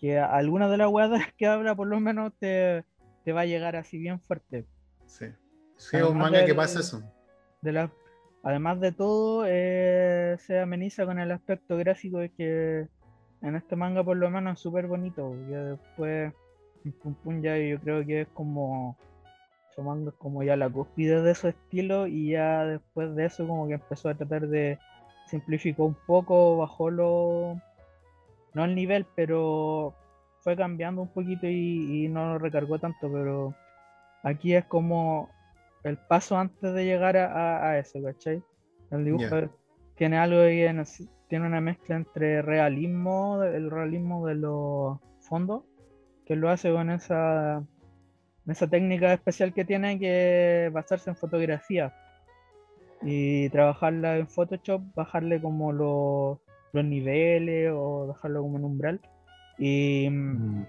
que 0.00 0.18
algunas 0.18 0.70
de 0.70 0.78
las 0.78 0.88
weas 0.88 1.10
que 1.36 1.46
habla 1.46 1.74
por 1.74 1.86
lo 1.86 2.00
menos 2.00 2.32
te 2.38 2.82
te 3.28 3.34
va 3.34 3.42
a 3.42 3.44
llegar 3.44 3.76
así 3.76 3.98
bien 3.98 4.20
fuerte. 4.20 4.64
Sí, 5.04 5.26
sí 5.76 5.98
es 5.98 6.02
un 6.02 6.16
manga 6.16 6.46
que 6.46 6.54
pasa 6.54 6.80
eso. 6.80 7.02
De 7.60 7.72
la, 7.72 7.92
además 8.42 8.80
de 8.80 8.90
todo, 8.90 9.44
eh, 9.46 10.38
se 10.38 10.58
ameniza 10.58 11.04
con 11.04 11.18
el 11.18 11.30
aspecto 11.30 11.76
gráfico 11.76 12.20
de 12.20 12.30
que 12.30 12.88
en 13.42 13.54
este 13.54 13.76
manga 13.76 14.02
por 14.02 14.16
lo 14.16 14.30
menos 14.30 14.54
es 14.54 14.60
súper 14.60 14.86
bonito. 14.86 15.34
Ya 15.50 15.62
después, 15.62 16.32
Pum 17.02 17.14
Pum 17.16 17.42
ya 17.42 17.58
yo 17.58 17.78
creo 17.80 18.06
que 18.06 18.22
es 18.22 18.28
como 18.28 18.96
su 19.74 19.82
manga 19.82 20.08
es 20.08 20.16
como 20.16 20.42
ya 20.42 20.56
la 20.56 20.70
cúspide 20.70 21.20
de 21.20 21.34
su 21.34 21.48
estilo 21.48 22.06
y 22.06 22.30
ya 22.30 22.64
después 22.64 23.14
de 23.14 23.26
eso 23.26 23.46
como 23.46 23.68
que 23.68 23.74
empezó 23.74 24.08
a 24.08 24.14
tratar 24.14 24.48
de 24.48 24.78
simplificó 25.26 25.84
un 25.84 25.98
poco, 26.06 26.56
bajó 26.56 26.88
lo 26.88 27.60
no 28.54 28.64
el 28.64 28.74
nivel, 28.74 29.04
pero 29.14 29.94
fue 30.48 30.56
cambiando 30.56 31.02
un 31.02 31.08
poquito 31.08 31.46
y, 31.46 32.04
y, 32.04 32.08
no 32.08 32.32
lo 32.32 32.38
recargó 32.38 32.78
tanto, 32.78 33.12
pero 33.12 33.54
aquí 34.22 34.54
es 34.54 34.64
como 34.64 35.28
el 35.84 35.98
paso 35.98 36.38
antes 36.38 36.72
de 36.72 36.86
llegar 36.86 37.18
a, 37.18 37.26
a, 37.26 37.68
a 37.68 37.78
eso, 37.78 38.02
¿cachai? 38.02 38.42
El 38.90 39.04
dibujo 39.04 39.28
yeah. 39.28 39.50
tiene 39.96 40.16
algo 40.16 40.40
ahí, 40.40 40.62
en, 40.62 40.82
tiene 41.28 41.46
una 41.46 41.60
mezcla 41.60 41.96
entre 41.96 42.40
realismo, 42.40 43.42
el 43.42 43.70
realismo 43.70 44.26
de 44.26 44.36
los 44.36 44.98
fondos, 45.20 45.64
que 46.24 46.34
lo 46.34 46.48
hace 46.48 46.72
con 46.72 46.88
esa, 46.88 47.62
esa 48.46 48.66
técnica 48.66 49.12
especial 49.12 49.52
que 49.52 49.66
tiene 49.66 49.98
que 49.98 50.70
basarse 50.72 51.10
en 51.10 51.16
fotografía 51.16 51.92
y 53.02 53.50
trabajarla 53.50 54.16
en 54.16 54.28
Photoshop, 54.28 54.80
bajarle 54.94 55.42
como 55.42 55.72
los, 55.72 56.38
los 56.72 56.84
niveles 56.86 57.70
o 57.74 58.06
dejarlo 58.06 58.40
como 58.40 58.56
en 58.56 58.64
umbral 58.64 59.00
y 59.58 60.08
mm. 60.10 60.66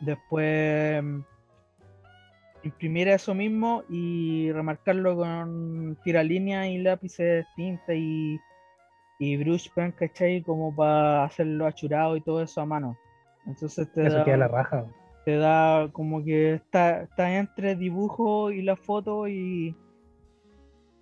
después 0.00 1.04
imprimir 2.62 3.08
eso 3.08 3.34
mismo 3.34 3.84
y 3.88 4.50
remarcarlo 4.52 5.16
con 5.16 5.98
tiralínea 6.02 6.66
y 6.68 6.78
lápices 6.78 7.46
tinta 7.56 7.94
y, 7.94 8.40
y 9.18 9.36
brush 9.36 9.68
pen, 9.74 9.92
¿cachai? 9.92 10.42
Como 10.42 10.74
para 10.74 11.24
hacerlo 11.24 11.66
achurado 11.66 12.16
y 12.16 12.22
todo 12.22 12.42
eso 12.42 12.60
a 12.60 12.66
mano. 12.66 12.98
Entonces 13.46 13.92
te 13.92 14.06
Eso 14.06 14.18
da, 14.18 14.24
queda 14.24 14.36
la 14.38 14.48
raja. 14.48 14.86
te 15.24 15.36
da 15.36 15.88
como 15.92 16.24
que 16.24 16.54
está, 16.54 17.02
está 17.02 17.36
entre 17.36 17.76
dibujo 17.76 18.50
y 18.50 18.62
la 18.62 18.76
foto 18.76 19.28
y, 19.28 19.76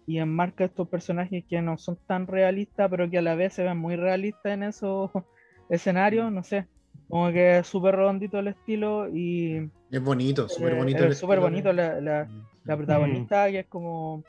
y 0.07 0.19
enmarca 0.19 0.65
estos 0.65 0.89
personajes 0.89 1.45
que 1.49 1.63
no 1.63 1.79
son 1.79 1.97
tan 2.07 2.27
realistas, 2.27 2.91
pero 2.91 3.09
que 3.09 3.19
a 3.19 3.23
la 3.23 3.37
vez 3.37 3.55
se 3.55 3.63
ven 3.63 3.79
muy 3.79 3.95
realistas 3.97 4.53
en 4.53 4.65
esos 4.65 5.11
escenarios, 5.69 6.33
no 6.33 6.43
sé. 6.43 6.67
Como 7.13 7.31
que 7.31 7.59
es 7.59 7.67
súper 7.67 7.95
redondito 7.95 8.39
el 8.39 8.49
estilo 8.49 9.07
y 9.15 9.71
Es 9.91 10.03
bonito, 10.03 10.49
súper 10.49 10.73
eh, 10.73 10.77
bonito. 10.77 11.05
es 11.05 11.19
súper 11.19 11.41
bonito 11.41 11.71
la, 11.71 12.01
la- 12.01 12.27
la 12.65 12.77
protagonista, 12.79 13.51
que 13.51 13.59
es 13.59 13.67
como. 13.67 14.25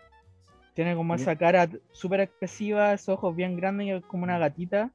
Tiene 0.74 0.94
como 0.94 1.16
esa 1.16 1.34
cara 1.38 1.70
súper 1.94 2.20
expresiva, 2.20 2.92
esos 2.92 3.16
ojos 3.16 3.34
bien 3.38 3.56
grandes 3.56 3.88
y 3.88 3.92
es 3.92 4.04
como 4.04 4.24
una 4.26 4.38
gatita. 4.38 4.92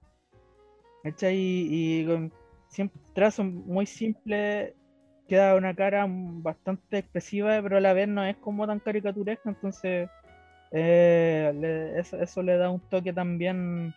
¿Cachai? 1.02 1.34
Y, 1.34 2.00
y 2.02 2.06
con 2.06 2.30
siempre, 2.68 3.00
trazo 3.14 3.42
muy 3.42 3.86
simple, 3.86 4.74
queda 5.26 5.54
una 5.54 5.74
cara 5.74 6.06
mm, 6.06 6.42
bastante 6.42 6.98
expresiva, 6.98 7.58
pero 7.62 7.78
a 7.78 7.80
la 7.80 7.94
vez 7.94 8.06
no 8.06 8.22
es 8.22 8.36
como 8.36 8.66
tan 8.66 8.80
caricaturesca, 8.80 9.48
entonces 9.48 10.10
eh, 10.72 11.52
le- 11.58 11.98
eso, 12.00 12.20
eso 12.20 12.42
le 12.42 12.58
da 12.58 12.68
un 12.68 12.80
toque 12.90 13.14
también 13.14 13.94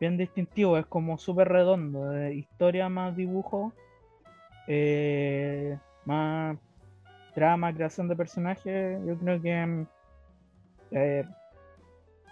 bien 0.00 0.16
distintivo, 0.18 0.78
es 0.78 0.86
como 0.86 1.18
súper 1.18 1.48
redondo, 1.48 2.10
de 2.10 2.34
historia 2.34 2.88
más 2.88 3.16
dibujo, 3.16 3.72
eh, 4.68 5.78
más 6.04 6.58
trama, 7.34 7.74
creación 7.74 8.08
de 8.08 8.16
personajes, 8.16 9.00
yo 9.06 9.18
creo 9.18 9.42
que 9.42 9.66
mm, 9.66 9.86
eh, 10.90 11.24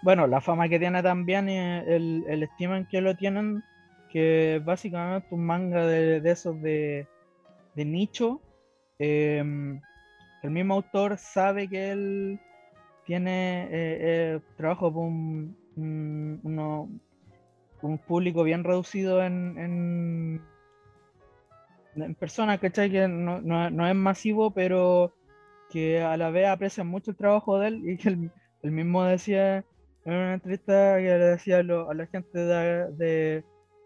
bueno, 0.01 0.27
la 0.27 0.41
fama 0.41 0.67
que 0.69 0.79
tiene 0.79 1.01
también 1.01 1.47
es 1.49 1.87
el, 1.87 2.25
el 2.27 2.43
estima 2.43 2.77
en 2.77 2.85
que 2.87 3.01
lo 3.01 3.15
tienen, 3.15 3.63
que 4.09 4.61
básicamente 4.63 5.27
un 5.31 5.45
manga 5.45 5.85
de, 5.87 6.19
de 6.21 6.31
esos 6.31 6.61
de, 6.61 7.07
de 7.75 7.85
nicho. 7.85 8.41
em, 8.99 9.79
el 10.43 10.51
mismo 10.51 10.75
autor 10.75 11.17
sabe 11.17 11.69
que 11.69 11.91
él 11.91 12.39
tiene 13.05 13.65
eh, 13.65 14.35
eh, 14.37 14.41
trabajo 14.57 14.89
un- 14.89 15.57
uno- 16.43 16.89
un 17.83 17.97
público 17.97 18.43
bien 18.43 18.63
reducido 18.63 19.23
en, 19.23 19.57
en, 19.57 20.41
en 21.95 22.15
personas, 22.15 22.59
¿cachai? 22.59 22.89
Que 22.91 23.07
no, 23.07 23.41
no- 23.41 23.69
no 23.69 23.87
es 23.87 23.95
masivo, 23.95 24.51
pero 24.51 25.13
que 25.69 26.01
a 26.01 26.17
la 26.17 26.29
vez 26.29 26.47
aprecian 26.47 26.87
mucho 26.87 27.11
el 27.11 27.17
trabajo 27.17 27.59
de 27.59 27.67
él 27.69 27.89
y 27.89 27.97
que 27.97 28.09
él, 28.09 28.31
él 28.61 28.71
mismo 28.71 29.03
decía 29.03 29.65
en 30.05 30.13
una 30.13 30.33
entrevista 30.35 30.97
que 30.97 31.03
le 31.03 31.17
decía 31.17 31.57
a, 31.59 31.63
lo- 31.63 31.89
a 31.89 31.93
la 31.93 32.07
gente 32.07 32.37
de, 32.39 32.91
de- 32.93 33.43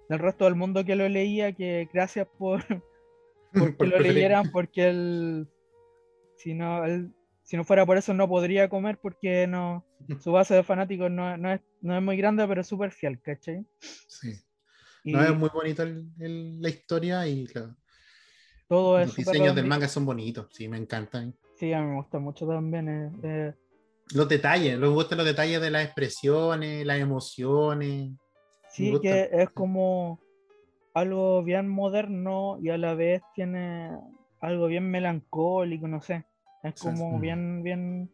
del 0.09 0.19
resto 0.19 0.45
del 0.45 0.55
mundo 0.55 0.85
que 0.85 0.95
lo 0.95 1.07
leía 1.09 1.51
que 1.51 1.89
gracias 1.93 2.27
por, 2.37 2.61
por 3.53 3.67
que 3.71 3.73
por 3.73 3.87
lo 3.87 3.97
preferir- 3.97 4.13
leyeran 4.13 4.51
porque 4.51 4.87
él 4.89 5.47
si 6.37 6.53
no 6.53 6.85
él- 6.85 7.11
si 7.47 7.55
no 7.57 7.63
fuera 7.63 7.85
por 7.85 7.97
eso 7.97 8.13
no 8.13 8.27
podría 8.27 8.69
comer 8.69 8.99
porque 9.01 9.47
no 9.47 9.85
su 10.21 10.31
base 10.33 10.53
de 10.53 10.63
fanáticos 10.63 11.09
no, 11.09 11.37
no 11.37 11.51
es, 11.51 11.61
no 11.81 11.95
es 11.97 12.03
muy 12.03 12.17
grande 12.17 12.45
pero 12.47 12.61
es 12.61 12.67
súper 12.67 12.91
fiel 12.91 13.19
¿cachai? 13.21 13.65
Sí. 14.07 14.33
Y 15.03 15.13
No, 15.13 15.23
es 15.23 15.35
muy 15.35 15.49
el- 16.19 16.61
la 16.61 16.69
historia 16.69 17.25
y 17.27 17.47
la- 17.47 17.75
todo 18.67 18.99
los 18.99 19.15
diseños 19.15 19.55
del 19.55 19.65
manga 19.65 19.87
son 19.87 20.05
bonitos, 20.05 20.47
sí, 20.51 20.67
me 20.67 20.77
encantan. 20.77 21.33
sí 21.55 21.71
a 21.71 21.81
mí 21.81 21.87
me 21.87 21.95
gusta 21.95 22.19
mucho 22.19 22.45
también 22.45 22.89
eh, 22.89 23.11
eh, 23.23 23.53
Los 24.13 24.27
detalles, 24.27 24.77
me 24.77 24.87
gustan 24.87 25.17
los 25.19 25.27
detalles 25.27 25.61
de 25.61 25.71
las 25.71 25.85
expresiones, 25.85 26.85
las 26.85 26.99
emociones. 26.99 28.11
Sí, 28.69 28.97
que 29.01 29.29
es 29.31 29.49
como 29.51 30.19
algo 30.93 31.43
bien 31.43 31.69
moderno 31.69 32.57
y 32.61 32.69
a 32.69 32.77
la 32.77 32.93
vez 32.93 33.23
tiene 33.33 33.91
algo 34.41 34.67
bien 34.67 34.89
melancólico, 34.89 35.87
no 35.87 36.01
sé. 36.01 36.25
Es 36.69 36.81
como 36.81 37.19
bien, 37.19 37.63
bien, 37.63 38.09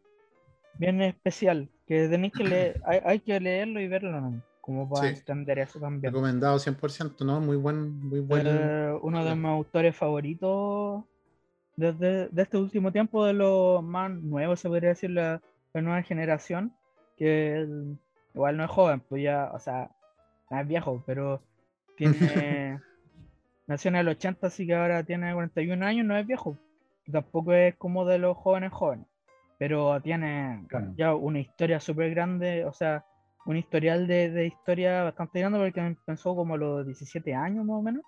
bien 0.77 1.01
especial. 1.01 1.69
Que 1.87 2.07
tenéis 2.07 2.33
que 2.33 2.43
leer, 2.43 2.81
hay, 2.85 2.99
hay 3.03 3.19
que 3.19 3.39
leerlo 3.39 3.79
y 3.79 3.87
verlo, 3.87 4.19
¿no? 4.21 4.41
Como 4.61 4.89
para 4.89 5.09
Sí. 5.09 5.19
entender 5.19 5.59
eso 5.59 5.79
también. 5.79 6.13
Recomendado 6.13 6.57
100%, 6.57 7.25
¿no? 7.25 7.41
Muy 7.41 7.57
buen, 7.57 7.99
muy 8.07 8.19
buen. 8.21 8.47
Eh, 8.47 8.93
uno 9.01 9.25
de 9.25 9.35
mis 9.35 9.45
autores 9.45 9.95
favoritos 9.95 11.03
desde 11.75 12.29
de 12.29 12.41
este 12.41 12.57
último 12.57 12.91
tiempo, 12.91 13.25
de 13.25 13.33
los 13.33 13.83
más 13.83 14.11
nuevos, 14.11 14.59
se 14.59 14.69
podría 14.69 14.89
decir, 14.89 15.09
la, 15.09 15.41
la 15.73 15.81
nueva 15.81 16.01
generación, 16.03 16.73
que 17.17 17.67
igual 18.33 18.57
no 18.57 18.63
es 18.63 18.69
joven, 18.69 19.01
pues 19.01 19.23
ya, 19.23 19.51
o 19.53 19.59
sea, 19.59 19.91
no 20.49 20.59
es 20.59 20.67
viejo, 20.67 21.03
pero 21.05 21.41
tiene. 21.97 22.79
nació 23.67 23.89
en 23.89 23.95
el 23.95 24.07
80, 24.09 24.47
así 24.47 24.67
que 24.67 24.75
ahora 24.75 25.03
tiene 25.03 25.33
41 25.33 25.83
años, 25.83 26.05
no 26.05 26.17
es 26.17 26.27
viejo. 26.27 26.57
Tampoco 27.11 27.53
es 27.53 27.75
como 27.75 28.05
de 28.05 28.17
los 28.17 28.37
jóvenes 28.37 28.71
jóvenes, 28.71 29.07
pero 29.59 30.01
tiene 30.01 30.65
Claro. 30.67 30.93
ya 30.97 31.13
una 31.15 31.39
historia 31.39 31.79
súper 31.79 32.11
grande, 32.11 32.65
o 32.65 32.73
sea, 32.73 33.05
un 33.45 33.57
historial 33.57 34.07
de, 34.07 34.29
de 34.31 34.47
historia 34.47 35.03
bastante 35.03 35.39
grande 35.41 35.59
porque 35.59 35.81
empezó 35.81 36.35
como 36.35 36.53
a 36.55 36.57
los 36.57 36.85
17 36.85 37.33
años 37.33 37.65
más 37.65 37.77
o 37.77 37.81
menos 37.81 38.03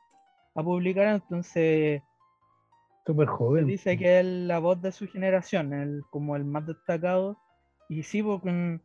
a 0.56 0.64
publicar, 0.64 1.08
entonces 1.08 2.02
Súper 3.06 3.28
joven. 3.28 3.68
dice 3.68 3.98
que 3.98 4.20
es 4.20 4.26
la 4.26 4.60
voz 4.60 4.82
de 4.82 4.92
su 4.92 5.08
generación, 5.08 5.74
el, 5.74 6.02
como 6.10 6.36
el 6.36 6.46
más 6.46 6.66
destacado. 6.66 7.38
Y 7.88 8.02
sí, 8.04 8.24
porque 8.24 8.80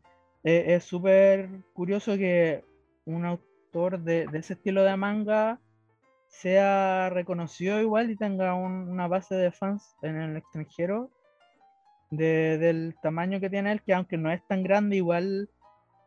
eh, 0.45 0.65
es 0.75 0.85
súper 0.85 1.49
curioso 1.73 2.17
que 2.17 2.65
un 3.07 3.25
autor 3.25 3.99
de, 4.01 4.27
de 4.27 4.39
ese 4.39 4.55
estilo 4.55 4.83
de 4.83 4.97
manga 4.97 5.59
sea 6.31 7.11
reconocido 7.11 7.81
igual 7.81 8.11
y 8.11 8.17
tenga 8.17 8.55
un- 8.55 8.89
una 8.89 9.09
base 9.09 9.35
de 9.35 9.51
fans 9.51 9.97
en 10.01 10.17
el 10.17 10.37
extranjero 10.37 11.11
de- 12.11 12.57
del 12.59 12.97
tamaño 13.03 13.41
que 13.41 13.51
tiene 13.51 13.73
él, 13.73 13.83
que 13.83 13.93
aunque 13.93 14.17
no 14.17 14.31
es 14.31 14.43
tan 14.47 14.63
grande, 14.63 14.97
igual 14.97 15.49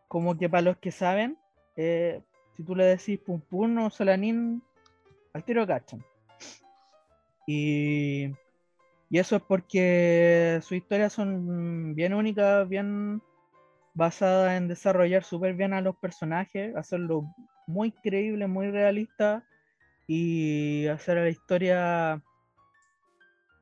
como 0.07 0.37
que 0.37 0.49
para 0.49 0.61
los 0.61 0.77
que 0.77 0.91
saben, 0.91 1.37
eh, 1.75 2.21
si 2.55 2.63
tú 2.63 2.75
le 2.75 2.85
decís 2.85 3.19
pum 3.19 3.41
pum 3.41 3.77
o 3.79 3.89
solanín, 3.89 4.61
al 5.33 5.43
tiro 5.43 5.67
cachan. 5.67 6.03
Y, 7.45 8.27
y 9.09 9.19
eso 9.19 9.35
es 9.35 9.41
porque 9.41 10.59
sus 10.61 10.77
historias 10.77 11.13
son 11.13 11.93
bien 11.95 12.13
únicas, 12.13 12.67
bien 12.69 13.21
basadas 13.93 14.57
en 14.57 14.67
desarrollar 14.67 15.23
súper 15.23 15.53
bien 15.53 15.73
a 15.73 15.81
los 15.81 15.95
personajes, 15.97 16.75
hacerlo 16.75 17.27
muy 17.67 17.91
creíble, 17.91 18.47
muy 18.47 18.71
realista 18.71 19.43
y 20.07 20.87
hacer 20.87 21.17
la 21.17 21.29
historia 21.29 22.21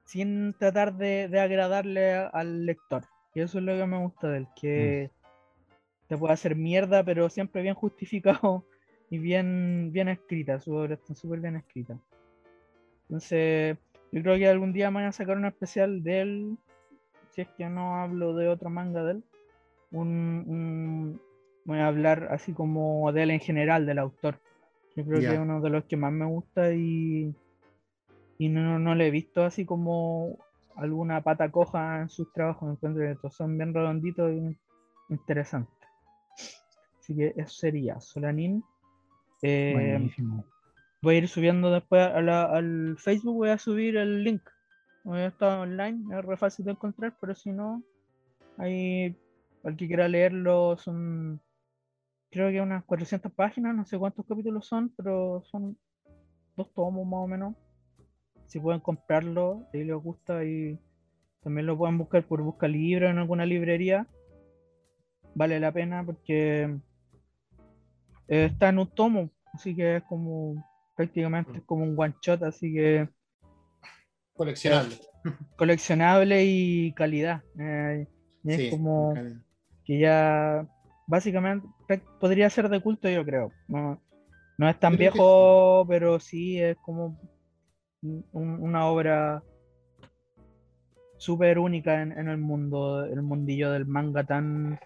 sin 0.05 0.53
tratar 0.57 0.93
de, 0.95 1.27
de 1.29 1.39
agradarle 1.39 2.13
a- 2.13 2.27
al 2.27 2.65
lector. 2.65 3.03
Y 3.33 3.41
eso 3.41 3.59
es 3.59 3.63
lo 3.63 3.73
que 3.77 3.85
me 3.85 3.97
gusta 3.97 4.27
de 4.29 4.37
él, 4.39 4.47
que 4.59 5.11
te 6.07 6.17
puede 6.17 6.33
hacer 6.33 6.55
mierda, 6.55 7.03
pero 7.03 7.29
siempre 7.29 7.61
bien 7.61 7.75
justificado 7.75 8.65
y 9.09 9.17
bien, 9.17 9.91
bien 9.93 10.09
escrita. 10.09 10.59
Sus 10.59 10.73
obras 10.73 10.99
están 10.99 11.15
súper 11.15 11.39
bien 11.39 11.55
escritas. 11.55 11.97
Entonces, 13.03 13.77
yo 14.11 14.21
creo 14.21 14.37
que 14.37 14.47
algún 14.47 14.73
día 14.73 14.89
me 14.91 14.95
van 15.01 15.05
a 15.05 15.11
sacar 15.11 15.37
un 15.37 15.45
especial 15.45 16.03
de 16.03 16.21
él, 16.21 16.57
si 17.29 17.41
es 17.41 17.47
que 17.57 17.69
no 17.69 17.95
hablo 18.01 18.33
de 18.35 18.49
otro 18.49 18.69
manga 18.69 19.03
de 19.03 19.11
él. 19.13 19.23
Un, 19.91 20.07
un- 20.47 21.21
voy 21.65 21.79
a 21.79 21.87
hablar 21.87 22.27
así 22.31 22.53
como 22.53 23.11
de 23.13 23.23
él 23.23 23.31
en 23.31 23.39
general, 23.39 23.85
del 23.85 23.99
autor. 23.99 24.39
Yo 24.95 25.05
creo 25.05 25.19
que 25.21 25.33
es 25.33 25.39
uno 25.39 25.61
de 25.61 25.69
los 25.69 25.85
que 25.85 25.97
más 25.97 26.11
me 26.11 26.25
gusta 26.25 26.73
y, 26.73 27.33
y 28.37 28.49
no, 28.49 28.77
no 28.79 28.95
le 28.95 29.07
he 29.07 29.11
visto 29.11 29.43
así 29.43 29.65
como 29.65 30.37
alguna 30.75 31.21
pata 31.21 31.49
coja 31.51 32.01
en 32.01 32.09
sus 32.09 32.31
trabajos. 32.33 32.71
Encuentro 32.71 33.03
que 33.03 33.11
estos 33.11 33.35
son 33.35 33.57
bien 33.57 33.73
redonditos 33.73 34.31
y 34.33 34.57
interesantes. 35.09 35.73
Así 36.99 37.15
que 37.15 37.33
eso 37.35 37.53
sería 37.53 37.99
Solanin. 37.99 38.63
Eh, 39.41 39.71
Buenísimo. 39.73 40.45
voy 41.01 41.15
a 41.15 41.17
ir 41.19 41.27
subiendo 41.27 41.71
después 41.71 42.01
a 42.01 42.21
la- 42.21 42.45
al 42.45 42.95
Facebook, 42.97 43.35
voy 43.35 43.49
a 43.49 43.57
subir 43.57 43.97
el 43.97 44.23
link. 44.23 44.43
Voy 45.03 45.19
a 45.19 45.27
estar 45.27 45.59
online, 45.59 46.03
es 46.15 46.23
re 46.25 46.37
fácil 46.37 46.65
de 46.65 46.71
encontrar, 46.71 47.15
pero 47.19 47.33
si 47.33 47.51
no, 47.51 47.81
ahí 48.57 49.15
al 49.63 49.75
que 49.75 49.87
quiera 49.87 50.07
leerlo 50.07 50.77
son, 50.77 51.41
creo 52.31 52.49
que 52.49 52.61
unas 52.61 52.83
400 52.85 53.31
páginas, 53.33 53.75
no 53.75 53.85
sé 53.85 53.99
cuántos 53.99 54.25
capítulos 54.25 54.65
son, 54.65 54.89
pero 54.95 55.43
son 55.51 55.77
dos 56.55 56.73
tomos 56.73 57.05
más 57.05 57.19
o 57.19 57.27
menos. 57.27 57.55
Si 58.47 58.59
pueden 58.59 58.79
comprarlo, 58.79 59.67
si 59.71 59.83
les 59.83 59.95
gusta 59.95 60.43
y 60.43 60.79
también 61.43 61.67
lo 61.67 61.77
pueden 61.77 61.97
buscar 61.97 62.25
por 62.25 62.41
busca 62.41 62.67
libre 62.67 63.09
en 63.09 63.17
alguna 63.17 63.45
librería. 63.45 64.07
Vale 65.35 65.59
la 65.59 65.71
pena 65.71 66.03
porque 66.05 66.63
eh, 68.27 68.45
está 68.45 68.69
en 68.69 68.79
un 68.79 68.87
tomo, 68.87 69.29
así 69.53 69.75
que 69.75 69.97
es 69.97 70.03
como 70.03 70.63
prácticamente 70.95 71.59
es 71.59 71.63
como 71.63 71.83
un 71.83 71.95
one 71.97 72.15
shot, 72.21 72.43
así 72.43 72.73
que 72.73 73.09
Coleccionable. 74.33 74.95
coleccionable 75.57 76.45
y 76.45 76.93
calidad. 76.93 77.43
Eh, 77.59 78.07
y 78.43 78.51
es 78.51 78.57
Sí, 78.57 78.69
como 78.69 79.13
que 79.85 79.99
ya 79.99 80.67
básicamente 81.07 81.67
podría 82.19 82.49
ser 82.49 82.69
de 82.69 82.79
culto, 82.79 83.09
yo 83.09 83.25
creo. 83.25 83.51
No, 83.67 84.01
no 84.57 84.69
es 84.69 84.79
tan 84.79 84.93
que 84.93 84.99
viejo, 84.99 85.85
pero 85.87 86.19
sí 86.19 86.59
es 86.59 86.77
como 86.77 87.17
un- 88.01 88.25
una 88.61 88.87
obra 88.87 89.43
súper 91.17 91.59
única 91.59 92.01
en, 92.01 92.11
en 92.13 92.27
el 92.29 92.37
mundo, 92.37 93.05
el 93.05 93.21
mundillo 93.21 93.71
del 93.71 93.85
manga 93.85 94.23
tan, 94.23 94.79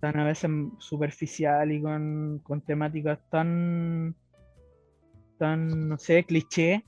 tan 0.00 0.18
a 0.18 0.24
veces 0.24 0.50
superficial 0.78 1.72
y 1.72 1.82
con, 1.82 2.40
con 2.44 2.60
temáticas 2.60 3.18
tan, 3.30 4.14
tan, 5.38 5.88
no 5.88 5.98
sé, 5.98 6.24
cliché, 6.24 6.84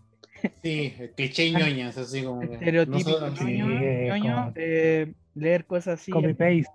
Sí, 0.63 0.93
cliché 1.17 1.47
y 1.47 1.53
ñoñas, 1.53 1.99
así 1.99 2.23
como. 2.25 2.49
que 2.49 2.55
estereotípico, 2.55 3.31
sí. 3.37 3.45
ñoño, 3.57 3.79
Sí, 3.81 4.07
ñoño, 4.07 4.35
como- 4.37 4.53
eh, 4.57 5.13
leer 5.35 5.67
cosas 5.67 6.01
así 6.01 6.13
Copy 6.13 6.35
paste. 6.35 6.67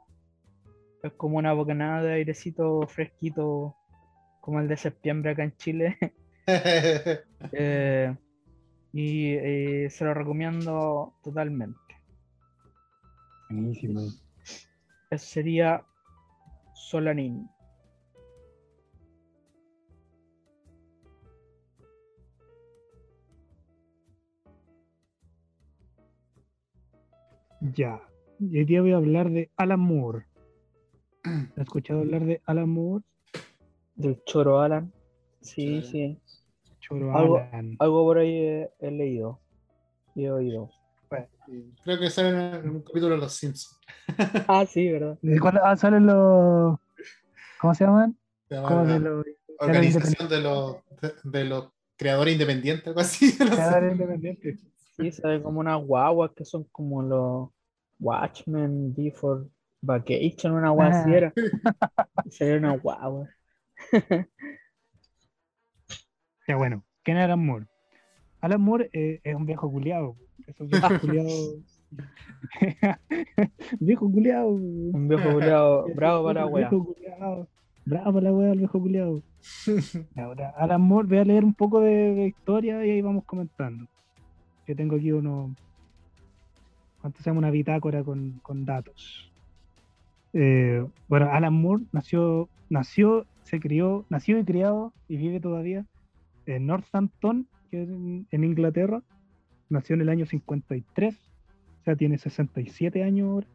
Es 1.08 1.14
como 1.14 1.38
una 1.38 1.54
bocanada 1.54 2.04
de 2.04 2.14
airecito 2.14 2.88
fresquito, 2.88 3.76
como 4.42 4.60
el 4.60 4.68
de 4.68 4.78
septiembre 4.78 5.32
acá 5.32 5.44
en 5.44 5.56
Chile. 5.58 5.98
Eh, 7.52 8.16
y 8.94 9.34
eh, 9.34 9.90
se 9.90 10.06
lo 10.06 10.14
recomiendo 10.14 11.14
totalmente. 11.22 11.78
Buenísimo. 13.50 14.00
Ese 15.12 15.26
sería 15.26 15.86
Solanin. 16.74 17.50
Ya. 27.62 28.02
Hoy 28.40 28.66
día 28.66 28.82
voy 28.82 28.92
a 28.92 28.98
hablar 28.98 29.30
de 29.32 29.50
Alan 29.58 29.80
Moore. 29.80 30.27
¿Has 31.28 31.58
escuchado 31.58 32.00
hablar 32.02 32.26
de 32.26 32.42
Alan 32.46 32.70
Moore? 32.70 33.04
Del 33.96 34.22
Choro 34.26 34.60
Alan. 34.62 34.92
Sí, 35.42 35.80
Choro. 35.82 35.92
sí. 35.92 36.20
Choro 36.80 37.12
Algo- 37.18 37.38
Alan. 37.38 37.76
Algo 37.80 38.04
por 38.06 38.18
ahí 38.20 38.36
he, 38.38 38.70
he 38.80 38.92
leído 38.92 39.40
y 40.16 40.26
he 40.26 40.32
oído. 40.32 40.70
Creo 41.84 41.98
que 42.00 42.10
sale 42.10 42.58
en 42.60 42.70
un 42.70 42.82
capítulo 42.82 43.16
de 43.16 43.22
Los 43.22 43.34
Simpsons. 43.34 43.80
Ah, 44.48 44.66
sí, 44.66 44.92
¿verdad? 44.92 45.18
¿De 45.22 45.40
cuándo- 45.40 45.62
ah, 45.64 45.76
salen 45.78 46.06
los. 46.06 46.78
¿Cómo 47.62 47.74
se 47.74 47.86
llaman? 47.86 48.18
Se 48.50 48.56
llama 48.56 48.68
¿Cómo 48.68 48.84
la 48.86 48.94
de 48.94 49.00
los 49.00 49.26
Organización 49.60 50.30
de 50.30 50.42
los, 50.42 50.76
de, 51.02 51.14
de 51.24 51.46
los 51.46 51.70
creadores 51.98 52.34
independientes, 52.34 52.86
algo 52.88 53.00
así. 53.00 53.36
creadores 53.38 53.94
independientes? 53.94 54.60
Sí, 54.98 55.12
sale 55.12 55.42
como 55.42 55.60
unas 55.62 55.82
guaguas 55.84 56.32
que 56.36 56.44
son 56.46 56.66
como 56.66 57.02
los 57.02 57.50
Watchmen 58.00 58.94
Before 58.94 59.46
Vacation, 59.82 60.54
una 60.54 60.70
guagua 60.72 61.00
así 61.02 61.12
Ah. 61.14 61.18
era. 61.18 61.34
Salió 62.32 62.58
una 62.58 62.78
guagua. 62.78 63.30
Ya 66.48 66.56
bueno, 66.56 66.84
¿quién 67.04 67.18
es 67.18 67.26
Alan 67.26 67.46
Moore? 67.46 67.66
Alan 68.40 68.62
Moore 68.62 68.90
eh, 68.94 69.20
es 69.24 69.36
un 69.36 69.46
viejo 69.46 69.70
culiado. 69.70 70.16
Esos 70.46 70.70
viejos 70.70 71.00
culiados. 71.00 71.56
viejo 73.80 74.10
culiado. 74.12 74.48
Un 74.52 75.08
viejo 75.10 75.30
culiao 75.34 75.86
bravo 75.94 76.24
para 76.26 76.42
la 76.42 76.48
wea. 76.48 76.70
Viejo. 76.70 76.96
Bravo 77.86 78.14
para 78.14 78.22
la 78.22 78.32
wea, 78.34 78.52
el 78.54 78.60
viejo 78.60 78.80
culiado. 78.80 79.22
Ahora, 80.16 80.54
Alan 80.58 80.82
Moore, 80.82 81.08
voy 81.10 81.18
a 81.18 81.26
leer 81.26 81.44
un 81.44 81.54
poco 81.54 81.82
de, 81.82 82.14
de 82.16 82.28
historia 82.28 82.86
y 82.86 82.92
ahí 82.92 83.02
vamos 83.02 83.26
comentando. 83.26 83.86
Yo 84.68 84.76
tengo 84.76 84.96
aquí 84.96 85.12
uno. 85.12 85.54
¿Cuánto 87.02 87.20
se 87.22 87.30
llama? 87.30 87.40
Una 87.40 87.52
bitácora 87.52 88.04
con, 88.04 88.40
con 88.42 88.66
datos. 88.66 89.27
Eh, 90.34 90.86
bueno, 91.08 91.32
Alan 91.32 91.54
Moore 91.54 91.84
nació, 91.92 92.50
nació, 92.70 93.26
se 93.44 93.60
crió, 93.60 94.06
nació 94.10 94.38
y 94.38 94.44
criado 94.44 94.94
y 95.08 95.18
vive 95.18 95.40
todavía 95.40 95.86
en 96.46 96.68
Northampton, 96.68 97.48
que 97.72 97.84
es 97.84 97.90
en, 97.90 98.44
Inglaterra. 98.44 99.02
Nació 99.70 99.96
en 99.96 100.02
el 100.02 100.10
año 100.10 100.26
53, 100.26 101.16
o 101.16 101.84
sea, 101.84 101.96
tiene 101.96 102.18
67 102.18 103.04
años 103.04 103.30
ahora. 103.30 103.48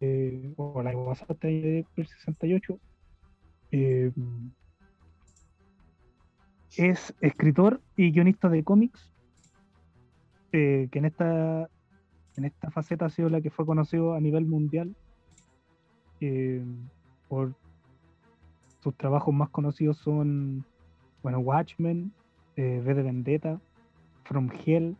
Eh, 0.00 0.52
o 0.56 0.82
de 0.82 1.86
el 1.96 2.06
68. 2.06 2.78
Eh, 3.72 4.10
es 6.76 7.14
escritor 7.20 7.80
y 7.96 8.10
guionista 8.12 8.48
de 8.48 8.64
cómics, 8.64 9.10
eh, 10.52 10.88
que 10.90 10.98
en 10.98 11.04
esta, 11.04 11.68
en 12.36 12.44
esta 12.44 12.70
faceta 12.70 13.06
ha 13.06 13.10
sido 13.10 13.28
la 13.28 13.40
que 13.40 13.50
fue 13.50 13.66
conocido 13.66 14.14
a 14.14 14.20
nivel 14.20 14.46
mundial 14.46 14.94
eh, 16.20 16.64
por 17.28 17.52
sus 18.80 18.94
trabajos 18.96 19.34
más 19.34 19.48
conocidos 19.50 19.96
son, 19.98 20.64
bueno, 21.22 21.38
Watchmen, 21.40 22.12
eh, 22.56 22.80
V 22.84 22.94
de 22.94 23.02
Vendetta, 23.02 23.60
From 24.24 24.48
Hell 24.64 24.96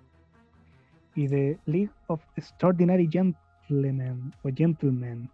y 1.15 1.29
The 1.29 1.59
League 1.67 1.93
of 2.09 2.21
Extraordinary 2.37 3.09
Gentlemen 3.11 4.33
o 4.43 4.51
Gentlemen. 4.55 5.31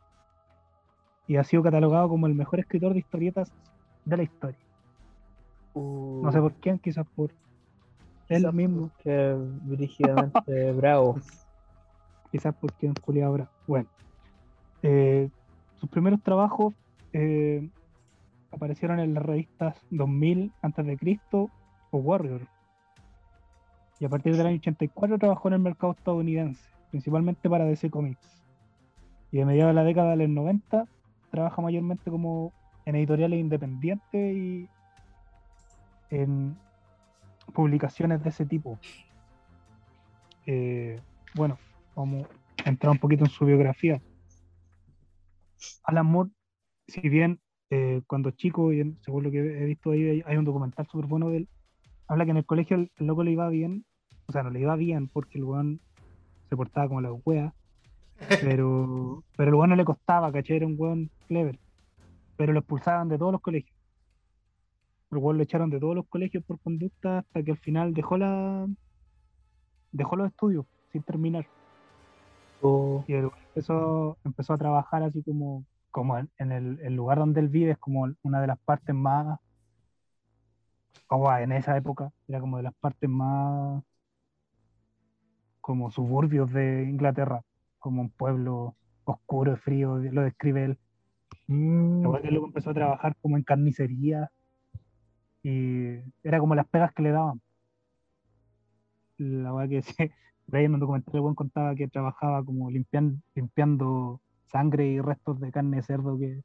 Y 1.27 1.37
ha 1.37 1.45
sido 1.45 1.62
catalogado 1.62 2.09
como 2.09 2.27
el 2.27 2.35
mejor 2.35 2.61
escritor 2.61 2.93
de 2.93 3.01
historietas 3.01 3.53
de 4.05 4.16
la 4.16 4.23
historia. 4.23 4.59
No 5.75 6.31
sé 6.33 6.41
por 6.41 6.53
quién, 6.55 6.79
quizás 6.79 7.07
por 7.15 7.31
él 8.29 8.53
mismo, 8.53 8.91
Que 9.03 9.37
brígidamente 9.62 10.73
bravo. 10.73 11.16
quizás 12.30 12.55
por 12.55 12.72
quién 12.74 12.94
Julio 12.94 13.26
ahora. 13.26 13.50
Bueno, 13.66 13.88
eh, 14.82 15.28
sus 15.76 15.88
primeros 15.88 16.22
trabajos 16.22 16.74
eh, 17.12 17.68
aparecieron 18.50 19.00
en 19.00 19.14
las 19.14 19.24
revistas 19.24 19.76
2000 19.90 20.52
a.C. 20.62 21.18
o 21.90 21.98
Warrior. 21.98 22.42
Y 24.00 24.05
a 24.05 24.09
partir 24.09 24.36
del 24.36 24.46
año 24.46 24.56
84 24.56 25.18
trabajó 25.18 25.48
en 25.48 25.55
el 25.55 25.60
mercado 25.60 25.92
estadounidense, 25.92 26.62
principalmente 26.90 27.50
para 27.50 27.64
DC 27.64 27.90
Comics. 27.90 28.44
Y 29.32 29.40
a 29.40 29.46
mediados 29.46 29.70
de 29.70 29.74
la 29.74 29.84
década 29.84 30.10
de 30.10 30.16
los 30.16 30.28
90 30.28 30.86
trabaja 31.30 31.60
mayormente 31.60 32.10
como 32.10 32.52
en 32.86 32.96
editoriales 32.96 33.38
independientes 33.38 34.36
y 34.36 34.68
en 36.10 36.56
publicaciones 37.52 38.22
de 38.22 38.30
ese 38.30 38.46
tipo. 38.46 38.78
Eh, 40.46 41.00
bueno, 41.34 41.59
a 42.03 42.69
entrar 42.69 42.93
un 42.93 42.99
poquito 42.99 43.25
en 43.25 43.31
su 43.31 43.45
biografía. 43.45 44.01
Alan 45.85 46.07
Moore, 46.07 46.31
si 46.87 47.01
bien 47.09 47.41
eh, 47.70 48.03
cuando 48.07 48.31
chico, 48.31 48.73
y 48.73 48.97
según 49.01 49.25
lo 49.25 49.31
que 49.31 49.39
he 49.39 49.65
visto 49.65 49.91
ahí, 49.91 50.05
hay, 50.05 50.23
hay 50.25 50.37
un 50.37 50.45
documental 50.45 50.87
súper 50.87 51.07
bueno 51.07 51.31
de 51.31 51.39
él, 51.39 51.49
habla 52.07 52.25
que 52.25 52.31
en 52.31 52.37
el 52.39 52.47
colegio 52.47 52.77
el, 52.77 52.91
el 52.97 53.07
loco 53.07 53.25
le 53.25 53.33
iba 53.33 53.49
bien, 53.49 53.85
o 54.27 54.33
sea, 54.33 54.43
no 54.43 54.51
le 54.51 54.61
iba 54.61 54.77
bien 54.77 55.09
porque 55.09 55.39
el 55.39 55.45
weón 55.45 55.81
se 56.49 56.57
portaba 56.57 56.89
como 56.89 57.01
la 57.01 57.12
wea, 57.12 57.53
pero, 58.43 59.25
pero 59.37 59.49
el 59.49 59.55
weón 59.55 59.70
no 59.70 59.77
le 59.77 59.85
costaba, 59.85 60.33
¿cachai? 60.33 60.57
Era 60.57 60.66
un 60.66 60.77
weón 60.79 61.11
clever, 61.27 61.59
pero 62.37 62.53
lo 62.53 62.61
expulsaban 62.61 63.09
de 63.09 63.19
todos 63.19 63.33
los 63.33 63.41
colegios. 63.41 63.77
El 65.11 65.19
weón 65.19 65.39
lo 65.39 65.43
echaron 65.43 65.70
de 65.70 65.81
todos 65.81 65.95
los 65.95 66.07
colegios 66.07 66.45
por 66.45 66.61
conducta 66.61 67.19
hasta 67.19 67.43
que 67.43 67.53
al 67.53 67.59
final 67.59 67.95
dejó 67.95 68.19
la 68.19 68.66
dejó 69.91 70.16
los 70.16 70.29
estudios 70.29 70.66
sin 70.93 71.03
terminar. 71.03 71.47
Oh, 72.62 73.05
Y 73.06 73.14
él 73.14 73.28
empezó, 73.48 74.18
empezó 74.24 74.52
a 74.55 74.59
trabajar 74.59 75.02
así 75.02 75.22
como, 75.24 75.64
como 75.90 76.18
en, 76.18 76.30
en 76.39 76.52
el, 76.52 76.80
el 76.82 76.94
lugar 76.94 77.18
donde 77.18 77.40
él 77.40 77.48
vive, 77.48 77.72
es 77.72 77.78
como 77.78 78.06
una 78.22 78.40
de 78.40 78.47
las 78.48 78.59
partes 78.60 78.94
más, 78.94 79.39
como 81.06 81.32
en 81.36 81.52
esa 81.52 81.76
época, 81.76 82.10
era 82.28 82.40
como 82.40 82.56
de 82.59 82.62
las 82.64 82.74
partes 82.74 83.09
más 83.10 83.82
como 85.60 85.90
suburbios 85.90 86.52
de 86.52 86.85
Inglaterra, 86.85 87.43
como 87.78 88.02
un 88.02 88.10
pueblo 88.10 88.76
oscuro 89.05 89.52
y 89.52 89.56
frío, 89.56 89.98
lo 89.98 90.22
describe 90.22 90.64
él. 90.64 90.78
mm, 91.48 92.05
Igual 92.05 92.22
que 92.22 92.30
luego 92.32 92.47
empezó 92.47 92.70
a 92.70 92.74
trabajar 92.74 93.14
como 93.20 93.36
en 93.36 93.44
carnicería 93.44 94.30
y 95.43 95.98
era 96.22 96.39
como 96.40 96.55
las 96.55 96.68
pegas 96.68 96.93
que 96.94 97.02
le 97.02 97.10
daban. 97.12 97.40
La 99.18 99.52
verdad 99.52 99.68
que 99.70 99.82
se, 99.82 100.12
por 100.49 100.57
ahí 100.59 100.65
en 100.65 100.75
un 100.75 100.81
documental 100.81 101.15
el 101.15 101.20
weón 101.20 101.35
contaba 101.35 101.75
que 101.75 101.89
trabajaba 101.89 102.43
como 102.45 102.70
limpian- 102.70 103.23
limpiando 103.35 104.20
sangre 104.47 104.87
y 104.89 105.01
restos 105.01 105.41
de 105.41 105.53
carne 105.53 105.77
de 105.79 105.83
cerdo 105.83 106.19
que, 106.19 106.43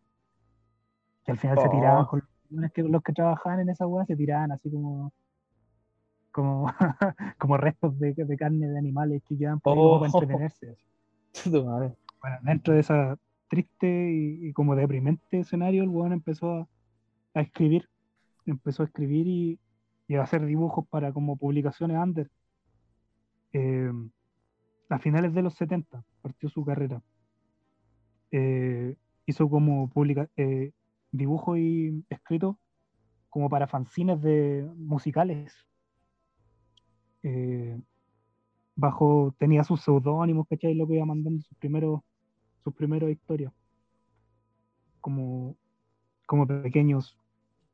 que 1.25 1.31
al 1.31 1.37
final 1.39 1.57
se 1.59 1.67
Oh. 1.67 1.71
tiraban 1.71 2.05
con 2.05 2.21
los 2.49 2.71
que, 2.71 2.83
los 2.83 3.01
que 3.01 3.13
trabajaban 3.13 3.61
en 3.61 3.69
esa 3.69 3.87
weá 3.87 4.05
se 4.05 4.15
tiraban 4.15 4.51
así 4.51 4.69
como 4.69 5.11
como, 6.31 6.65
como 7.39 7.57
restos 7.57 7.97
de, 7.99 8.13
de 8.13 8.37
carne 8.37 8.67
de 8.67 8.77
animales 8.77 9.21
que 9.27 9.37
quedaban 9.37 9.59
por 9.59 9.73
ahí 9.73 9.79
como 9.79 9.99
para 9.99 10.11
Oh. 10.11 10.19
entretenerse. 10.19 10.75
Bueno, 12.21 12.37
dentro 12.43 12.73
de 12.73 12.79
esa 12.81 13.17
triste 13.49 13.87
y, 14.11 14.47
y 14.47 14.53
como 14.53 14.75
deprimente 14.75 15.39
escenario, 15.39 15.83
el 15.83 15.89
weón 15.89 16.13
empezó 16.13 16.51
a, 16.53 16.67
a 17.35 17.41
escribir. 17.41 17.87
Empezó 18.45 18.83
a 18.83 18.85
escribir 18.87 19.27
y, 19.27 19.59
y 20.07 20.15
a 20.15 20.23
hacer 20.23 20.45
dibujos 20.45 20.87
para 20.89 21.11
como 21.13 21.37
publicaciones 21.37 21.97
under. 21.97 22.29
Eh, 23.53 23.91
a 24.89 24.99
finales 24.99 25.33
de 25.33 25.41
los 25.41 25.55
70 25.55 26.03
partió 26.21 26.49
su 26.49 26.63
carrera. 26.65 27.01
Eh, 28.31 28.95
hizo 29.25 29.49
como 29.49 29.89
publica, 29.89 30.29
eh, 30.37 30.71
dibujo 31.11 31.57
y 31.57 32.03
escrito 32.09 32.59
como 33.29 33.49
para 33.49 33.67
fanzines 33.67 34.21
de 34.21 34.69
musicales. 34.75 35.55
Eh, 37.23 37.79
bajo, 38.75 39.33
tenía 39.37 39.63
sus 39.63 39.81
seudónimos, 39.81 40.47
¿cachai? 40.47 40.75
Lo 40.75 40.87
que 40.87 40.95
iba 40.95 41.05
mandando 41.05 41.41
sus 41.41 41.57
primeros, 41.57 42.01
sus 42.63 42.73
primeros 42.73 43.09
historias. 43.09 43.53
Como, 45.01 45.55
como 46.25 46.47
pequeños 46.47 47.17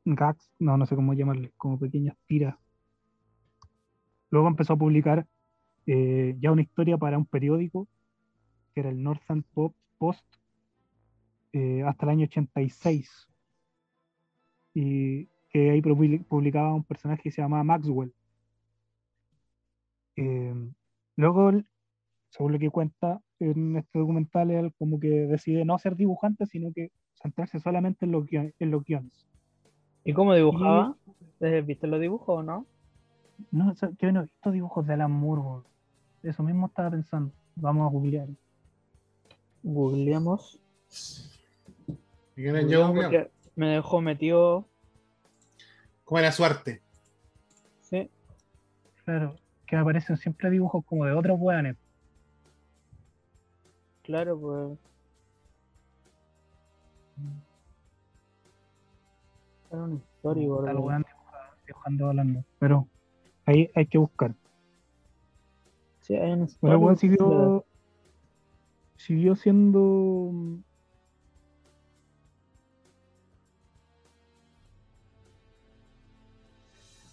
gags, 0.04 0.50
no, 0.58 0.76
no 0.76 0.86
sé 0.86 0.96
cómo 0.96 1.14
llamarle, 1.14 1.52
como 1.56 1.78
pequeñas 1.78 2.16
tiras. 2.26 2.56
Luego 4.30 4.48
empezó 4.48 4.74
a 4.74 4.78
publicar 4.78 5.26
eh, 5.86 6.36
ya 6.40 6.52
una 6.52 6.62
historia 6.62 6.96
para 6.98 7.18
un 7.18 7.26
periódico, 7.26 7.88
que 8.74 8.80
era 8.80 8.90
el 8.90 9.02
Northern 9.02 9.42
Pop 9.54 9.74
Post, 9.98 10.24
eh, 11.52 11.82
hasta 11.84 12.06
el 12.06 12.10
año 12.10 12.24
86. 12.26 13.28
Y 14.74 15.26
que 15.50 15.70
ahí 15.70 15.82
publi- 15.82 16.24
publicaba 16.24 16.74
un 16.74 16.84
personaje 16.84 17.22
que 17.22 17.30
se 17.30 17.42
llamaba 17.42 17.64
Maxwell. 17.64 18.12
Eh, 20.16 20.54
luego, 21.16 21.52
según 22.28 22.52
lo 22.52 22.58
que 22.58 22.70
cuenta 22.70 23.20
en 23.40 23.76
este 23.76 23.98
documental, 23.98 24.50
él 24.50 24.72
como 24.78 25.00
que 25.00 25.08
decide 25.08 25.64
no 25.64 25.78
ser 25.78 25.96
dibujante, 25.96 26.46
sino 26.46 26.72
que 26.72 26.90
centrarse 27.14 27.58
solamente 27.58 28.04
en 28.04 28.12
los, 28.12 28.26
en 28.30 28.70
los 28.70 28.84
guiones. 28.84 29.26
¿Y 30.04 30.12
cómo 30.12 30.34
dibujaba? 30.34 30.96
¿Eh, 31.40 31.62
¿Viste 31.62 31.86
los 31.86 32.00
dibujos 32.00 32.38
o 32.38 32.42
no? 32.42 32.66
No, 33.50 33.74
yo 33.98 34.12
no 34.12 34.20
he 34.20 34.24
visto 34.24 34.50
dibujos 34.50 34.86
de 34.86 34.94
Alan 34.94 35.10
Moore. 35.10 35.66
Eso 36.22 36.42
mismo 36.42 36.66
estaba 36.66 36.90
pensando. 36.90 37.32
Vamos 37.56 37.86
a 37.86 37.90
googlear. 37.90 38.28
Googleamos. 39.62 40.60
Me 43.56 43.68
dejó 43.68 44.00
metido. 44.00 44.68
¿Cómo 46.04 46.18
era 46.18 46.32
su 46.32 46.44
arte? 46.44 46.82
Sí, 47.80 48.10
Claro, 49.04 49.36
que 49.66 49.76
aparecen 49.76 50.16
siempre 50.16 50.50
dibujos 50.50 50.84
como 50.84 51.04
de 51.04 51.12
otros 51.12 51.38
weones. 51.40 51.76
claro, 54.02 54.38
pues. 54.38 54.78
Era 59.70 59.82
un 59.82 59.96
histórico, 59.96 60.64
dibujando 61.66 62.12
Moore. 62.24 62.44
Pero 62.58 62.88
ahí 63.46 63.70
hay 63.74 63.86
que 63.86 63.98
buscar. 63.98 64.34
Hay 66.16 66.32
un 66.32 66.48
Bueno, 66.60 66.76
el 66.76 66.82
weón 66.82 66.96
siguió, 66.96 67.64
siguió 68.96 69.36
siendo. 69.36 70.32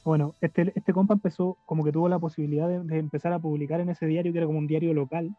Bueno, 0.04 0.36
este, 0.40 0.72
este 0.74 0.94
compa 0.94 1.16
empezó, 1.16 1.58
como 1.66 1.84
que 1.84 1.92
tuvo 1.92 2.08
la 2.08 2.18
posibilidad 2.18 2.70
de, 2.70 2.80
de 2.80 2.98
empezar 2.98 3.34
a 3.34 3.40
publicar 3.40 3.82
en 3.82 3.90
ese 3.90 4.06
diario, 4.06 4.32
que 4.32 4.38
era 4.38 4.48
como 4.48 4.60
un 4.60 4.68
diario 4.68 4.94
local, 4.94 5.36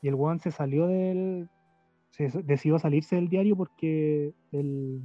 y 0.00 0.08
el 0.08 0.14
weón 0.14 0.40
se 0.40 0.50
salió 0.50 0.86
del. 0.86 1.48
Se 2.10 2.28
decidió 2.42 2.78
salirse 2.78 3.16
del 3.16 3.28
diario 3.28 3.56
porque 3.56 4.34
el, 4.50 5.02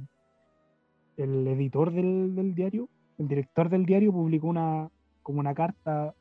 el 1.16 1.46
editor 1.48 1.92
del, 1.92 2.34
del 2.34 2.54
diario, 2.54 2.88
el 3.18 3.28
director 3.28 3.70
del 3.70 3.86
diario, 3.86 4.12
publicó 4.12 4.48
una, 4.48 4.90
como 5.22 5.40
una 5.40 5.54
carta 5.54 6.14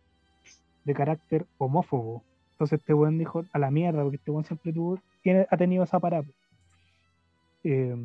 de 0.87 0.93
carácter 0.93 1.45
homófobo. 1.57 2.23
Entonces 2.53 2.79
este 2.79 2.93
weón 2.93 3.17
dijo 3.19 3.43
a 3.51 3.59
la 3.59 3.69
mierda, 3.69 4.01
porque 4.01 4.15
este 4.15 4.31
weón 4.31 4.45
siempre 4.45 4.71
tuvo, 4.71 4.99
tiene, 5.21 5.45
ha 5.51 5.57
tenido 5.57 5.83
esa 5.83 5.99
parada. 5.99 6.25
Eh, 7.63 7.95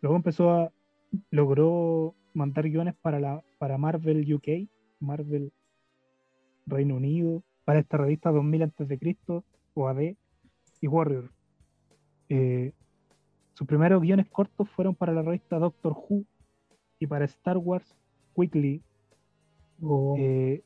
luego 0.00 0.16
empezó 0.16 0.50
a, 0.50 0.72
logró 1.30 2.14
mandar 2.32 2.68
guiones 2.68 2.94
para, 3.02 3.20
la, 3.20 3.42
para 3.58 3.76
Marvel 3.76 4.34
UK, 4.34 4.68
Marvel 5.00 5.52
Reino 6.66 6.96
Unido, 6.96 7.42
para 7.64 7.80
esta 7.80 7.98
revista 7.98 8.30
2000 8.30 8.62
a.C., 8.62 9.42
OAD 9.74 10.00
y 10.80 10.86
Warrior. 10.88 11.30
Eh, 12.30 12.72
sus 13.52 13.66
primeros 13.66 14.00
guiones 14.00 14.26
cortos 14.28 14.68
fueron 14.70 14.94
para 14.94 15.12
la 15.12 15.22
revista 15.22 15.58
Doctor 15.58 15.92
Who 15.92 16.24
y 16.98 17.06
para 17.06 17.26
Star 17.26 17.58
Wars 17.58 17.94
Weekly, 18.34 18.82
Oh, 19.82 20.16
eh, 20.18 20.62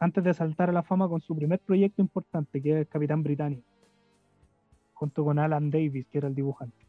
antes 0.00 0.24
de 0.24 0.32
saltar 0.32 0.70
a 0.70 0.72
la 0.72 0.82
fama 0.82 1.08
con 1.08 1.20
su 1.20 1.36
primer 1.36 1.60
proyecto 1.60 2.00
importante, 2.00 2.60
que 2.62 2.80
es 2.80 2.88
Capitán 2.88 3.22
Britannia, 3.22 3.62
junto 4.94 5.24
con 5.24 5.38
Alan 5.38 5.70
Davis, 5.70 6.06
que 6.06 6.18
era 6.18 6.28
el 6.28 6.34
dibujante. 6.34 6.86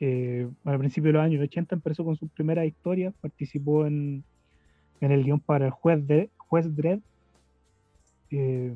Eh, 0.00 0.50
al 0.64 0.78
principio 0.78 1.08
de 1.08 1.12
los 1.12 1.22
años 1.22 1.42
80 1.42 1.74
empezó 1.74 2.04
con 2.04 2.16
sus 2.16 2.30
primeras 2.30 2.66
historias, 2.66 3.14
participó 3.20 3.86
en, 3.86 4.24
en 5.00 5.12
el 5.12 5.24
guion 5.24 5.40
para 5.40 5.66
el 5.66 5.70
juez, 5.70 6.04
de, 6.06 6.30
juez 6.38 6.74
Dredd 6.74 7.00
eh, 8.30 8.74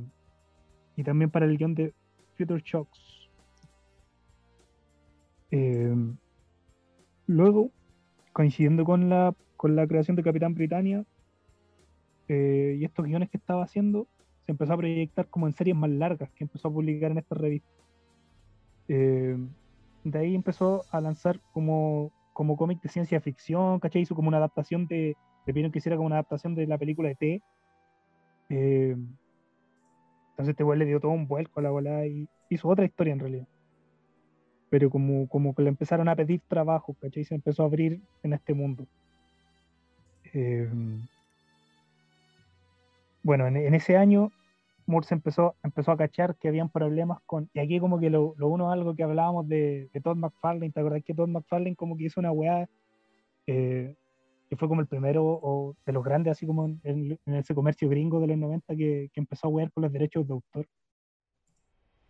y 0.96 1.02
también 1.02 1.30
para 1.30 1.46
el 1.46 1.56
guion 1.56 1.74
de 1.74 1.94
Future 2.36 2.62
Shocks. 2.64 3.30
Eh, 5.50 5.94
luego, 7.26 7.70
coincidiendo 8.34 8.84
con 8.84 9.08
la, 9.08 9.34
con 9.56 9.74
la 9.74 9.86
creación 9.86 10.14
de 10.16 10.22
Capitán 10.22 10.54
Britannia, 10.54 11.06
eh, 12.28 12.76
y 12.78 12.84
estos 12.84 13.04
guiones 13.04 13.30
que 13.30 13.36
estaba 13.36 13.62
haciendo 13.62 14.08
se 14.44 14.52
empezó 14.52 14.72
a 14.72 14.76
proyectar 14.76 15.28
como 15.28 15.46
en 15.46 15.54
series 15.54 15.76
más 15.76 15.90
largas 15.90 16.30
que 16.30 16.44
empezó 16.44 16.68
a 16.68 16.72
publicar 16.72 17.10
en 17.10 17.18
esta 17.18 17.34
revista. 17.34 17.68
Eh, 18.88 19.36
de 20.04 20.18
ahí 20.18 20.34
empezó 20.34 20.84
a 20.90 21.00
lanzar 21.00 21.40
como, 21.52 22.12
como 22.32 22.56
cómic 22.56 22.80
de 22.80 22.88
ciencia 22.88 23.20
ficción, 23.20 23.80
¿cachai? 23.80 24.02
Hizo 24.02 24.14
como 24.14 24.28
una 24.28 24.36
adaptación 24.36 24.86
de, 24.86 25.16
le 25.46 25.52
pidieron 25.52 25.72
que 25.72 25.78
hiciera 25.78 25.96
como 25.96 26.06
una 26.06 26.16
adaptación 26.16 26.54
de 26.54 26.66
la 26.66 26.78
película 26.78 27.08
de 27.08 27.14
T. 27.16 27.42
Eh, 28.50 28.96
entonces 30.30 30.52
este 30.52 30.62
weón 30.62 30.78
le 30.78 30.84
dio 30.84 31.00
todo 31.00 31.10
un 31.10 31.26
vuelco 31.26 31.58
a 31.58 31.62
la 31.62 31.70
bola 31.70 32.06
y 32.06 32.28
hizo 32.50 32.68
otra 32.68 32.84
historia 32.84 33.12
en 33.12 33.20
realidad. 33.20 33.48
Pero 34.70 34.90
como, 34.90 35.28
como 35.28 35.54
que 35.54 35.62
le 35.62 35.70
empezaron 35.70 36.08
a 36.08 36.16
pedir 36.16 36.40
trabajo, 36.46 36.94
¿cachai? 37.00 37.24
Se 37.24 37.34
empezó 37.34 37.62
a 37.62 37.66
abrir 37.66 38.00
en 38.22 38.32
este 38.32 38.54
mundo. 38.54 38.86
Eh, 40.32 40.68
bueno, 43.26 43.46
en, 43.48 43.56
en 43.56 43.74
ese 43.74 43.96
año 43.96 44.30
Moore 44.86 45.06
se 45.06 45.14
empezó, 45.14 45.56
empezó 45.64 45.90
a 45.90 45.96
cachar 45.96 46.36
que 46.36 46.48
habían 46.48 46.70
problemas 46.70 47.18
con, 47.26 47.50
y 47.52 47.58
aquí 47.58 47.80
como 47.80 47.98
que 47.98 48.08
lo, 48.08 48.34
lo 48.36 48.46
uno 48.48 48.70
algo 48.70 48.94
que 48.94 49.02
hablábamos 49.02 49.48
de, 49.48 49.90
de 49.92 50.00
Todd 50.00 50.16
McFarlane, 50.16 50.70
¿te 50.70 50.80
acordás 50.80 51.02
que 51.04 51.12
Todd 51.14 51.28
McFarlane 51.28 51.74
como 51.74 51.96
que 51.96 52.04
hizo 52.04 52.20
una 52.20 52.30
weá 52.30 52.68
eh, 53.48 53.96
que 54.48 54.56
fue 54.56 54.68
como 54.68 54.80
el 54.80 54.86
primero 54.86 55.24
o 55.24 55.74
de 55.84 55.92
los 55.92 56.04
grandes, 56.04 56.30
así 56.32 56.46
como 56.46 56.66
en, 56.84 57.18
ese 57.26 57.52
comercio 57.52 57.88
gringo 57.88 58.20
de 58.20 58.28
los 58.28 58.38
90 58.38 58.76
que, 58.76 59.10
que 59.12 59.20
empezó 59.20 59.48
a 59.48 59.50
wear 59.50 59.72
con 59.72 59.82
los 59.82 59.92
derechos 59.92 60.26
de 60.26 60.34
autor? 60.34 60.66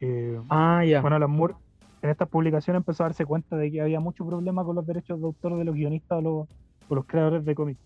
Eh, 0.01 0.39
Ah, 0.51 0.85
ya. 0.85 1.01
bueno, 1.01 1.17
Alan 1.17 1.31
Moore 1.31 1.55
en 2.03 2.11
estas 2.11 2.29
publicaciones 2.29 2.81
empezó 2.81 3.05
a 3.05 3.07
darse 3.07 3.25
cuenta 3.25 3.57
de 3.57 3.73
que 3.73 3.81
había 3.81 4.01
mucho 4.01 4.27
problema 4.27 4.63
con 4.65 4.77
los 4.77 4.87
derechos 4.87 5.19
de 5.19 5.27
autor 5.27 5.57
de 5.57 5.65
los 5.65 5.75
guionistas 5.75 6.19
o 6.19 6.21
los, 6.21 6.49
o 6.91 6.95
los 6.95 7.07
creadores 7.07 7.43
de 7.47 7.55
cómics. 7.55 7.81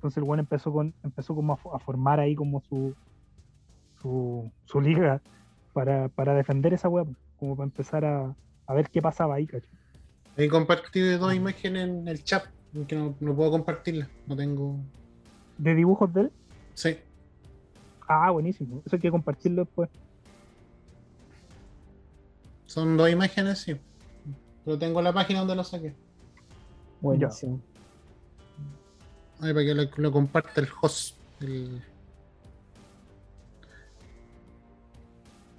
Entonces 0.00 0.16
el 0.16 0.24
bueno 0.24 0.40
empezó 0.40 0.72
con, 0.72 0.94
empezó 1.02 1.34
como 1.34 1.52
a, 1.52 1.58
fo- 1.58 1.76
a 1.76 1.78
formar 1.78 2.20
ahí 2.20 2.34
como 2.34 2.62
su, 2.62 2.96
su, 4.00 4.50
su 4.64 4.80
liga 4.80 5.22
para, 5.74 6.08
para 6.08 6.34
defender 6.34 6.72
esa 6.72 6.88
web, 6.88 7.06
como 7.36 7.54
para 7.54 7.66
empezar 7.66 8.06
a, 8.06 8.34
a 8.66 8.74
ver 8.74 8.88
qué 8.88 9.02
pasaba 9.02 9.34
ahí, 9.34 9.46
¿cachai? 9.46 9.68
He 10.36 10.48
compartido 10.48 11.18
dos 11.18 11.34
imágenes 11.34 11.86
en 11.86 12.08
el 12.08 12.24
chat, 12.24 12.46
que 12.88 12.96
no, 12.96 13.14
no 13.20 13.36
puedo 13.36 13.50
compartirlas. 13.50 14.08
No 14.24 14.34
tengo. 14.34 14.80
De 15.58 15.74
dibujos 15.74 16.10
de 16.14 16.22
él, 16.22 16.32
Sí. 16.72 16.96
ah, 18.08 18.30
buenísimo, 18.30 18.82
eso 18.86 18.96
hay 18.96 19.02
que 19.02 19.10
compartirlo 19.10 19.64
después. 19.66 19.90
Son 22.64 22.96
dos 22.96 23.10
imágenes, 23.10 23.58
sí. 23.58 23.76
Pero 24.64 24.78
tengo 24.78 25.02
la 25.02 25.12
página 25.12 25.40
donde 25.40 25.56
lo 25.56 25.64
saqué. 25.64 25.94
Buenísimo. 27.00 27.60
Ay, 29.42 29.52
para 29.54 29.64
que 29.64 29.74
lo, 29.74 29.82
lo 29.96 30.12
comparta 30.12 30.60
el 30.60 30.68
host. 30.80 31.16
el- 31.40 31.82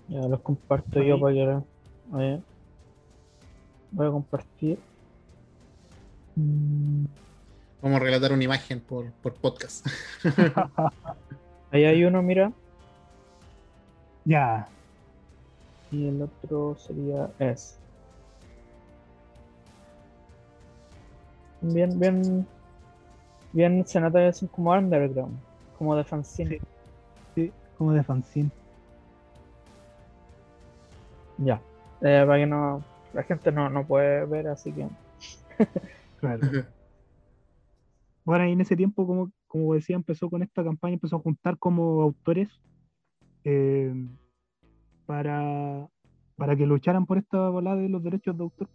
Ya 0.08 0.20
los 0.28 0.42
comparto 0.42 1.00
Ahí. 1.00 1.08
yo 1.08 1.20
para 1.20 1.34
que. 1.34 1.64
Ver. 2.12 2.42
Voy 3.92 4.08
a 4.08 4.12
compartir. 4.12 4.80
Mm, 6.36 7.06
Vamos 7.82 7.98
a 8.00 8.04
relatar 8.04 8.32
una 8.32 8.44
imagen 8.44 8.80
por, 8.80 9.12
por 9.14 9.34
podcast. 9.34 9.88
Ahí 11.72 11.86
hay 11.86 12.04
uno, 12.04 12.22
mira. 12.22 12.52
ya, 14.26 14.68
Y 15.92 16.08
el 16.08 16.22
otro 16.22 16.76
sería 16.78 17.32
es. 17.40 17.78
Bien, 21.62 22.00
bien. 22.00 22.46
Bien, 23.54 23.86
se 23.86 24.00
nota 24.00 24.20
que 24.20 24.34
son 24.34 24.48
como 24.50 24.72
underground. 24.72 25.38
como 25.78 25.96
de 25.96 26.04
fanzine. 26.04 26.60
Sí. 26.60 26.62
Sí, 27.36 27.52
como 27.78 27.92
de 27.94 28.04
fanzine. 28.04 28.52
Ya. 31.38 31.62
Eh, 32.02 32.24
para 32.26 32.40
que 32.40 32.46
no. 32.46 32.84
La 33.14 33.24
gente 33.24 33.52
no, 33.52 33.70
no 33.70 33.86
puede 33.86 34.26
ver, 34.26 34.48
así 34.48 34.72
que. 34.72 34.88
Claro. 36.20 36.48
Bueno, 38.24 38.48
y 38.48 38.52
en 38.52 38.62
ese 38.62 38.76
tiempo, 38.76 39.08
como, 39.08 39.32
como 39.48 39.74
decía, 39.74 39.96
empezó 39.96 40.30
con 40.30 40.44
esta 40.44 40.64
campaña, 40.64 40.94
empezó 40.94 41.16
a 41.16 41.20
juntar 41.20 41.58
como 41.58 42.04
autores 42.04 42.48
eh, 43.44 43.92
para, 45.08 45.90
para 46.36 46.56
que 46.56 46.68
lucharan 46.68 47.08
por 47.08 47.18
esta 47.18 47.50
volada 47.50 47.78
de 47.78 47.90
los 47.90 48.04
derechos 48.04 48.38
de 48.38 48.44
autor. 48.44 48.70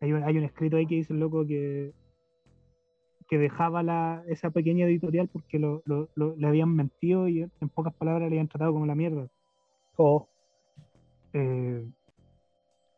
Hay 0.00 0.12
un, 0.12 0.24
hay 0.24 0.38
un 0.38 0.44
escrito 0.44 0.78
ahí 0.78 0.86
que 0.86 0.94
dice 0.94 1.12
el 1.12 1.20
loco 1.20 1.46
que, 1.46 1.92
que 3.30 3.38
dejaba 3.38 3.82
la, 3.84 4.24
esa 4.26 4.50
pequeña 4.50 4.84
editorial 4.86 5.28
porque 5.32 5.60
lo, 5.60 5.82
lo- 5.86 6.08
lo- 6.16 6.34
le 6.36 6.46
habían 6.48 6.74
mentido 6.74 7.28
y 7.28 7.42
en 7.42 7.68
pocas 7.68 7.94
palabras 7.94 8.22
le 8.22 8.26
habían 8.34 8.48
tratado 8.48 8.72
como 8.72 8.86
la 8.86 8.96
mierda. 8.96 9.28
Oh, 9.96 10.26
Eh, 11.32 11.88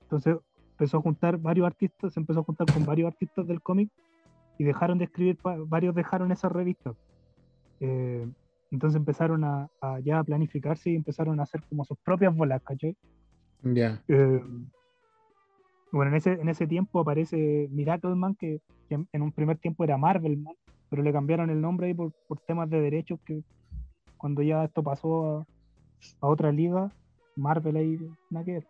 entonces 0.05 0.39
empezó 0.73 0.99
a 0.99 1.03
juntar 1.03 1.37
varios 1.39 1.67
artistas, 1.67 2.15
se 2.15 2.21
empezó 2.21 2.41
a 2.41 2.45
juntar 2.45 2.67
con 2.73 2.85
varios 2.87 3.09
artistas 3.13 3.47
del 3.47 3.61
cómic 3.61 3.91
y 4.59 4.65
dejaron 4.65 4.99
de 4.99 5.05
escribir, 5.05 5.39
varios 5.67 5.95
dejaron 5.95 6.33
esa 6.33 6.49
revista. 6.49 6.93
Eh, 7.81 8.27
entonces 8.71 8.97
empezaron 8.99 9.45
a, 9.45 9.69
a 9.83 10.01
ya 10.01 10.19
a 10.19 10.25
planificarse 10.25 10.91
y 10.91 10.97
empezaron 10.97 11.41
a 11.41 11.43
hacer 11.43 11.63
como 11.69 11.85
sus 11.85 11.99
propias 11.99 12.35
bolas, 12.35 12.63
¿cachai? 12.65 12.97
Ya. 13.65 14.03
Eh, 14.09 14.41
bueno, 15.93 16.11
en 16.11 16.17
ese, 16.17 16.33
en 16.33 16.49
ese 16.49 16.67
tiempo 16.67 17.01
aparece 17.01 17.69
Miracle 17.71 18.15
Man, 18.15 18.35
que, 18.35 18.61
que 18.89 18.99
en, 19.13 19.23
un 19.23 19.33
primer 19.33 19.59
tiempo 19.59 19.85
era 19.85 19.97
Marvel 19.97 20.37
Man, 20.39 20.55
pero 20.89 21.03
le 21.03 21.13
cambiaron 21.13 21.51
el 21.51 21.61
nombre 21.61 21.87
ahí 21.89 21.95
por, 21.95 22.13
por 22.27 22.41
temas 22.41 22.69
de 22.71 22.81
derechos, 22.81 23.21
que 23.25 23.43
cuando 24.17 24.43
ya 24.43 24.65
esto 24.65 24.83
pasó 24.83 25.39
a, 25.39 25.47
a 26.21 26.27
otra 26.29 26.51
liga, 26.53 26.91
Marvel 27.37 27.77
ahí, 27.77 27.99
nada 28.31 28.45
que 28.45 28.53
ver. 28.53 28.67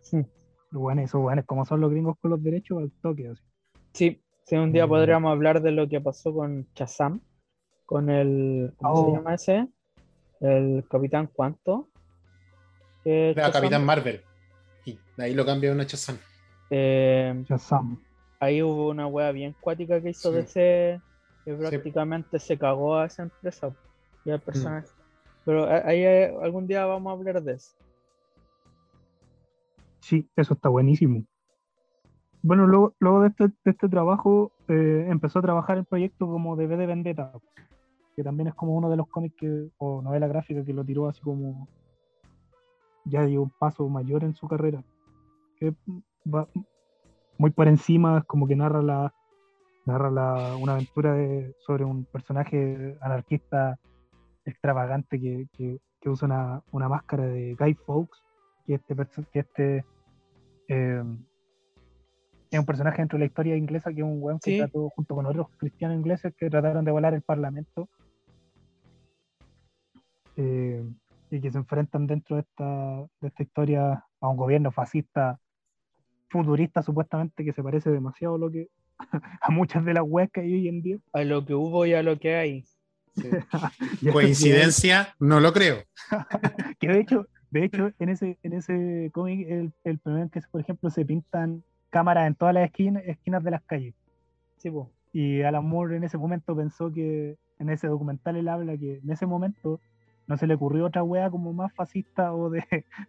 sí. 0.00 0.24
Bueno, 0.70 1.02
eso, 1.02 1.20
bueno, 1.20 1.40
es 1.40 1.46
como 1.46 1.64
son 1.64 1.80
los 1.80 1.90
gringos 1.92 2.16
con 2.20 2.32
los 2.32 2.42
derechos 2.42 2.78
al 2.82 2.90
toque, 3.00 3.28
así. 3.28 3.42
Sí, 3.92 4.22
sí, 4.44 4.56
un 4.56 4.72
día 4.72 4.86
Mm. 4.86 4.88
podríamos 4.88 5.30
hablar 5.30 5.62
de 5.62 5.70
lo 5.70 5.88
que 5.88 6.00
pasó 6.00 6.34
con 6.34 6.66
Shazam, 6.74 7.20
con 7.86 8.10
el, 8.10 8.72
¿cómo 8.78 8.92
Oh. 8.92 9.06
se 9.06 9.12
llama 9.12 9.34
ese? 9.34 9.68
El 10.40 10.84
Capitán 10.90 11.30
Cuánto. 11.32 11.90
Shazam, 13.04 13.52
Capitán 13.52 13.84
Marvel. 13.84 14.20
Y 14.84 14.98
de 15.16 15.24
ahí 15.24 15.34
lo 15.34 15.46
cambia 15.46 15.70
a 15.70 15.74
una 15.74 15.86
Chazán. 15.86 16.18
Eh, 16.70 17.44
Shazam. 17.46 18.02
ahí 18.40 18.62
hubo 18.62 18.88
una 18.90 19.06
wea 19.06 19.30
bien 19.32 19.54
cuática 19.60 20.00
que 20.00 20.10
hizo 20.10 20.30
Sí. 20.30 20.36
DC, 20.38 21.00
que 21.44 21.54
prácticamente 21.54 22.38
se 22.38 22.58
cagó 22.58 22.96
a 22.96 23.06
esa 23.06 23.22
empresa 23.24 23.72
y 24.24 24.30
Mm. 24.30 24.32
al 24.32 24.40
personaje. 24.40 24.88
Pero 25.44 25.64
a- 25.64 25.86
ahí 25.86 26.02
eh, 26.02 26.34
algún 26.42 26.66
día 26.66 26.86
vamos 26.86 27.10
a 27.10 27.14
hablar 27.14 27.42
de 27.42 27.52
eso. 27.54 27.74
Sí, 30.00 30.28
eso 30.36 30.54
está 30.54 30.68
buenísimo. 30.68 31.24
Bueno, 32.42 32.66
luego, 32.66 32.94
luego 32.98 33.22
de, 33.22 33.28
este, 33.28 33.44
de 33.48 33.70
este 33.70 33.88
trabajo 33.88 34.52
eh, 34.68 35.06
empezó 35.08 35.38
a 35.38 35.42
trabajar 35.42 35.78
el 35.78 35.86
proyecto 35.86 36.26
como 36.26 36.56
de 36.56 36.66
de 36.66 36.86
Vendetta, 36.86 37.32
que 38.16 38.22
también 38.22 38.48
es 38.48 38.54
como 38.54 38.74
uno 38.76 38.90
de 38.90 38.96
los 38.98 39.08
cómics 39.08 39.34
que, 39.38 39.68
o 39.78 40.02
novela 40.02 40.26
gráfica 40.28 40.62
que 40.64 40.74
lo 40.74 40.84
tiró 40.84 41.08
así 41.08 41.20
como 41.22 41.66
ya 43.06 43.24
dio 43.24 43.42
un 43.42 43.50
paso 43.58 43.88
mayor 43.88 44.24
en 44.24 44.34
su 44.34 44.46
carrera. 44.46 44.82
Que 45.58 45.74
va 46.26 46.48
muy 47.38 47.50
por 47.50 47.68
encima, 47.68 48.18
es 48.18 48.24
como 48.24 48.46
que 48.46 48.56
narra 48.56 48.82
la 48.82 49.12
narra 49.86 50.10
la, 50.10 50.56
una 50.56 50.72
aventura 50.74 51.12
de- 51.14 51.54
sobre 51.58 51.84
un 51.84 52.06
personaje 52.06 52.96
anarquista 53.02 53.78
extravagante 54.46 55.20
que, 55.20 55.46
que- 55.56 55.78
que 56.00 56.08
usa 56.10 56.26
una, 56.26 56.62
una 56.70 56.88
máscara 56.88 57.26
de 57.26 57.54
Guy 57.58 57.74
Fawkes, 57.86 58.22
que 58.66 58.74
este, 58.74 58.94
que 59.32 59.38
este 59.40 59.84
eh, 60.68 61.02
es 62.50 62.58
un 62.60 62.66
personaje 62.66 62.98
dentro 63.02 63.16
de 63.18 63.20
la 63.20 63.26
historia 63.26 63.56
inglesa 63.56 63.90
que 63.92 64.00
es 64.00 64.06
un 64.06 64.22
weón 64.22 64.38
que 64.38 64.52
Sí. 64.52 64.58
trató 64.58 64.88
junto 64.90 65.14
con 65.14 65.26
otros 65.26 65.48
cristianos 65.58 65.96
ingleses 65.98 66.34
que 66.36 66.48
trataron 66.48 66.84
de 66.84 66.92
volar 66.92 67.12
el 67.14 67.22
parlamento 67.22 67.88
eh, 70.36 70.84
y 71.30 71.40
que 71.40 71.50
se 71.50 71.58
enfrentan 71.58 72.06
dentro 72.06 72.36
de 72.36 72.42
esta, 72.42 72.64
de 73.20 73.28
esta 73.28 73.42
historia 73.42 74.04
a 74.20 74.28
un 74.28 74.36
gobierno 74.36 74.70
fascista 74.72 75.38
futurista 76.28 76.82
supuestamente 76.82 77.44
que 77.44 77.52
se 77.52 77.62
parece 77.62 77.90
demasiado 77.90 78.36
a 78.36 78.38
lo 78.38 78.50
que 78.50 78.68
a 79.40 79.50
muchas 79.50 79.84
de 79.84 79.94
las 79.94 80.04
weas 80.06 80.30
que 80.30 80.40
hay 80.40 80.54
hoy 80.54 80.68
en 80.68 80.82
día. 80.82 80.98
A 81.12 81.24
lo 81.24 81.44
que 81.44 81.54
hubo 81.54 81.86
y 81.86 81.94
a 81.94 82.02
lo 82.02 82.18
que 82.18 82.34
hay. 82.34 82.64
Sí. 83.16 83.28
Coincidencia, 84.12 85.14
no 85.18 85.40
lo 85.40 85.52
creo. 85.52 85.82
que 86.80 86.88
de 86.88 87.00
hecho, 87.00 87.26
de 87.50 87.64
hecho, 87.64 87.90
en 87.98 88.08
ese, 88.08 88.38
en 88.42 88.52
ese 88.52 89.10
cómic, 89.12 89.46
el, 89.48 89.72
el 89.84 89.98
primero 89.98 90.24
en 90.24 90.30
que, 90.30 90.40
por 90.50 90.60
ejemplo, 90.60 90.90
se 90.90 91.04
pintan 91.04 91.62
cámaras 91.90 92.26
en 92.26 92.34
todas 92.34 92.54
las 92.54 92.64
esquinas, 92.64 93.04
esquinas 93.06 93.42
de 93.44 93.50
las 93.50 93.62
calles. 93.62 93.94
Sí, 94.56 94.70
po. 94.70 94.90
Y 95.12 95.42
Alan 95.42 95.64
Moore 95.64 95.96
en 95.96 96.04
ese 96.04 96.18
momento 96.18 96.56
pensó 96.56 96.92
que, 96.92 97.36
en 97.58 97.70
ese 97.70 97.86
documental 97.86 98.36
él 98.36 98.48
habla 98.48 98.76
que 98.76 99.00
en 99.02 99.10
ese 99.10 99.26
momento 99.26 99.80
no 100.26 100.36
se 100.36 100.46
le 100.46 100.54
ocurrió 100.54 100.86
otra 100.86 101.02
wea 101.02 101.30
como 101.30 101.52
más 101.52 101.72
fascista 101.74 102.32
o 102.34 102.50
de, 102.50 102.64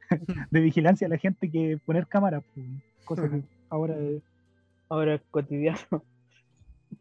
de 0.51 0.59
vigilancia 0.59 1.07
a 1.07 1.09
la 1.09 1.17
gente 1.17 1.49
que 1.49 1.77
poner 1.85 2.07
cámaras, 2.07 2.43
pues, 2.53 2.65
cosa 3.05 3.29
que 3.29 3.41
ahora 3.69 3.95
es 3.97 4.21
Ahora 4.87 5.15
es 5.15 5.21
cotidiano. 5.31 5.79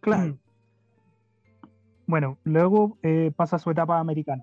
Claro. 0.01 0.39
Bueno, 2.07 2.37
luego 2.45 2.99
eh, 3.03 3.33
pasa 3.35 3.57
a 3.57 3.59
su 3.59 3.71
etapa 3.71 3.99
americana. 3.99 4.43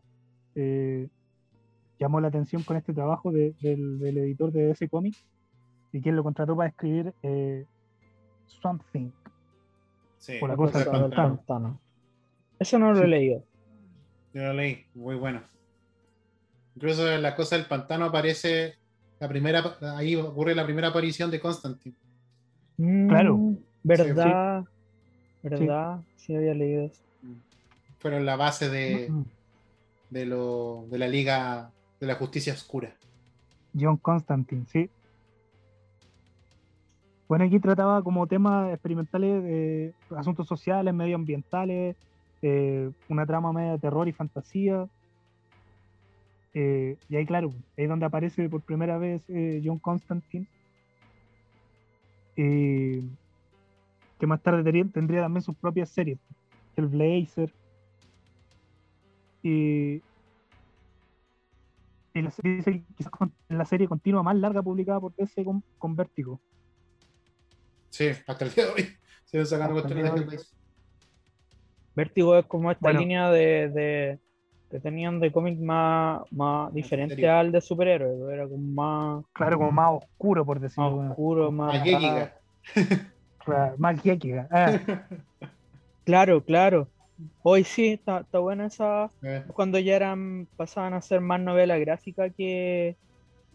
Eh, 0.56 1.08
llamó 2.00 2.20
la 2.20 2.28
atención 2.30 2.64
con 2.64 2.76
este 2.78 2.92
trabajo 2.94 3.32
de- 3.32 3.54
del, 3.62 4.00
del 4.00 4.18
editor 4.18 4.52
de 4.52 4.72
ese 4.72 4.90
cómic 4.90 5.14
y 5.92 6.02
quien 6.02 6.16
lo 6.16 6.24
contrató 6.24 6.56
para 6.56 6.70
escribir 6.70 7.14
eh, 7.22 7.66
Swamp 8.48 8.82
Thing. 8.92 9.12
Sí, 10.18 10.38
Por 10.40 10.50
la 10.50 10.56
cosa 10.56 10.92
pantano. 10.92 11.80
Eso 12.60 12.80
no 12.80 12.92
lo 12.94 12.98
Sí. 12.98 13.04
he 13.04 13.08
leído. 13.08 13.44
Yo 14.34 14.42
lo 14.44 14.54
leí, 14.54 14.86
muy 14.96 15.16
bueno. 15.16 15.42
Incluso 16.82 17.08
en 17.12 17.22
la 17.22 17.36
cosa 17.36 17.58
del 17.58 17.68
pantano 17.68 18.06
aparece 18.06 18.74
la 19.20 19.28
primera, 19.30 19.78
ahí 19.96 20.16
ocurre 20.16 20.56
la 20.56 20.66
primera 20.66 20.88
aparición 20.88 21.30
de 21.30 21.40
Constantine. 21.40 21.96
Claro. 23.08 23.38
Mm, 23.38 23.56
¿Verdad? 23.84 24.64
¿Verdad? 25.44 26.00
Sí. 26.16 26.36
había 26.36 26.56
leído 26.56 26.86
eso. 26.86 27.04
Fueron 28.00 28.26
la 28.26 28.36
base 28.36 28.68
de, 28.70 29.12
Mm. 29.12 29.24
de, 30.10 30.26
lo, 30.26 30.86
de 30.90 30.98
la 30.98 31.08
Liga 31.08 31.70
de 32.00 32.08
la 32.08 32.16
Justicia 32.16 32.54
Oscura. 32.54 32.96
John 33.80 33.98
Constantine, 33.98 34.66
sí. 34.66 34.90
Bueno, 37.28 37.46
aquí 37.46 37.60
trataba 37.60 38.02
como 38.02 38.26
temas 38.26 38.74
experimentales 38.74 39.44
de 39.44 39.94
asuntos 40.18 40.48
sociales, 40.48 40.96
medioambientales, 40.96 41.96
eh, 42.42 42.90
una 43.08 43.28
trama 43.28 43.54
media 43.54 43.74
de 43.74 43.78
terror 43.78 44.08
y 44.08 44.14
fantasía. 44.14 44.88
Eh, 46.54 46.98
y 47.10 47.16
ahí, 47.16 47.26
claro, 47.26 47.50
ahí 47.78 47.84
es 47.86 47.90
donde 47.90 48.06
aparece 48.06 48.50
por 48.50 48.62
primera 48.62 48.98
vez 48.98 49.22
eh, 49.30 49.62
John 49.64 49.80
Constantine. 49.80 50.48
Eh, 52.36 53.04
que 54.20 54.28
más 54.28 54.42
tarde 54.42 54.64
tendría, 54.64 54.86
tendría 54.92 55.22
también 55.22 55.42
sus 55.44 55.56
propias 55.56 55.90
series. 55.90 56.20
El 56.76 56.88
Blazer. 56.88 57.52
Y, 59.44 60.02
y 62.14 62.22
la, 62.22 62.30
serie- 62.32 62.84
quizás 62.96 63.12
con- 63.12 63.34
la 63.50 63.66
serie 63.66 63.88
continua 63.88 64.22
más 64.22 64.36
larga 64.36 64.62
publicada 64.62 65.00
por 65.00 65.16
DC 65.16 65.44
con, 65.44 65.64
con 65.78 65.96
Vértigo. 65.96 66.40
Sí, 67.90 68.10
hasta 68.28 68.46
el 68.46 68.54
día 68.54 68.66
de 68.66 68.72
hoy. 68.72 68.88
Siguen 69.26 69.46
sacando 69.48 69.78
Hasta 69.78 69.94
el 69.94 70.02
cuestiones 70.02 70.30
de. 70.32 70.46
Vértigo 71.96 72.38
es 72.38 72.46
como 72.46 72.72
esta 72.72 72.82
Bueno. 72.84 73.00
línea 73.00 73.32
de, 73.32 73.70
de- 73.70 74.20
que 74.72 74.80
tenían 74.80 75.20
de 75.20 75.32
cómic 75.32 75.60
más, 75.60 76.22
más 76.32 76.74
diferente 76.74 77.28
al 77.30 77.52
de 77.52 77.62
superhéroes. 77.62 78.18
Era 78.34 78.48
como 78.48 78.58
más, 78.58 79.26
Claro, 79.34 79.58
como 79.58 79.72
más 79.72 79.92
oscuro, 80.04 80.46
por 80.46 80.60
decirlo. 80.60 80.92
más 80.98 81.10
oscuro, 81.12 81.52
más. 81.52 81.74
Más 81.76 81.84
geekiga. 81.84 82.34
Claro, 83.44 83.76
más 83.80 84.02
geekiga. 84.02 84.48
Ah, 84.52 84.72
Claro, 86.06 86.44
claro. 86.44 86.88
Hoy 87.44 87.64
sí, 87.64 87.90
está, 87.94 88.20
está 88.22 88.40
buena 88.40 88.68
esa. 88.68 89.10
Eh, 89.24 89.44
Cuando 89.54 89.78
ya 89.80 89.96
eran, 89.96 90.48
pasaban 90.58 90.94
a 90.94 91.02
ser 91.02 91.22
más 91.22 91.40
novela 91.40 91.78
gráfica 91.78 92.30
que, 92.30 92.96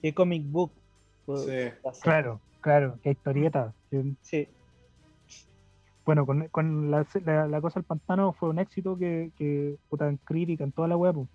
que 0.03 0.15
comic 0.15 0.43
book. 0.47 0.73
Pues, 1.25 1.43
sí. 1.43 2.01
claro, 2.03 2.41
claro, 2.61 2.99
que 3.03 3.11
historieta. 3.11 3.73
Sí. 4.23 4.49
Bueno, 6.07 6.25
con, 6.25 6.47
con 6.49 6.91
la, 6.91 7.05
la- 7.25 7.49
la 7.49 7.61
cosa 7.61 7.81
del 7.81 7.85
pantano 7.87 8.33
fue 8.33 8.49
un 8.49 8.59
éxito 8.59 8.97
que, 8.97 9.33
que 9.37 9.77
puta, 9.89 10.09
en 10.09 10.17
crítica, 10.19 10.65
en 10.65 10.73
toda 10.73 10.89
la 10.89 10.97
web. 10.97 11.15
po. 11.15 11.29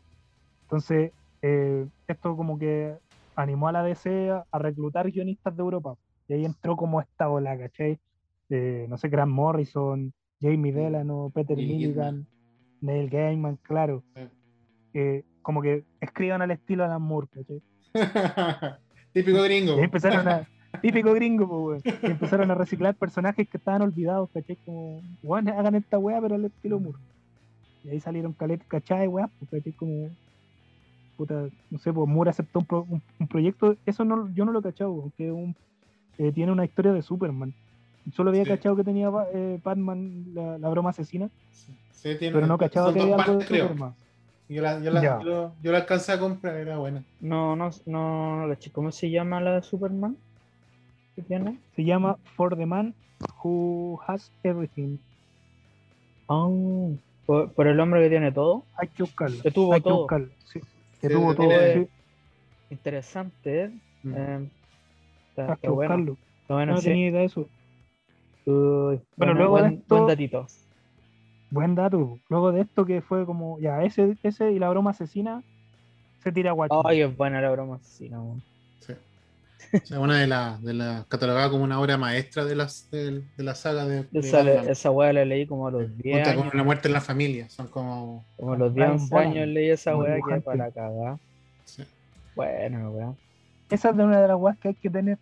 Entonces, 0.63 1.11
eh, 1.41 1.85
esto 2.07 2.35
como 2.37 2.57
que 2.57 2.95
animó 3.35 3.67
a 3.67 3.71
la 3.73 3.83
DC 3.83 4.31
a, 4.31 4.45
a 4.51 4.59
reclutar 4.59 5.11
guionistas 5.11 5.55
de 5.55 5.61
Europa. 5.61 5.95
Y 6.27 6.33
ahí 6.33 6.45
entró 6.45 6.75
como 6.77 7.01
esta 7.01 7.29
ola, 7.29 7.57
¿cachai? 7.57 7.99
Eh, 8.49 8.85
no 8.89 8.97
sé, 8.97 9.09
Grant 9.09 9.31
Morrison, 9.31 10.13
Jamie 10.41 10.71
Delano, 10.71 11.29
Peter 11.33 11.57
Neil 11.57 11.67
Milligan, 11.77 12.27
Neil 12.81 13.09
Gaiman, 13.09 13.57
claro. 13.61 14.03
Eh, 14.93 15.23
como 15.41 15.61
que 15.61 15.83
escriban 15.99 16.41
al 16.41 16.51
estilo 16.51 16.83
Alan 16.85 17.01
Moore, 17.01 17.27
¿cachai? 17.31 17.61
Típico 19.13 19.41
gringo. 19.43 19.77
Y 19.77 19.83
empezaron 19.83 20.27
a. 20.27 20.47
Típico 20.81 21.13
gringo, 21.13 21.47
pues, 21.47 21.83
weón. 21.85 21.99
Y 22.03 22.05
empezaron 22.07 22.49
a 22.51 22.55
reciclar 22.55 22.95
personajes 22.95 23.47
que 23.49 23.57
estaban 23.57 23.81
olvidados, 23.81 24.29
¿cachai? 24.33 24.57
Como, 24.65 25.01
weón, 25.23 25.47
hagan 25.49 25.75
esta 25.75 25.97
weá, 25.97 26.21
pero 26.21 26.35
al 26.35 26.45
estilo 26.45 26.79
Moore. 26.79 26.97
Y 27.83 27.89
ahí 27.89 27.99
salieron 27.99 28.33
caletas, 28.33 28.67
¿cachai? 28.67 29.07
Weá, 29.07 29.29
pues, 29.39 29.51
¿cachai? 29.51 29.73
Como. 29.73 30.09
Puta, 31.17 31.47
no 31.69 31.77
sé, 31.79 31.91
pues 31.93 32.07
Moore 32.07 32.29
aceptó 32.29 32.59
un, 32.59 32.65
pro- 32.65 32.85
un- 32.89 33.01
un 33.19 33.27
proyecto. 33.27 33.75
Eso 33.85 34.05
no, 34.05 34.29
yo 34.33 34.45
no 34.45 34.51
lo 34.51 34.59
he 34.59 34.63
cachado, 34.63 34.91
weón, 34.91 35.11
que 35.17 35.31
un, 35.31 35.55
eh, 36.17 36.31
tiene 36.31 36.51
una 36.51 36.65
historia 36.65 36.93
de 36.93 37.01
Superman. 37.01 37.53
Solo 38.13 38.29
había 38.31 38.43
Sí. 38.45 38.49
cachado 38.49 38.75
que 38.75 38.83
tenía 38.83 39.11
eh, 39.33 39.59
Batman, 39.63 40.23
la, 40.33 40.57
la 40.57 40.69
broma 40.69 40.89
asesina, 40.91 41.29
Sí, 41.51 41.73
sí, 41.91 42.15
tiene- 42.17 42.33
pero 42.33 42.47
no 42.47 42.57
cachaba 42.57 42.91
que 42.93 43.01
había 43.01 43.15
algo 43.15 43.37
de. 43.37 43.45
Superman. 43.45 43.93
Yo 44.49 44.61
la, 44.61 44.79
yo, 44.81 44.91
la, 44.91 45.01
yo, 45.23 45.53
yo 45.61 45.71
la 45.71 45.77
alcancé 45.77 46.11
a 46.11 46.19
comprar, 46.19 46.57
era 46.57 46.77
buena. 46.77 47.03
No, 47.21 47.55
no, 47.55 47.69
no, 47.85 48.47
no. 48.47 48.55
¿Cómo 48.73 48.91
se 48.91 49.09
llama 49.09 49.39
la 49.39 49.55
de 49.55 49.61
Superman? 49.61 50.17
¿Qué 51.21 51.27
tiene? 51.27 51.57
Se 51.75 51.83
llama 51.83 52.17
For 52.35 52.55
the 52.55 52.65
Man 52.65 52.93
Who 53.43 53.99
Has 54.07 54.31
Everything. 54.43 54.97
Oh, 56.27 56.93
por, 57.25 57.51
por 57.53 57.67
el 57.67 57.79
hombre 57.79 58.01
que 58.03 58.09
tiene 58.09 58.31
todo. 58.31 58.63
Hay 58.75 58.87
que 58.87 59.03
buscarlo. 59.03 59.41
Que 59.41 59.51
tuvo 59.51 59.73
Hay 59.73 59.81
que 59.81 59.89
todo. 59.89 59.97
buscarlo. 59.99 60.29
Sí, 60.45 60.59
que 60.99 61.07
Sí, 61.07 61.13
tuvo 61.13 61.35
todo. 61.35 61.47
tiene- 61.47 61.73
sí, 61.73 61.87
Interesante, 62.69 63.63
¿eh? 63.65 63.71
Mm. 64.03 64.13
Eh, 64.15 64.49
está, 65.29 65.51
hay 65.53 65.57
que 65.61 65.69
bueno. 65.69 65.95
buscarlo. 65.95 66.17
Está 66.41 66.53
bueno, 66.53 66.71
no 66.73 66.77
sí. 66.79 66.85
tenía 66.87 67.09
idea 67.09 67.19
de 67.19 67.25
eso. 67.25 67.41
Uy, 68.45 68.99
Bueno, 69.17 69.33
luego 69.33 69.57
de 69.57 69.61
buen, 69.63 69.73
esto- 69.75 69.95
buen 69.95 70.07
datito. 70.07 70.47
Buen 71.51 71.75
dato. 71.75 72.19
Luego 72.29 72.51
de 72.53 72.61
esto 72.61 72.85
que 72.85 73.01
fue 73.01 73.25
como, 73.25 73.59
ya, 73.59 73.83
ese, 73.83 74.15
ese 74.23 74.51
y 74.53 74.59
la 74.59 74.69
broma 74.69 74.91
asesina 74.91 75.43
se 76.23 76.31
tira 76.31 76.53
Watchmen. 76.53 76.81
Ay, 76.85 77.01
es 77.01 77.15
buena 77.17 77.41
la 77.41 77.51
broma. 77.51 77.79
No. 78.09 78.39
Sí. 78.79 78.93
O 79.73 79.85
sea, 79.85 79.99
una 79.99 80.19
de 80.19 80.27
las 80.27 80.61
de 80.63 80.73
la, 80.73 81.05
catalogada 81.07 81.49
como 81.49 81.63
una 81.63 81.79
obra 81.79 81.97
maestra 81.97 82.43
de, 82.45 82.55
las, 82.55 82.89
de, 82.91 83.21
de 83.37 83.43
la 83.43 83.55
saga 83.55 83.85
de, 83.85 84.03
de 84.11 84.19
Esa, 84.19 84.43
le- 84.43 84.71
esa 84.71 84.91
weá 84.91 85.13
la 85.13 85.23
leí 85.25 85.45
como 85.47 85.67
a 85.67 85.71
los 85.71 85.97
10 85.97 86.13
Cuenta 86.15 86.31
años. 86.31 86.43
con 86.45 86.53
una 86.53 86.63
muerte 86.63 86.87
en 86.87 86.93
la 86.93 87.01
familia. 87.01 87.49
Son 87.49 87.67
como. 87.67 88.25
Como 88.37 88.53
a 88.53 88.57
los 88.57 88.73
Brian 88.73 88.97
10 88.97 89.09
Boland, 89.09 89.31
años 89.31 89.47
leí 89.47 89.69
esa 89.69 89.91
como 89.91 90.03
weá 90.03 90.11
que 90.11 90.15
dibujante. 90.17 90.45
para 90.45 90.71
cagar. 90.71 91.17
sí. 91.65 91.83
Bueno, 92.35 92.91
weá. 92.91 93.13
Esa 93.69 93.89
es 93.91 93.97
de 93.97 94.03
una 94.03 94.21
de 94.21 94.27
las 94.27 94.37
weas 94.37 94.57
que 94.57 94.67
hay 94.69 94.75
que 94.75 94.89
tener. 94.89 95.17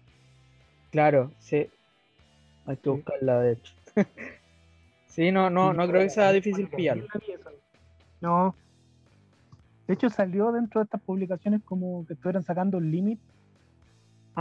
Claro, 0.91 1.31
sí. 1.39 1.67
Hay 2.65 2.77
que 2.77 2.89
buscarla, 2.89 3.39
de 3.41 3.53
hecho. 3.53 3.73
sí, 5.07 5.31
no, 5.31 5.49
no, 5.49 5.73
no 5.73 5.87
creo 5.87 6.01
que 6.01 6.09
sea 6.09 6.31
difícil 6.31 6.67
pillarlo. 6.67 7.05
No. 8.21 8.55
De 9.87 9.93
hecho, 9.95 10.09
salió 10.09 10.51
dentro 10.51 10.81
de 10.81 10.85
estas 10.85 11.01
publicaciones 11.01 11.61
como 11.65 12.05
que 12.05 12.13
estuvieran 12.13 12.43
sacando 12.43 12.77
un 12.77 12.91
límite. 12.91 13.21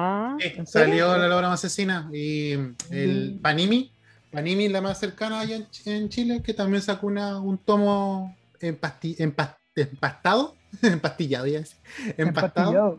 Ah, 0.00 0.36
salió 0.64 1.16
la 1.16 1.36
obra 1.36 1.52
asesina 1.52 2.08
y 2.12 2.52
el 2.90 3.34
Mm. 3.36 3.40
Panini. 3.42 3.92
Panini, 4.30 4.68
la 4.68 4.80
más 4.80 4.98
cercana 5.00 5.40
allá 5.40 5.56
en, 5.56 5.64
Ch- 5.68 5.86
en 5.90 6.08
Chile, 6.08 6.42
que 6.42 6.54
también 6.54 6.82
sacó 6.82 7.06
una, 7.08 7.40
un 7.40 7.58
tomo 7.58 8.36
empasti- 8.60 9.16
empas- 9.18 9.56
empastado, 9.76 10.54
empastillado, 10.82 11.46
ya 11.46 11.58
decía. 11.60 11.78
empastado, 12.16 12.96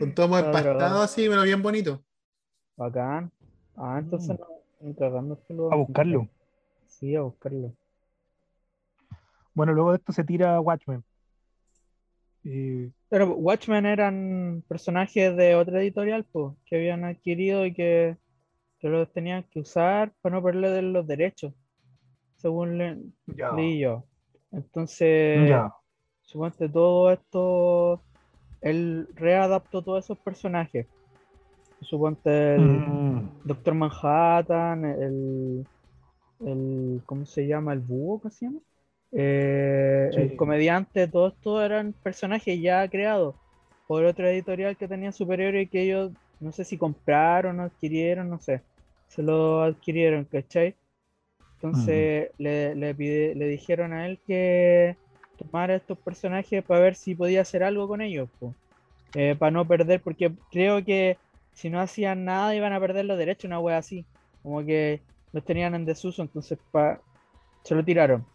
un 0.00 0.14
tomo 0.14 0.38
empastado 0.38 1.02
así, 1.02 1.28
pero 1.28 1.42
bien 1.42 1.62
bonito. 1.62 2.02
Bacán. 2.76 3.30
Ah, 3.76 3.96
entonces 4.00 4.30
Mm. 4.30 4.40
no, 5.50 5.70
A 5.72 5.76
buscarlo. 5.76 6.28
Sí, 6.86 7.14
a 7.14 7.20
buscarlo. 7.20 7.72
Bueno, 9.54 9.72
luego 9.74 9.90
de 9.92 9.98
esto 9.98 10.12
se 10.12 10.24
tira 10.24 10.60
Watchmen. 10.60 11.02
Y 12.46 12.92
Pero 13.08 13.34
Watchmen 13.36 13.86
eran 13.86 14.62
personajes 14.68 15.36
de 15.36 15.54
otra 15.56 15.80
editorial, 15.82 16.24
pues, 16.32 16.54
que 16.66 16.76
habían 16.76 17.04
adquirido 17.04 17.66
y 17.66 17.74
que, 17.74 18.16
que 18.80 18.88
los 18.88 19.12
tenían 19.12 19.44
que 19.50 19.60
usar 19.60 20.12
para 20.22 20.36
no 20.36 20.42
perder 20.42 20.84
los 20.84 21.06
derechos, 21.06 21.54
según 22.36 22.78
le- 22.78 22.98
leí 23.52 23.80
yo. 23.80 24.04
Entonces, 24.52 25.48
ya. 25.48 25.72
suponte 26.22 26.68
todo 26.68 27.12
esto, 27.12 28.02
él 28.62 29.08
readaptó 29.14 29.82
todos 29.82 30.04
esos 30.04 30.18
personajes. 30.20 30.86
Suponte 31.82 32.56
el 32.56 32.60
Mm. 32.62 33.28
Doctor 33.44 33.74
Manhattan, 33.74 34.84
el, 34.84 35.66
el 36.40 37.02
¿cómo 37.06 37.26
se 37.26 37.46
llama? 37.46 37.72
El 37.74 37.80
búho, 37.80 38.20
¿qué 38.22 38.30
se 38.30 38.46
llama? 38.46 38.60
Eh, 39.12 40.10
Sí. 40.12 40.20
El 40.20 40.36
comediante, 40.36 41.08
todos 41.08 41.34
estos 41.34 41.62
eran 41.64 41.92
personajes 41.94 42.60
ya 42.60 42.88
creados 42.88 43.34
por 43.86 44.04
otra 44.04 44.30
editorial 44.30 44.76
que 44.76 44.88
tenía 44.88 45.12
superhéroes 45.12 45.66
y 45.66 45.68
que 45.70 45.82
ellos, 45.82 46.12
no 46.40 46.52
sé 46.52 46.64
si 46.64 46.76
compraron 46.78 47.60
o 47.60 47.64
adquirieron, 47.64 48.28
no 48.30 48.38
sé, 48.40 48.62
se 49.08 49.22
lo 49.22 49.62
adquirieron, 49.62 50.24
¿cachai? 50.24 50.74
Entonces 51.56 52.30
le, 52.38 52.74
le, 52.74 52.94
pide- 52.94 53.34
le 53.34 53.48
dijeron 53.48 53.92
a 53.92 54.06
él 54.06 54.20
que 54.26 54.96
tomara 55.38 55.76
estos 55.76 55.98
personajes 55.98 56.64
para 56.64 56.80
ver 56.80 56.94
si 56.96 57.14
podía 57.14 57.42
hacer 57.42 57.62
algo 57.62 57.88
con 57.88 58.00
ellos, 58.00 58.28
po. 58.38 58.54
Eh, 59.14 59.34
para 59.38 59.50
no 59.52 59.66
perder, 59.66 60.02
porque 60.02 60.32
creo 60.50 60.84
que 60.84 61.18
si 61.54 61.70
no 61.70 61.80
hacían 61.80 62.24
nada 62.24 62.54
iban 62.54 62.72
a 62.72 62.80
perder 62.80 63.06
los 63.06 63.18
derechos, 63.18 63.46
una 63.46 63.60
wea 63.60 63.78
así, 63.78 64.06
como 64.42 64.64
que 64.64 65.02
los 65.32 65.44
tenían 65.44 65.74
en 65.74 65.84
desuso, 65.86 66.22
entonces 66.22 66.58
pa- 66.70 67.00
se 67.64 67.74
lo 67.74 67.84
tiraron. 67.84 68.26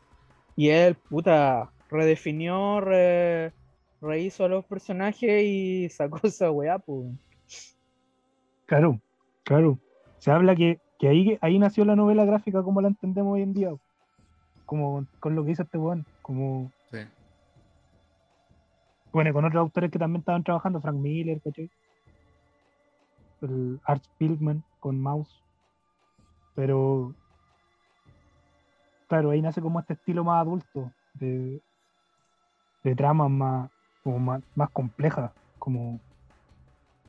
Y 0.56 0.70
él, 0.70 0.96
puta, 0.96 1.72
redefinió, 1.90 2.82
re- 2.82 3.54
rehizo 4.02 4.46
a 4.46 4.50
los 4.50 4.66
personajes 4.66 5.44
y 5.44 5.90
sacó 5.90 6.20
esa 6.28 6.52
weá, 6.52 6.80
pues. 6.80 7.08
Claro, 8.66 9.00
claro. 9.44 9.78
Se 10.20 10.32
habla 10.32 10.56
que, 10.56 10.80
que 11.00 11.08
ahí, 11.08 11.38
ahí 11.42 11.60
nació 11.60 11.84
la 11.86 11.96
novela 11.96 12.26
gráfica 12.26 12.64
como 12.64 12.82
la 12.82 12.90
entendemos 12.90 13.34
hoy 13.34 13.42
en 13.42 13.54
día. 13.54 13.74
Como 14.66 15.06
con 15.20 15.36
lo 15.36 15.44
que 15.44 15.52
hizo 15.52 15.64
este 15.64 15.78
weón. 15.78 16.06
Como, 16.22 16.72
Sí. 16.92 17.00
bueno, 19.12 19.30
y 19.30 19.34
con 19.34 19.46
otros 19.46 19.60
autores 19.62 19.92
que 19.92 20.00
también 20.00 20.20
estaban 20.22 20.44
trabajando, 20.44 20.80
Frank 20.82 20.96
Miller, 20.96 21.42
¿cachai? 21.42 21.70
El 23.42 23.80
Art 23.86 24.04
Spiegelman 24.04 24.64
con 24.80 25.02
Mouse. 25.02 25.42
Pero, 26.56 27.14
claro, 29.12 29.32
ahí 29.32 29.42
nace 29.42 29.60
como 29.60 29.78
este 29.78 29.92
estilo 29.92 30.24
más 30.24 30.42
adulto, 30.42 30.90
de, 31.16 31.62
de 32.82 32.96
tramas 32.96 33.30
más, 33.30 33.70
como 34.06 34.20
más, 34.20 34.42
más 34.56 34.70
complejas, 34.70 35.32
como 35.60 36.00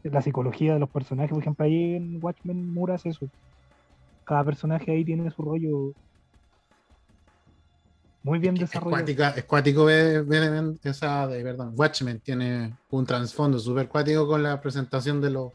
la 0.03 0.21
psicología 0.21 0.75
de 0.75 0.81
los 0.81 0.91
personajes. 0.91 1.31
Por 1.31 1.43
ejemplo, 1.43 1.65
ahí 1.65 1.95
en 1.95 2.19
Watchmen 2.21 2.75
Moore 2.75 2.95
hace 2.95 3.11
eso. 3.11 3.29
Cada 4.25 4.43
personaje 4.43 4.91
ahí 4.91 5.05
tiene 5.05 5.31
su 5.31 5.43
rollo 5.43 5.93
muy 8.25 8.41
bien 8.41 8.57
desarrollado. 8.57 9.07
es 9.37 9.45
cuático 9.45 9.85
ver, 9.85 10.27
esa 10.83 11.29
de 11.29 11.45
perdón, 11.45 11.75
Watchmen 11.77 12.19
tiene 12.19 12.75
un 12.91 13.07
trasfondo 13.07 13.61
súper 13.61 13.89
cuático 13.89 14.27
con 14.27 14.43
la 14.43 14.61
presentación 14.61 15.21
de 15.21 15.31
los 15.31 15.53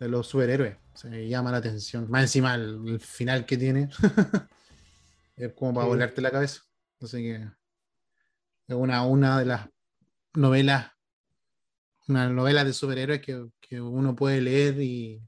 de 0.00 0.08
los 0.08 0.26
superhéroes. 0.26 0.78
Se 0.94 1.28
llama 1.28 1.50
la 1.50 1.58
atención. 1.58 2.10
Más 2.10 2.22
encima 2.22 2.54
el, 2.54 2.80
el 2.86 3.00
final 3.00 3.44
que 3.44 3.58
tiene. 3.58 3.90
es 5.36 5.52
como 5.54 5.74
para 5.74 5.84
Sí. 5.86 5.90
volarte 5.90 6.20
la 6.20 6.30
cabeza. 6.30 6.62
Así 7.00 7.22
que 7.22 7.34
es 8.68 8.74
una, 8.74 9.04
una 9.06 9.38
de 9.38 9.44
las 9.46 9.68
novelas, 10.34 10.90
una 12.08 12.28
novela 12.28 12.64
de 12.64 12.72
superhéroes 12.72 13.20
que, 13.20 13.48
que 13.60 13.80
uno 13.80 14.14
puede 14.14 14.40
leer 14.40 14.80
y, 14.80 15.20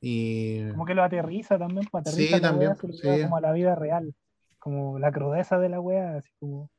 y 0.00 0.70
Como 0.70 0.84
que 0.86 0.94
lo 0.94 1.02
aterriza 1.02 1.58
también, 1.58 1.86
pues 1.90 2.04
Sí, 2.06 2.10
aterriza 2.10 2.38
la 2.38 2.48
también, 2.48 2.70
wea, 2.72 2.76
sí. 2.76 3.22
como 3.22 3.36
a 3.36 3.40
la 3.40 3.52
vida 3.52 3.74
real, 3.74 4.14
como 4.58 4.98
la 4.98 5.12
crudeza 5.12 5.58
de 5.58 5.68
la 5.68 5.80
wea, 5.80 6.16
así 6.16 6.30
como. 6.38 6.70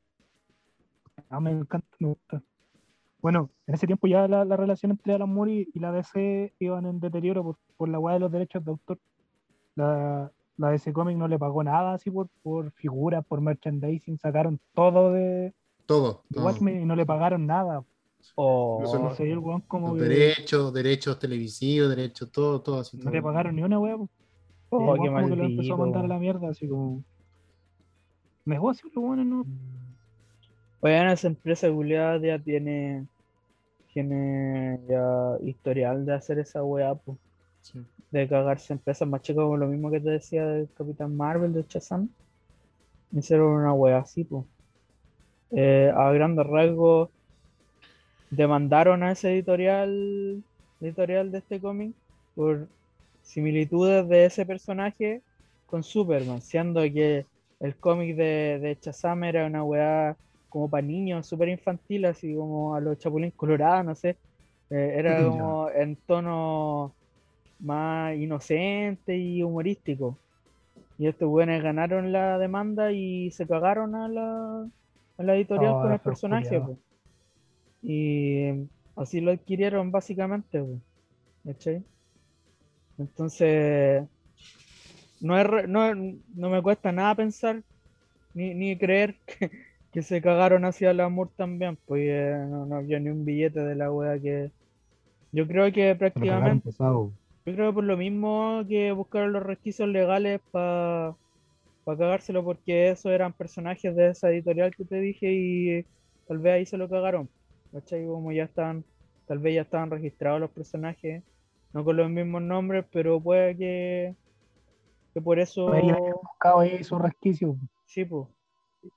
Ah, 1.30 1.40
me 1.40 1.50
encanta, 1.50 1.88
me 1.98 2.08
gusta. 2.08 2.42
Bueno, 3.20 3.50
en 3.66 3.74
ese 3.74 3.86
tiempo 3.86 4.06
ya 4.06 4.28
la, 4.28 4.44
la 4.44 4.56
relación 4.56 4.92
entre 4.92 5.14
Alan 5.14 5.28
Moore 5.32 5.52
y, 5.52 5.68
y 5.74 5.80
la 5.80 5.90
DC 5.92 6.54
iban 6.60 6.86
en 6.86 7.00
deterioro 7.00 7.42
por, 7.42 7.58
por 7.76 7.88
la 7.88 7.98
wea 7.98 8.14
de 8.14 8.20
los 8.20 8.32
derechos 8.32 8.64
de 8.64 8.70
autor. 8.70 8.98
La, 9.74 10.32
la 10.58 10.70
DC 10.70 10.92
Comics 10.92 11.18
no 11.18 11.28
le 11.28 11.38
pagó 11.38 11.62
nada 11.62 11.94
así 11.94 12.10
por, 12.10 12.28
por 12.42 12.70
figuras, 12.72 13.24
por 13.26 13.40
merchandising, 13.40 14.18
sacaron 14.18 14.58
todo 14.74 15.12
de, 15.12 15.52
todo. 15.86 16.22
de 16.28 16.34
todo. 16.36 16.46
Watchmen 16.46 16.80
y 16.80 16.84
no 16.84 16.96
le 16.96 17.04
pagaron 17.06 17.46
nada. 17.46 17.84
O 18.34 18.80
no- 18.82 18.94
Entonces 18.96 19.20
ahí 19.20 19.30
el 19.30 19.38
weón 19.38 19.60
como 19.62 19.94
derechos, 19.94 20.72
derechos 20.72 21.18
televisivos, 21.18 21.90
derechos, 21.90 22.30
todo, 22.32 22.60
todo 22.60 22.80
así. 22.80 22.96
no 22.96 23.04
todo. 23.04 23.12
le 23.12 23.22
pagaron 23.22 23.54
ni 23.56 23.62
una 23.62 23.78
el 23.78 24.08
Oh, 24.70 24.94
qué 25.00 25.08
como 25.08 25.28
que 25.28 25.36
lo 25.36 25.44
empezó 25.44 25.74
a 25.74 25.76
mandar 25.76 26.04
a 26.04 26.08
la 26.08 26.18
mierda, 26.18 26.48
así 26.48 26.66
como. 26.66 27.02
Negocio, 28.44 28.88
lo 28.94 29.00
bueno, 29.02 29.24
no. 29.24 29.46
Oigan, 30.80 31.08
esa 31.08 31.28
empresa 31.28 31.70
culiada 31.70 32.18
ya 32.18 32.38
tiene, 32.38 33.06
tiene 33.92 34.80
ya 34.88 35.36
historial 35.44 36.04
de 36.04 36.14
hacer 36.14 36.38
esa 36.38 36.62
weá, 36.62 36.94
pues. 36.94 37.18
Sí. 37.62 37.80
De 38.20 38.28
cagarse 38.28 38.72
empresas 38.72 39.08
más 39.08 39.22
chicas, 39.22 39.42
como 39.42 39.56
lo 39.56 39.66
mismo 39.66 39.90
que 39.90 40.00
te 40.00 40.10
decía 40.10 40.46
del 40.46 40.68
Capitán 40.76 41.16
Marvel 41.16 41.52
de 41.52 41.64
Shazam. 41.68 42.08
Hicieron 43.12 43.48
una 43.48 43.72
wea 43.72 43.98
así, 43.98 44.24
pues. 44.24 44.44
a 45.94 46.12
grandes 46.12 46.46
rasgos, 46.46 47.10
demandaron 48.30 49.02
a 49.02 49.12
ese 49.12 49.32
editorial, 49.32 50.42
editorial 50.80 51.30
de 51.30 51.38
este 51.38 51.60
cómic 51.60 51.94
por 52.34 52.68
similitudes 53.22 54.08
de 54.08 54.26
ese 54.26 54.44
personaje 54.44 55.22
con 55.66 55.82
Superman, 55.82 56.40
siendo 56.42 56.82
que 56.82 57.26
el 57.60 57.76
cómic 57.76 58.16
de, 58.16 58.58
de 58.60 58.78
Shazam 58.80 59.24
era 59.24 59.46
una 59.46 59.64
weá 59.64 60.16
como 60.48 60.70
para 60.70 60.86
niños, 60.86 61.26
súper 61.26 61.48
infantil, 61.48 62.06
así 62.06 62.34
como 62.34 62.74
a 62.74 62.80
los 62.80 62.98
Chapulín 62.98 63.30
Colorados, 63.32 63.84
no 63.84 63.94
sé. 63.94 64.16
Eh, 64.70 64.94
era 64.96 65.22
como 65.28 65.68
en 65.70 65.96
tono 65.96 66.94
más 67.58 68.16
inocente 68.16 69.16
y 69.16 69.42
humorístico. 69.42 70.18
Y 70.98 71.06
estos 71.06 71.28
weones 71.28 71.62
ganaron 71.62 72.12
la 72.12 72.38
demanda 72.38 72.92
y 72.92 73.30
se 73.30 73.46
cagaron 73.46 73.94
a 73.94 74.08
la, 74.08 74.66
a 75.18 75.22
la 75.22 75.36
editorial 75.36 75.72
Oh, 75.74 75.82
con 75.82 75.92
el 75.92 75.98
personaje. 75.98 76.62
Y 77.82 78.66
así 78.96 79.20
lo 79.20 79.32
adquirieron 79.32 79.90
básicamente. 79.90 80.64
¿cachai? 81.46 81.82
Entonces, 82.98 84.04
no, 85.20 85.38
es, 85.38 85.68
no, 85.68 85.94
no 85.94 86.50
me 86.50 86.62
cuesta 86.62 86.92
nada 86.92 87.14
pensar 87.14 87.62
ni, 88.34 88.54
ni 88.54 88.76
creer 88.76 89.16
que, 89.26 89.50
que 89.92 90.02
se 90.02 90.20
cagaron 90.20 90.64
hacia 90.64 90.90
el 90.90 91.00
amor 91.00 91.30
también, 91.36 91.78
pues 91.86 92.02
eh, 92.04 92.46
no, 92.48 92.66
no 92.66 92.76
había 92.76 92.98
ni 92.98 93.10
un 93.10 93.24
billete 93.24 93.60
de 93.60 93.74
la 93.74 93.92
wea 93.92 94.18
que... 94.18 94.50
Yo 95.32 95.46
creo 95.46 95.70
que 95.70 95.94
prácticamente. 95.94 96.70
Yo 97.46 97.54
creo 97.54 97.70
que 97.70 97.74
por 97.74 97.84
lo 97.84 97.96
mismo 97.96 98.62
que 98.68 98.92
buscaron 98.92 99.32
los 99.32 99.42
resquicios 99.42 99.88
legales 99.88 100.40
para 100.50 101.14
cagárselo, 101.84 102.44
porque 102.44 102.90
esos 102.90 103.12
eran 103.12 103.32
personajes 103.32 103.94
de 103.94 104.08
esa 104.08 104.30
editorial 104.30 104.74
que 104.74 104.84
te 104.84 104.96
dije 105.00 105.32
y 105.32 105.86
tal 106.26 106.38
vez 106.38 106.54
ahí 106.54 106.66
se 106.66 106.76
lo 106.76 106.88
cagaron, 106.88 107.28
¿cachai? 107.72 108.04
Como 108.04 108.32
ya 108.32 108.44
están, 108.44 108.84
tal 109.28 109.38
vez 109.38 109.54
ya 109.54 109.62
estaban 109.62 109.90
registrados 109.90 110.40
los 110.40 110.50
personajes, 110.50 111.22
no 111.72 111.84
con 111.84 111.96
los 111.96 112.10
mismos 112.10 112.42
nombres, 112.42 112.84
pero 112.92 113.20
puede 113.20 113.56
que, 113.56 114.14
que 115.14 115.20
por 115.20 115.38
eso... 115.38 115.72
Ahí 115.72 115.92
buscado 116.20 116.60
ahí 116.60 116.82
su 116.82 116.98
resquicio. 116.98 117.56
Sí, 117.86 118.04
pues. 118.04 118.26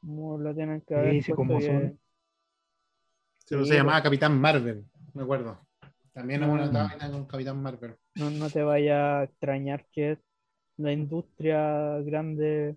Como 0.02 0.38
lo 0.38 0.54
tienen 0.54 0.82
que 0.82 0.94
Sí, 0.94 1.00
haber 1.00 1.24
sí, 1.24 1.32
puesto 1.32 1.36
como 1.36 1.62
son. 1.62 2.00
Sí, 3.46 3.56
pues 3.56 3.68
Sí, 3.68 3.70
se 3.70 3.76
llamaba 3.76 4.04
Capitán 4.04 4.40
Marvel, 4.40 4.86
me 5.14 5.24
acuerdo. 5.24 5.69
También 6.20 6.44
hubo 6.44 6.52
una 6.52 6.66
Mm. 6.66 6.74
vaina 6.74 7.12
con 7.12 7.26
Capitán 7.26 7.62
Marvel. 7.64 7.96
no, 8.16 8.30
no 8.30 8.50
te 8.50 8.62
vaya 8.62 9.20
a 9.20 9.24
extrañar 9.24 9.86
que 9.94 10.18
la 10.76 10.92
industria 10.92 12.00
grande 12.02 12.76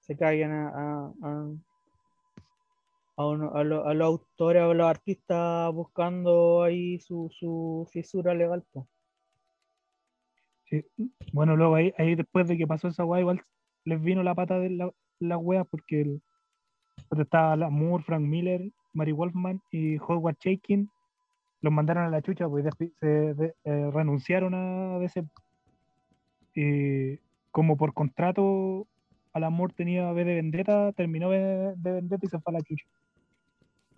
se 0.00 0.14
caigan 0.14 0.52
a, 0.52 0.68
a, 0.68 1.12
a, 1.22 1.46
a 3.16 3.26
uno- 3.26 3.54
a 3.54 3.64
lo- 3.64 3.86
a 3.86 3.94
los 3.94 4.06
autores 4.06 4.62
o 4.62 4.72
a 4.72 4.74
los 4.74 4.86
artistas 4.86 5.72
buscando 5.72 6.62
ahí 6.62 6.98
su, 7.00 7.30
su 7.32 7.88
fisura 7.90 8.34
legal. 8.34 8.62
Sí. 10.64 10.84
Bueno, 11.32 11.56
luego 11.56 11.74
ahí, 11.76 11.92
ahí 11.96 12.14
después 12.14 12.46
de 12.48 12.58
que 12.58 12.66
pasó 12.66 12.88
esa 12.88 13.04
weá, 13.06 13.20
igual 13.20 13.42
les 13.84 14.02
vino 14.02 14.22
la 14.22 14.34
pata 14.34 14.58
de 14.58 14.68
la, 14.70 14.90
la 15.18 15.38
wea 15.38 15.64
porque 15.64 16.02
el, 16.02 16.22
estaba 17.18 17.56
Moore, 17.70 18.04
Frank 18.04 18.22
Miller, 18.22 18.70
Mary 18.92 19.12
Wolfman 19.12 19.62
y 19.70 19.96
Howard 19.98 20.36
Chaykin. 20.36 20.90
Los 21.62 21.72
mandaron 21.72 22.04
a 22.04 22.10
la 22.10 22.20
chucha, 22.22 22.48
pues 22.48 22.66
se 23.00 23.06
de- 23.06 23.54
eh, 23.64 23.90
renunciaron 23.92 24.52
a 24.54 24.98
DC. 24.98 25.24
Y 26.54 27.18
como 27.50 27.76
por 27.76 27.94
contrato, 27.94 28.86
Alan 29.32 29.52
Moore 29.52 29.72
tenía 29.74 30.12
B 30.12 30.24
de 30.24 30.34
Vendetta, 30.34 30.92
terminó 30.92 31.28
B 31.30 31.38
de, 31.38 31.74
de 31.76 31.92
Vendetta 31.92 32.26
y 32.26 32.28
se 32.28 32.38
fue 32.40 32.52
a 32.52 32.58
la 32.58 32.62
chucha. 32.62 32.84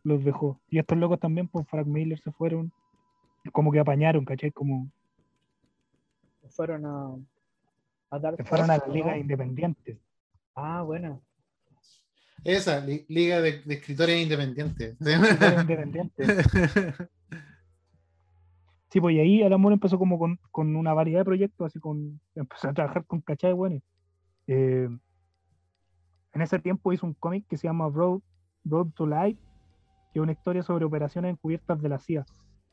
Los 0.05 0.23
dejó. 0.25 0.61
Y 0.69 0.79
estos 0.79 0.99
locos 0.99 1.19
también, 1.19 1.49
pues 1.49 1.67
Frank 1.69 1.87
Miller 1.87 2.21
se 2.21 2.31
fueron. 2.31 2.71
Como 3.53 3.73
que 3.73 3.81
apañaron, 3.81 4.25
¿cachai? 4.25 4.51
Como 4.53 4.89
Fueron 6.51 6.85
a, 6.85 7.17
a 8.11 8.19
dar 8.19 8.37
que 8.37 8.45
fueron 8.45 8.71
a 8.71 8.75
la 8.75 8.81
fuerza, 8.81 8.95
liga 8.95 9.11
¿no? 9.13 9.17
independiente. 9.17 9.99
Ah, 10.55 10.83
bueno. 10.83 11.23
Esa, 12.45 12.81
li- 12.81 13.07
Liga 13.09 13.41
de, 13.41 13.63
de 13.63 13.75
Escritores 13.75 14.23
Independientes. 14.23 14.97
Liga 15.01 15.61
independiente. 15.63 16.25
Sí, 18.95 19.01
pues 19.01 19.17
y 19.17 19.19
ahí 19.19 19.43
Alan 19.43 19.61
Moore 19.61 19.75
empezó 19.75 19.99
como 19.99 20.21
con, 20.21 20.39
con 20.53 20.77
una 20.77 20.95
variedad 20.95 21.19
de 21.23 21.25
proyectos, 21.25 21.67
así 21.67 21.81
con, 21.81 22.21
empezó 22.37 22.69
a 22.69 22.75
trabajar 22.75 23.05
con 23.07 23.21
cachai 23.23 23.53
bueno. 23.53 23.81
Eh, 24.47 24.89
en 26.33 26.43
ese 26.43 26.61
tiempo 26.61 26.93
hizo 26.93 27.05
un 27.05 27.15
cómic 27.15 27.45
que 27.49 27.57
se 27.57 27.67
llama 27.67 27.89
Road, 27.93 28.21
Road 28.65 28.89
to 28.95 29.05
Life, 29.07 29.41
que 30.13 30.21
es 30.21 30.23
una 30.23 30.33
historia 30.33 30.63
sobre 30.63 30.85
operaciones 30.85 31.33
encubiertas 31.33 31.83
de 31.83 31.89
la 31.89 31.99
CIA. 31.99 32.25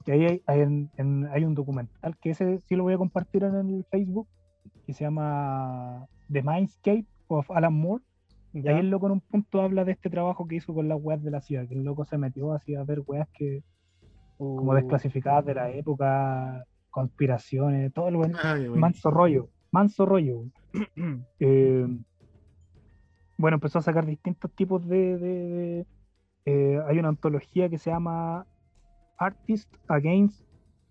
Y 0.05 0.11
ahí 0.11 0.25
hay, 0.25 0.43
hay 0.45 0.59
en- 0.61 0.91
en- 0.97 1.27
hay 1.31 1.43
un 1.45 1.55
documental 1.55 2.17
que 2.19 2.31
ese 2.31 2.59
sí 2.59 2.75
lo 2.75 2.83
voy 2.83 2.93
a 2.93 2.99
compartir 2.99 3.43
en 3.43 3.55
el 3.55 3.85
Facebook, 3.89 4.27
que 4.85 4.93
se 4.93 5.03
llama 5.03 6.07
The 6.31 6.43
Mindscape 6.43 7.07
of 7.29 7.49
Alan 7.51 7.73
Moore. 7.73 8.03
Y 8.53 8.67
ahí 8.67 8.79
el 8.79 8.89
loco 8.91 9.07
en 9.07 9.13
un 9.13 9.21
punto 9.21 9.61
habla 9.61 9.85
de 9.85 9.93
este 9.93 10.09
trabajo 10.11 10.47
que 10.47 10.55
hizo 10.57 10.73
con 10.73 10.87
las 10.87 10.99
weas 11.01 11.23
de 11.23 11.31
la 11.31 11.41
CIA, 11.41 11.67
que 11.67 11.75
el 11.75 11.83
loco 11.83 12.05
se 12.05 12.17
metió 12.19 12.53
así 12.53 12.75
a 12.75 12.83
ver 12.83 13.01
weas 13.07 13.27
que 13.33 13.63
como 14.57 14.73
desclasificadas 14.73 15.45
de 15.45 15.53
la 15.55 15.69
época, 15.71 16.63
conspiraciones, 16.89 17.93
todo 17.93 18.07
el 18.07 18.15
buen 18.17 18.33
Ay, 18.41 18.67
güey. 18.67 18.79
manso 18.79 19.11
rollo, 19.11 19.49
manso 19.71 20.05
rollo. 20.05 20.43
Eh, 21.39 21.87
bueno, 23.37 23.55
empezó 23.55 23.79
a 23.79 23.81
sacar 23.81 24.05
distintos 24.05 24.51
tipos 24.53 24.87
de... 24.87 25.17
de- 25.17 25.49
de- 25.49 25.85
eh, 26.45 26.79
hay 26.87 26.97
una 26.97 27.09
antología 27.09 27.69
que 27.69 27.77
se 27.77 27.91
llama 27.91 28.45
Artists 29.17 29.79
Against 29.87 30.43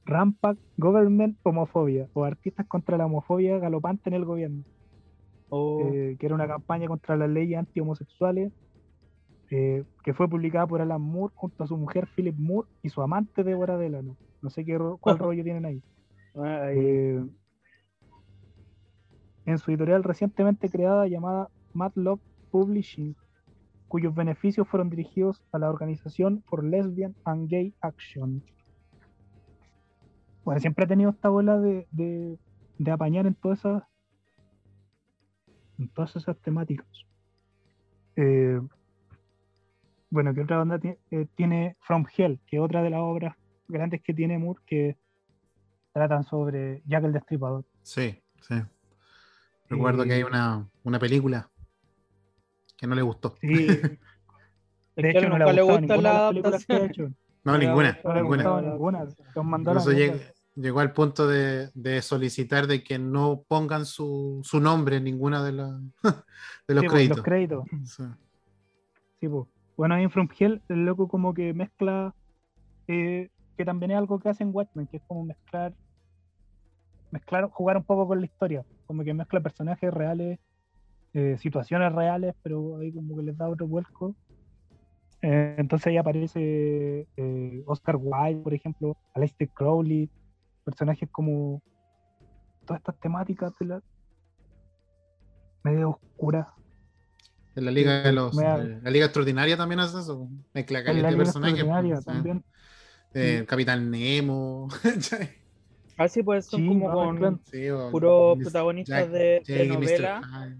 Rampant 0.05 0.59
Government 0.77 1.37
Homophobia, 1.43 2.09
o 2.15 2.25
Artistas 2.25 2.67
contra 2.67 2.97
la 2.97 3.07
homofobia 3.07 3.59
galopante 3.59 4.11
en 4.11 4.15
el 4.15 4.25
gobierno, 4.25 4.63
oh, 5.49 5.81
eh, 5.93 6.17
que 6.19 6.27
era 6.27 6.35
una 6.37 6.47
campaña 6.47 6.87
contra 6.89 7.17
las 7.17 7.29
leyes 7.31 7.59
anti-homosexuales, 7.59 8.53
eh, 9.51 9.85
que 10.05 10.15
fue 10.15 10.29
publicada 10.29 10.67
por 10.67 10.81
Alan 10.81 11.03
Moore 11.03 11.33
junto 11.37 11.65
a 11.65 11.67
su 11.67 11.77
mujer 11.77 12.09
Philip 12.15 12.37
Moore 12.39 12.69
y 12.83 12.89
su 12.89 13.03
amante 13.03 13.43
Deborah 13.45 13.77
Delano. 13.77 14.17
No 14.43 14.51
sé 14.51 14.65
qué 14.65 14.79
ro- 14.79 14.99
cuál 14.99 15.19
rollo 15.19 15.43
tienen 15.45 15.67
ahí. 15.67 15.83
ay, 16.37 16.79
Eh, 16.79 17.25
en 19.47 19.59
su 19.59 19.71
editorial 19.71 20.05
recientemente 20.05 20.69
creada 20.69 21.07
llamada 21.09 21.49
Matlock 21.73 22.21
Publishing, 22.51 23.17
cuyos 23.89 24.15
beneficios 24.15 24.69
fueron 24.69 24.91
dirigidos 24.91 25.43
a 25.53 25.59
la 25.59 25.69
organización 25.69 26.43
for 26.47 26.63
Lesbian 26.65 27.17
and 27.25 27.49
Gay 27.49 27.75
Action. 27.81 28.45
Bueno, 30.45 30.61
siempre 30.61 30.85
ha 30.85 30.89
tenido 30.89 31.11
esta 31.11 31.29
bola 31.29 31.59
de, 31.59 31.87
de, 31.91 32.39
de 32.79 32.91
apañar 32.91 33.27
en 33.27 33.35
todas 33.35 33.59
esas 33.61 33.83
en 35.79 35.89
todas 35.89 36.15
esas 36.15 36.39
temáticas. 36.41 36.87
Eh, 38.17 38.61
bueno, 40.11 40.35
que 40.35 40.43
otra 40.43 40.59
banda 40.59 40.79
tiene, 40.79 40.99
eh, 41.11 41.27
tiene 41.37 41.77
From 41.81 42.05
Hell, 42.17 42.41
que 42.47 42.57
es 42.57 42.63
otra 42.63 42.83
de 42.83 42.91
las 42.91 43.01
obras 43.01 43.37
grandes 43.69 44.03
que 44.03 44.13
tiene 44.13 44.39
Moore, 44.39 44.61
que 44.67 44.97
tratan 45.93 46.25
sobre 46.25 46.83
Jack 46.87 47.05
el 47.05 47.13
Destripador. 47.13 47.65
Sí, 47.83 48.21
sí. 48.43 48.55
Recuerdo 49.69 50.05
que 50.05 50.13
hay 50.15 50.21
Eh, 50.23 50.25
una, 50.25 50.69
una 50.83 50.99
película 50.99 51.49
que 52.77 52.87
no 52.87 52.95
le 52.95 53.03
gustó. 53.03 53.37
Sí, 53.41 53.49
de 54.97 55.11
hecho 55.11 55.29
no 55.29 55.39
le 55.53 55.63
gusta 55.63 55.97
la 55.97 56.29
adaptación. 56.29 56.85
hecho. 56.85 57.11
No, 57.45 57.57
ninguna, 57.57 57.99
No 58.05 58.15
ninguna. 58.15 59.07
Incluso 59.59 59.93
llegó 60.57 60.81
al 60.81 60.93
punto 60.93 61.27
de, 61.29 61.71
de 61.75 62.03
solicitar 62.03 62.67
de 62.67 62.83
que 62.83 62.99
no 62.99 63.43
pongan 63.49 63.87
su, 63.87 64.41
su 64.43 64.61
nombre 64.61 64.97
en 64.97 65.05
ninguna 65.05 65.43
de, 65.45 65.53
la- 65.53 65.81
de 66.69 66.75
los 66.75 66.83
Sí, 66.83 66.89
pues, 66.89 66.93
créditos. 66.93 67.17
los 67.19 67.25
créditos. 67.25 67.65
Sí. 67.85 68.03
Sí, 69.21 69.29
pues. 69.29 69.47
Bueno, 69.81 69.95
ahí 69.95 70.03
en 70.03 70.11
From 70.11 70.29
Hell, 70.39 70.61
el 70.69 70.85
loco 70.85 71.09
como 71.09 71.33
que 71.33 71.55
mezcla, 71.55 72.15
eh, 72.87 73.31
que 73.57 73.65
también 73.65 73.93
es 73.93 73.97
algo 73.97 74.19
que 74.19 74.29
hacen 74.29 74.51
Watchmen, 74.53 74.87
que 74.87 74.99
es 74.99 75.03
como 75.05 75.25
mezclar, 75.25 75.73
mezclar, 77.11 77.49
jugar 77.49 77.79
un 77.79 77.85
poco 77.85 78.07
con 78.07 78.21
la 78.21 78.27
historia, 78.27 78.63
como 78.85 79.05
que 79.05 79.15
mezcla 79.15 79.41
personajes 79.41 79.91
reales, 79.91 80.39
eh, 81.15 81.39
situaciones 81.39 81.95
reales, 81.95 82.35
pero 82.43 82.77
ahí 82.77 82.93
como 82.93 83.17
que 83.17 83.23
les 83.23 83.39
da 83.39 83.49
otro 83.49 83.67
vuelco. 83.67 84.15
Eh, 85.23 85.55
entonces 85.57 85.87
ahí 85.87 85.97
aparece 85.97 87.07
Oscar 87.65 87.97
Wilde, 87.97 88.43
por 88.43 88.53
ejemplo, 88.53 88.99
Aleister 89.15 89.49
Crowley, 89.49 90.11
personajes 90.63 91.09
como 91.11 91.63
todas 92.67 92.81
estas 92.81 93.01
temáticas 93.01 93.55
de 93.59 93.65
la 93.65 93.83
medio 95.65 95.99
oscura. 96.03 96.53
En 97.57 97.65
la 97.65 97.71
Liga 97.71 98.03
de 98.03 98.13
los. 98.13 98.39
Eh, 98.39 98.81
la 98.83 98.91
Liga 98.91 99.07
Extraordinaria 99.07 99.57
también 99.57 99.81
hace 99.81 99.99
eso. 99.99 100.29
Mezcla 100.55 100.83
la 100.83 101.11
de 101.11 101.17
personajes. 101.17 101.65
Pues, 101.65 101.99
sí. 101.99 102.05
también. 102.05 102.45
Eh, 103.15 103.45
Capitán 103.47 103.91
Nemo. 103.91 104.69
Ah, 105.97 106.09
sí, 106.09 106.23
pues 106.23 106.47
son 106.47 106.61
Sí, 106.63 106.67
como 106.67 106.91
con 106.91 107.11
mezclando. 107.11 107.41
Sí, 107.51 107.69
o- 107.69 107.91
puros 107.91 108.39
protagonistas 108.39 109.01
Jack- 109.03 109.11
de, 109.11 109.19
de 109.19 109.43
Jake 109.45 109.65
y 109.65 109.69
Mr. 109.69 109.77
novela. 109.77 110.57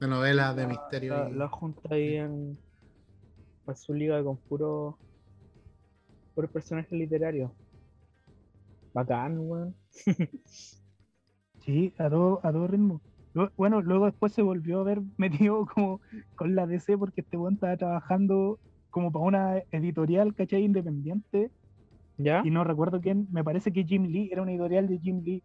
De 0.00 0.08
novelas 0.08 0.56
de 0.56 0.66
misterio. 0.66 1.28
La, 1.28 1.48
junta 1.48 1.94
ahí 1.94 2.14
en 2.16 2.58
pues, 3.66 3.80
su 3.80 3.92
liga 3.92 4.24
con 4.24 4.38
puro 4.38 4.96
puros 6.34 6.50
personajes 6.50 6.92
literarios. 6.92 7.50
Bacán, 8.94 9.38
weón. 9.38 9.74
Sí, 11.62 11.92
a 11.98 12.08
todo, 12.08 12.40
a 12.42 12.50
todo 12.50 12.66
ritmo. 12.66 13.02
Bueno, 13.56 13.80
luego 13.80 14.06
después 14.06 14.32
se 14.32 14.42
volvió 14.42 14.80
a 14.80 14.84
ver 14.84 15.00
metido 15.16 15.66
como 15.66 16.00
con 16.34 16.54
la 16.54 16.66
DC 16.66 16.98
porque 16.98 17.20
este 17.20 17.36
weón 17.36 17.54
estaba 17.54 17.76
trabajando 17.76 18.58
como 18.90 19.12
para 19.12 19.24
una 19.24 19.58
editorial, 19.70 20.34
¿cachai? 20.34 20.64
Independiente. 20.64 21.50
¿Ya? 22.18 22.42
Y 22.44 22.50
no 22.50 22.64
recuerdo 22.64 23.00
quién, 23.00 23.28
me 23.30 23.44
parece 23.44 23.72
que 23.72 23.84
Jim 23.84 24.06
Lee, 24.06 24.28
era 24.30 24.42
una 24.42 24.50
editorial 24.50 24.88
de 24.88 24.98
Jim 24.98 25.22
Lee. 25.24 25.42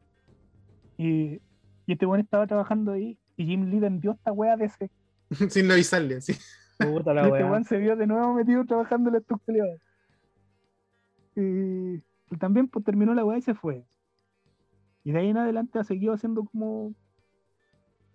Y, 0.97 1.41
y 1.85 1.93
este 1.93 2.05
weón 2.05 2.21
estaba 2.21 2.47
trabajando 2.47 2.91
ahí 2.91 3.17
y 3.37 3.45
Jim 3.45 3.69
Lee 3.69 3.79
vendió 3.79 4.13
esta 4.13 4.31
wea 4.31 4.53
a 4.53 4.57
DC. 4.57 4.89
Sin 5.49 5.71
avisarle, 5.71 6.21
sí. 6.21 6.33
Puta 6.77 7.13
la 7.13 7.27
este 7.27 7.43
weón 7.43 7.63
se 7.63 7.77
vio 7.77 7.95
de 7.95 8.07
nuevo 8.07 8.33
metido 8.33 8.65
trabajando 8.65 9.09
en 9.09 9.13
la 9.13 9.19
estructura. 9.19 9.65
Y, 11.35 11.95
y 12.31 12.37
también 12.39 12.67
pues 12.67 12.83
terminó 12.83 13.13
la 13.13 13.23
weá 13.23 13.37
y 13.37 13.41
se 13.41 13.53
fue. 13.53 13.85
Y 15.03 15.11
de 15.11 15.19
ahí 15.19 15.29
en 15.29 15.37
adelante 15.37 15.79
ha 15.79 15.83
seguido 15.83 16.13
haciendo 16.13 16.43
como 16.45 16.93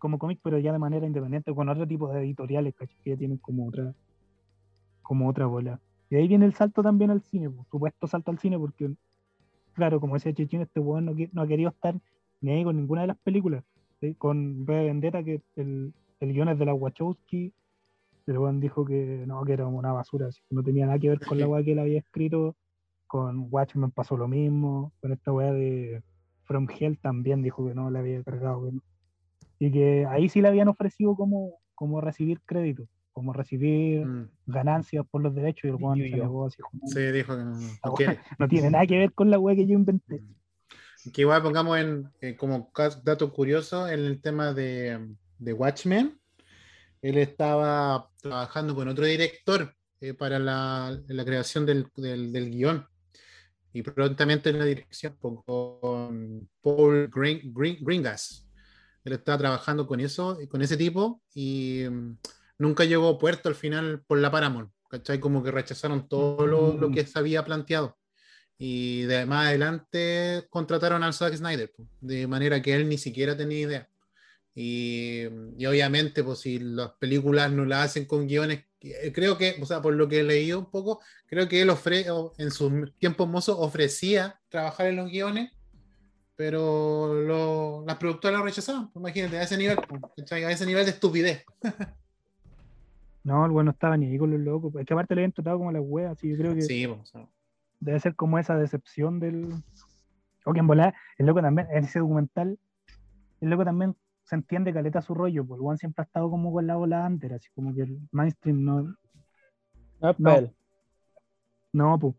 como 0.01 0.19
cómic, 0.19 0.41
pero 0.43 0.59
ya 0.59 0.73
de 0.73 0.81
manera 0.81 1.07
independiente, 1.07 1.55
con 1.55 1.69
otro 1.69 1.87
tipo 1.87 2.09
de 2.13 2.21
editoriales, 2.21 2.75
¿cachai? 2.75 2.97
Que 3.05 3.11
ya 3.11 3.17
tienen 3.17 3.39
como 3.39 3.69
otra 3.69 3.95
como 5.03 5.29
otra 5.29 5.47
bola. 5.47 5.81
Y 6.09 6.17
ahí 6.17 6.27
viene 6.27 6.47
el 6.47 6.55
salto 6.55 6.83
también 6.83 7.11
al 7.11 7.23
cine, 7.23 7.51
pues, 7.51 7.69
supuesto 7.69 8.07
salto 8.09 8.33
al 8.33 8.39
cine, 8.39 8.59
porque 8.59 8.91
claro, 9.75 10.01
como 10.01 10.15
decía 10.15 10.33
Chechín, 10.33 10.63
este 10.63 10.81
weón 10.81 11.05
no, 11.05 11.15
no 11.33 11.43
ha 11.43 11.47
querido 11.47 11.71
estar 11.71 11.95
ni 12.41 12.51
ahí 12.51 12.65
con 12.65 12.77
ninguna 12.77 13.03
de 13.03 13.07
las 13.09 13.19
películas. 13.19 13.65
Con 14.19 14.65
de 14.65 14.85
Vendetta, 14.85 15.23
que 15.23 15.43
el, 15.57 15.93
el 16.21 16.33
guion 16.33 16.49
es 16.49 16.59
de 16.59 16.65
la 16.65 16.75
Wachowski, 16.75 17.53
el 18.27 18.39
weón 18.39 18.61
dijo 18.61 18.85
que 18.85 19.25
no, 19.27 19.45
que 19.45 19.53
era 19.53 19.67
una 19.67 19.93
basura, 19.93 20.29
así 20.29 20.41
que 20.49 20.55
no 20.55 20.63
tenía 20.63 20.87
nada 20.87 20.99
que 20.99 21.09
ver 21.09 21.21
con 21.21 21.39
la 21.39 21.49
weá 21.49 21.63
que 21.63 21.73
él 21.73 21.79
había 21.79 21.99
escrito. 21.99 22.57
Con 23.07 23.49
Watchmen 23.51 23.91
pasó 23.91 24.17
lo 24.17 24.29
mismo, 24.29 24.93
con 25.01 25.13
esta 25.13 25.33
weá 25.33 25.53
de 25.53 26.03
From 26.45 26.69
Hell 26.71 26.99
también 26.99 27.43
dijo 27.43 27.67
que 27.67 27.75
no 27.75 27.91
le 27.91 27.99
había 27.99 28.23
cargado. 28.23 28.65
que 28.65 28.73
no. 28.73 28.83
Y 29.61 29.71
que 29.71 30.07
ahí 30.09 30.29
sí 30.29 30.41
le 30.41 30.49
habían 30.49 30.69
ofrecido 30.69 31.15
como, 31.15 31.61
como 31.75 32.01
recibir 32.01 32.41
crédito, 32.47 32.89
como 33.13 33.33
recibir 33.33 34.05
Mm, 34.07 34.29
ganancias 34.47 35.05
por 35.11 35.21
los 35.23 35.35
derechos 35.35 35.65
y 35.65 35.69
el 35.69 35.79
Yo, 35.79 35.95
se 36.17 36.17
negó 36.23 36.47
así 36.47 36.63
como, 36.63 36.87
Sí, 36.89 37.01
dijo 37.13 37.37
que 37.37 37.45
no. 37.45 37.53
"Ah, 37.83 37.91
porque- 37.91 38.07
weón, 38.07 38.19
no 38.39 38.49
tiene 38.49 38.71
nada 38.71 38.87
que 38.87 38.99
ver 38.99 39.13
con 39.13 39.31
la 39.31 39.39
weá 39.39 39.55
que 39.55 39.67
yo 39.67 39.75
inventé. 39.75 40.23
Que 41.13 41.21
igual 41.23 41.43
pongamos 41.43 41.79
en, 41.79 42.09
eh, 42.21 42.37
como 42.37 42.71
dato 43.05 43.33
curioso 43.33 43.87
en 43.89 44.01
el 44.01 44.21
tema 44.21 44.53
de, 44.53 45.15
de 45.39 45.53
Watchmen. 45.53 46.19
Él 47.03 47.17
estaba 47.19 48.11
trabajando 48.21 48.75
con 48.75 48.89
otro 48.89 49.05
director 49.07 49.75
eh, 50.03 50.13
para 50.15 50.39
la, 50.39 50.99
la 51.09 51.25
creación 51.25 51.65
del, 51.67 51.87
del, 51.97 52.33
del 52.33 52.51
guion. 52.51 52.87
Y 53.73 53.83
prontamente 53.83 54.51
en 54.51 54.59
la 54.59 54.65
dirección 54.65 55.17
con- 55.21 55.37
con 55.43 56.49
Paul 56.63 57.09
Green, 57.15 57.53
Green- 57.55 57.79
Greengrass. 57.83 58.47
Él 59.05 59.13
estaba 59.15 59.39
trabajando 59.39 59.87
con 59.87 60.01
eso, 60.01 60.39
con 60.49 60.63
ese 60.63 60.77
tipo, 60.77 61.23
y 61.35 61.85
mm, 61.91 62.19
nunca 62.59 62.85
llegó 62.85 63.09
a 63.09 63.19
puerto 63.19 63.49
al 63.49 63.55
final 63.55 64.03
por 64.07 64.19
la 64.19 64.31
Paramount. 64.31 64.71
¿Cachai? 64.89 65.21
Como 65.21 65.43
que 65.43 65.53
rechazaron 65.53 66.09
todo 66.09 66.47
lo, 66.47 66.77
lo 66.77 66.91
que 66.91 67.07
se 67.07 67.19
había 67.19 67.45
planteado. 67.45 67.97
Y 68.59 69.03
de 69.03 69.25
más 69.25 69.47
adelante 69.47 70.47
contrataron 70.51 71.03
al 71.03 71.15
Zack 71.15 71.35
Snyder, 71.37 71.73
de 72.01 72.27
manera 72.27 72.61
que 72.61 72.75
él 72.75 72.89
ni 72.89 72.99
siquiera 72.99 73.37
tenía 73.37 73.61
idea. 73.61 73.89
Y, 74.55 75.23
y 75.57 75.67
obviamente, 75.67 76.25
pues 76.25 76.41
si 76.41 76.59
las 76.59 76.91
películas 76.99 77.53
no 77.53 77.65
las 77.65 77.87
hacen 77.87 78.05
con 78.05 78.27
guiones, 78.27 78.65
eh, 78.81 79.13
creo 79.13 79.37
que, 79.37 79.57
o 79.61 79.67
sea, 79.67 79.83
por 79.83 79.95
lo 79.95 80.09
que 80.09 80.21
he 80.21 80.23
leído 80.23 80.59
un 80.59 80.71
poco, 80.71 81.01
creo 81.27 81.49
que 81.49 81.63
él 81.63 81.71
ofre, 81.71 82.07
en 82.39 82.51
sus 82.51 82.73
tiempos 82.99 83.29
mozos 83.29 83.57
ofrecía 83.59 84.41
trabajar 84.49 84.87
en 84.87 84.97
los 84.97 85.11
guiones, 85.11 85.53
pero 86.41 87.13
lo- 87.13 87.85
las 87.87 87.99
productoras 87.99 88.39
lo 88.39 88.47
rechazaban, 88.47 88.91
pues, 88.91 89.03
imagínate, 89.03 89.37
a 89.37 89.43
ese 89.43 89.59
nivel, 89.59 89.77
pues, 89.87 90.33
a 90.33 90.51
ese 90.51 90.65
nivel 90.65 90.87
de 90.87 90.91
estupidez. 90.93 91.45
No, 93.23 93.45
el 93.45 93.51
weón 93.53 93.67
no 93.67 93.73
estaba 93.73 93.99
ni 93.99 94.07
ahí 94.07 94.17
con 94.17 94.31
los 94.31 94.41
locos. 94.41 94.75
Es 94.77 94.87
que 94.87 94.95
aparte 94.95 95.15
le 95.15 95.21
habían 95.21 95.33
tratado 95.33 95.59
como 95.59 95.71
la 95.71 95.83
wea, 95.83 96.13
así 96.13 96.31
yo 96.31 96.39
creo 96.39 96.55
que 96.55 96.63
Sí, 96.63 96.87
pues, 96.87 97.01
o 97.01 97.05
sea, 97.05 97.29
debe 97.79 98.01
ser 98.01 98.17
como 98.17 98.39
esa 98.39 98.57
decepción 98.57 99.21
del. 99.21 99.53
O 100.47 100.55
que 100.55 100.61
en 100.61 100.67
volar, 100.67 100.95
el 101.19 101.27
loco 101.27 101.43
también, 101.43 101.69
en 101.71 101.85
ese 101.85 101.99
documental, 101.99 102.59
el 103.43 103.51
loco 103.51 103.67
también 103.67 103.95
se 104.25 104.37
entiende 104.37 104.73
caleta 104.73 105.03
su 105.03 105.13
rollo, 105.13 105.43
el 105.43 105.61
weón 105.61 105.77
siempre 105.77 106.01
ha 106.01 106.07
estado 106.07 106.31
como 106.31 106.51
con 106.51 106.67
la 106.67 106.79
ola 106.79 107.07
under, 107.07 107.35
así 107.35 107.51
como 107.55 107.75
que 107.75 107.83
el 107.83 107.99
mainstream 108.11 108.65
no, 108.65 108.83
No 110.01 110.15
No. 110.17 110.55
No, 111.75 111.99
pues. 111.99 112.15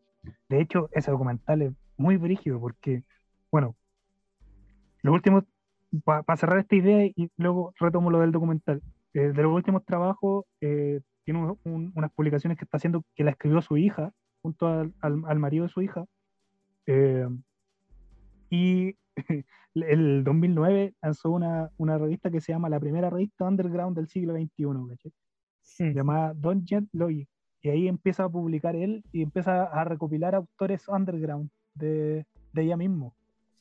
De 0.49 0.61
hecho, 0.61 0.88
ese 0.91 1.10
documental 1.10 1.64
es 1.64 1.73
muy 1.98 2.18
brígido 2.18 2.60
porque, 2.60 3.03
bueno, 3.52 3.76
los 5.03 5.14
últimos, 5.14 5.44
para 6.03 6.38
cerrar 6.38 6.60
esta 6.60 6.76
idea 6.76 7.06
y 7.06 7.30
luego 7.38 7.73
retomo 7.80 8.10
lo 8.11 8.19
del 8.19 8.32
documental, 8.32 8.82
eh, 9.14 9.32
de 9.34 9.44
los 9.44 9.53
últimos 9.53 9.84
trabajos, 9.86 10.45
eh, 10.61 11.02
tiene 11.26 11.40
un- 11.41 11.60
un- 11.65 11.91
unas 11.95 12.11
publicaciones 12.14 12.57
que 12.57 12.65
está 12.65 12.78
haciendo, 12.78 13.03
que 13.15 13.23
la 13.23 13.32
escribió 13.32 13.61
su 13.61 13.78
hija, 13.78 14.11
junto 14.41 14.68
al, 14.68 14.94
al- 15.02 15.23
al 15.26 15.40
marido 15.40 15.64
de 15.65 15.69
su 15.69 15.82
hija, 15.82 16.06
eh, 16.88 17.28
y 18.49 18.95
el 19.76 20.23
2009 20.23 20.94
lanzó 21.02 21.32
una, 21.32 21.69
una 21.78 21.98
revista 21.98 22.30
que 22.32 22.41
se 22.41 22.52
llama 22.52 22.69
la 22.69 22.80
primera 22.80 23.10
revista 23.10 23.45
underground 23.45 23.95
del 23.98 24.07
siglo 24.07 24.34
XXI, 24.34 24.88
¿cachai? 24.90 25.11
Hmm. 25.80 25.94
llamada 25.94 26.34
Don't 26.34 26.65
Jet 26.65 26.86
Logic. 26.94 27.28
Y 27.64 27.69
ahí 27.69 27.88
empieza 27.88 28.23
a 28.23 28.30
publicar 28.30 28.76
él 28.76 29.03
y 29.11 29.22
empieza 29.22 29.64
a 29.65 29.84
recopilar 29.84 30.34
autores 30.34 30.88
underground 30.88 31.49
de, 31.76 32.26
de 32.53 32.61
ella 32.64 32.76
mismo. 32.76 33.14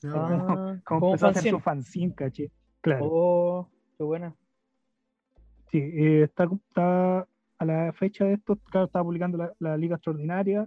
Ah. 0.05 0.79
Como 0.85 1.01
como 1.01 1.07
empezó 1.09 1.27
a 1.27 1.31
hacer 1.31 1.51
su 1.51 1.61
fanzine, 1.61 2.15
caché. 2.15 2.51
Claro. 2.81 3.07
Oh, 3.11 3.69
qué 3.99 4.05
buena. 4.05 4.35
Sí, 5.71 5.79
eh, 5.79 6.23
está, 6.25 6.45
está 6.45 7.29
a 7.59 7.65
la 7.65 7.93
fecha 7.93 8.25
de 8.25 8.35
esto, 8.35 8.57
claro, 8.57 8.87
estaba 8.87 9.05
publicando 9.05 9.39
la, 9.39 9.53
la 9.59 9.77
Liga 9.77 9.97
Extraordinaria 9.97 10.67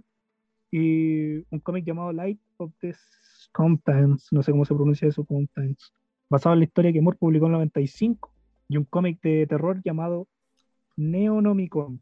y 0.70 1.36
un 1.50 1.60
cómic 1.62 1.84
llamado 1.84 2.12
Light 2.12 2.40
of 2.56 2.72
the 2.80 2.94
Contents, 3.52 4.32
no 4.32 4.42
sé 4.42 4.52
cómo 4.52 4.64
se 4.64 4.74
pronuncia 4.74 5.08
eso, 5.08 5.24
Contents, 5.24 5.92
basado 6.30 6.54
en 6.54 6.60
la 6.60 6.64
historia 6.64 6.92
que 6.92 7.00
Moore 7.00 7.18
publicó 7.18 7.46
en 7.46 7.52
el 7.52 7.58
95 7.58 8.32
y 8.68 8.76
un 8.76 8.84
cómic 8.84 9.20
de 9.20 9.46
terror 9.46 9.82
llamado 9.84 10.26
Neonomicon. 10.96 12.00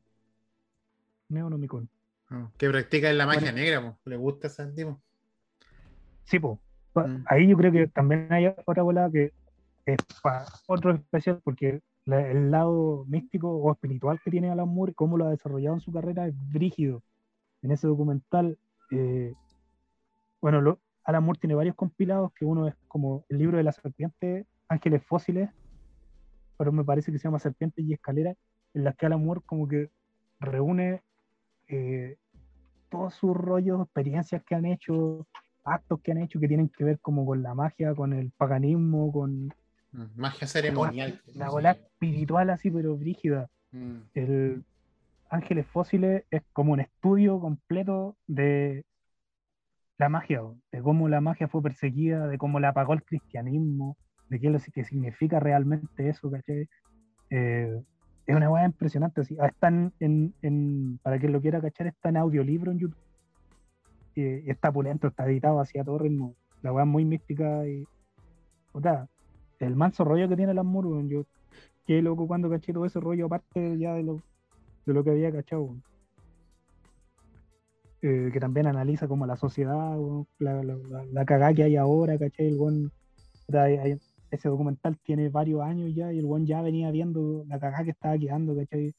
Neonomicon. 1.29 1.89
No, 2.31 2.53
que 2.57 2.69
practica 2.71 3.11
en 3.11 3.19
la 3.19 3.27
magia 3.27 3.53
Bueno. 3.53 3.59
negra, 3.59 3.99
le 4.05 4.17
gusta 4.17 4.47
ese 4.47 4.67
tipo. 4.73 5.01
Sí, 6.25 6.39
po. 6.39 6.61
Mm. 6.95 7.25
Ahí 7.27 7.49
yo 7.49 7.57
creo 7.57 7.73
que 7.73 7.87
también 7.89 8.33
hay 8.33 8.47
otra 8.47 8.83
bola 8.83 9.11
que 9.11 9.33
es 9.87 9.99
para 10.23 10.45
otro 10.67 10.93
especial, 10.93 11.41
porque 11.43 11.81
la- 12.05 12.29
el 12.31 12.51
lado 12.51 13.05
místico 13.09 13.49
o 13.51 13.73
espiritual 13.73 14.21
que 14.23 14.31
tiene 14.31 14.51
Alan 14.51 14.69
Moore, 14.69 14.93
cómo 14.95 15.17
lo 15.17 15.27
ha 15.27 15.31
desarrollado 15.31 15.77
en 15.77 15.81
su 15.81 15.93
carrera, 15.93 16.27
es 16.27 16.35
brígido. 16.53 17.03
En 17.63 17.71
ese 17.73 17.87
documental, 17.87 18.59
eh, 18.91 19.33
bueno, 20.41 20.61
lo- 20.61 20.79
Alan 21.05 21.25
Moore 21.25 21.39
tiene 21.41 21.55
varios 21.55 21.75
compilados, 21.75 22.33
que 22.35 22.45
uno 22.45 22.69
es 22.69 22.75
como 22.89 23.25
el 23.29 23.39
libro 23.39 23.57
de 23.57 23.65
la 23.65 23.73
serpiente, 23.73 24.47
Ángeles 24.69 25.03
Fósiles, 25.05 25.51
pero 26.59 26.71
me 26.73 26.85
parece 26.85 27.11
que 27.11 27.19
se 27.19 27.25
llama 27.25 27.39
Serpientes 27.39 27.85
y 27.85 27.93
Escaleras, 27.93 28.37
en 28.75 28.85
las 28.85 28.97
que 28.97 29.07
Alan 29.07 29.25
Moore 29.25 29.41
como 29.47 29.67
que 29.67 29.91
reúne 30.41 31.03
eh, 31.69 32.17
todos 32.91 33.15
sus 33.15 33.35
rollos, 33.37 33.81
experiencias 33.83 34.43
que 34.45 34.55
han 34.55 34.67
hecho, 34.67 35.27
actos 35.65 36.01
que 36.01 36.13
han 36.13 36.19
hecho 36.19 36.41
que 36.41 36.49
tienen 36.49 36.69
que 36.69 36.85
ver 36.85 36.99
como 37.01 37.25
con 37.27 37.43
la 37.43 37.55
magia, 37.55 37.95
con 37.95 38.13
el 38.13 38.31
paganismo, 38.33 39.13
con 39.13 39.53
Mm, 39.95 40.07
Magia 40.17 40.47
ceremonial. 40.47 41.21
la 41.35 41.51
bola 41.51 41.73
espiritual 41.73 42.49
así, 42.51 42.71
pero 42.71 42.97
brígida. 42.97 43.49
Mm, 43.73 43.97
El 44.15 44.65
Ángeles 45.29 45.67
Fósiles 45.67 46.25
es 46.31 46.43
como 46.55 46.73
un 46.73 46.81
estudio 46.81 47.39
completo 47.41 48.17
de 48.27 48.85
la 49.99 50.09
magia, 50.09 50.41
de 50.73 50.83
cómo 50.83 51.09
la 51.09 51.21
magia 51.21 51.49
fue 51.49 51.63
perseguida, 51.63 52.27
de 52.27 52.39
cómo 52.39 52.59
la 52.59 52.71
apagó 52.71 52.95
el 52.95 53.05
cristianismo, 53.05 53.97
de 54.29 54.41
qué 54.41 54.47
es 54.49 54.53
lo 54.53 54.73
que 54.73 54.85
significa 54.85 55.39
realmente 55.41 56.09
eso, 56.09 56.31
¿cachai? 56.31 56.69
Eh, 57.31 57.81
es 58.27 58.37
una 58.37 58.51
weá 58.51 58.65
impresionante. 58.65 59.21
Así. 59.21 59.37
Ah, 59.41 59.47
Está 59.49 59.69
en, 59.69 59.93
en- 60.01 60.35
en- 60.43 60.99
para 61.03 61.19
quien 61.19 61.33
lo 61.33 61.41
quiera 61.41 61.61
cachar, 61.61 61.87
está 61.87 62.09
en 62.09 62.17
audiolibro 62.17 62.73
en 62.73 62.79
YouTube. 62.79 62.97
Y 64.15 64.51
está 64.51 64.71
pulento, 64.73 65.09
está 65.09 65.27
editado 65.27 65.61
así 65.61 65.79
a 65.79 65.85
todo 65.85 65.99
ritmo. 65.99 66.35
La 66.63 66.73
weá 66.73 66.85
es 66.85 66.91
muy 66.91 67.05
mística 67.05 67.67
y. 67.67 67.85
puta, 68.73 69.09
el 69.59 69.75
manso 69.77 70.05
rollo 70.05 70.29
que 70.29 70.37
tiene 70.37 70.55
las 70.55 70.65
Moore, 70.65 71.09
yo 71.09 71.25
qué 71.87 72.03
loco 72.03 72.27
cuando 72.27 72.51
caché 72.51 72.73
todo 72.73 72.85
ese 72.87 73.01
rollo, 73.01 73.27
aparte 73.27 73.79
ya 73.79 73.95
de 73.95 74.03
lo, 74.03 74.21
de 74.87 74.93
lo 74.95 75.03
que 75.05 75.11
había 75.11 75.33
cachado. 75.33 75.77
eh, 78.03 78.31
que 78.33 78.41
también 78.41 78.67
analiza 78.67 79.07
como 79.07 79.27
la 79.27 79.37
sociedad, 79.37 79.97
la, 80.39 80.63
la, 80.65 80.77
la- 81.13 81.25
cagada 81.25 81.55
que 81.55 81.63
hay 81.63 81.77
ahora, 81.77 82.19
¿cachai? 82.19 82.49
El 82.49 82.59
weón, 82.59 82.91
puta, 83.47 83.63
hay- 83.65 83.77
hay- 83.77 83.99
ese 84.31 84.49
documental 84.49 84.99
tiene 85.05 85.29
varios 85.29 85.61
años 85.63 85.95
ya 85.95 86.13
y 86.13 86.19
el 86.19 86.25
weón 86.25 86.47
ya 86.47 86.63
venía 86.63 86.91
viendo 86.91 87.45
la 87.47 87.61
cagada 87.61 87.85
que 87.85 87.91
estaba 87.91 88.19
quedando, 88.19 88.57
¿cachai? 88.57 88.93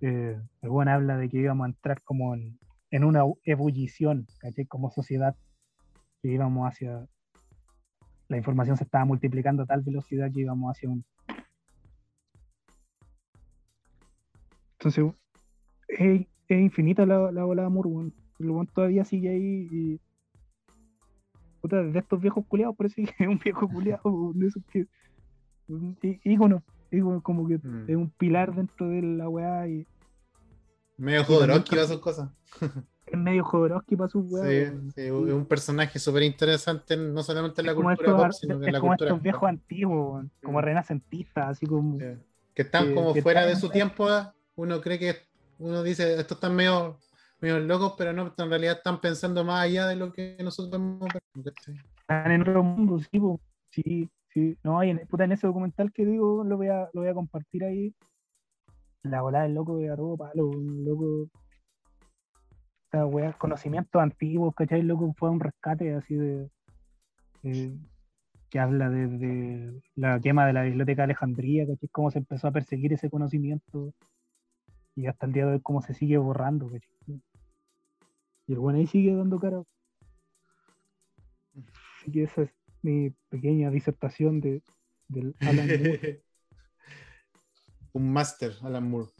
Eh, 0.00 0.38
el 0.62 0.68
weón 0.68 0.88
habla 0.88 1.16
de 1.16 1.28
que 1.28 1.38
íbamos 1.38 1.64
a 1.64 1.68
entrar 1.70 2.02
como 2.02 2.34
en, 2.34 2.58
en 2.90 3.04
una 3.04 3.22
ebullición, 3.44 4.26
¿cachai? 4.38 4.66
Como 4.66 4.90
sociedad, 4.90 5.36
que 6.22 6.28
íbamos 6.32 6.66
hacia... 6.68 7.06
La 8.28 8.36
información 8.36 8.76
se 8.76 8.84
estaba 8.84 9.04
multiplicando 9.04 9.62
a 9.62 9.66
tal 9.66 9.82
velocidad 9.82 10.30
que 10.32 10.40
íbamos 10.40 10.70
hacia 10.70 10.90
un... 10.90 11.04
Entonces, 14.78 15.14
es, 15.88 16.26
es 16.48 16.60
infinita 16.60 17.06
la, 17.06 17.32
la 17.32 17.42
de 17.42 17.66
weón. 17.68 18.14
El 18.38 18.68
todavía 18.68 19.04
sigue 19.04 19.30
ahí 19.30 19.68
y. 19.70 20.00
Puta, 21.60 21.82
de 21.82 21.98
estos 21.98 22.20
viejos 22.20 22.44
culiados, 22.46 22.76
parece 22.76 23.04
que 23.04 23.24
es 23.24 23.28
un 23.28 23.38
viejo 23.38 23.68
culiado, 23.72 24.32
de 24.34 24.46
esos 24.46 24.62
que. 24.66 24.86
ícono, 26.24 26.62
como 27.22 27.48
que 27.48 27.58
Mm. 27.58 27.84
es 27.90 27.96
un 27.96 28.10
pilar 28.10 28.54
dentro 28.54 28.88
de 28.88 29.02
la 29.02 29.28
weá 29.28 29.66
y 29.68 29.86
Medio 30.96 31.24
Jodorowsky 31.24 31.76
va 31.76 31.84
sus 31.86 31.98
cosas. 32.00 32.30
es 33.06 33.18
medio 33.18 33.44
Jodorowsky 33.44 33.96
para 33.96 34.08
sus 34.08 34.26
Sí, 34.28 34.34
weón. 34.34 34.90
sí, 34.94 35.00
es 35.02 35.10
un 35.12 35.46
personaje 35.46 35.98
súper 35.98 36.22
interesante, 36.24 36.96
no 36.96 37.22
solamente 37.22 37.60
en 37.60 37.66
la 37.66 37.74
cultura 37.74 37.92
estos, 38.10 38.22
pop, 38.22 38.32
sino 38.32 38.58
que 38.58 38.64
en 38.64 38.68
es 38.68 38.72
la 38.72 38.80
como 38.80 38.90
cultura. 38.92 39.10
estos 39.10 39.22
viejos 39.22 39.48
antiguos, 39.48 40.26
como 40.42 40.60
renacentistas, 40.60 41.48
así 41.48 41.66
como. 41.66 41.98
Sí. 41.98 42.04
Que 42.54 42.62
están 42.62 42.88
que- 42.88 42.94
como 42.94 43.12
que 43.14 43.22
fuera 43.22 43.42
de 43.42 43.52
están- 43.52 43.60
su 43.60 43.70
tiempo. 43.70 44.10
¿eh? 44.10 44.22
Uno 44.56 44.80
cree 44.80 44.98
que 44.98 45.16
uno 45.58 45.82
dice, 45.82 46.18
estos 46.18 46.36
están 46.38 46.54
medio, 46.56 46.98
medio 47.40 47.58
locos, 47.60 47.94
pero 47.98 48.12
no, 48.12 48.32
en 48.36 48.50
realidad 48.50 48.78
están 48.78 49.00
pensando 49.00 49.44
más 49.44 49.64
allá 49.64 49.86
de 49.86 49.96
lo 49.96 50.12
que 50.12 50.36
nosotros 50.42 50.80
¿cachai? 51.44 51.76
Están 52.00 52.30
en 52.32 52.40
otro 52.42 52.62
mundo, 52.62 52.98
sí, 52.98 53.20
po. 53.20 53.40
sí, 53.70 54.08
sí. 54.32 54.56
No, 54.64 54.82
y 54.82 54.90
en, 54.90 55.06
puta, 55.06 55.24
en 55.24 55.32
ese 55.32 55.46
documental 55.46 55.92
que 55.92 56.06
digo, 56.06 56.42
lo 56.44 56.56
voy 56.56 56.68
a, 56.68 56.88
lo 56.94 57.02
voy 57.02 57.08
a 57.10 57.14
compartir 57.14 57.64
ahí. 57.64 57.94
La 59.10 59.22
volada 59.22 59.44
del 59.44 59.54
loco 59.54 59.78
de 59.78 59.94
todo 59.94 60.16
palo, 60.16 60.46
un 60.48 60.84
loco. 60.84 61.30
Conocimientos 63.38 64.00
antiguos, 64.00 64.54
¿cachai? 64.54 64.80
El 64.80 64.86
loco 64.88 65.12
fue 65.18 65.30
un 65.30 65.40
rescate 65.40 65.94
así 65.94 66.14
de. 66.14 66.50
eh, 67.42 67.76
que 68.48 68.58
habla 68.58 68.88
de, 68.90 69.08
de 69.08 69.82
la 69.96 70.20
quema 70.20 70.46
de 70.46 70.52
la 70.52 70.62
biblioteca 70.62 71.02
de 71.02 71.04
Alejandría, 71.04 71.66
¿cachai? 71.66 71.88
Cómo 71.90 72.10
se 72.10 72.18
empezó 72.18 72.48
a 72.48 72.52
perseguir 72.52 72.92
ese 72.92 73.10
conocimiento. 73.10 73.92
Y 74.94 75.06
hasta 75.06 75.26
el 75.26 75.32
día 75.32 75.46
de 75.46 75.52
hoy, 75.54 75.60
cómo 75.60 75.82
se 75.82 75.94
sigue 75.94 76.16
borrando, 76.16 76.66
¿cachai? 76.70 77.20
Y 78.46 78.52
el 78.52 78.58
bueno 78.58 78.78
ahí 78.78 78.86
sigue 78.86 79.14
dando 79.14 79.38
cara. 79.38 79.62
Así 82.00 82.12
que 82.12 82.22
esa 82.22 82.42
es 82.42 82.50
mi 82.82 83.10
pequeña 83.28 83.70
disertación 83.70 84.40
de, 84.40 84.62
del 85.08 85.34
Alan 85.40 85.66
Moore. 85.66 86.22
un 87.96 88.12
máster, 88.12 88.52
Alan 88.62 88.88
Moore. 88.88 89.10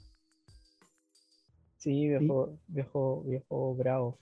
Sí, 1.78 2.08
viejo, 2.08 2.58
viejo, 2.66 3.22
viejo 3.24 3.74
bravo. 3.76 4.18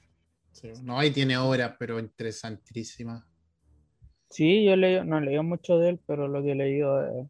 Sí, 0.52 0.68
No, 0.82 0.98
ahí 0.98 1.10
tiene 1.10 1.36
obras, 1.36 1.74
pero 1.78 1.98
interesantísimas. 1.98 3.24
Sí, 4.30 4.64
yo 4.64 4.76
leí, 4.76 5.04
no 5.04 5.18
he 5.18 5.20
leído 5.22 5.42
mucho 5.42 5.78
de 5.78 5.90
él, 5.90 6.00
pero 6.06 6.28
lo 6.28 6.42
que 6.42 6.52
he 6.52 6.54
leído 6.54 7.04
es, 7.04 7.26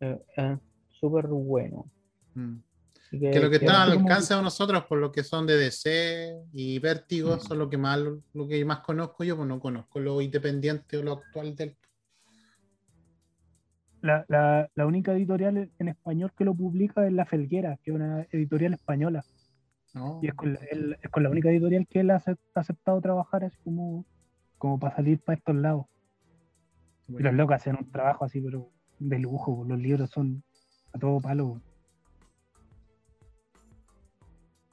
es- 0.00 0.18
es 0.36 0.58
súper 1.00 1.26
bueno. 1.26 1.90
Mm. 2.34 2.56
Que 3.10 3.40
lo 3.40 3.48
que 3.50 3.58
que- 3.60 3.64
está 3.66 3.82
al 3.84 3.92
alcance 3.92 4.34
de 4.34 4.42
nosotros, 4.42 4.84
por 4.84 4.98
lo 4.98 5.12
que 5.12 5.22
son 5.22 5.46
de 5.46 5.56
DC 5.56 6.42
y 6.52 6.78
Vértigo, 6.80 7.36
Mm. 7.36 7.40
son 7.40 7.58
lo 7.58 7.70
que 7.70 7.78
más 7.78 7.98
lo 7.98 8.48
que 8.48 8.64
más 8.64 8.80
conozco 8.80 9.24
yo, 9.24 9.36
pues 9.36 9.48
no 9.48 9.58
conozco 9.60 10.00
lo 10.00 10.20
independiente 10.20 10.96
o 10.98 11.02
lo 11.02 11.12
actual 11.12 11.54
del. 11.54 11.76
La, 14.02 14.24
la, 14.28 14.68
la 14.74 14.86
única 14.86 15.12
editorial 15.12 15.70
en- 15.78 15.88
español 15.88 16.32
que 16.36 16.44
lo 16.44 16.54
publica 16.54 17.06
es 17.06 17.12
La 17.12 17.24
Felguera, 17.24 17.78
que 17.82 17.90
es 17.90 17.94
una 17.94 18.22
editorial 18.30 18.74
española. 18.74 19.24
¿no? 19.94 20.20
Y 20.22 20.28
es 20.28 20.34
con 20.34 20.52
la, 20.52 20.60
él- 20.70 20.96
es 21.02 21.10
con 21.10 21.22
la 21.22 21.30
única 21.30 21.50
editorial 21.50 21.86
que 21.88 22.00
él 22.00 22.10
ha 22.10 22.18
acep- 22.20 22.38
ha 22.54 22.60
aceptado 22.60 23.00
trabajar 23.00 23.44
así 23.44 23.56
como, 23.64 24.04
como 24.58 24.78
para 24.78 24.94
salir 24.96 25.18
para 25.20 25.38
estos 25.38 25.56
lados. 25.56 25.86
Y 27.08 27.22
los 27.22 27.32
locos 27.34 27.56
hacen 27.56 27.76
un 27.76 27.90
trabajo 27.90 28.24
así, 28.24 28.40
pero 28.40 28.70
de 28.98 29.18
lujo. 29.18 29.64
Los 29.66 29.78
libros 29.78 30.10
son 30.10 30.42
a 30.92 30.98
todo 30.98 31.20
palo. 31.20 31.60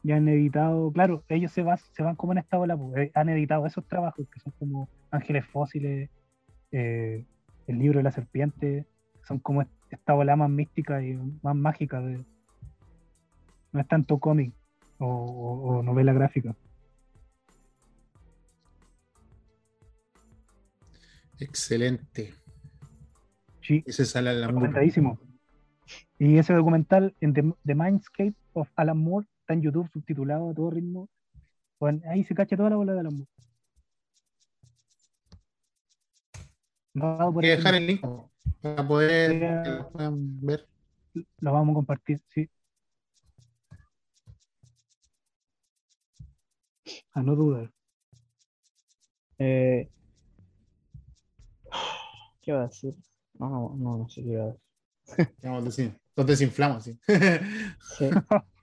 Ya 0.05 0.17
han 0.17 0.27
editado, 0.27 0.91
claro, 0.91 1.23
ellos 1.29 1.51
se, 1.53 1.61
van 1.63 1.77
se 1.77 2.03
van 2.03 2.15
como 2.17 2.33
en 2.33 2.39
esta 2.39 2.59
ola, 2.59 2.75
pues, 2.75 2.97
eh, 2.97 3.11
han 3.13 3.29
editado 3.29 3.65
esos 3.65 3.87
trabajos 3.87 4.27
que 4.29 4.39
son 4.41 4.51
como 4.59 4.89
Ángeles 5.11 5.45
Fósiles, 5.45 6.09
eh, 6.71 7.25
el 7.67 7.79
libro 7.79 7.99
de 7.99 8.03
la 8.03 8.11
serpiente, 8.11 8.85
son 9.27 9.39
como 9.39 9.61
est- 9.61 9.71
esta 9.89 10.13
ola 10.15 10.35
más 10.35 10.49
mística 10.49 11.03
y 11.03 11.13
más 11.41 11.55
mágica 11.55 12.01
de 12.01 12.23
no 13.71 13.79
es 13.79 13.87
tanto 13.87 14.19
cómic 14.19 14.53
o, 14.99 15.05
o- 15.07 15.77
o 15.79 15.83
novela 15.83 16.13
gráfica. 16.13 16.55
Excelente. 21.39 22.33
Sí, 23.61 23.83
Ese 23.85 24.05
sale 24.05 24.29
Alan 24.29 24.53
Moore. 24.55 25.19
Y 26.19 26.37
ese 26.37 26.53
documental 26.53 27.15
en 27.21 27.33
The, 27.33 27.53
The 27.65 27.75
Mindscape 27.75 28.35
of 28.53 28.69
Alan 28.75 28.97
Moore 28.97 29.27
está 29.39 29.53
en 29.53 29.61
YouTube 29.61 29.89
subtitulado 29.91 30.49
a 30.49 30.53
todo 30.53 30.69
ritmo. 30.69 31.09
Bueno, 31.79 32.01
ahí 32.09 32.23
se 32.23 32.35
cacha 32.35 32.55
toda 32.55 32.69
la 32.69 32.75
bola 32.75 32.93
de 32.93 32.99
Alan 32.99 33.13
Moore. 33.13 33.29
Ese 37.41 37.55
dejar 37.57 37.75
el 37.75 37.87
link 37.87 38.01
para 38.61 38.87
poder 38.87 39.85
ver. 40.41 40.67
lo 41.39 41.53
vamos 41.53 41.73
a 41.73 41.75
compartir, 41.75 42.21
sí. 42.29 42.49
A 47.13 47.21
no 47.21 47.35
dudar. 47.35 47.71
Eh, 49.39 49.89
¿qué 52.41 52.51
iba 52.51 52.61
a 52.63 52.67
decir? 52.67 52.93
No, 53.33 53.49
no, 53.49 53.75
no, 53.77 53.97
no 53.97 54.09
sé 54.09 54.21
qué 54.23 54.29
iba 54.29 54.43
a 54.43 54.47
decir. 54.47 54.57
Vamos 55.43 55.77
Nos 56.15 56.25
desinflamos, 56.27 56.83
sí. 56.83 56.97
Sí, 57.97 58.09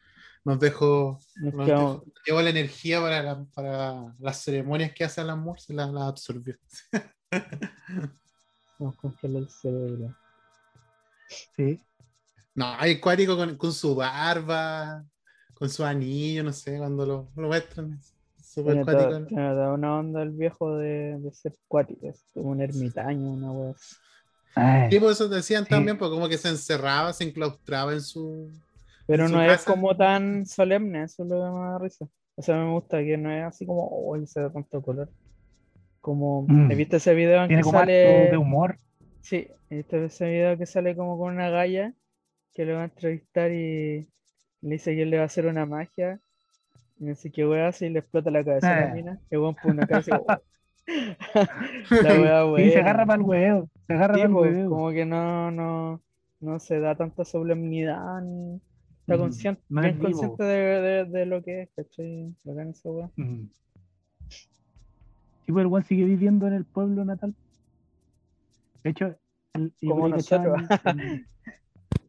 Nos 0.44 0.59
dejó, 0.59 1.19
nos 1.36 1.55
nos 1.55 1.66
quedamos- 1.66 2.01
dejó- 2.01 2.12
llevó 2.27 2.43
la 2.43 2.51
energía 2.51 3.01
para, 3.01 3.23
la- 3.23 3.44
para 3.55 4.15
las 4.19 4.43
ceremonias 4.43 4.93
que 4.94 5.05
hace 5.05 5.20
Alan 5.20 5.40
Moore, 5.40 5.61
se 5.61 5.74
las 5.74 5.90
la 5.90 6.07
absorbió. 6.09 6.57
Nos 8.81 8.97
congeló 8.97 9.39
el 9.39 9.48
cerebro. 9.48 10.15
Sí. 11.57 11.81
No, 12.55 12.66
hay 12.78 12.98
cuático 12.98 13.36
con, 13.36 13.57
con 13.57 13.73
su 13.73 13.94
barba, 13.94 15.05
con 15.55 15.70
su 15.70 15.85
anillo, 15.85 16.43
no 16.43 16.52
sé, 16.52 16.77
cuando 16.78 17.07
lo, 17.07 17.28
lo 17.36 17.47
muestran. 17.48 18.01
toda, 18.55 18.82
cuático. 18.85 19.27
tiene 19.27 19.48
toda 19.51 19.73
una 19.74 19.98
onda 19.98 20.23
el 20.23 20.31
viejo 20.31 20.77
de, 20.77 21.19
de 21.20 21.32
ser 21.32 21.55
cuático, 21.69 22.09
es 22.09 22.24
como 22.35 22.51
un 22.51 22.61
ermitaño, 22.61 23.31
una 23.32 23.52
wea. 23.52 23.74
Ay, 24.57 24.90
Sí, 24.90 24.98
por 24.98 25.12
eso 25.12 25.28
decían 25.28 25.65
Sí. 25.65 25.70
también, 25.70 25.97
pues 25.97 26.11
como 26.11 26.28
que 26.28 26.36
se 26.39 26.48
encerraba, 26.48 27.12
se 27.12 27.24
enclaustraba 27.24 27.93
en 27.93 28.01
su. 28.02 28.51
Pero 29.07 29.28
su 29.28 29.35
no 29.35 29.43
es 29.43 29.52
casa. 29.59 29.73
como 29.73 29.97
tan 29.97 30.44
solemne, 30.47 31.05
eso 31.05 31.23
es 31.23 31.28
lo 31.28 31.36
que 31.36 31.51
me 31.51 31.66
da 31.70 31.78
risa. 31.78 32.09
O 32.35 32.43
sea, 32.43 32.57
me 32.57 32.73
gusta 32.73 32.98
que 32.98 33.16
no 33.16 33.31
es 33.31 33.44
así 33.44 33.65
como, 33.66 33.86
oh, 33.89 34.16
se 34.27 34.40
da 34.40 34.51
tanto 34.51 34.82
color. 34.82 35.09
Como, 36.01 36.43
Mm. 36.48 36.68
¿viste 36.77 36.97
ese 36.97 37.14
video 37.14 37.43
en 37.43 37.48
tiene 37.48 37.60
que 37.60 37.64
como 37.64 37.78
acto 37.78 37.90
sale? 37.93 38.31
de 38.31 38.36
humor. 38.36 38.77
Sí, 39.20 39.48
¿viste 39.68 40.05
ese 40.05 40.28
video 40.31 40.56
que 40.56 40.66
sale 40.66 40.97
como 40.97 41.18
con 41.18 41.35
una 41.35 41.51
galla 41.51 41.93
que 42.55 42.64
le 42.64 42.72
va 42.72 42.81
a 42.82 42.85
entrevistar 42.85 43.51
y 43.52 44.09
le 44.62 44.70
dice 44.70 44.94
que 44.94 45.02
él 45.02 45.10
le 45.10 45.16
va 45.18 45.24
a 45.24 45.27
hacer 45.27 45.47
una 45.47 45.66
magia. 45.66 46.18
Y 46.98 47.05
no 47.05 47.14
sé 47.14 47.31
qué 47.31 47.47
wea 47.47 47.68
hace 47.68 47.86
y 47.86 47.90
le 47.90 48.01
explota 48.01 48.31
la 48.31 48.44
cabeza 48.44 48.77
a 48.77 48.81
la 48.81 48.90
Ah. 48.90 48.94
mina. 48.94 49.18
Weón 49.31 49.55
pone 49.55 49.74
una 49.74 49.86
cabeza 49.86 50.16
y, 50.16 50.20
oh. 50.20 50.27
La 52.02 52.56
Sí, 52.56 52.70
se 52.70 52.78
agarra 52.81 53.06
para 53.06 53.20
el 53.20 53.22
huevo. 53.28 53.68
Se 53.86 53.93
agarra 53.94 54.14
Sí, 54.14 54.20
para 54.20 54.28
el 54.28 54.35
pues, 54.35 54.52
huevo. 54.56 54.70
como 54.70 54.90
que 54.90 55.05
no, 55.06 55.51
no, 55.51 56.01
no 56.40 56.59
se 56.59 56.81
da 56.81 56.94
tanta 56.97 57.24
solemnidad 57.24 58.20
ni 58.22 58.56
está 59.01 59.16
Mm, 59.16 59.18
consciente, 59.18 59.62
no 59.68 59.82
es 59.82 59.97
consciente 59.97 60.44
de, 60.44 60.81
de- 60.81 61.05
de 61.05 61.27
lo 61.27 61.43
que 61.43 61.62
es, 61.62 61.68
¿cachai? 61.77 62.35
Bacán 62.44 62.70
esa. 62.70 62.89
Mm. 63.16 63.44
Sí, 65.51 65.52
pues 65.52 65.64
el 65.64 65.66
weón 65.66 65.82
sigue 65.85 66.05
viviendo 66.05 66.47
en 66.47 66.52
el 66.52 66.64
pueblo 66.64 67.05
natal. 67.05 67.35
De 68.85 68.90
hecho, 68.90 69.16
el, 69.55 69.74
Como 69.85 70.09
nosotros. 70.09 70.62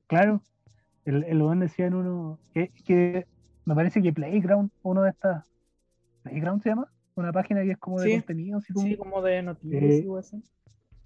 claro, 0.06 0.44
el, 1.06 1.24
el 1.24 1.42
weón 1.42 1.60
decía 1.62 1.88
en 1.88 1.96
uno 1.96 2.38
que, 2.54 2.70
que 2.86 3.26
me 3.66 3.74
parece 3.74 4.00
que 4.00 4.14
Playground, 4.14 4.70
uno 4.84 5.02
de 5.02 5.10
estas, 5.10 5.44
Playground 6.22 6.62
se 6.62 6.70
llama, 6.70 6.88
una 7.16 7.34
página 7.34 7.64
que 7.64 7.72
es 7.72 7.80
como 7.80 8.00
de 8.00 8.10
Sí, 8.10 8.16
contenido, 8.18 8.60
así 8.60 8.74
como, 8.74 8.86
Sí, 8.86 8.96
como 8.96 9.22
de 9.24 9.42
noticias 9.42 9.82
Eh, 9.82 10.06
y 10.06 10.18
así. 10.20 10.44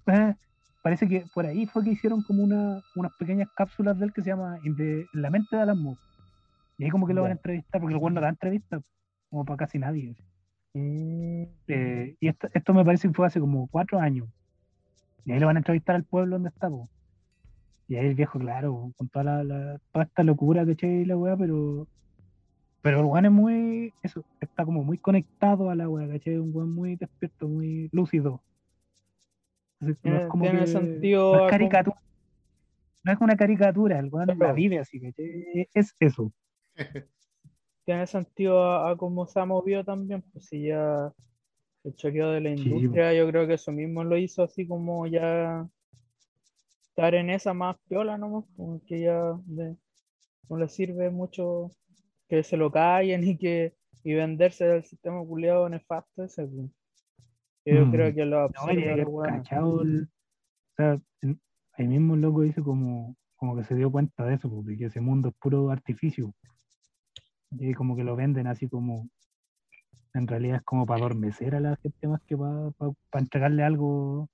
eh, 0.08 0.34
parece 0.82 1.08
que 1.08 1.24
por 1.32 1.46
ahí 1.46 1.64
fue 1.64 1.84
que 1.84 1.92
hicieron 1.92 2.20
como 2.22 2.42
una, 2.44 2.82
unas 2.96 3.12
pequeñas 3.18 3.48
cápsulas 3.56 3.98
de 3.98 4.04
él 4.04 4.12
que 4.12 4.20
se 4.20 4.28
llama 4.28 4.58
In 4.62 4.76
the- 4.76 5.06
En 5.14 5.22
la 5.22 5.30
mente 5.30 5.56
de 5.56 5.62
Alan 5.62 5.82
Moore. 5.82 5.98
Y 6.76 6.84
ahí 6.84 6.90
como 6.90 7.06
que 7.06 7.14
lo 7.14 7.22
van 7.22 7.30
a 7.30 7.36
entrevistar, 7.36 7.80
porque 7.80 7.94
el 7.94 8.00
weón 8.02 8.12
no 8.12 8.20
da 8.20 8.28
entrevistas. 8.28 8.82
como 9.30 9.46
para 9.46 9.56
casi 9.56 9.78
nadie. 9.78 10.14
Eh, 10.78 12.16
y 12.20 12.28
esto, 12.28 12.48
esto 12.52 12.74
me 12.74 12.84
parece 12.84 13.08
que 13.08 13.14
fue 13.14 13.26
hace 13.26 13.40
como 13.40 13.66
cuatro 13.68 13.98
años. 13.98 14.28
Y 15.24 15.32
ahí 15.32 15.40
lo 15.40 15.46
van 15.46 15.56
a 15.56 15.60
entrevistar 15.60 15.96
al 15.96 16.04
pueblo 16.04 16.36
donde 16.36 16.50
está, 16.50 16.68
po. 16.68 16.88
Y 17.88 17.96
ahí 17.96 18.06
el 18.06 18.14
viejo, 18.14 18.38
claro, 18.38 18.92
con 18.96 19.08
toda 19.08 19.24
la, 19.24 19.44
la- 19.44 19.80
toda 19.92 20.04
esta 20.04 20.22
locura, 20.22 20.66
¿cachai? 20.66 21.04
La 21.04 21.16
weá, 21.16 21.36
pero. 21.36 21.86
Pero 22.82 23.00
el 23.00 23.06
weón 23.06 23.24
es 23.26 23.32
muy. 23.32 23.92
Eso, 24.02 24.24
está 24.40 24.64
como 24.64 24.84
muy 24.84 24.98
conectado 24.98 25.70
a 25.70 25.74
la 25.74 25.88
weá, 25.88 26.08
¿cachai? 26.08 26.36
Un 26.38 26.50
weón 26.54 26.72
muy 26.72 26.96
despierto, 26.96 27.48
muy 27.48 27.88
lúcido. 27.92 28.42
Entonces, 29.80 29.98
no 30.04 30.16
es 30.20 30.26
como 30.26 30.44
tiene 30.44 30.60
que- 30.60 30.66
sentido 30.66 31.24
no 31.24 31.34
es 31.34 31.38
como- 31.40 31.50
caricatura. 31.50 31.96
No 33.04 33.12
es 33.12 33.20
una 33.20 33.36
caricatura, 33.36 33.98
el 34.00 34.08
weón 34.12 34.36
la 34.38 34.52
vive 34.52 34.78
así, 34.80 35.00
¿cachai? 35.00 35.68
Es 35.74 35.94
eso. 36.00 36.32
tiene 37.86 38.06
sentido 38.06 38.62
a, 38.62 38.90
a 38.90 38.96
cómo 38.96 39.26
se 39.26 39.40
ha 39.40 39.46
movido 39.46 39.84
también, 39.84 40.20
pues 40.32 40.46
si 40.46 40.64
ya 40.66 41.12
el 41.84 41.94
choqueo 41.94 42.32
de 42.32 42.40
la 42.40 42.54
Sí, 42.54 42.64
industria, 42.64 43.14
yo 43.14 43.28
creo 43.28 43.46
que 43.46 43.54
eso 43.54 43.72
mismo 43.72 44.02
lo 44.04 44.18
hizo 44.18 44.42
así 44.42 44.66
como 44.66 45.06
ya 45.06 45.66
estar 46.88 47.14
en 47.14 47.30
esa 47.30 47.54
más 47.54 47.76
piola 47.88 48.18
nomás, 48.18 48.44
como 48.56 48.80
que 48.84 49.00
ya 49.00 49.34
de- 49.46 49.76
no 50.48 50.56
le 50.58 50.68
sirve 50.68 51.10
mucho 51.10 51.70
que 52.28 52.42
se 52.42 52.56
lo 52.56 52.70
callen 52.70 53.22
y 53.24 53.38
que 53.38 53.74
y 54.02 54.14
venderse 54.14 54.64
del 54.64 54.84
sistema 54.84 55.24
culiado 55.24 55.68
nefasto 55.68 56.24
ese. 56.24 56.46
pues. 56.46 56.70
Yo 57.64 57.84
Mm. 57.86 57.90
creo 57.90 58.14
que 58.14 58.24
lo 58.24 58.36
No, 58.36 58.42
absorbe 58.44 58.90
a 58.90 58.94
el 58.94 59.04
o 59.04 60.74
sea, 60.76 60.96
el- 61.22 61.40
ahí 61.72 61.86
mismo 61.88 62.14
el 62.14 62.20
loco 62.20 62.42
dice 62.42 62.62
como, 62.62 63.16
como 63.36 63.56
que 63.56 63.64
se 63.64 63.74
dio 63.74 63.90
cuenta 63.90 64.24
de 64.24 64.34
eso, 64.34 64.48
porque 64.50 64.84
ese 64.84 65.00
mundo 65.00 65.28
es 65.28 65.34
puro 65.36 65.70
artificio. 65.70 66.32
Y 67.58 67.74
como 67.74 67.96
que 67.96 68.04
lo 68.04 68.16
venden 68.16 68.46
así 68.46 68.68
como, 68.68 69.08
en 70.14 70.26
realidad 70.26 70.56
es 70.58 70.62
como 70.62 70.86
para 70.86 71.00
adormecer 71.00 71.54
a 71.54 71.60
la 71.60 71.76
gente 71.76 72.08
más 72.08 72.20
que 72.22 72.36
para, 72.36 72.70
entregarle 73.14 73.62
algo. 73.62 74.28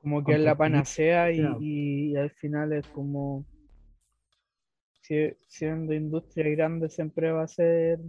Como 0.00 0.24
que 0.24 0.34
es 0.34 0.40
la 0.40 0.56
panacea 0.56 1.30
y, 1.32 1.36
claro. 1.38 1.58
y- 1.60 2.10
y 2.12 2.16
al 2.16 2.30
final 2.30 2.72
es 2.72 2.86
como 2.88 3.44
si- 5.00 5.32
siendo 5.48 5.92
industria 5.94 6.48
grande 6.50 6.88
siempre 6.88 7.30
va 7.32 7.44
a 7.44 7.48
ser 7.48 8.00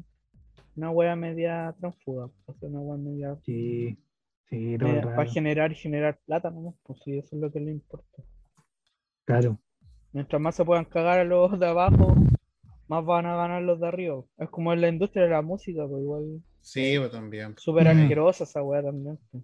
una 0.75 0.89
wea 0.89 1.15
media 1.15 1.75
transfuga, 1.79 2.25
va 2.25 2.31
a 2.47 2.53
ser 2.53 2.69
una 2.69 2.79
wea 2.79 2.97
media, 2.97 3.35
Sí, 3.43 3.97
sí, 4.49 4.77
todo 4.77 4.89
el 4.89 4.95
media- 4.97 5.15
para 5.15 5.29
generar 5.29 5.71
y 5.71 5.75
generar 5.75 6.19
plata 6.25 6.49
nomás, 6.49 6.75
pues 6.83 6.99
sí, 7.03 7.17
eso 7.17 7.35
es 7.35 7.41
lo 7.41 7.51
que 7.51 7.59
le 7.59 7.71
importa. 7.71 8.23
Claro. 9.25 9.59
Mientras 10.11 10.41
más 10.41 10.55
se 10.55 10.65
puedan 10.65 10.85
cagar 10.85 11.19
a 11.19 11.23
los 11.23 11.59
de 11.59 11.65
abajo, 11.67 12.15
más 12.87 13.05
van 13.05 13.25
a 13.25 13.35
ganar 13.35 13.61
los 13.63 13.79
de 13.79 13.87
arriba. 13.87 14.23
Es 14.37 14.49
como 14.49 14.73
en 14.73 14.81
la 14.81 14.89
industria 14.89 15.23
de 15.23 15.29
la 15.31 15.41
música, 15.41 15.87
pues 15.87 16.01
igual 16.01 16.41
Sí, 16.61 16.95
pues 16.97 17.11
también. 17.11 17.55
súper 17.57 17.85
Mm. 17.87 18.01
asquerosa 18.01 18.43
esa 18.45 18.63
wea 18.63 18.83
también. 18.83 19.19
pues. 19.31 19.43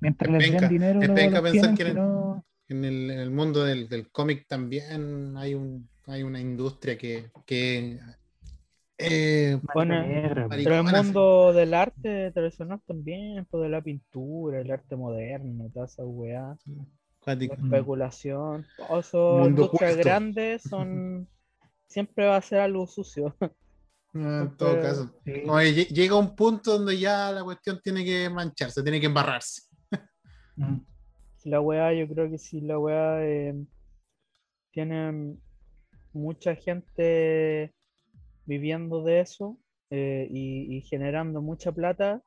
Mientras 0.00 0.30
Es 0.30 0.38
les 0.38 0.52
penca, 0.52 0.60
den 0.60 0.70
dinero, 0.70 1.00
es 1.00 1.08
penca 1.08 1.42
pensar 1.42 1.52
tienen, 1.52 1.76
que 1.76 1.82
en- 1.88 1.94
no- 1.94 2.44
En 2.68 2.84
el, 2.84 3.10
en 3.10 3.20
el 3.20 3.30
mundo 3.30 3.64
del, 3.64 3.88
del 3.88 4.10
cómic 4.10 4.46
también 4.48 5.36
hay 5.36 5.54
un 5.54 5.88
hay 6.06 6.22
una 6.22 6.40
industria 6.40 6.98
que, 6.98 7.30
que 7.46 7.98
eh, 8.98 9.58
Bueno. 9.74 9.94
Pero 10.48 10.76
el 10.76 10.84
mundo 10.84 11.52
del 11.52 11.74
arte 11.74 12.30
tradicional 12.32 12.80
también, 12.86 13.46
pues 13.50 13.62
de 13.62 13.68
la 13.68 13.82
pintura, 13.82 14.60
el 14.60 14.70
arte 14.70 14.96
moderno, 14.96 15.70
toda 15.72 15.86
esa 15.86 16.04
weá. 16.04 16.56
La 17.26 17.32
especulación, 17.34 18.66
todas 18.76 19.08
esas 19.08 19.20
Mundo 19.20 19.62
industrias 19.62 19.96
grandes 19.96 20.62
son 20.62 21.28
siempre 21.94 22.26
va 22.26 22.36
a 22.36 22.42
ser 22.42 22.58
algo 22.58 22.88
sucio. 22.88 23.36
Ah, 23.40 23.50
en 24.14 24.56
todo 24.56 24.70
Pero- 24.72 24.82
caso. 24.82 25.10
Sí. 25.24 25.84
Llega 25.94 26.16
un 26.18 26.34
punto 26.34 26.72
donde 26.76 26.98
ya 26.98 27.30
la 27.30 27.44
cuestión 27.44 27.80
tiene 27.82 28.04
que 28.04 28.28
mancharse, 28.28 28.82
tiene 28.82 28.98
que 29.00 29.06
embarrarse. 29.06 29.62
Mm. 30.56 30.78
La 31.44 31.60
weá, 31.60 31.92
yo 31.92 32.08
creo 32.08 32.28
que 32.30 32.38
si 32.38 32.60
la 32.60 32.78
weá 32.78 33.24
eh, 33.24 33.54
tiene 34.72 35.36
mucha 36.12 36.56
gente 36.56 37.72
viviendo 38.44 39.02
de 39.04 39.20
eso 39.20 39.56
eh, 39.90 40.26
y, 40.30 40.76
y 40.76 40.80
generando 40.82 41.42
mucha 41.42 41.70
plata, 41.70 42.22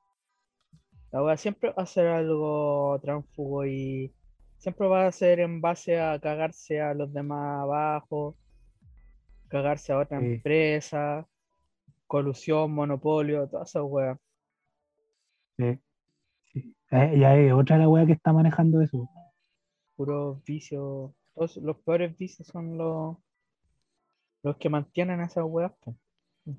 la 1.12 1.24
weá 1.24 1.36
siempre 1.36 1.74
va 1.78 1.84
a 1.84 1.86
ser 1.86 2.08
algo 2.08 2.98
tránfugo 3.02 3.66
y 3.66 4.14
siempre 4.58 4.88
va 4.88 5.08
a 5.08 5.12
ser 5.12 5.40
en 5.42 5.60
base 5.62 6.00
a 6.00 6.20
cagarse 6.20 6.80
a 6.80 6.94
los 6.94 7.12
demás 7.12 7.64
abajo, 7.64 8.38
cagarse 9.48 9.92
a 9.94 10.00
otra 10.00 10.20
Sí. 10.20 10.26
empresa, 10.26 11.28
colusión, 12.08 12.72
monopolio, 12.74 13.48
toda 13.50 13.64
esa 13.64 13.84
weá. 13.84 14.18
Sí. 15.58 15.80
Sí. 16.54 16.76
Eh, 16.92 17.14
y 17.18 17.24
hay 17.24 17.52
otra 17.52 17.78
la 17.78 17.90
wea 17.90 18.06
que 18.06 18.14
está 18.14 18.34
manejando 18.34 18.82
eso. 18.82 19.10
puros 19.96 20.44
vicios. 20.44 21.12
Todos 21.34 21.58
los 21.58 21.78
peores 21.78 22.16
vicios 22.18 22.48
son 22.48 22.78
los, 22.78 23.18
los 24.44 24.58
que 24.58 24.70
mantienen 24.70 25.20
a 25.22 25.26
esas 25.26 25.44
weas. 25.48 25.72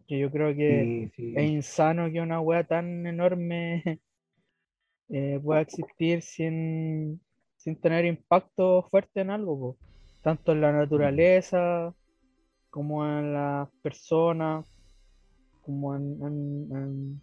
Que 0.06 0.18
yo 0.18 0.30
creo 0.30 0.54
que 0.54 1.10
sí. 1.16 1.34
es 1.36 1.50
insano 1.50 2.10
que 2.12 2.20
una 2.20 2.40
wea 2.40 2.64
tan 2.64 3.06
enorme 3.06 3.82
eh, 5.08 5.40
pueda 5.42 5.60
existir 5.62 6.22
sin, 6.22 7.20
sin 7.56 7.80
tener 7.80 8.04
impacto 8.04 8.82
fuerte 8.90 9.20
en 9.20 9.30
algo, 9.30 9.58
po. 9.58 9.78
tanto 10.22 10.52
en 10.52 10.60
la 10.60 10.72
naturaleza 10.72 11.94
como 12.70 13.04
en 13.06 13.32
las 13.34 13.68
personas, 13.82 14.66
como 15.62 15.94
en, 15.96 16.22
en, 16.22 16.76
en- 16.76 17.22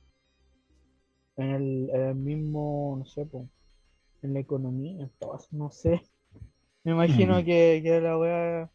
en 1.37 1.49
el, 1.51 1.89
en 1.93 2.01
el 2.01 2.15
mismo, 2.15 2.95
no 2.99 3.05
sé, 3.05 3.25
po, 3.25 3.49
en 4.21 4.33
la 4.33 4.39
economía, 4.39 5.03
en 5.03 5.09
todo 5.19 5.37
eso, 5.37 5.47
no 5.51 5.69
sé. 5.69 6.01
Me 6.83 6.91
imagino 6.93 7.41
Mm. 7.41 7.45
que, 7.45 7.81
que 7.83 8.01
la 8.01 8.17
wea 8.17 8.69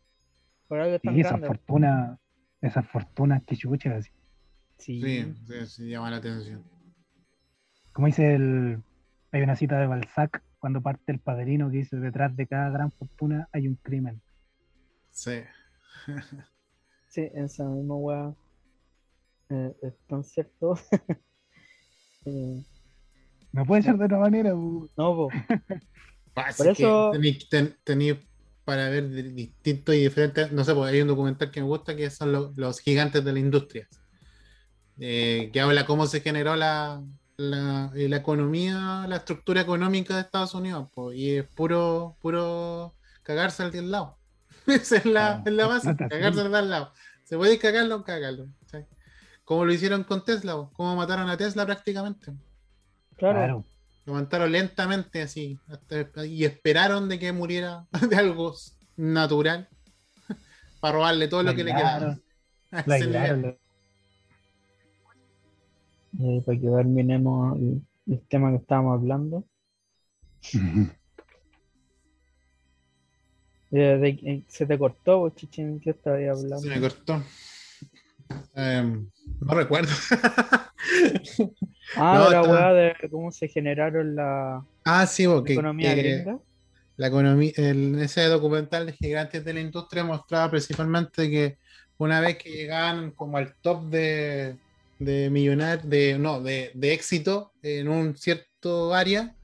por 0.69 0.81
algo 0.81 0.99
tan 0.99 1.15
Sí, 1.15 1.21
esas 1.21 1.31
grande. 1.33 1.47
fortunas, 1.49 2.19
esas 2.61 2.87
fortunas 2.89 3.43
que 3.45 3.57
chuchas, 3.57 3.95
así. 3.97 4.11
Sí. 4.79 5.01
Sí, 5.01 5.35
sí, 5.47 5.67
sí, 5.67 5.89
llama 5.91 6.11
la 6.11 6.17
atención. 6.19 6.65
Como 7.93 8.07
dice 8.07 8.35
el. 8.35 8.83
Hay 9.33 9.43
una 9.43 9.55
cita 9.57 9.79
de 9.79 9.87
Balzac 9.87 10.43
cuando 10.59 10.81
parte 10.83 11.13
el 11.13 11.21
padrino 11.21 11.71
que 11.71 11.79
dice: 11.79 11.97
detrás 11.97 12.35
de 12.37 12.47
cada 12.47 12.71
gran 12.71 12.91
fortuna 12.93 13.49
hay 13.53 13.69
un 13.69 13.77
crimen. 13.77 14.21
Sí. 15.13 15.43
Sí, 17.11 17.29
esa 17.35 17.65
misma 17.65 17.97
weá 17.97 18.35
eh, 19.51 19.75
es 19.83 19.95
tan 20.09 20.25
cierto. 20.25 20.79
Eh, 22.27 22.63
No 23.53 23.65
puede 23.65 23.83
ser 23.83 23.97
de 23.97 24.05
otra 24.05 24.19
manera. 24.19 24.53
bu. 24.53 24.89
no, 24.97 25.15
po, 25.17 25.29
Así 26.35 26.63
Por 26.63 26.67
que 26.77 26.83
eso- 26.83 27.11
tení- 27.13 27.49
ten- 27.49 27.77
tení 27.83 28.13
para 28.65 28.91
ver 28.91 29.09
di- 29.09 29.33
distintos 29.33 29.95
y 29.95 30.01
diferentes. 30.03 30.53
No 30.53 30.63
sé, 30.63 30.75
pues 30.75 30.93
hay 30.93 31.01
un 31.01 31.09
documental 31.09 31.51
que 31.51 31.61
me 31.63 31.67
gusta 31.67 31.97
que 31.97 32.11
son 32.11 32.31
lo- 32.33 32.53
los 32.57 32.81
gigantes 32.81 33.25
de 33.25 33.33
la 33.33 33.39
industria. 33.39 33.89
Eh, 34.99 35.49
que 35.53 35.61
habla 35.63 35.87
cómo 35.87 36.07
se 36.07 36.21
generó 36.21 36.57
la, 36.57 37.03
la, 37.39 37.91
eh, 37.97 38.07
la 38.11 38.17
economía, 38.19 39.07
la 39.09 39.17
estructura 39.17 39.63
económica 39.63 40.15
de 40.15 40.21
Estados 40.21 40.55
Unidos. 40.55 40.91
pues, 40.95 41.17
y 41.19 41.37
es 41.39 41.47
puro, 41.49 42.17
puro 42.21 42.95
cagarse 43.23 43.63
al 43.63 43.73
de 43.73 43.79
al 43.79 43.91
lado. 43.91 44.19
Esa 44.67 44.97
es 44.97 45.05
la, 45.07 45.33
Ah, 45.37 45.43
es 45.45 45.53
la 45.53 45.67
base, 45.67 45.97
cagarse 45.97 46.41
al 46.41 46.51
de 46.53 46.59
al 46.59 46.71
lado. 46.71 46.93
Se 47.25 47.37
puede 47.37 47.59
cagarlo, 47.59 48.03
cágalo. 48.05 48.47
¿sí? 48.71 48.79
Como 49.45 49.65
lo 49.65 49.73
hicieron 49.73 50.05
con 50.05 50.25
Tesla, 50.25 50.69
como 50.73 50.97
mataron 50.97 51.29
a 51.29 51.37
Tesla 51.37 51.65
prácticamente. 51.67 52.27
claro, 53.17 53.39
Claro. 53.39 53.65
Lo 54.07 54.15
mataron 54.15 54.51
lentamente 54.53 55.23
así. 55.23 55.59
hasta- 55.69 56.25
y 56.27 56.45
esperaron 56.45 57.09
de 57.09 57.19
que 57.19 57.33
muriera 57.33 57.87
de 58.11 58.17
algo 58.17 58.55
natural. 58.97 59.69
Para 60.81 60.95
robarle 60.95 61.29
todo 61.29 61.43
lo 61.43 61.51
La 61.51 61.57
que 61.57 61.65
le 61.65 61.75
quedaba. 61.75 62.19
eh, 66.19 66.43
para 66.45 66.59
que 66.59 66.67
terminemos 66.69 67.57
el, 67.59 67.83
el 68.07 68.21
tema 68.29 68.51
que 68.51 68.57
estábamos 68.57 68.99
hablando. 68.99 69.45
La- 73.71 73.79
Eh, 73.81 73.99
de- 73.99 74.09
eh, 74.31 74.43
se 74.49 74.67
te 74.67 74.79
cortó, 74.79 75.21
po, 75.21 75.31
Chichen, 75.31 75.81
¿qué 75.81 75.91
estabas 75.91 76.21
hablando? 76.21 76.59
Se 76.59 76.69
me 76.69 76.81
cortó. 76.81 77.23
Em, 78.55 79.09
no 79.41 79.55
recuerdo. 79.55 79.93
Ah, 81.97 82.15
No, 82.19 82.25
de 82.27 82.31
la 82.31 82.43
weá 82.43 82.73
de 82.73 82.95
cómo 83.11 83.33
se 83.33 83.49
generaron 83.49 84.15
la 84.15 84.65
ah, 84.85 85.07
sí, 85.07 85.27
porque 85.27 85.55
economía 85.55 85.95
gringa. 85.95 86.39
la 86.97 87.07
economía, 87.09 87.53
el, 87.57 87.99
ese 88.01 88.23
documental 88.27 88.87
de 88.87 88.93
gigantes 88.93 89.45
de 89.45 89.53
la 89.55 89.61
industria 89.61 90.05
mostraba 90.05 90.51
principalmente 90.51 91.29
que 91.29 91.59
una 91.99 92.21
vez 92.21 92.39
que 92.39 92.51
llegaban 92.51 93.11
como 93.11 93.37
al 93.39 93.55
top 93.61 93.85
de, 93.91 94.57
de 95.01 95.31
millonar, 95.31 95.83
de 95.83 96.17
no, 96.19 96.41
de, 96.41 96.71
de 96.75 96.93
éxito 96.95 97.53
en 97.63 97.89
un 97.89 98.17
cierto 98.17 98.95
área 98.95 99.35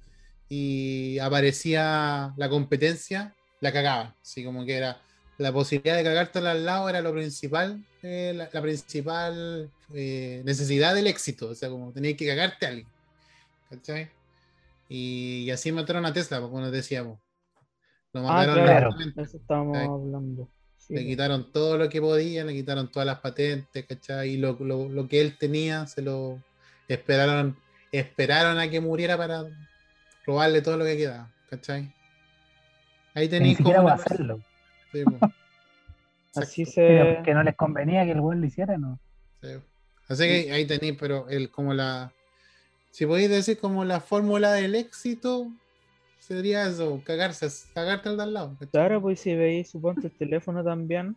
y 0.48 1.18
aparecía 1.18 2.32
la 2.36 2.48
competencia, 2.48 3.34
la 3.60 3.72
cagaban. 3.72 4.14
Así 4.22 4.44
como 4.44 4.64
que 4.64 4.76
era 4.76 5.00
la 5.38 5.52
posibilidad 5.52 5.96
de 5.96 6.04
cagártela 6.04 6.52
al 6.52 6.64
lado 6.64 6.88
era 6.88 7.00
lo 7.00 7.12
principal, 7.12 7.84
eh, 8.02 8.32
la, 8.34 8.48
la 8.52 8.62
principal 8.62 9.70
eh, 9.94 10.42
necesidad 10.44 10.94
del 10.94 11.06
éxito. 11.06 11.48
O 11.50 11.54
sea, 11.54 11.68
como 11.68 11.92
tenías 11.92 12.16
que 12.16 12.26
cagarte 12.26 12.66
a 12.66 12.68
alguien. 12.70 12.88
¿Cachai? 13.70 14.10
Y, 14.88 15.44
y 15.46 15.50
así 15.50 15.72
mataron 15.72 16.06
a 16.06 16.12
Tesla, 16.12 16.40
como 16.40 16.60
nos 16.60 16.70
decíamos. 16.72 17.18
Lo 18.12 18.20
Ah, 18.20 18.34
mataron 18.34 18.64
claro, 18.64 18.90
lentamente. 18.90 19.22
eso 19.22 19.36
estábamos 19.36 19.76
hablando. 19.76 20.48
Sí, 20.78 20.94
Le 20.94 21.02
po. 21.02 21.06
quitaron 21.08 21.52
todo 21.52 21.76
lo 21.76 21.88
que 21.88 22.00
podían, 22.00 22.46
le 22.46 22.54
quitaron 22.54 22.90
todas 22.90 23.04
las 23.06 23.18
patentes, 23.18 23.84
¿cachai? 23.86 24.30
Y 24.30 24.36
lo, 24.36 24.56
lo- 24.60 24.88
lo 24.88 25.08
que 25.08 25.20
él 25.20 25.36
tenía, 25.36 25.86
se 25.88 26.00
lo 26.02 26.40
esperaron, 26.86 27.58
esperaron 27.90 28.58
a 28.58 28.70
que 28.70 28.80
muriera 28.80 29.16
para 29.16 29.44
robarle 30.24 30.62
todo 30.62 30.76
lo 30.76 30.84
que 30.84 30.96
quedaba, 30.96 31.34
¿cachai? 31.50 31.92
Ahí 33.16 33.28
tenéis 33.28 33.59
como 33.59 33.70
una- 33.80 33.94
hacerlo. 33.94 34.40
Sí, 34.93 35.02
po. 35.05 35.18
Así 36.36 36.66
se. 36.66 37.18
Que 37.24 37.34
no 37.34 37.43
les 37.43 37.56
convenía 37.56 38.05
que 38.05 38.12
el 38.12 38.20
weón 38.20 38.40
lo 38.40 38.47
hiciera, 38.47 38.76
¿no? 38.78 38.98
sí. 39.43 39.48
Así 40.09 40.22
que 40.22 40.52
ahí 40.52 40.64
tenéis, 40.66 40.94
pero 41.01 41.28
el, 41.28 41.51
como 41.51 41.74
la, 41.74 42.12
si 42.93 43.06
podéis 43.06 43.28
decir 43.28 43.59
como 43.59 43.84
la 43.84 43.98
fórmula 43.98 44.52
del 44.52 44.76
éxito, 44.76 45.48
sería 46.20 46.68
eso, 46.68 47.02
cagarse, 47.05 47.48
cagarte 47.74 48.10
al 48.10 48.16
de 48.16 48.22
al 48.22 48.34
lado. 48.34 48.56
Claro, 48.70 49.01
pues 49.02 49.18
si 49.18 49.34
veis, 49.34 49.68
suponte 49.70 50.06
el 50.06 50.12
teléfono 50.12 50.62
también, 50.62 51.16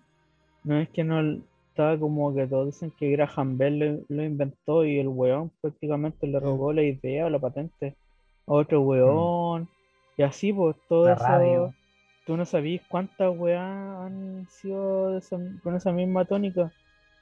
no 0.64 0.80
es 0.80 0.90
que 0.90 1.04
no 1.04 1.38
estaba 1.70 2.00
como 2.00 2.34
que 2.34 2.48
todos 2.48 2.66
dicen 2.66 2.92
que 2.98 3.12
Graham 3.12 3.60
Bell 3.60 3.78
lo, 3.78 4.16
lo 4.16 4.24
inventó 4.24 4.84
y 4.84 4.98
el 4.98 5.08
weón 5.08 5.52
prácticamente 5.62 6.26
le 6.26 6.40
robó 6.40 6.74
la 6.74 6.82
idea 6.82 7.28
o 7.28 7.30
la 7.30 7.38
patente 7.38 7.96
a 8.48 8.52
otro 8.54 8.82
weón. 8.82 9.70
Y 10.18 10.24
así, 10.24 10.52
pues 10.52 10.76
todo 10.90 11.06
La 11.06 11.14
eso, 11.14 11.24
radio. 11.24 11.74
Tú 12.30 12.38
no 12.38 12.46
sabías 12.46 12.84
cuántas 12.88 13.36
weas 13.36 13.60
han 13.60 14.46
sido 14.52 15.18
esa- 15.18 15.40
con 15.64 15.76
esa 15.76 15.92
misma 15.92 16.26
tónica. 16.26 16.72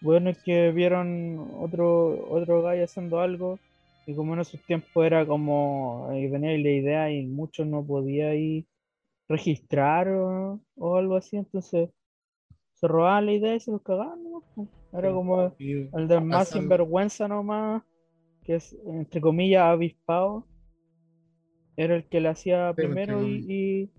Weones 0.01 0.37
que 0.43 0.73
vieron 0.73 1.39
otro, 1.61 2.29
otro 2.29 2.61
gallo 2.61 2.83
haciendo 2.83 3.21
algo 3.21 3.57
y 4.05 4.13
como 4.13 4.33
en 4.33 4.41
esos 4.41 4.61
tiempos 4.65 5.05
era 5.05 5.25
como, 5.25 6.09
eh, 6.11 6.27
venía 6.29 6.51
la 6.51 6.57
idea 6.69 7.09
y 7.09 7.25
muchos 7.25 7.65
no 7.67 7.85
podían 7.85 8.65
registrar 9.29 10.09
o, 10.09 10.59
o 10.75 10.97
algo 10.97 11.15
así, 11.15 11.37
entonces 11.37 11.89
se 12.73 12.87
robaban 12.89 13.27
la 13.27 13.31
idea 13.31 13.55
y 13.55 13.61
se 13.61 13.71
los 13.71 13.81
cagaban. 13.83 14.19
Era 14.91 15.09
como 15.13 15.53
Y 15.57 15.87
el 15.95 16.07
del 16.09 16.25
más 16.25 16.49
sinvergüenza 16.49 17.29
nomás, 17.29 17.81
que 18.43 18.55
es 18.55 18.75
entre 18.85 19.21
comillas 19.21 19.63
avispado, 19.63 20.43
era 21.77 21.95
el 21.95 22.03
que 22.09 22.19
le 22.19 22.27
hacía 22.27 22.73
primero 22.75 23.23
y, 23.23 23.45
y, 23.47 23.89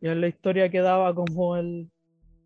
y 0.00 0.08
en 0.08 0.20
la 0.20 0.28
historia 0.28 0.70
quedaba 0.70 1.14
como 1.14 1.56
el, 1.56 1.90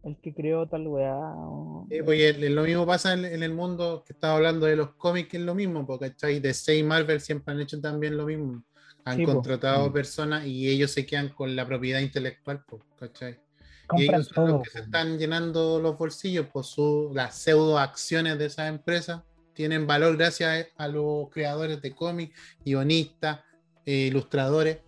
el 0.04 0.16
que 0.20 0.32
creó 0.34 0.66
tal 0.68 0.86
weá. 0.86 1.14
o- 1.16 1.86
Sí, 1.90 2.02
pues, 2.04 2.18
y 2.18 2.22
el- 2.44 2.54
lo 2.54 2.62
mismo 2.62 2.86
pasa 2.86 3.12
en, 3.12 3.24
en 3.24 3.42
el 3.42 3.52
mundo 3.52 4.04
que 4.06 4.12
estaba 4.12 4.36
hablando 4.36 4.66
de 4.66 4.76
los 4.76 4.90
cómics, 4.94 5.28
que 5.28 5.36
es 5.38 5.42
lo 5.42 5.54
mismo, 5.54 5.86
porque 5.86 6.10
¿cachai? 6.10 6.40
DC 6.40 6.76
y 6.76 6.82
Marvel 6.82 7.20
siempre 7.20 7.52
han 7.54 7.60
hecho 7.60 7.80
también 7.80 8.16
lo 8.16 8.26
mismo. 8.26 8.62
Han 9.04 9.16
Sí, 9.16 9.26
po. 9.26 9.32
contratado 9.34 9.88
Mm. 9.88 9.92
personas 9.92 10.46
y 10.46 10.68
ellos 10.68 10.90
se 10.90 11.04
quedan 11.06 11.30
con 11.30 11.54
la 11.56 11.66
propiedad 11.66 12.00
intelectual, 12.00 12.62
po, 12.64 12.80
¿cachai? 12.98 13.32
Y 13.32 13.86
Compran 13.88 14.14
ellos 14.20 14.28
son 14.32 14.44
los 14.44 14.52
todo. 14.54 14.62
que 14.62 14.70
se 14.70 14.78
están 14.80 15.18
llenando 15.18 15.80
los 15.80 15.98
bolsillos, 15.98 16.46
por 16.46 16.64
su, 16.64 17.10
las 17.14 17.34
pseudo 17.36 17.78
acciones 17.78 18.38
de 18.38 18.46
esas 18.46 18.68
empresas 18.68 19.22
tienen 19.52 19.86
valor 19.86 20.16
gracias 20.16 20.66
a, 20.78 20.84
a 20.84 20.88
los 20.88 21.28
creadores 21.30 21.82
de 21.82 21.92
cómics, 21.92 22.38
guionistas, 22.64 23.40
eh, 23.84 24.06
ilustradores, 24.06 24.78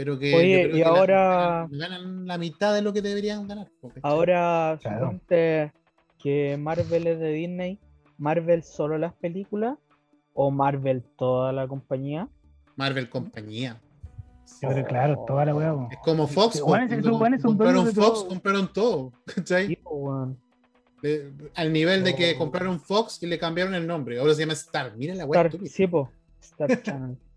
pero 0.00 0.18
que 0.18 0.34
Oye, 0.34 0.68
y 0.68 0.72
que 0.76 0.82
ahora- 0.84 1.68
ganan, 1.70 1.78
ganan 2.00 2.26
la 2.26 2.38
mitad 2.38 2.72
de 2.72 2.80
lo 2.80 2.90
que 2.90 3.02
deberían 3.02 3.46
ganar. 3.46 3.68
Ahora, 4.02 4.78
Claro. 4.80 4.98
suponte 5.08 5.72
que 6.18 6.56
Marvel 6.56 7.06
es 7.06 7.18
de 7.20 7.28
Disney, 7.32 7.78
¿Marvel 8.16 8.62
solo 8.62 8.96
las 8.96 9.12
películas 9.12 9.76
o 10.32 10.50
Marvel 10.50 11.02
toda 11.18 11.52
la 11.52 11.68
compañía? 11.68 12.30
Marvel 12.76 13.10
compañía. 13.10 13.78
Creo, 14.58 14.86
claro, 14.86 15.22
toda 15.26 15.44
la 15.44 15.54
weá. 15.54 15.74
Es 15.90 15.98
como 16.02 16.26
Fox, 16.26 16.54
Sí, 16.56 16.62
bueno, 16.62 16.86
compraron 17.42 17.84
Fox, 17.92 17.94
todo. 17.94 18.28
compraron 18.28 18.72
todo, 18.72 19.12
¿cachai? 19.26 19.66
Sí. 19.68 19.78
Le- 21.02 21.32
al 21.56 21.72
nivel 21.74 22.02
de 22.04 22.14
que 22.14 22.32
Oh. 22.36 22.38
compraron 22.38 22.80
Fox 22.80 23.22
y 23.22 23.26
le 23.26 23.38
cambiaron 23.38 23.74
el 23.74 23.86
nombre. 23.86 24.18
Ahora 24.18 24.32
se 24.32 24.40
llama 24.40 24.54
Star. 24.54 24.96
Miren 24.96 25.18
la 25.18 25.26
web 25.26 25.44
Star, 25.46 25.68
sí, 25.68 25.86
po, 25.86 26.10
Star 26.40 26.82
Channel. 26.82 27.18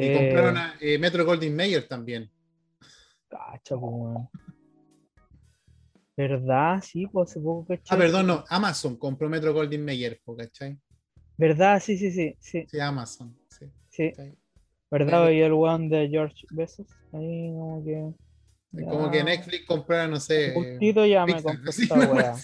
Y 0.00 0.06
Eh, 0.06 0.14
compraron 0.14 0.56
a 0.56 0.74
eh, 0.80 0.98
Metro 0.98 1.24
Goldwyn 1.24 1.54
Mayer 1.54 1.86
también. 1.86 2.30
Cacha, 3.28 3.76
weón. 3.76 4.28
¿Verdad? 6.16 6.82
Sí, 6.82 7.06
pues 7.06 7.30
hace 7.30 7.40
poco 7.40 7.66
caché. 7.66 7.82
Ah, 7.94 7.96
perdón, 7.96 8.26
no. 8.26 8.44
Amazon 8.48 8.96
compró 8.96 9.28
Metro 9.28 9.52
Goldwyn 9.52 9.84
Mayer, 9.84 10.20
¿cachai? 10.36 10.78
¿Verdad? 11.36 11.80
Sí, 11.82 11.96
sí, 11.96 12.10
sí, 12.10 12.36
sí, 12.40 12.66
Sí, 12.68 12.80
Amazon. 12.80 13.36
Sí, 13.48 13.66
sí. 13.88 14.10
¿cachai? 14.10 14.34
¿Verdad? 14.90 15.30
Y 15.30 15.40
el 15.40 15.52
weón 15.52 15.88
de 15.88 16.08
George 16.08 16.46
Bezos. 16.50 16.88
Ahí 17.12 17.50
como 17.52 17.84
que. 17.84 18.14
Es 18.80 18.84
Como 18.88 19.10
que 19.10 19.18
ya, 19.18 19.24
Netflix 19.24 19.66
comprara, 19.66 20.06
no 20.08 20.20
sé. 20.20 20.48
eh, 20.48 20.54
Justito 20.54 21.04
ya 21.06 21.24
me 21.26 21.34
Pixar, 21.34 21.52
compró 21.54 21.70
así, 21.70 21.82
esta 21.82 21.98
weá. 22.12 22.34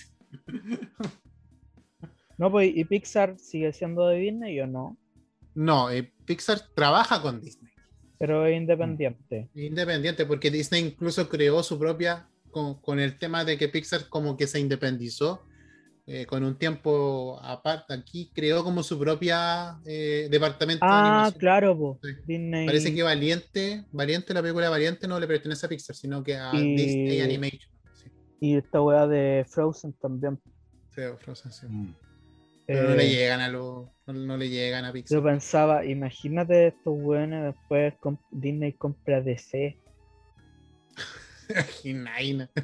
No, 2.39 2.51
pues, 2.51 2.71
¿y 2.75 2.85
Pixar 2.85 3.39
sigue 3.39 3.73
siendo 3.73 4.07
de 4.09 4.19
Disney 4.19 4.61
o 4.61 4.67
no? 4.67 4.97
No, 5.57 5.91
eh, 5.91 6.13
Pixar 6.25 6.61
trabaja 6.75 7.21
con 7.21 7.41
Disney. 7.41 7.73
Pero 8.19 8.47
es 8.47 8.57
independiente. 8.57 9.49
Independiente, 9.55 10.25
porque 10.27 10.51
Disney 10.51 10.83
incluso 10.85 11.29
creó 11.29 11.63
su 11.63 11.79
propia, 11.79 12.29
con, 12.51 12.81
con 12.81 13.01
el 13.01 13.19
tema 13.19 13.45
de 13.45 13.59
que 13.59 13.69
Pixar 13.69 14.09
como 14.09 14.37
que 14.37 14.47
se 14.47 14.61
independizó 14.61 15.43
eh, 16.07 16.25
con 16.25 16.45
un 16.45 16.57
tiempo 16.57 17.39
aparte 17.43 17.93
aquí, 17.93 18.31
creó 18.33 18.63
como 18.63 18.83
su 18.85 18.97
propia 18.99 19.79
eh, 19.85 20.29
departamento 20.31 20.87
de 20.87 20.93
Ah, 20.93 21.15
animación. 21.17 21.41
claro, 21.41 21.77
pues. 22.01 22.17
Sí. 22.17 22.23
Disney. 22.27 22.65
Parece 22.67 22.95
que 22.95 23.03
Valiente, 23.03 23.85
Valiente, 23.91 24.33
la 24.33 24.41
película 24.41 24.71
Valiente 24.71 25.09
no 25.09 25.19
le 25.19 25.27
pertenece 25.27 25.67
a 25.67 25.69
Pixar, 25.69 25.97
sino 25.97 26.23
que 26.23 26.37
a 26.37 26.53
Y- 26.55 26.77
Disney 26.77 27.21
Animation. 27.23 27.71
Sí, 27.95 28.11
Y 28.41 28.57
esta 28.57 28.81
weá 28.81 29.07
de 29.09 29.45
Frozen 29.49 29.95
también. 29.95 30.39
sí, 30.95 31.01
Frozen, 31.19 31.51
sí. 31.53 31.67
Mm. 31.67 31.95
Pero 32.67 32.89
no 32.91 32.97
le 32.97 33.05
Eh, 33.07 33.11
llegan 33.11 33.41
a 33.41 33.49
los, 33.49 33.87
no, 34.07 34.13
no 34.13 34.37
le 34.37 34.49
llegan 34.49 34.85
a 34.85 34.93
Pixar. 34.93 35.19
Yo 35.19 35.25
pensaba, 35.25 35.85
imagínate 35.85 36.69
estos 36.69 36.95
weones 36.97 37.45
después 37.55 37.95
Disney 38.31 38.73
compra 38.73 39.21
DC. 39.21 39.79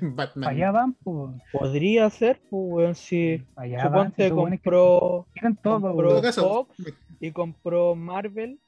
Batman. 0.00 0.48
Allá 0.50 0.70
van, 0.72 0.94
pues. 0.94 1.30
Podría 1.52 2.10
ser, 2.10 2.40
pues 2.50 2.62
weón, 2.66 2.94
si 2.94 3.44
Allá 3.56 3.88
van. 3.88 4.12
suponte 4.12 4.24
que 4.24 4.30
compró 4.34 5.26
quieren 5.32 5.56
todo, 5.56 5.80
compró- 5.80 5.94
todo 6.08 6.08
weón. 6.10 6.22
caso, 6.22 6.42
Fox. 6.66 6.92
y 7.20 7.30
compró 7.30 7.94
Marvel, 7.94 8.58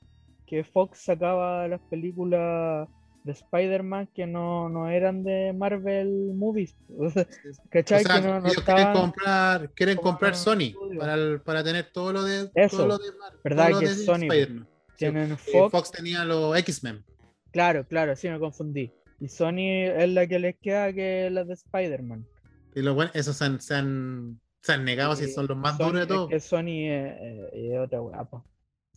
que 0.47 0.63
Fox 0.63 0.99
sacaba 0.99 1.67
las 1.67 1.81
películas 1.91 2.89
de 3.25 3.33
Spider-Man 3.33 4.09
que 4.15 4.27
no, 4.27 4.69
no 4.69 4.89
eran 4.89 5.25
de 5.25 5.53
Marvel 5.53 6.33
Movies. 6.35 6.77
Que 7.71 7.83
no, 7.83 8.43
quieren 8.65 8.93
comprar, 8.93 9.71
quieren 9.75 9.97
comprar 9.97 10.37
Sony 10.37 10.73
para, 10.99 11.15
el- 11.15 11.41
para 11.41 11.65
tener 11.65 11.91
todo 11.93 12.13
lo 12.13 12.23
de 12.23 12.51
Eso, 12.55 12.77
todo 12.79 12.87
lo 12.89 12.99
de 12.99 13.11
¿verdad 13.43 13.65
todo 13.71 13.75
lo 13.75 13.81
que 13.81 13.87
de 13.87 13.93
es 13.93 14.05
Sony? 14.05 14.15
Spider-Man. 14.23 14.69
Sí, 14.91 14.95
tienen 14.99 15.33
eh, 15.33 15.37
Fox. 15.37 15.73
Fox 15.73 15.91
tenía 15.91 16.25
los 16.25 16.57
X-Men. 16.59 17.05
Claro, 17.51 17.85
claro, 17.87 18.15
sí 18.15 18.29
me 18.29 18.39
confundí. 18.39 18.93
Y 19.21 19.29
Sony 19.29 19.89
es 19.97 20.09
la 20.11 20.27
que 20.27 20.39
les 20.39 20.57
queda 20.61 20.93
que 20.93 21.31
la 21.31 21.45
de 21.45 21.55
Spider-Man. 21.55 22.27
Y 22.75 22.83
los 22.83 22.95
buenos, 22.95 23.15
esos 23.17 23.37
se 23.37 23.45
han, 23.45 23.61
se 23.61 23.75
han, 23.75 24.41
se 24.61 24.73
han 24.73 24.85
negado 24.85 25.17
si 25.17 25.25
Y 25.25 25.29
son 25.29 25.47
los 25.47 25.57
más 25.57 25.77
Sony- 25.79 25.87
duros 25.87 25.95
de 25.95 26.03
es 26.03 26.09
todos. 26.09 26.29
que 26.31 26.41
Sony 26.41 26.89
es, 26.91 27.17
es- 27.23 27.53
es 27.73 27.79
otra 27.79 28.25
po. 28.25 28.45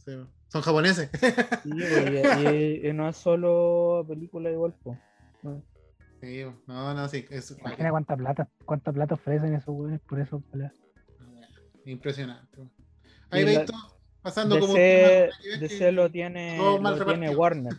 Sí, 0.05 0.11
son 0.49 0.61
japoneses. 0.61 1.09
Sí, 1.63 1.69
po, 1.69 2.41
y, 2.41 2.55
y- 2.55 2.87
y 2.89 2.93
no 2.93 3.09
es 3.09 3.17
solo 3.17 4.05
película 4.07 4.49
igual, 4.51 4.73
po. 4.83 4.97
No. 5.43 5.61
Sí, 6.21 6.43
no, 6.65 6.93
no, 6.93 7.07
sí. 7.09 7.25
Es, 7.29 7.51
Imagina 7.59 7.91
cuánta 7.91 8.15
plata, 8.17 8.49
cuánta 8.65 8.91
plata 8.91 9.13
ofrecen 9.15 9.53
esos 9.53 9.69
weones 9.75 9.99
por 10.01 10.19
eso. 10.19 10.39
pelea. 10.51 10.71
Impresionante. 11.85 12.61
Ahí 13.29 13.43
la- 13.45 13.51
veis 13.51 13.65
todo 13.65 13.77
pasando 14.21 14.59
como. 14.59 14.73
DC, 14.73 15.29
que- 15.41 15.57
DC 15.59 15.91
lo 15.91 16.09
tiene, 16.09 16.57
lo 16.57 17.05
tiene. 17.05 17.35
Warner. 17.35 17.73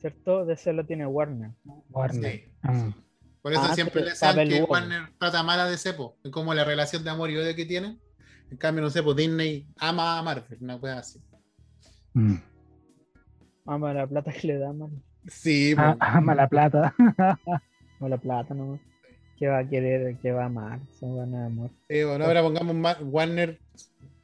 ¿Cierto? 0.00 0.46
DC 0.46 0.72
lo 0.72 0.84
tiene 0.86 1.06
Warner. 1.06 1.50
Warner. 1.90 2.32
Sí, 2.32 2.52
Mm. 2.62 2.88
sí. 2.90 2.94
Por 3.42 3.52
eso 3.52 3.62
Ah, 3.64 3.74
siempre 3.74 4.02
le 4.02 4.10
decían 4.10 4.48
que. 4.48 4.62
Warner 4.62 5.12
trata 5.18 5.42
mal 5.42 5.60
a 5.60 5.66
DC, 5.66 5.94
como 6.30 6.54
la 6.54 6.64
relación 6.64 7.04
de 7.04 7.10
amor 7.10 7.30
y 7.30 7.36
odio 7.36 7.54
que 7.56 7.64
tienen. 7.66 8.00
En 8.50 8.56
cambio, 8.56 8.82
no 8.82 8.90
sé, 8.90 9.02
pues 9.02 9.16
Disney 9.16 9.66
ama 9.78 10.18
a 10.18 10.22
Marvel, 10.22 10.58
una 10.60 10.78
cosa 10.78 10.98
así. 10.98 11.20
Mm. 12.14 12.36
Ama 13.66 13.92
la 13.94 14.06
plata 14.06 14.32
que 14.32 14.46
le 14.48 14.58
da, 14.58 14.72
man. 14.72 15.02
Sí, 15.28 15.74
Ah, 15.76 15.96
ama 16.00 16.34
la 16.34 16.48
plata. 16.48 16.94
No 18.00 18.08
la 18.08 18.18
plata, 18.18 18.54
no. 18.54 18.80
¿Qué 19.38 19.46
va 19.48 19.58
a 19.58 19.68
querer? 19.68 20.16
¿Qué 20.20 20.32
va 20.32 20.42
a 20.42 20.46
amar? 20.46 20.80
Son 20.98 21.16
ganas 21.16 21.40
de 21.40 21.46
amor. 21.46 21.70
Sí, 21.88 22.02
bueno, 22.04 22.24
ahora 22.24 22.42
pongamos 22.42 22.96
Warner 23.02 23.58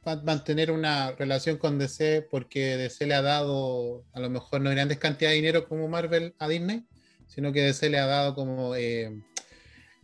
va 0.07 0.11
a 0.13 0.21
mantener 0.23 0.71
una 0.71 1.11
relación 1.11 1.57
con 1.57 1.77
DC 1.79 2.27
porque 2.31 2.77
DC 2.77 3.05
le 3.07 3.13
ha 3.15 3.21
dado 3.21 4.05
a 4.13 4.19
lo 4.19 4.29
mejor 4.29 4.61
no 4.61 4.69
grandes 4.69 4.99
cantidades 4.99 5.33
de 5.35 5.41
dinero 5.41 5.67
como 5.67 5.87
Marvel 5.87 6.33
a 6.39 6.47
Disney, 6.47 6.85
sino 7.27 7.51
que 7.51 7.61
DC 7.61 7.89
le 7.89 7.99
ha 7.99 8.05
dado 8.05 8.33
como 8.35 8.75
eh, 8.75 9.11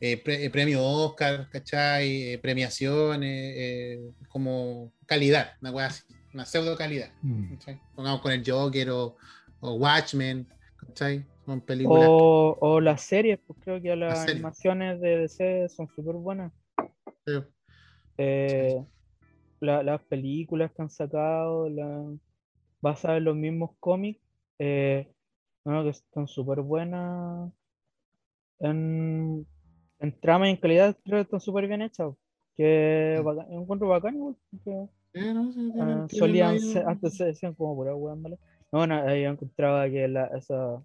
eh, 0.02 0.18
pre- 0.18 0.44
eh, 0.46 0.50
premio 0.50 0.84
Oscar, 0.84 1.48
¿cachai? 1.50 2.34
Eh, 2.34 2.40
premiaciones, 2.40 3.54
eh, 3.56 4.00
como 4.28 4.92
calidad, 5.06 5.52
una 5.62 5.72
weá 5.72 5.86
así, 5.88 6.04
una 6.34 6.46
pseudo 6.46 6.76
calidad. 6.76 7.10
Mm. 7.22 7.54
Pongamos 7.96 8.22
con 8.22 8.32
el 8.32 8.44
Joker 8.46 8.90
o, 8.90 9.16
o 9.60 9.74
Watchmen, 9.76 10.48
¿cachai? 10.78 11.26
Son 11.46 11.62
películas. 11.62 12.08
O, 12.10 12.58
o 12.60 12.80
las 12.82 13.02
series, 13.02 13.40
pues 13.46 13.60
creo 13.64 13.82
que 13.82 13.96
las 13.96 14.28
animaciones 14.34 15.00
de 15.02 15.18
DC 15.18 15.70
son 15.70 15.88
súper 15.96 16.16
buenas. 16.16 16.52
que- 17.26 17.44
Eh, 18.18 18.84
la- 19.60 19.82
las 19.84 20.02
películas 20.04 20.72
que 20.72 20.82
han 20.82 20.90
sacado, 20.90 21.70
la, 21.70 22.04
basadas 22.82 23.18
en 23.18 23.24
los 23.26 23.36
mismos 23.36 23.72
cómics, 23.80 24.20
eh, 24.60 25.12
bueno, 25.64 25.84
que 25.84 25.90
están 25.90 26.28
súper 26.28 26.62
buenas 26.62 27.52
en, 28.60 29.46
en 30.00 30.20
trama 30.20 30.48
y 30.48 30.52
en 30.52 30.58
calidad, 30.58 30.98
creo 31.04 31.18
que 31.18 31.22
están 31.24 31.40
súper 31.42 31.68
bien 31.68 31.82
hechas. 31.82 32.14
Que 32.56 33.18
Mm. 33.20 33.26
bacán- 33.26 33.52
encuentro 33.52 33.88
bacán 33.88 34.16
igual, 34.16 34.36
eh, 35.14 35.34
no, 35.34 35.52
sí, 35.52 35.60
ah, 35.72 35.74
tienen- 35.74 36.08
tienen 36.08 36.10
solían 36.10 36.60
ser- 36.60 36.88
antes 36.88 37.16
se 37.18 37.26
decían 37.26 37.54
como 37.54 37.76
pura 37.76 37.96
weá, 37.96 38.16
¿vale? 38.18 38.38
No, 38.72 38.80
bueno, 38.80 39.06
yo 39.16 39.30
encontraba 39.30 39.88
que 39.90 40.08
la, 40.08 40.26
esa, 40.38 40.82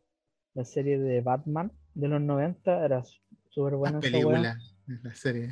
la 0.55 0.65
serie 0.65 0.99
de 0.99 1.21
Batman 1.21 1.73
de 1.95 2.09
los 2.09 2.21
90 2.21 2.85
era 2.85 3.03
súper 3.49 3.75
buena 3.77 3.99
esa 4.01 4.09
weá. 4.09 4.11
películas, 4.13 4.77
la 5.03 5.15
serie. 5.15 5.51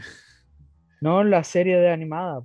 No, 1.01 1.25
la 1.25 1.45
serie 1.45 1.77
de 1.79 1.91
animada, 1.91 2.45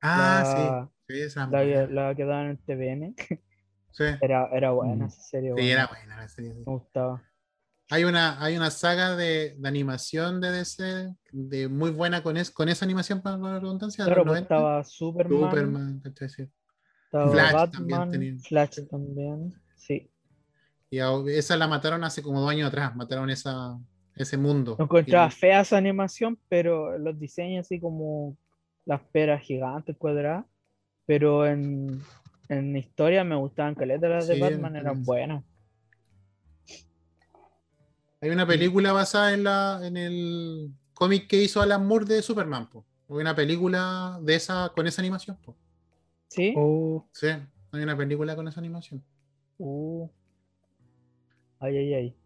Ah, 0.00 0.44
sí. 0.46 1.14
Sí, 1.14 1.20
esa 1.22 1.46
la, 1.46 1.62
que- 1.62 1.92
la 1.92 2.14
que 2.14 2.24
daban 2.24 2.44
en 2.46 2.50
el 2.52 2.58
TVN. 2.58 3.14
Sí, 3.92 4.04
Era, 4.20 4.48
era 4.52 4.70
buena 4.70 5.04
Mm. 5.04 5.08
esa 5.08 5.20
serie, 5.22 5.48
sí, 5.50 5.54
buena, 5.54 5.70
era 5.72 5.86
buena 5.88 6.16
la 6.16 6.28
serie. 6.28 6.54
me 6.54 6.62
gustaba. 6.64 7.22
Hay 7.90 8.04
una, 8.04 8.42
hay 8.42 8.56
una 8.56 8.70
saga 8.70 9.16
de, 9.16 9.56
de 9.58 9.68
animación 9.68 10.40
de 10.40 10.50
DC 10.52 11.14
de 11.32 11.68
muy 11.68 11.90
buena 11.90 12.22
con, 12.22 12.36
es, 12.36 12.50
con 12.50 12.68
esa 12.68 12.84
animación, 12.84 13.20
para 13.20 13.36
la 13.36 13.58
redundancia, 13.58 14.04
de 14.04 14.08
Claro, 14.10 14.22
pues 14.24 14.40
90. 14.42 14.54
estaba 14.54 14.84
Superman, 14.84 15.40
Superman, 15.50 16.02
estaba 16.04 17.30
Flash 17.32 17.70
también 17.72 17.98
Batman, 17.98 18.10
tenía. 18.10 18.34
Flash 18.48 18.78
también, 18.88 19.54
sí. 19.76 20.10
Y 20.88 20.98
esa 21.30 21.56
la 21.56 21.66
mataron 21.68 22.02
hace 22.04 22.22
como 22.22 22.40
dos 22.40 22.50
años 22.50 22.68
atrás, 22.68 22.94
mataron 22.96 23.28
esa, 23.30 23.78
ese 24.16 24.36
mundo. 24.36 24.76
No 24.78 24.84
encontraba 24.84 25.28
Y- 25.28 25.32
fea 25.32 25.60
esa 25.60 25.76
animación, 25.76 26.38
pero 26.48 26.96
los 26.98 27.18
diseños 27.18 27.66
así 27.66 27.80
como 27.80 28.36
las 28.86 29.00
peras 29.12 29.42
gigantes 29.42 29.96
cuadradas, 29.96 30.46
pero 31.06 31.46
en, 31.46 32.00
en 32.48 32.76
historia 32.76 33.24
me 33.24 33.36
gustaban 33.36 33.74
caletas 33.74 34.10
las 34.10 34.26
de 34.28 34.34
Sí, 34.34 34.40
Batman, 34.40 34.76
eran 34.76 35.02
buenas. 35.04 35.44
Hay 38.20 38.30
una 38.30 38.46
película 38.46 38.92
basada 38.92 39.32
en, 39.32 39.44
la, 39.44 39.80
en 39.82 39.96
el 39.96 40.70
cómic 40.94 41.26
que 41.28 41.42
hizo 41.42 41.60
Alan 41.62 41.86
Moore 41.86 42.04
de 42.04 42.22
Superman. 42.22 42.68
Po. 42.68 42.84
Hay 43.08 43.16
una 43.16 43.34
película 43.34 44.18
de 44.22 44.34
esa, 44.34 44.70
con 44.74 44.86
esa 44.86 45.00
animación. 45.00 45.36
Po. 45.42 45.56
¿Sí? 46.28 46.52
Oh, 46.56 47.08
Sí, 47.12 47.26
hay 47.28 47.82
una 47.82 47.96
película 47.96 48.36
con 48.36 48.46
esa 48.48 48.60
animación. 48.60 49.02
Uh. 49.58 50.08
Ay, 51.58 51.76
ay, 51.76 51.94
ay. 51.94 52.16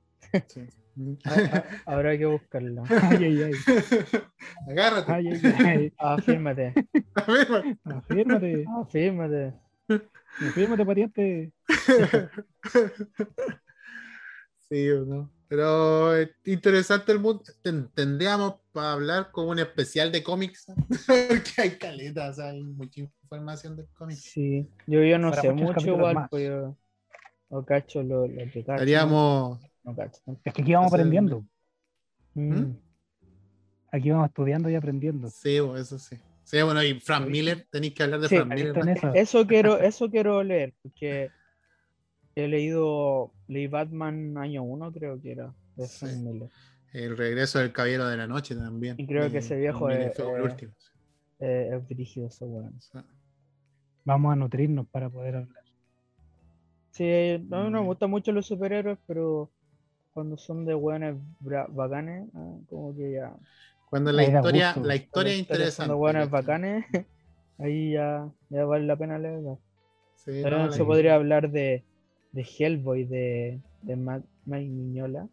Sí. 0.48 0.62
Ha- 1.24 1.30
ha- 1.86 1.92
habrá 1.92 2.16
que 2.16 2.24
buscarla. 2.24 2.84
ay, 2.88 3.24
ay, 3.24 3.42
ay. 3.42 3.52
Agárrate. 4.70 5.10
Ay, 5.12 5.26
ay, 5.26 5.40
ay. 5.66 5.92
Afírmate, 5.98 6.72
A 7.16 7.22
ver, 7.32 7.50
man. 7.50 7.80
Afírmate, 7.84 8.64
afírmate. 8.80 9.54
afírmate, 10.38 10.86
pariente. 10.86 11.52
Sí 14.68 14.88
o 14.90 15.04
no. 15.04 15.30
Pero 15.48 16.16
es 16.16 16.30
interesante 16.46 17.12
el 17.12 17.18
mundo. 17.20 17.42
Ten- 17.62 17.88
Tendríamos 17.94 18.54
para 18.72 18.92
hablar 18.92 19.30
como 19.30 19.50
un 19.50 19.58
especial 19.58 20.10
de 20.10 20.22
cómics. 20.22 20.66
Porque 21.28 21.50
hay 21.62 21.70
caletas, 21.78 22.38
hay 22.38 22.62
mucha 22.62 23.00
información 23.02 23.76
del 23.76 23.86
cómic. 23.94 24.16
Sí, 24.16 24.68
yo, 24.86 25.02
yo 25.04 25.18
no 25.18 25.30
Para 25.30 25.42
sé 25.42 25.52
mucho 25.52 25.86
igual, 25.86 26.26
pues 26.30 26.46
yo 26.48 26.76
no 27.50 27.64
cacho 27.64 28.02
lo, 28.02 28.26
lo 28.26 28.36
que 28.50 28.64
cacho. 28.64 28.72
Estaríamos. 28.72 29.60
No 29.84 29.94
cacho. 29.94 30.20
Es 30.44 30.52
que 30.54 30.62
aquí 30.62 30.72
vamos 30.72 30.88
Hacer- 30.88 31.00
aprendiendo. 31.00 31.44
Mm. 32.34 32.72
Aquí 33.92 34.10
vamos 34.10 34.28
estudiando 34.28 34.68
y 34.70 34.74
aprendiendo. 34.74 35.28
Sí, 35.28 35.56
eso 35.76 35.98
sí. 35.98 36.16
Sí, 36.42 36.60
bueno, 36.62 36.82
y 36.82 36.98
Frank 37.00 37.28
Miller, 37.28 37.66
tenéis 37.70 37.94
que 37.94 38.02
hablar 38.02 38.20
de 38.20 38.28
Sí, 38.28 38.36
Frank 38.36 38.52
Miller. 38.54 38.76
esa. 38.88 39.12
Eso 39.12 39.46
quiero, 39.46 39.78
eso 39.78 40.10
quiero 40.10 40.42
leer, 40.42 40.74
porque 40.82 41.30
he 42.36 42.48
leído, 42.48 43.32
leí 43.48 43.66
Batman 43.66 44.36
año 44.39 44.62
1 44.62 44.93
creo 44.93 45.20
que 45.20 45.32
era, 45.32 45.55
de 45.77 45.86
Sí. 45.86 45.98
Frank 46.06 46.16
Miller. 46.19 46.48
El 46.93 47.16
regreso 47.16 47.59
del 47.59 47.73
Caballero 47.73 48.06
de 48.09 48.16
la 48.16 48.27
Noche 48.27 48.55
también. 48.55 48.94
Y 48.98 49.06
creo 49.06 49.31
que 49.31 49.39
ese 49.39 49.56
viejo 49.56 49.90
es- 49.90 50.19
el 50.19 50.27
eh, 50.27 50.43
último. 50.43 50.73
Eh, 51.40 51.70
es 51.73 51.89
dirigido 51.89 52.28
ese 52.28 52.44
weón. 52.44 52.81
Sí. 52.81 52.98
Vamos 54.05 54.32
a 54.32 54.36
nutrirnos 54.36 54.86
para 54.89 55.09
poder 55.11 55.36
hablar. 55.36 55.62
Sí, 56.93 57.05
a 57.35 57.39
mí 57.39 57.47
no 57.48 57.70
me 57.70 57.81
Mm. 57.81 57.86
gustan 57.86 58.11
mucho 58.11 58.31
los 58.32 58.47
superhéroes, 58.47 58.98
pero 59.06 59.51
cuando 60.12 60.36
son 60.36 60.65
de 60.65 60.74
weones 60.77 61.16
bra- 61.40 61.66
bacanes, 61.69 62.28
ah, 62.35 62.56
como 62.69 62.94
que 62.94 63.12
ya. 63.12 63.35
Cuando 63.90 64.12
la 64.12 64.23
historia, 64.24 64.73
gusto. 64.74 64.86
la 64.89 64.94
historia 64.97 65.32
es 65.32 65.39
interesante. 65.40 65.93
de 65.93 65.98
weones 65.98 66.28
¿cachai? 66.28 66.40
bacanes, 66.43 66.85
ahí 67.59 67.93
ya, 67.93 68.28
ya 68.51 68.65
vale 68.65 68.86
la 68.86 68.97
pena 68.97 69.19
leerlo. 69.19 69.59
Sí, 70.16 70.40
Pero 70.43 70.59
no, 70.59 70.73
se 70.73 70.85
podría 70.85 71.16
hablar 71.16 71.51
de, 71.51 71.85
de 72.35 72.43
Hellboy, 72.59 73.05
de, 73.05 73.61
de 73.82 73.97
Matt- 73.97 74.27
Mike 74.44 74.70
Miñola. 74.70 75.28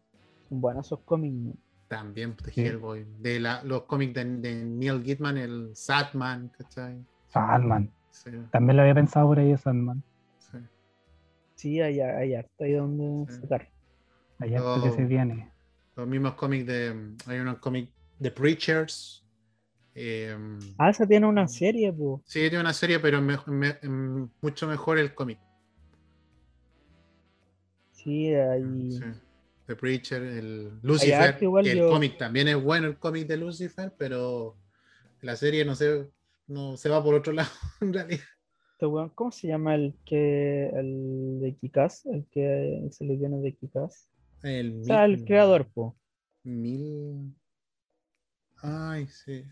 Son 0.49 0.61
buenos 0.61 0.85
esos 0.85 0.99
cómics. 1.01 1.35
¿no? 1.35 1.53
También 1.87 2.35
de 2.43 2.51
Sí. 2.51 2.61
Hellboy. 2.61 3.05
De 3.19 3.39
la, 3.39 3.63
los 3.63 3.83
cómics 3.83 4.13
de, 4.13 4.23
de 4.25 4.63
Neil 4.65 5.03
Gaiman, 5.03 5.37
el 5.37 5.71
Satman, 5.75 6.49
¿cachai? 6.57 7.03
Sandman. 7.27 7.89
Sí, 8.11 8.29
También 8.51 8.75
lo 8.77 8.83
había 8.83 8.93
pensado 8.95 9.27
por 9.27 9.39
ahí, 9.39 9.57
Sandman. 9.57 10.03
sí. 10.37 10.57
Sí, 11.55 11.81
hay, 11.81 11.99
hay 12.01 12.35
harto 12.35 12.63
ahí 12.63 12.73
donde 12.73 13.31
Sí. 13.31 13.41
sacar. 13.41 13.69
Allá 14.39 14.57
hasta 14.59 14.89
que 14.89 14.95
se 14.95 15.05
viene. 15.05 15.49
Los 15.95 16.07
mismos 16.07 16.33
cómics 16.35 16.65
de. 16.65 17.13
Hay 17.27 17.39
unos 17.39 17.57
cómics 17.59 17.91
de 18.19 18.31
Preachers. 18.31 19.17
eh, 19.93 20.35
Ah, 20.77 20.89
esa 20.89 21.05
tiene 21.05 21.27
una 21.27 21.47
serie, 21.47 21.91
pues. 21.91 22.21
sí, 22.25 22.39
tiene 22.41 22.59
una 22.61 22.73
serie, 22.73 22.99
pero 22.99 23.21
me- 23.21 23.37
me- 23.47 23.77
mucho 24.41 24.65
mejor 24.67 24.97
el 24.97 25.13
cómic. 25.13 25.37
Sí, 28.03 28.33
ahí. 28.33 28.91
Sí. 28.91 29.03
The 29.67 29.75
Preacher, 29.75 30.21
el 30.23 30.79
Lucifer. 30.81 31.37
que 31.37 31.45
el 31.45 31.77
yo- 31.77 31.89
cómic 31.89 32.17
también 32.17 32.47
es 32.47 32.61
bueno, 32.61 32.87
el 32.87 32.97
cómic 32.97 33.27
de 33.27 33.37
Lucifer, 33.37 33.93
pero 33.97 34.57
la 35.21 35.35
serie 35.35 35.63
no 35.63 35.75
sé, 35.75 36.09
no 36.47 36.75
se 36.77 36.89
va 36.89 37.03
por 37.03 37.13
otro 37.15 37.31
lado, 37.33 37.49
en 37.81 37.93
realidad. 37.93 38.19
Este 38.73 38.87
¿Cómo 39.13 39.31
se 39.31 39.47
llama 39.47 39.75
el 39.75 39.93
que 40.05 40.69
el 40.69 41.39
de 41.39 41.55
Kikaz? 41.55 42.05
El 42.07 42.25
que 42.31 42.87
se 42.91 43.05
le 43.05 43.15
viene 43.15 43.37
de 43.39 43.53
Kikaz. 43.55 44.09
El 44.41 44.81
O 44.81 44.85
sea, 44.85 45.05
el 45.05 45.23
creador, 45.23 45.67
po. 45.71 45.95
Mil. 46.43 47.35
Ay, 48.63 49.07
sí. 49.07 49.43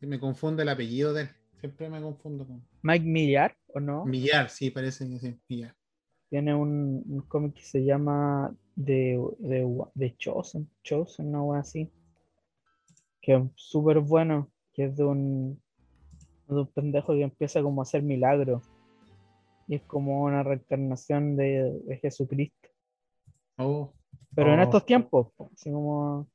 Me 0.00 0.18
confunde 0.18 0.62
el 0.62 0.68
apellido 0.70 1.12
de 1.12 1.22
él. 1.22 1.28
Siempre 1.60 1.88
me 1.90 2.00
confundo 2.00 2.46
con. 2.46 2.66
Mike 2.82 3.04
Millar, 3.06 3.56
¿o 3.68 3.80
no? 3.80 4.04
Millar, 4.06 4.48
sí, 4.50 4.70
parece 4.70 5.08
que 5.08 5.18
sí. 5.18 5.38
Millar. 5.48 5.74
Tiene 6.34 6.52
un, 6.52 7.04
un 7.08 7.20
cómic 7.28 7.54
que 7.54 7.62
se 7.62 7.84
llama 7.84 8.52
de, 8.74 9.24
de 9.38 10.16
Chosen, 10.16 10.68
Chosen, 10.82 11.28
una 11.28 11.40
wea 11.44 11.60
así. 11.60 11.88
Que 13.22 13.34
es 13.36 13.42
súper 13.54 14.00
bueno, 14.00 14.50
que 14.72 14.86
es 14.86 14.96
de 14.96 15.04
un, 15.04 15.62
de 16.48 16.54
un 16.56 16.66
pendejo 16.66 17.12
que 17.12 17.22
empieza 17.22 17.62
como 17.62 17.80
a 17.80 17.84
hacer 17.84 18.02
milagros. 18.02 18.64
Y 19.68 19.76
es 19.76 19.82
como 19.82 20.24
una 20.24 20.42
reencarnación 20.42 21.36
de, 21.36 21.78
de 21.84 21.98
Jesucristo. 21.98 22.68
Oh, 23.56 23.92
Pero 24.34 24.54
en 24.54 24.58
Oh. 24.58 24.62
estos 24.64 24.84
tiempos, 24.84 25.28
po, 25.36 25.52
así 25.54 25.70
como 25.70 26.26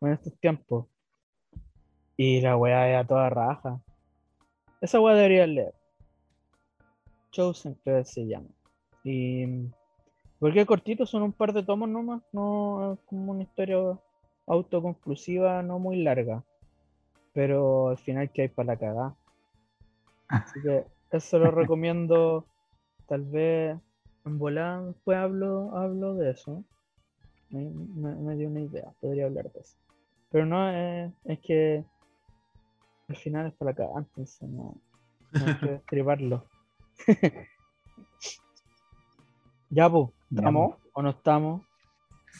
en 0.00 0.12
estos 0.14 0.36
tiempos. 0.40 0.86
Y 2.16 2.40
la 2.40 2.56
weá 2.56 2.88
era 2.88 3.06
toda 3.06 3.30
raja. 3.30 3.80
Esa 4.80 4.98
weá 4.98 5.14
debería 5.14 5.46
leer. 5.46 5.74
Chosen, 7.30 7.74
creo 7.84 7.98
que 7.98 8.04
se 8.06 8.26
llama. 8.26 8.48
Y. 9.04 9.46
Porque 10.40 10.60
es 10.60 10.66
cortito, 10.66 11.06
son 11.06 11.22
un 11.22 11.32
par 11.32 11.52
de 11.52 11.62
tomos 11.62 11.88
nomás. 11.88 12.22
No 12.32 12.94
es 12.94 13.00
como 13.06 13.32
una 13.32 13.42
historia 13.42 13.76
autoconclusiva, 14.46 15.62
no 15.62 15.78
muy 15.78 16.02
larga. 16.02 16.42
Pero 17.32 17.88
al 17.90 17.98
final 17.98 18.30
que 18.30 18.42
hay 18.42 18.48
para 18.48 18.66
la 18.74 18.76
cagada. 18.78 19.14
Así 20.28 20.60
que 20.62 20.84
eso 21.12 21.38
lo 21.38 21.50
recomiendo. 21.50 22.44
Tal 23.08 23.22
vez 23.22 23.76
en 24.24 24.38
volada 24.38 24.86
después 24.86 25.18
hablo, 25.18 25.76
hablo 25.76 26.14
de 26.14 26.30
eso. 26.30 26.64
Me, 27.50 27.68
me- 27.70 28.14
me 28.16 28.36
dio 28.36 28.48
una 28.48 28.60
idea, 28.62 28.92
podría 29.00 29.26
hablar 29.26 29.52
de 29.52 29.60
eso. 29.60 29.76
Pero 30.30 30.46
no, 30.46 30.70
eh, 30.70 31.12
es 31.24 31.38
que 31.40 31.84
al 33.08 33.16
final 33.16 33.46
es 33.46 33.54
para 33.54 33.70
la 33.72 33.76
cagada, 33.76 33.98
entonces 34.00 34.48
no, 34.48 34.74
no 35.32 35.46
hay 35.46 35.54
que 35.60 35.68
destriparlo. 35.72 36.44
ya, 39.74 39.90
pues, 39.90 40.08
¿estamos 40.34 40.76
o 40.92 41.02
no 41.02 41.10
estamos? 41.10 41.62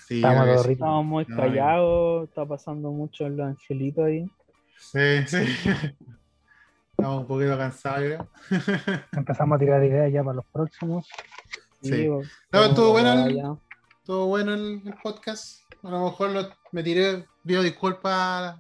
Sí, 0.07 0.17
Estamos 0.17 0.63
sí. 0.63 0.73
Estamos 0.73 1.05
muy 1.05 1.25
No, 1.29 1.37
callados, 1.37 2.29
está 2.29 2.45
pasando 2.47 2.91
mucho 2.91 3.27
en 3.27 3.37
los 3.37 3.47
angelitos 3.47 4.05
ahí. 4.05 4.29
Sí, 4.79 5.27
sí. 5.27 5.37
Estamos 6.91 7.23
un 7.23 7.27
poquito 7.27 7.57
cansados. 7.59 8.27
Empezamos 9.13 9.57
a 9.57 9.59
tirar 9.59 9.85
ideas 9.85 10.13
ya 10.13 10.23
para 10.23 10.37
los 10.37 10.45
próximos. 10.47 11.07
Sí. 11.83 12.07
pues, 12.09 12.31
No, 12.53 12.65
estuvo 12.65 12.91
bueno 12.93 13.13
el- 13.27 13.43
bueno 14.27 14.55
el, 14.55 14.83
el 14.85 14.95
podcast. 15.03 15.61
A 15.83 15.91
lo 15.91 16.05
mejor 16.05 16.31
lo- 16.31 16.49
me 16.73 16.83
tiré, 16.83 17.25
pido 17.45 17.63
disculpas 17.63 18.57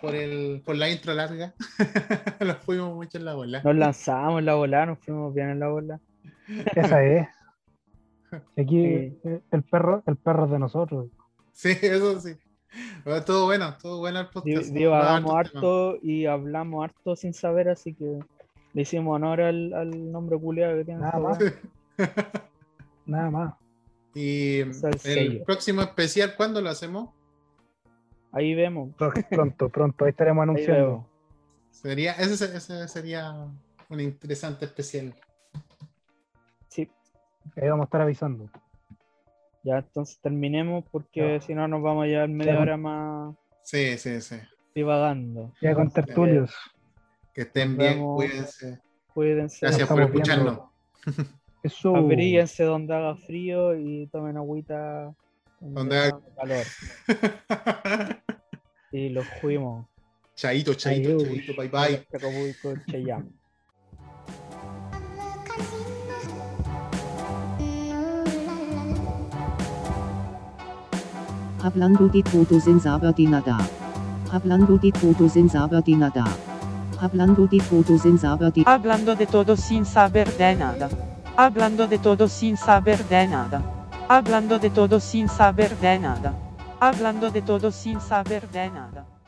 por, 0.00 0.14
el, 0.14 0.62
por 0.64 0.76
la 0.76 0.88
intro 0.90 1.12
larga. 1.14 1.54
Nos 2.40 2.56
fuimos 2.58 2.94
mucho 2.94 3.18
en 3.18 3.24
la 3.24 3.34
bola. 3.34 3.62
Nos 3.62 3.74
lanzamos 3.76 4.38
en 4.40 4.46
la 4.46 4.54
bola, 4.54 4.86
nos 4.86 4.98
fuimos 5.00 5.34
bien 5.34 5.50
en 5.50 5.60
la 5.60 5.68
bola. 5.68 6.00
Esa 6.74 7.02
es. 7.04 7.28
Aquí 8.56 8.82
Sí. 8.84 9.18
eh, 9.24 9.40
el 9.50 9.62
perro, 9.62 10.02
el 10.06 10.16
perro 10.16 10.44
es 10.46 10.50
de 10.50 10.58
nosotros. 10.58 11.06
Sí, 11.52 11.70
eso 11.82 12.20
sí. 12.20 12.34
Pero 13.04 13.16
estuvo 13.16 13.46
bueno, 13.46 13.70
estuvo 13.70 13.98
bueno 13.98 14.20
el 14.20 14.28
podcast. 14.28 14.68
Divagamos 14.72 15.32
harto 15.34 15.96
y 16.02 16.26
hablamos 16.26 16.84
harto 16.84 17.16
sin 17.16 17.34
saber, 17.34 17.68
así 17.68 17.94
que 17.94 18.18
le 18.72 18.82
hicimos 18.82 19.16
honor 19.16 19.40
al, 19.40 19.74
al 19.74 20.12
nombre 20.12 20.38
culiado 20.38 20.76
que 20.78 20.84
tiene 20.84 21.00
Nada 21.00 21.32
esta 21.32 21.44
más. 21.98 21.98
Nada 23.06 23.30
más. 23.30 23.54
Y 24.14 24.60
Es 24.60 24.82
el 24.84 24.92
el 24.94 24.98
sello. 25.00 25.44
próximo 25.44 25.82
especial, 25.82 26.34
¿cuándo 26.36 26.60
lo 26.60 26.70
hacemos? 26.70 27.10
Ahí 28.32 28.54
vemos. 28.54 28.94
Pro- 28.96 29.12
Pronto, 29.28 29.68
pronto, 29.68 30.04
ahí 30.04 30.10
estaremos 30.10 30.42
Ahí 30.42 30.50
anunciando. 30.50 30.86
vemos. 30.86 31.06
Sería, 31.70 32.12
ese, 32.12 32.36
se- 32.36 32.56
ese 32.56 32.86
sería 32.88 33.34
un 33.88 34.00
interesante 34.00 34.64
especial. 34.66 35.14
Ahí 37.56 37.68
vamos 37.68 37.84
a 37.84 37.86
estar 37.86 38.00
avisando. 38.02 38.48
ya 39.62 39.78
entonces 39.78 40.18
terminemos 40.20 40.84
porque 40.90 41.40
si 41.40 41.54
no 41.54 41.68
nos 41.68 41.82
vamos 41.82 42.04
a 42.04 42.06
llevar 42.06 42.28
media 42.30 42.54
Ya. 42.54 42.60
hora 42.60 42.76
más 42.76 43.34
Sí, 43.62 43.98
sí, 43.98 44.20
sí. 44.20 44.36
divagando. 44.74 45.52
Ya 45.60 45.74
con 45.74 45.90
tertulios. 45.90 46.52
Que 47.34 47.42
estén 47.42 47.76
bien, 47.76 48.02
cuídense. 48.02 48.80
Cuídense, 49.14 49.58
Gracias 49.66 49.88
por 49.88 50.02
escucharnos. 50.02 50.60
Eso. 51.62 51.94
abríguense 51.94 52.64
donde 52.64 52.94
haga 52.94 53.16
frío 53.16 53.74
y 53.78 54.06
tomen 54.06 54.36
agüita 54.38 55.14
Donde 55.60 55.98
haga- 55.98 56.20
calor. 56.36 56.64
Y 58.92 59.10
los 59.10 59.24
fuimos. 59.40 59.86
chaito, 60.34 60.74
chaito, 60.74 61.10
Adiós. 61.10 61.22
chaito, 61.28 61.52
bye 61.56 61.68
bye. 61.68 63.39
Hablando 71.62 72.08
di 72.08 72.22
todo 72.22 72.58
sin 72.58 72.80
saber 72.80 73.14
de 73.14 73.26
nada. 73.28 73.58
Hablando 74.32 74.78
di 74.78 74.90
todo 74.90 75.28
sin 75.28 75.50
saber 75.50 75.82
de 75.84 75.94
nada. 75.94 76.24
Hablando 76.98 77.46
di 77.46 77.58
todo 77.60 77.98
sin 77.98 78.18
saber 78.18 78.50
de 78.50 78.64
Hablando 78.64 79.14
de 79.14 79.26
todo 79.26 79.56
sin 79.56 79.84
saber 79.84 80.28
de 80.38 80.54
nada. 80.56 80.88
Hablando 81.36 81.86
de 81.86 81.98
todo 81.98 82.28
sin 82.28 82.56
saber 82.56 83.04
de 83.04 83.26
nada. 83.28 83.62
Hablando 84.08 84.58
de 84.58 84.70
todo 84.70 84.98
sin 85.00 85.28
saber 85.28 85.76
de 85.76 85.98
nada. 85.98 86.32
Hablando 86.80 87.30
de 87.30 87.42
todo 87.42 87.70
sin 87.70 88.00
saber 88.00 88.48
de 88.48 88.70
nada. 88.70 89.19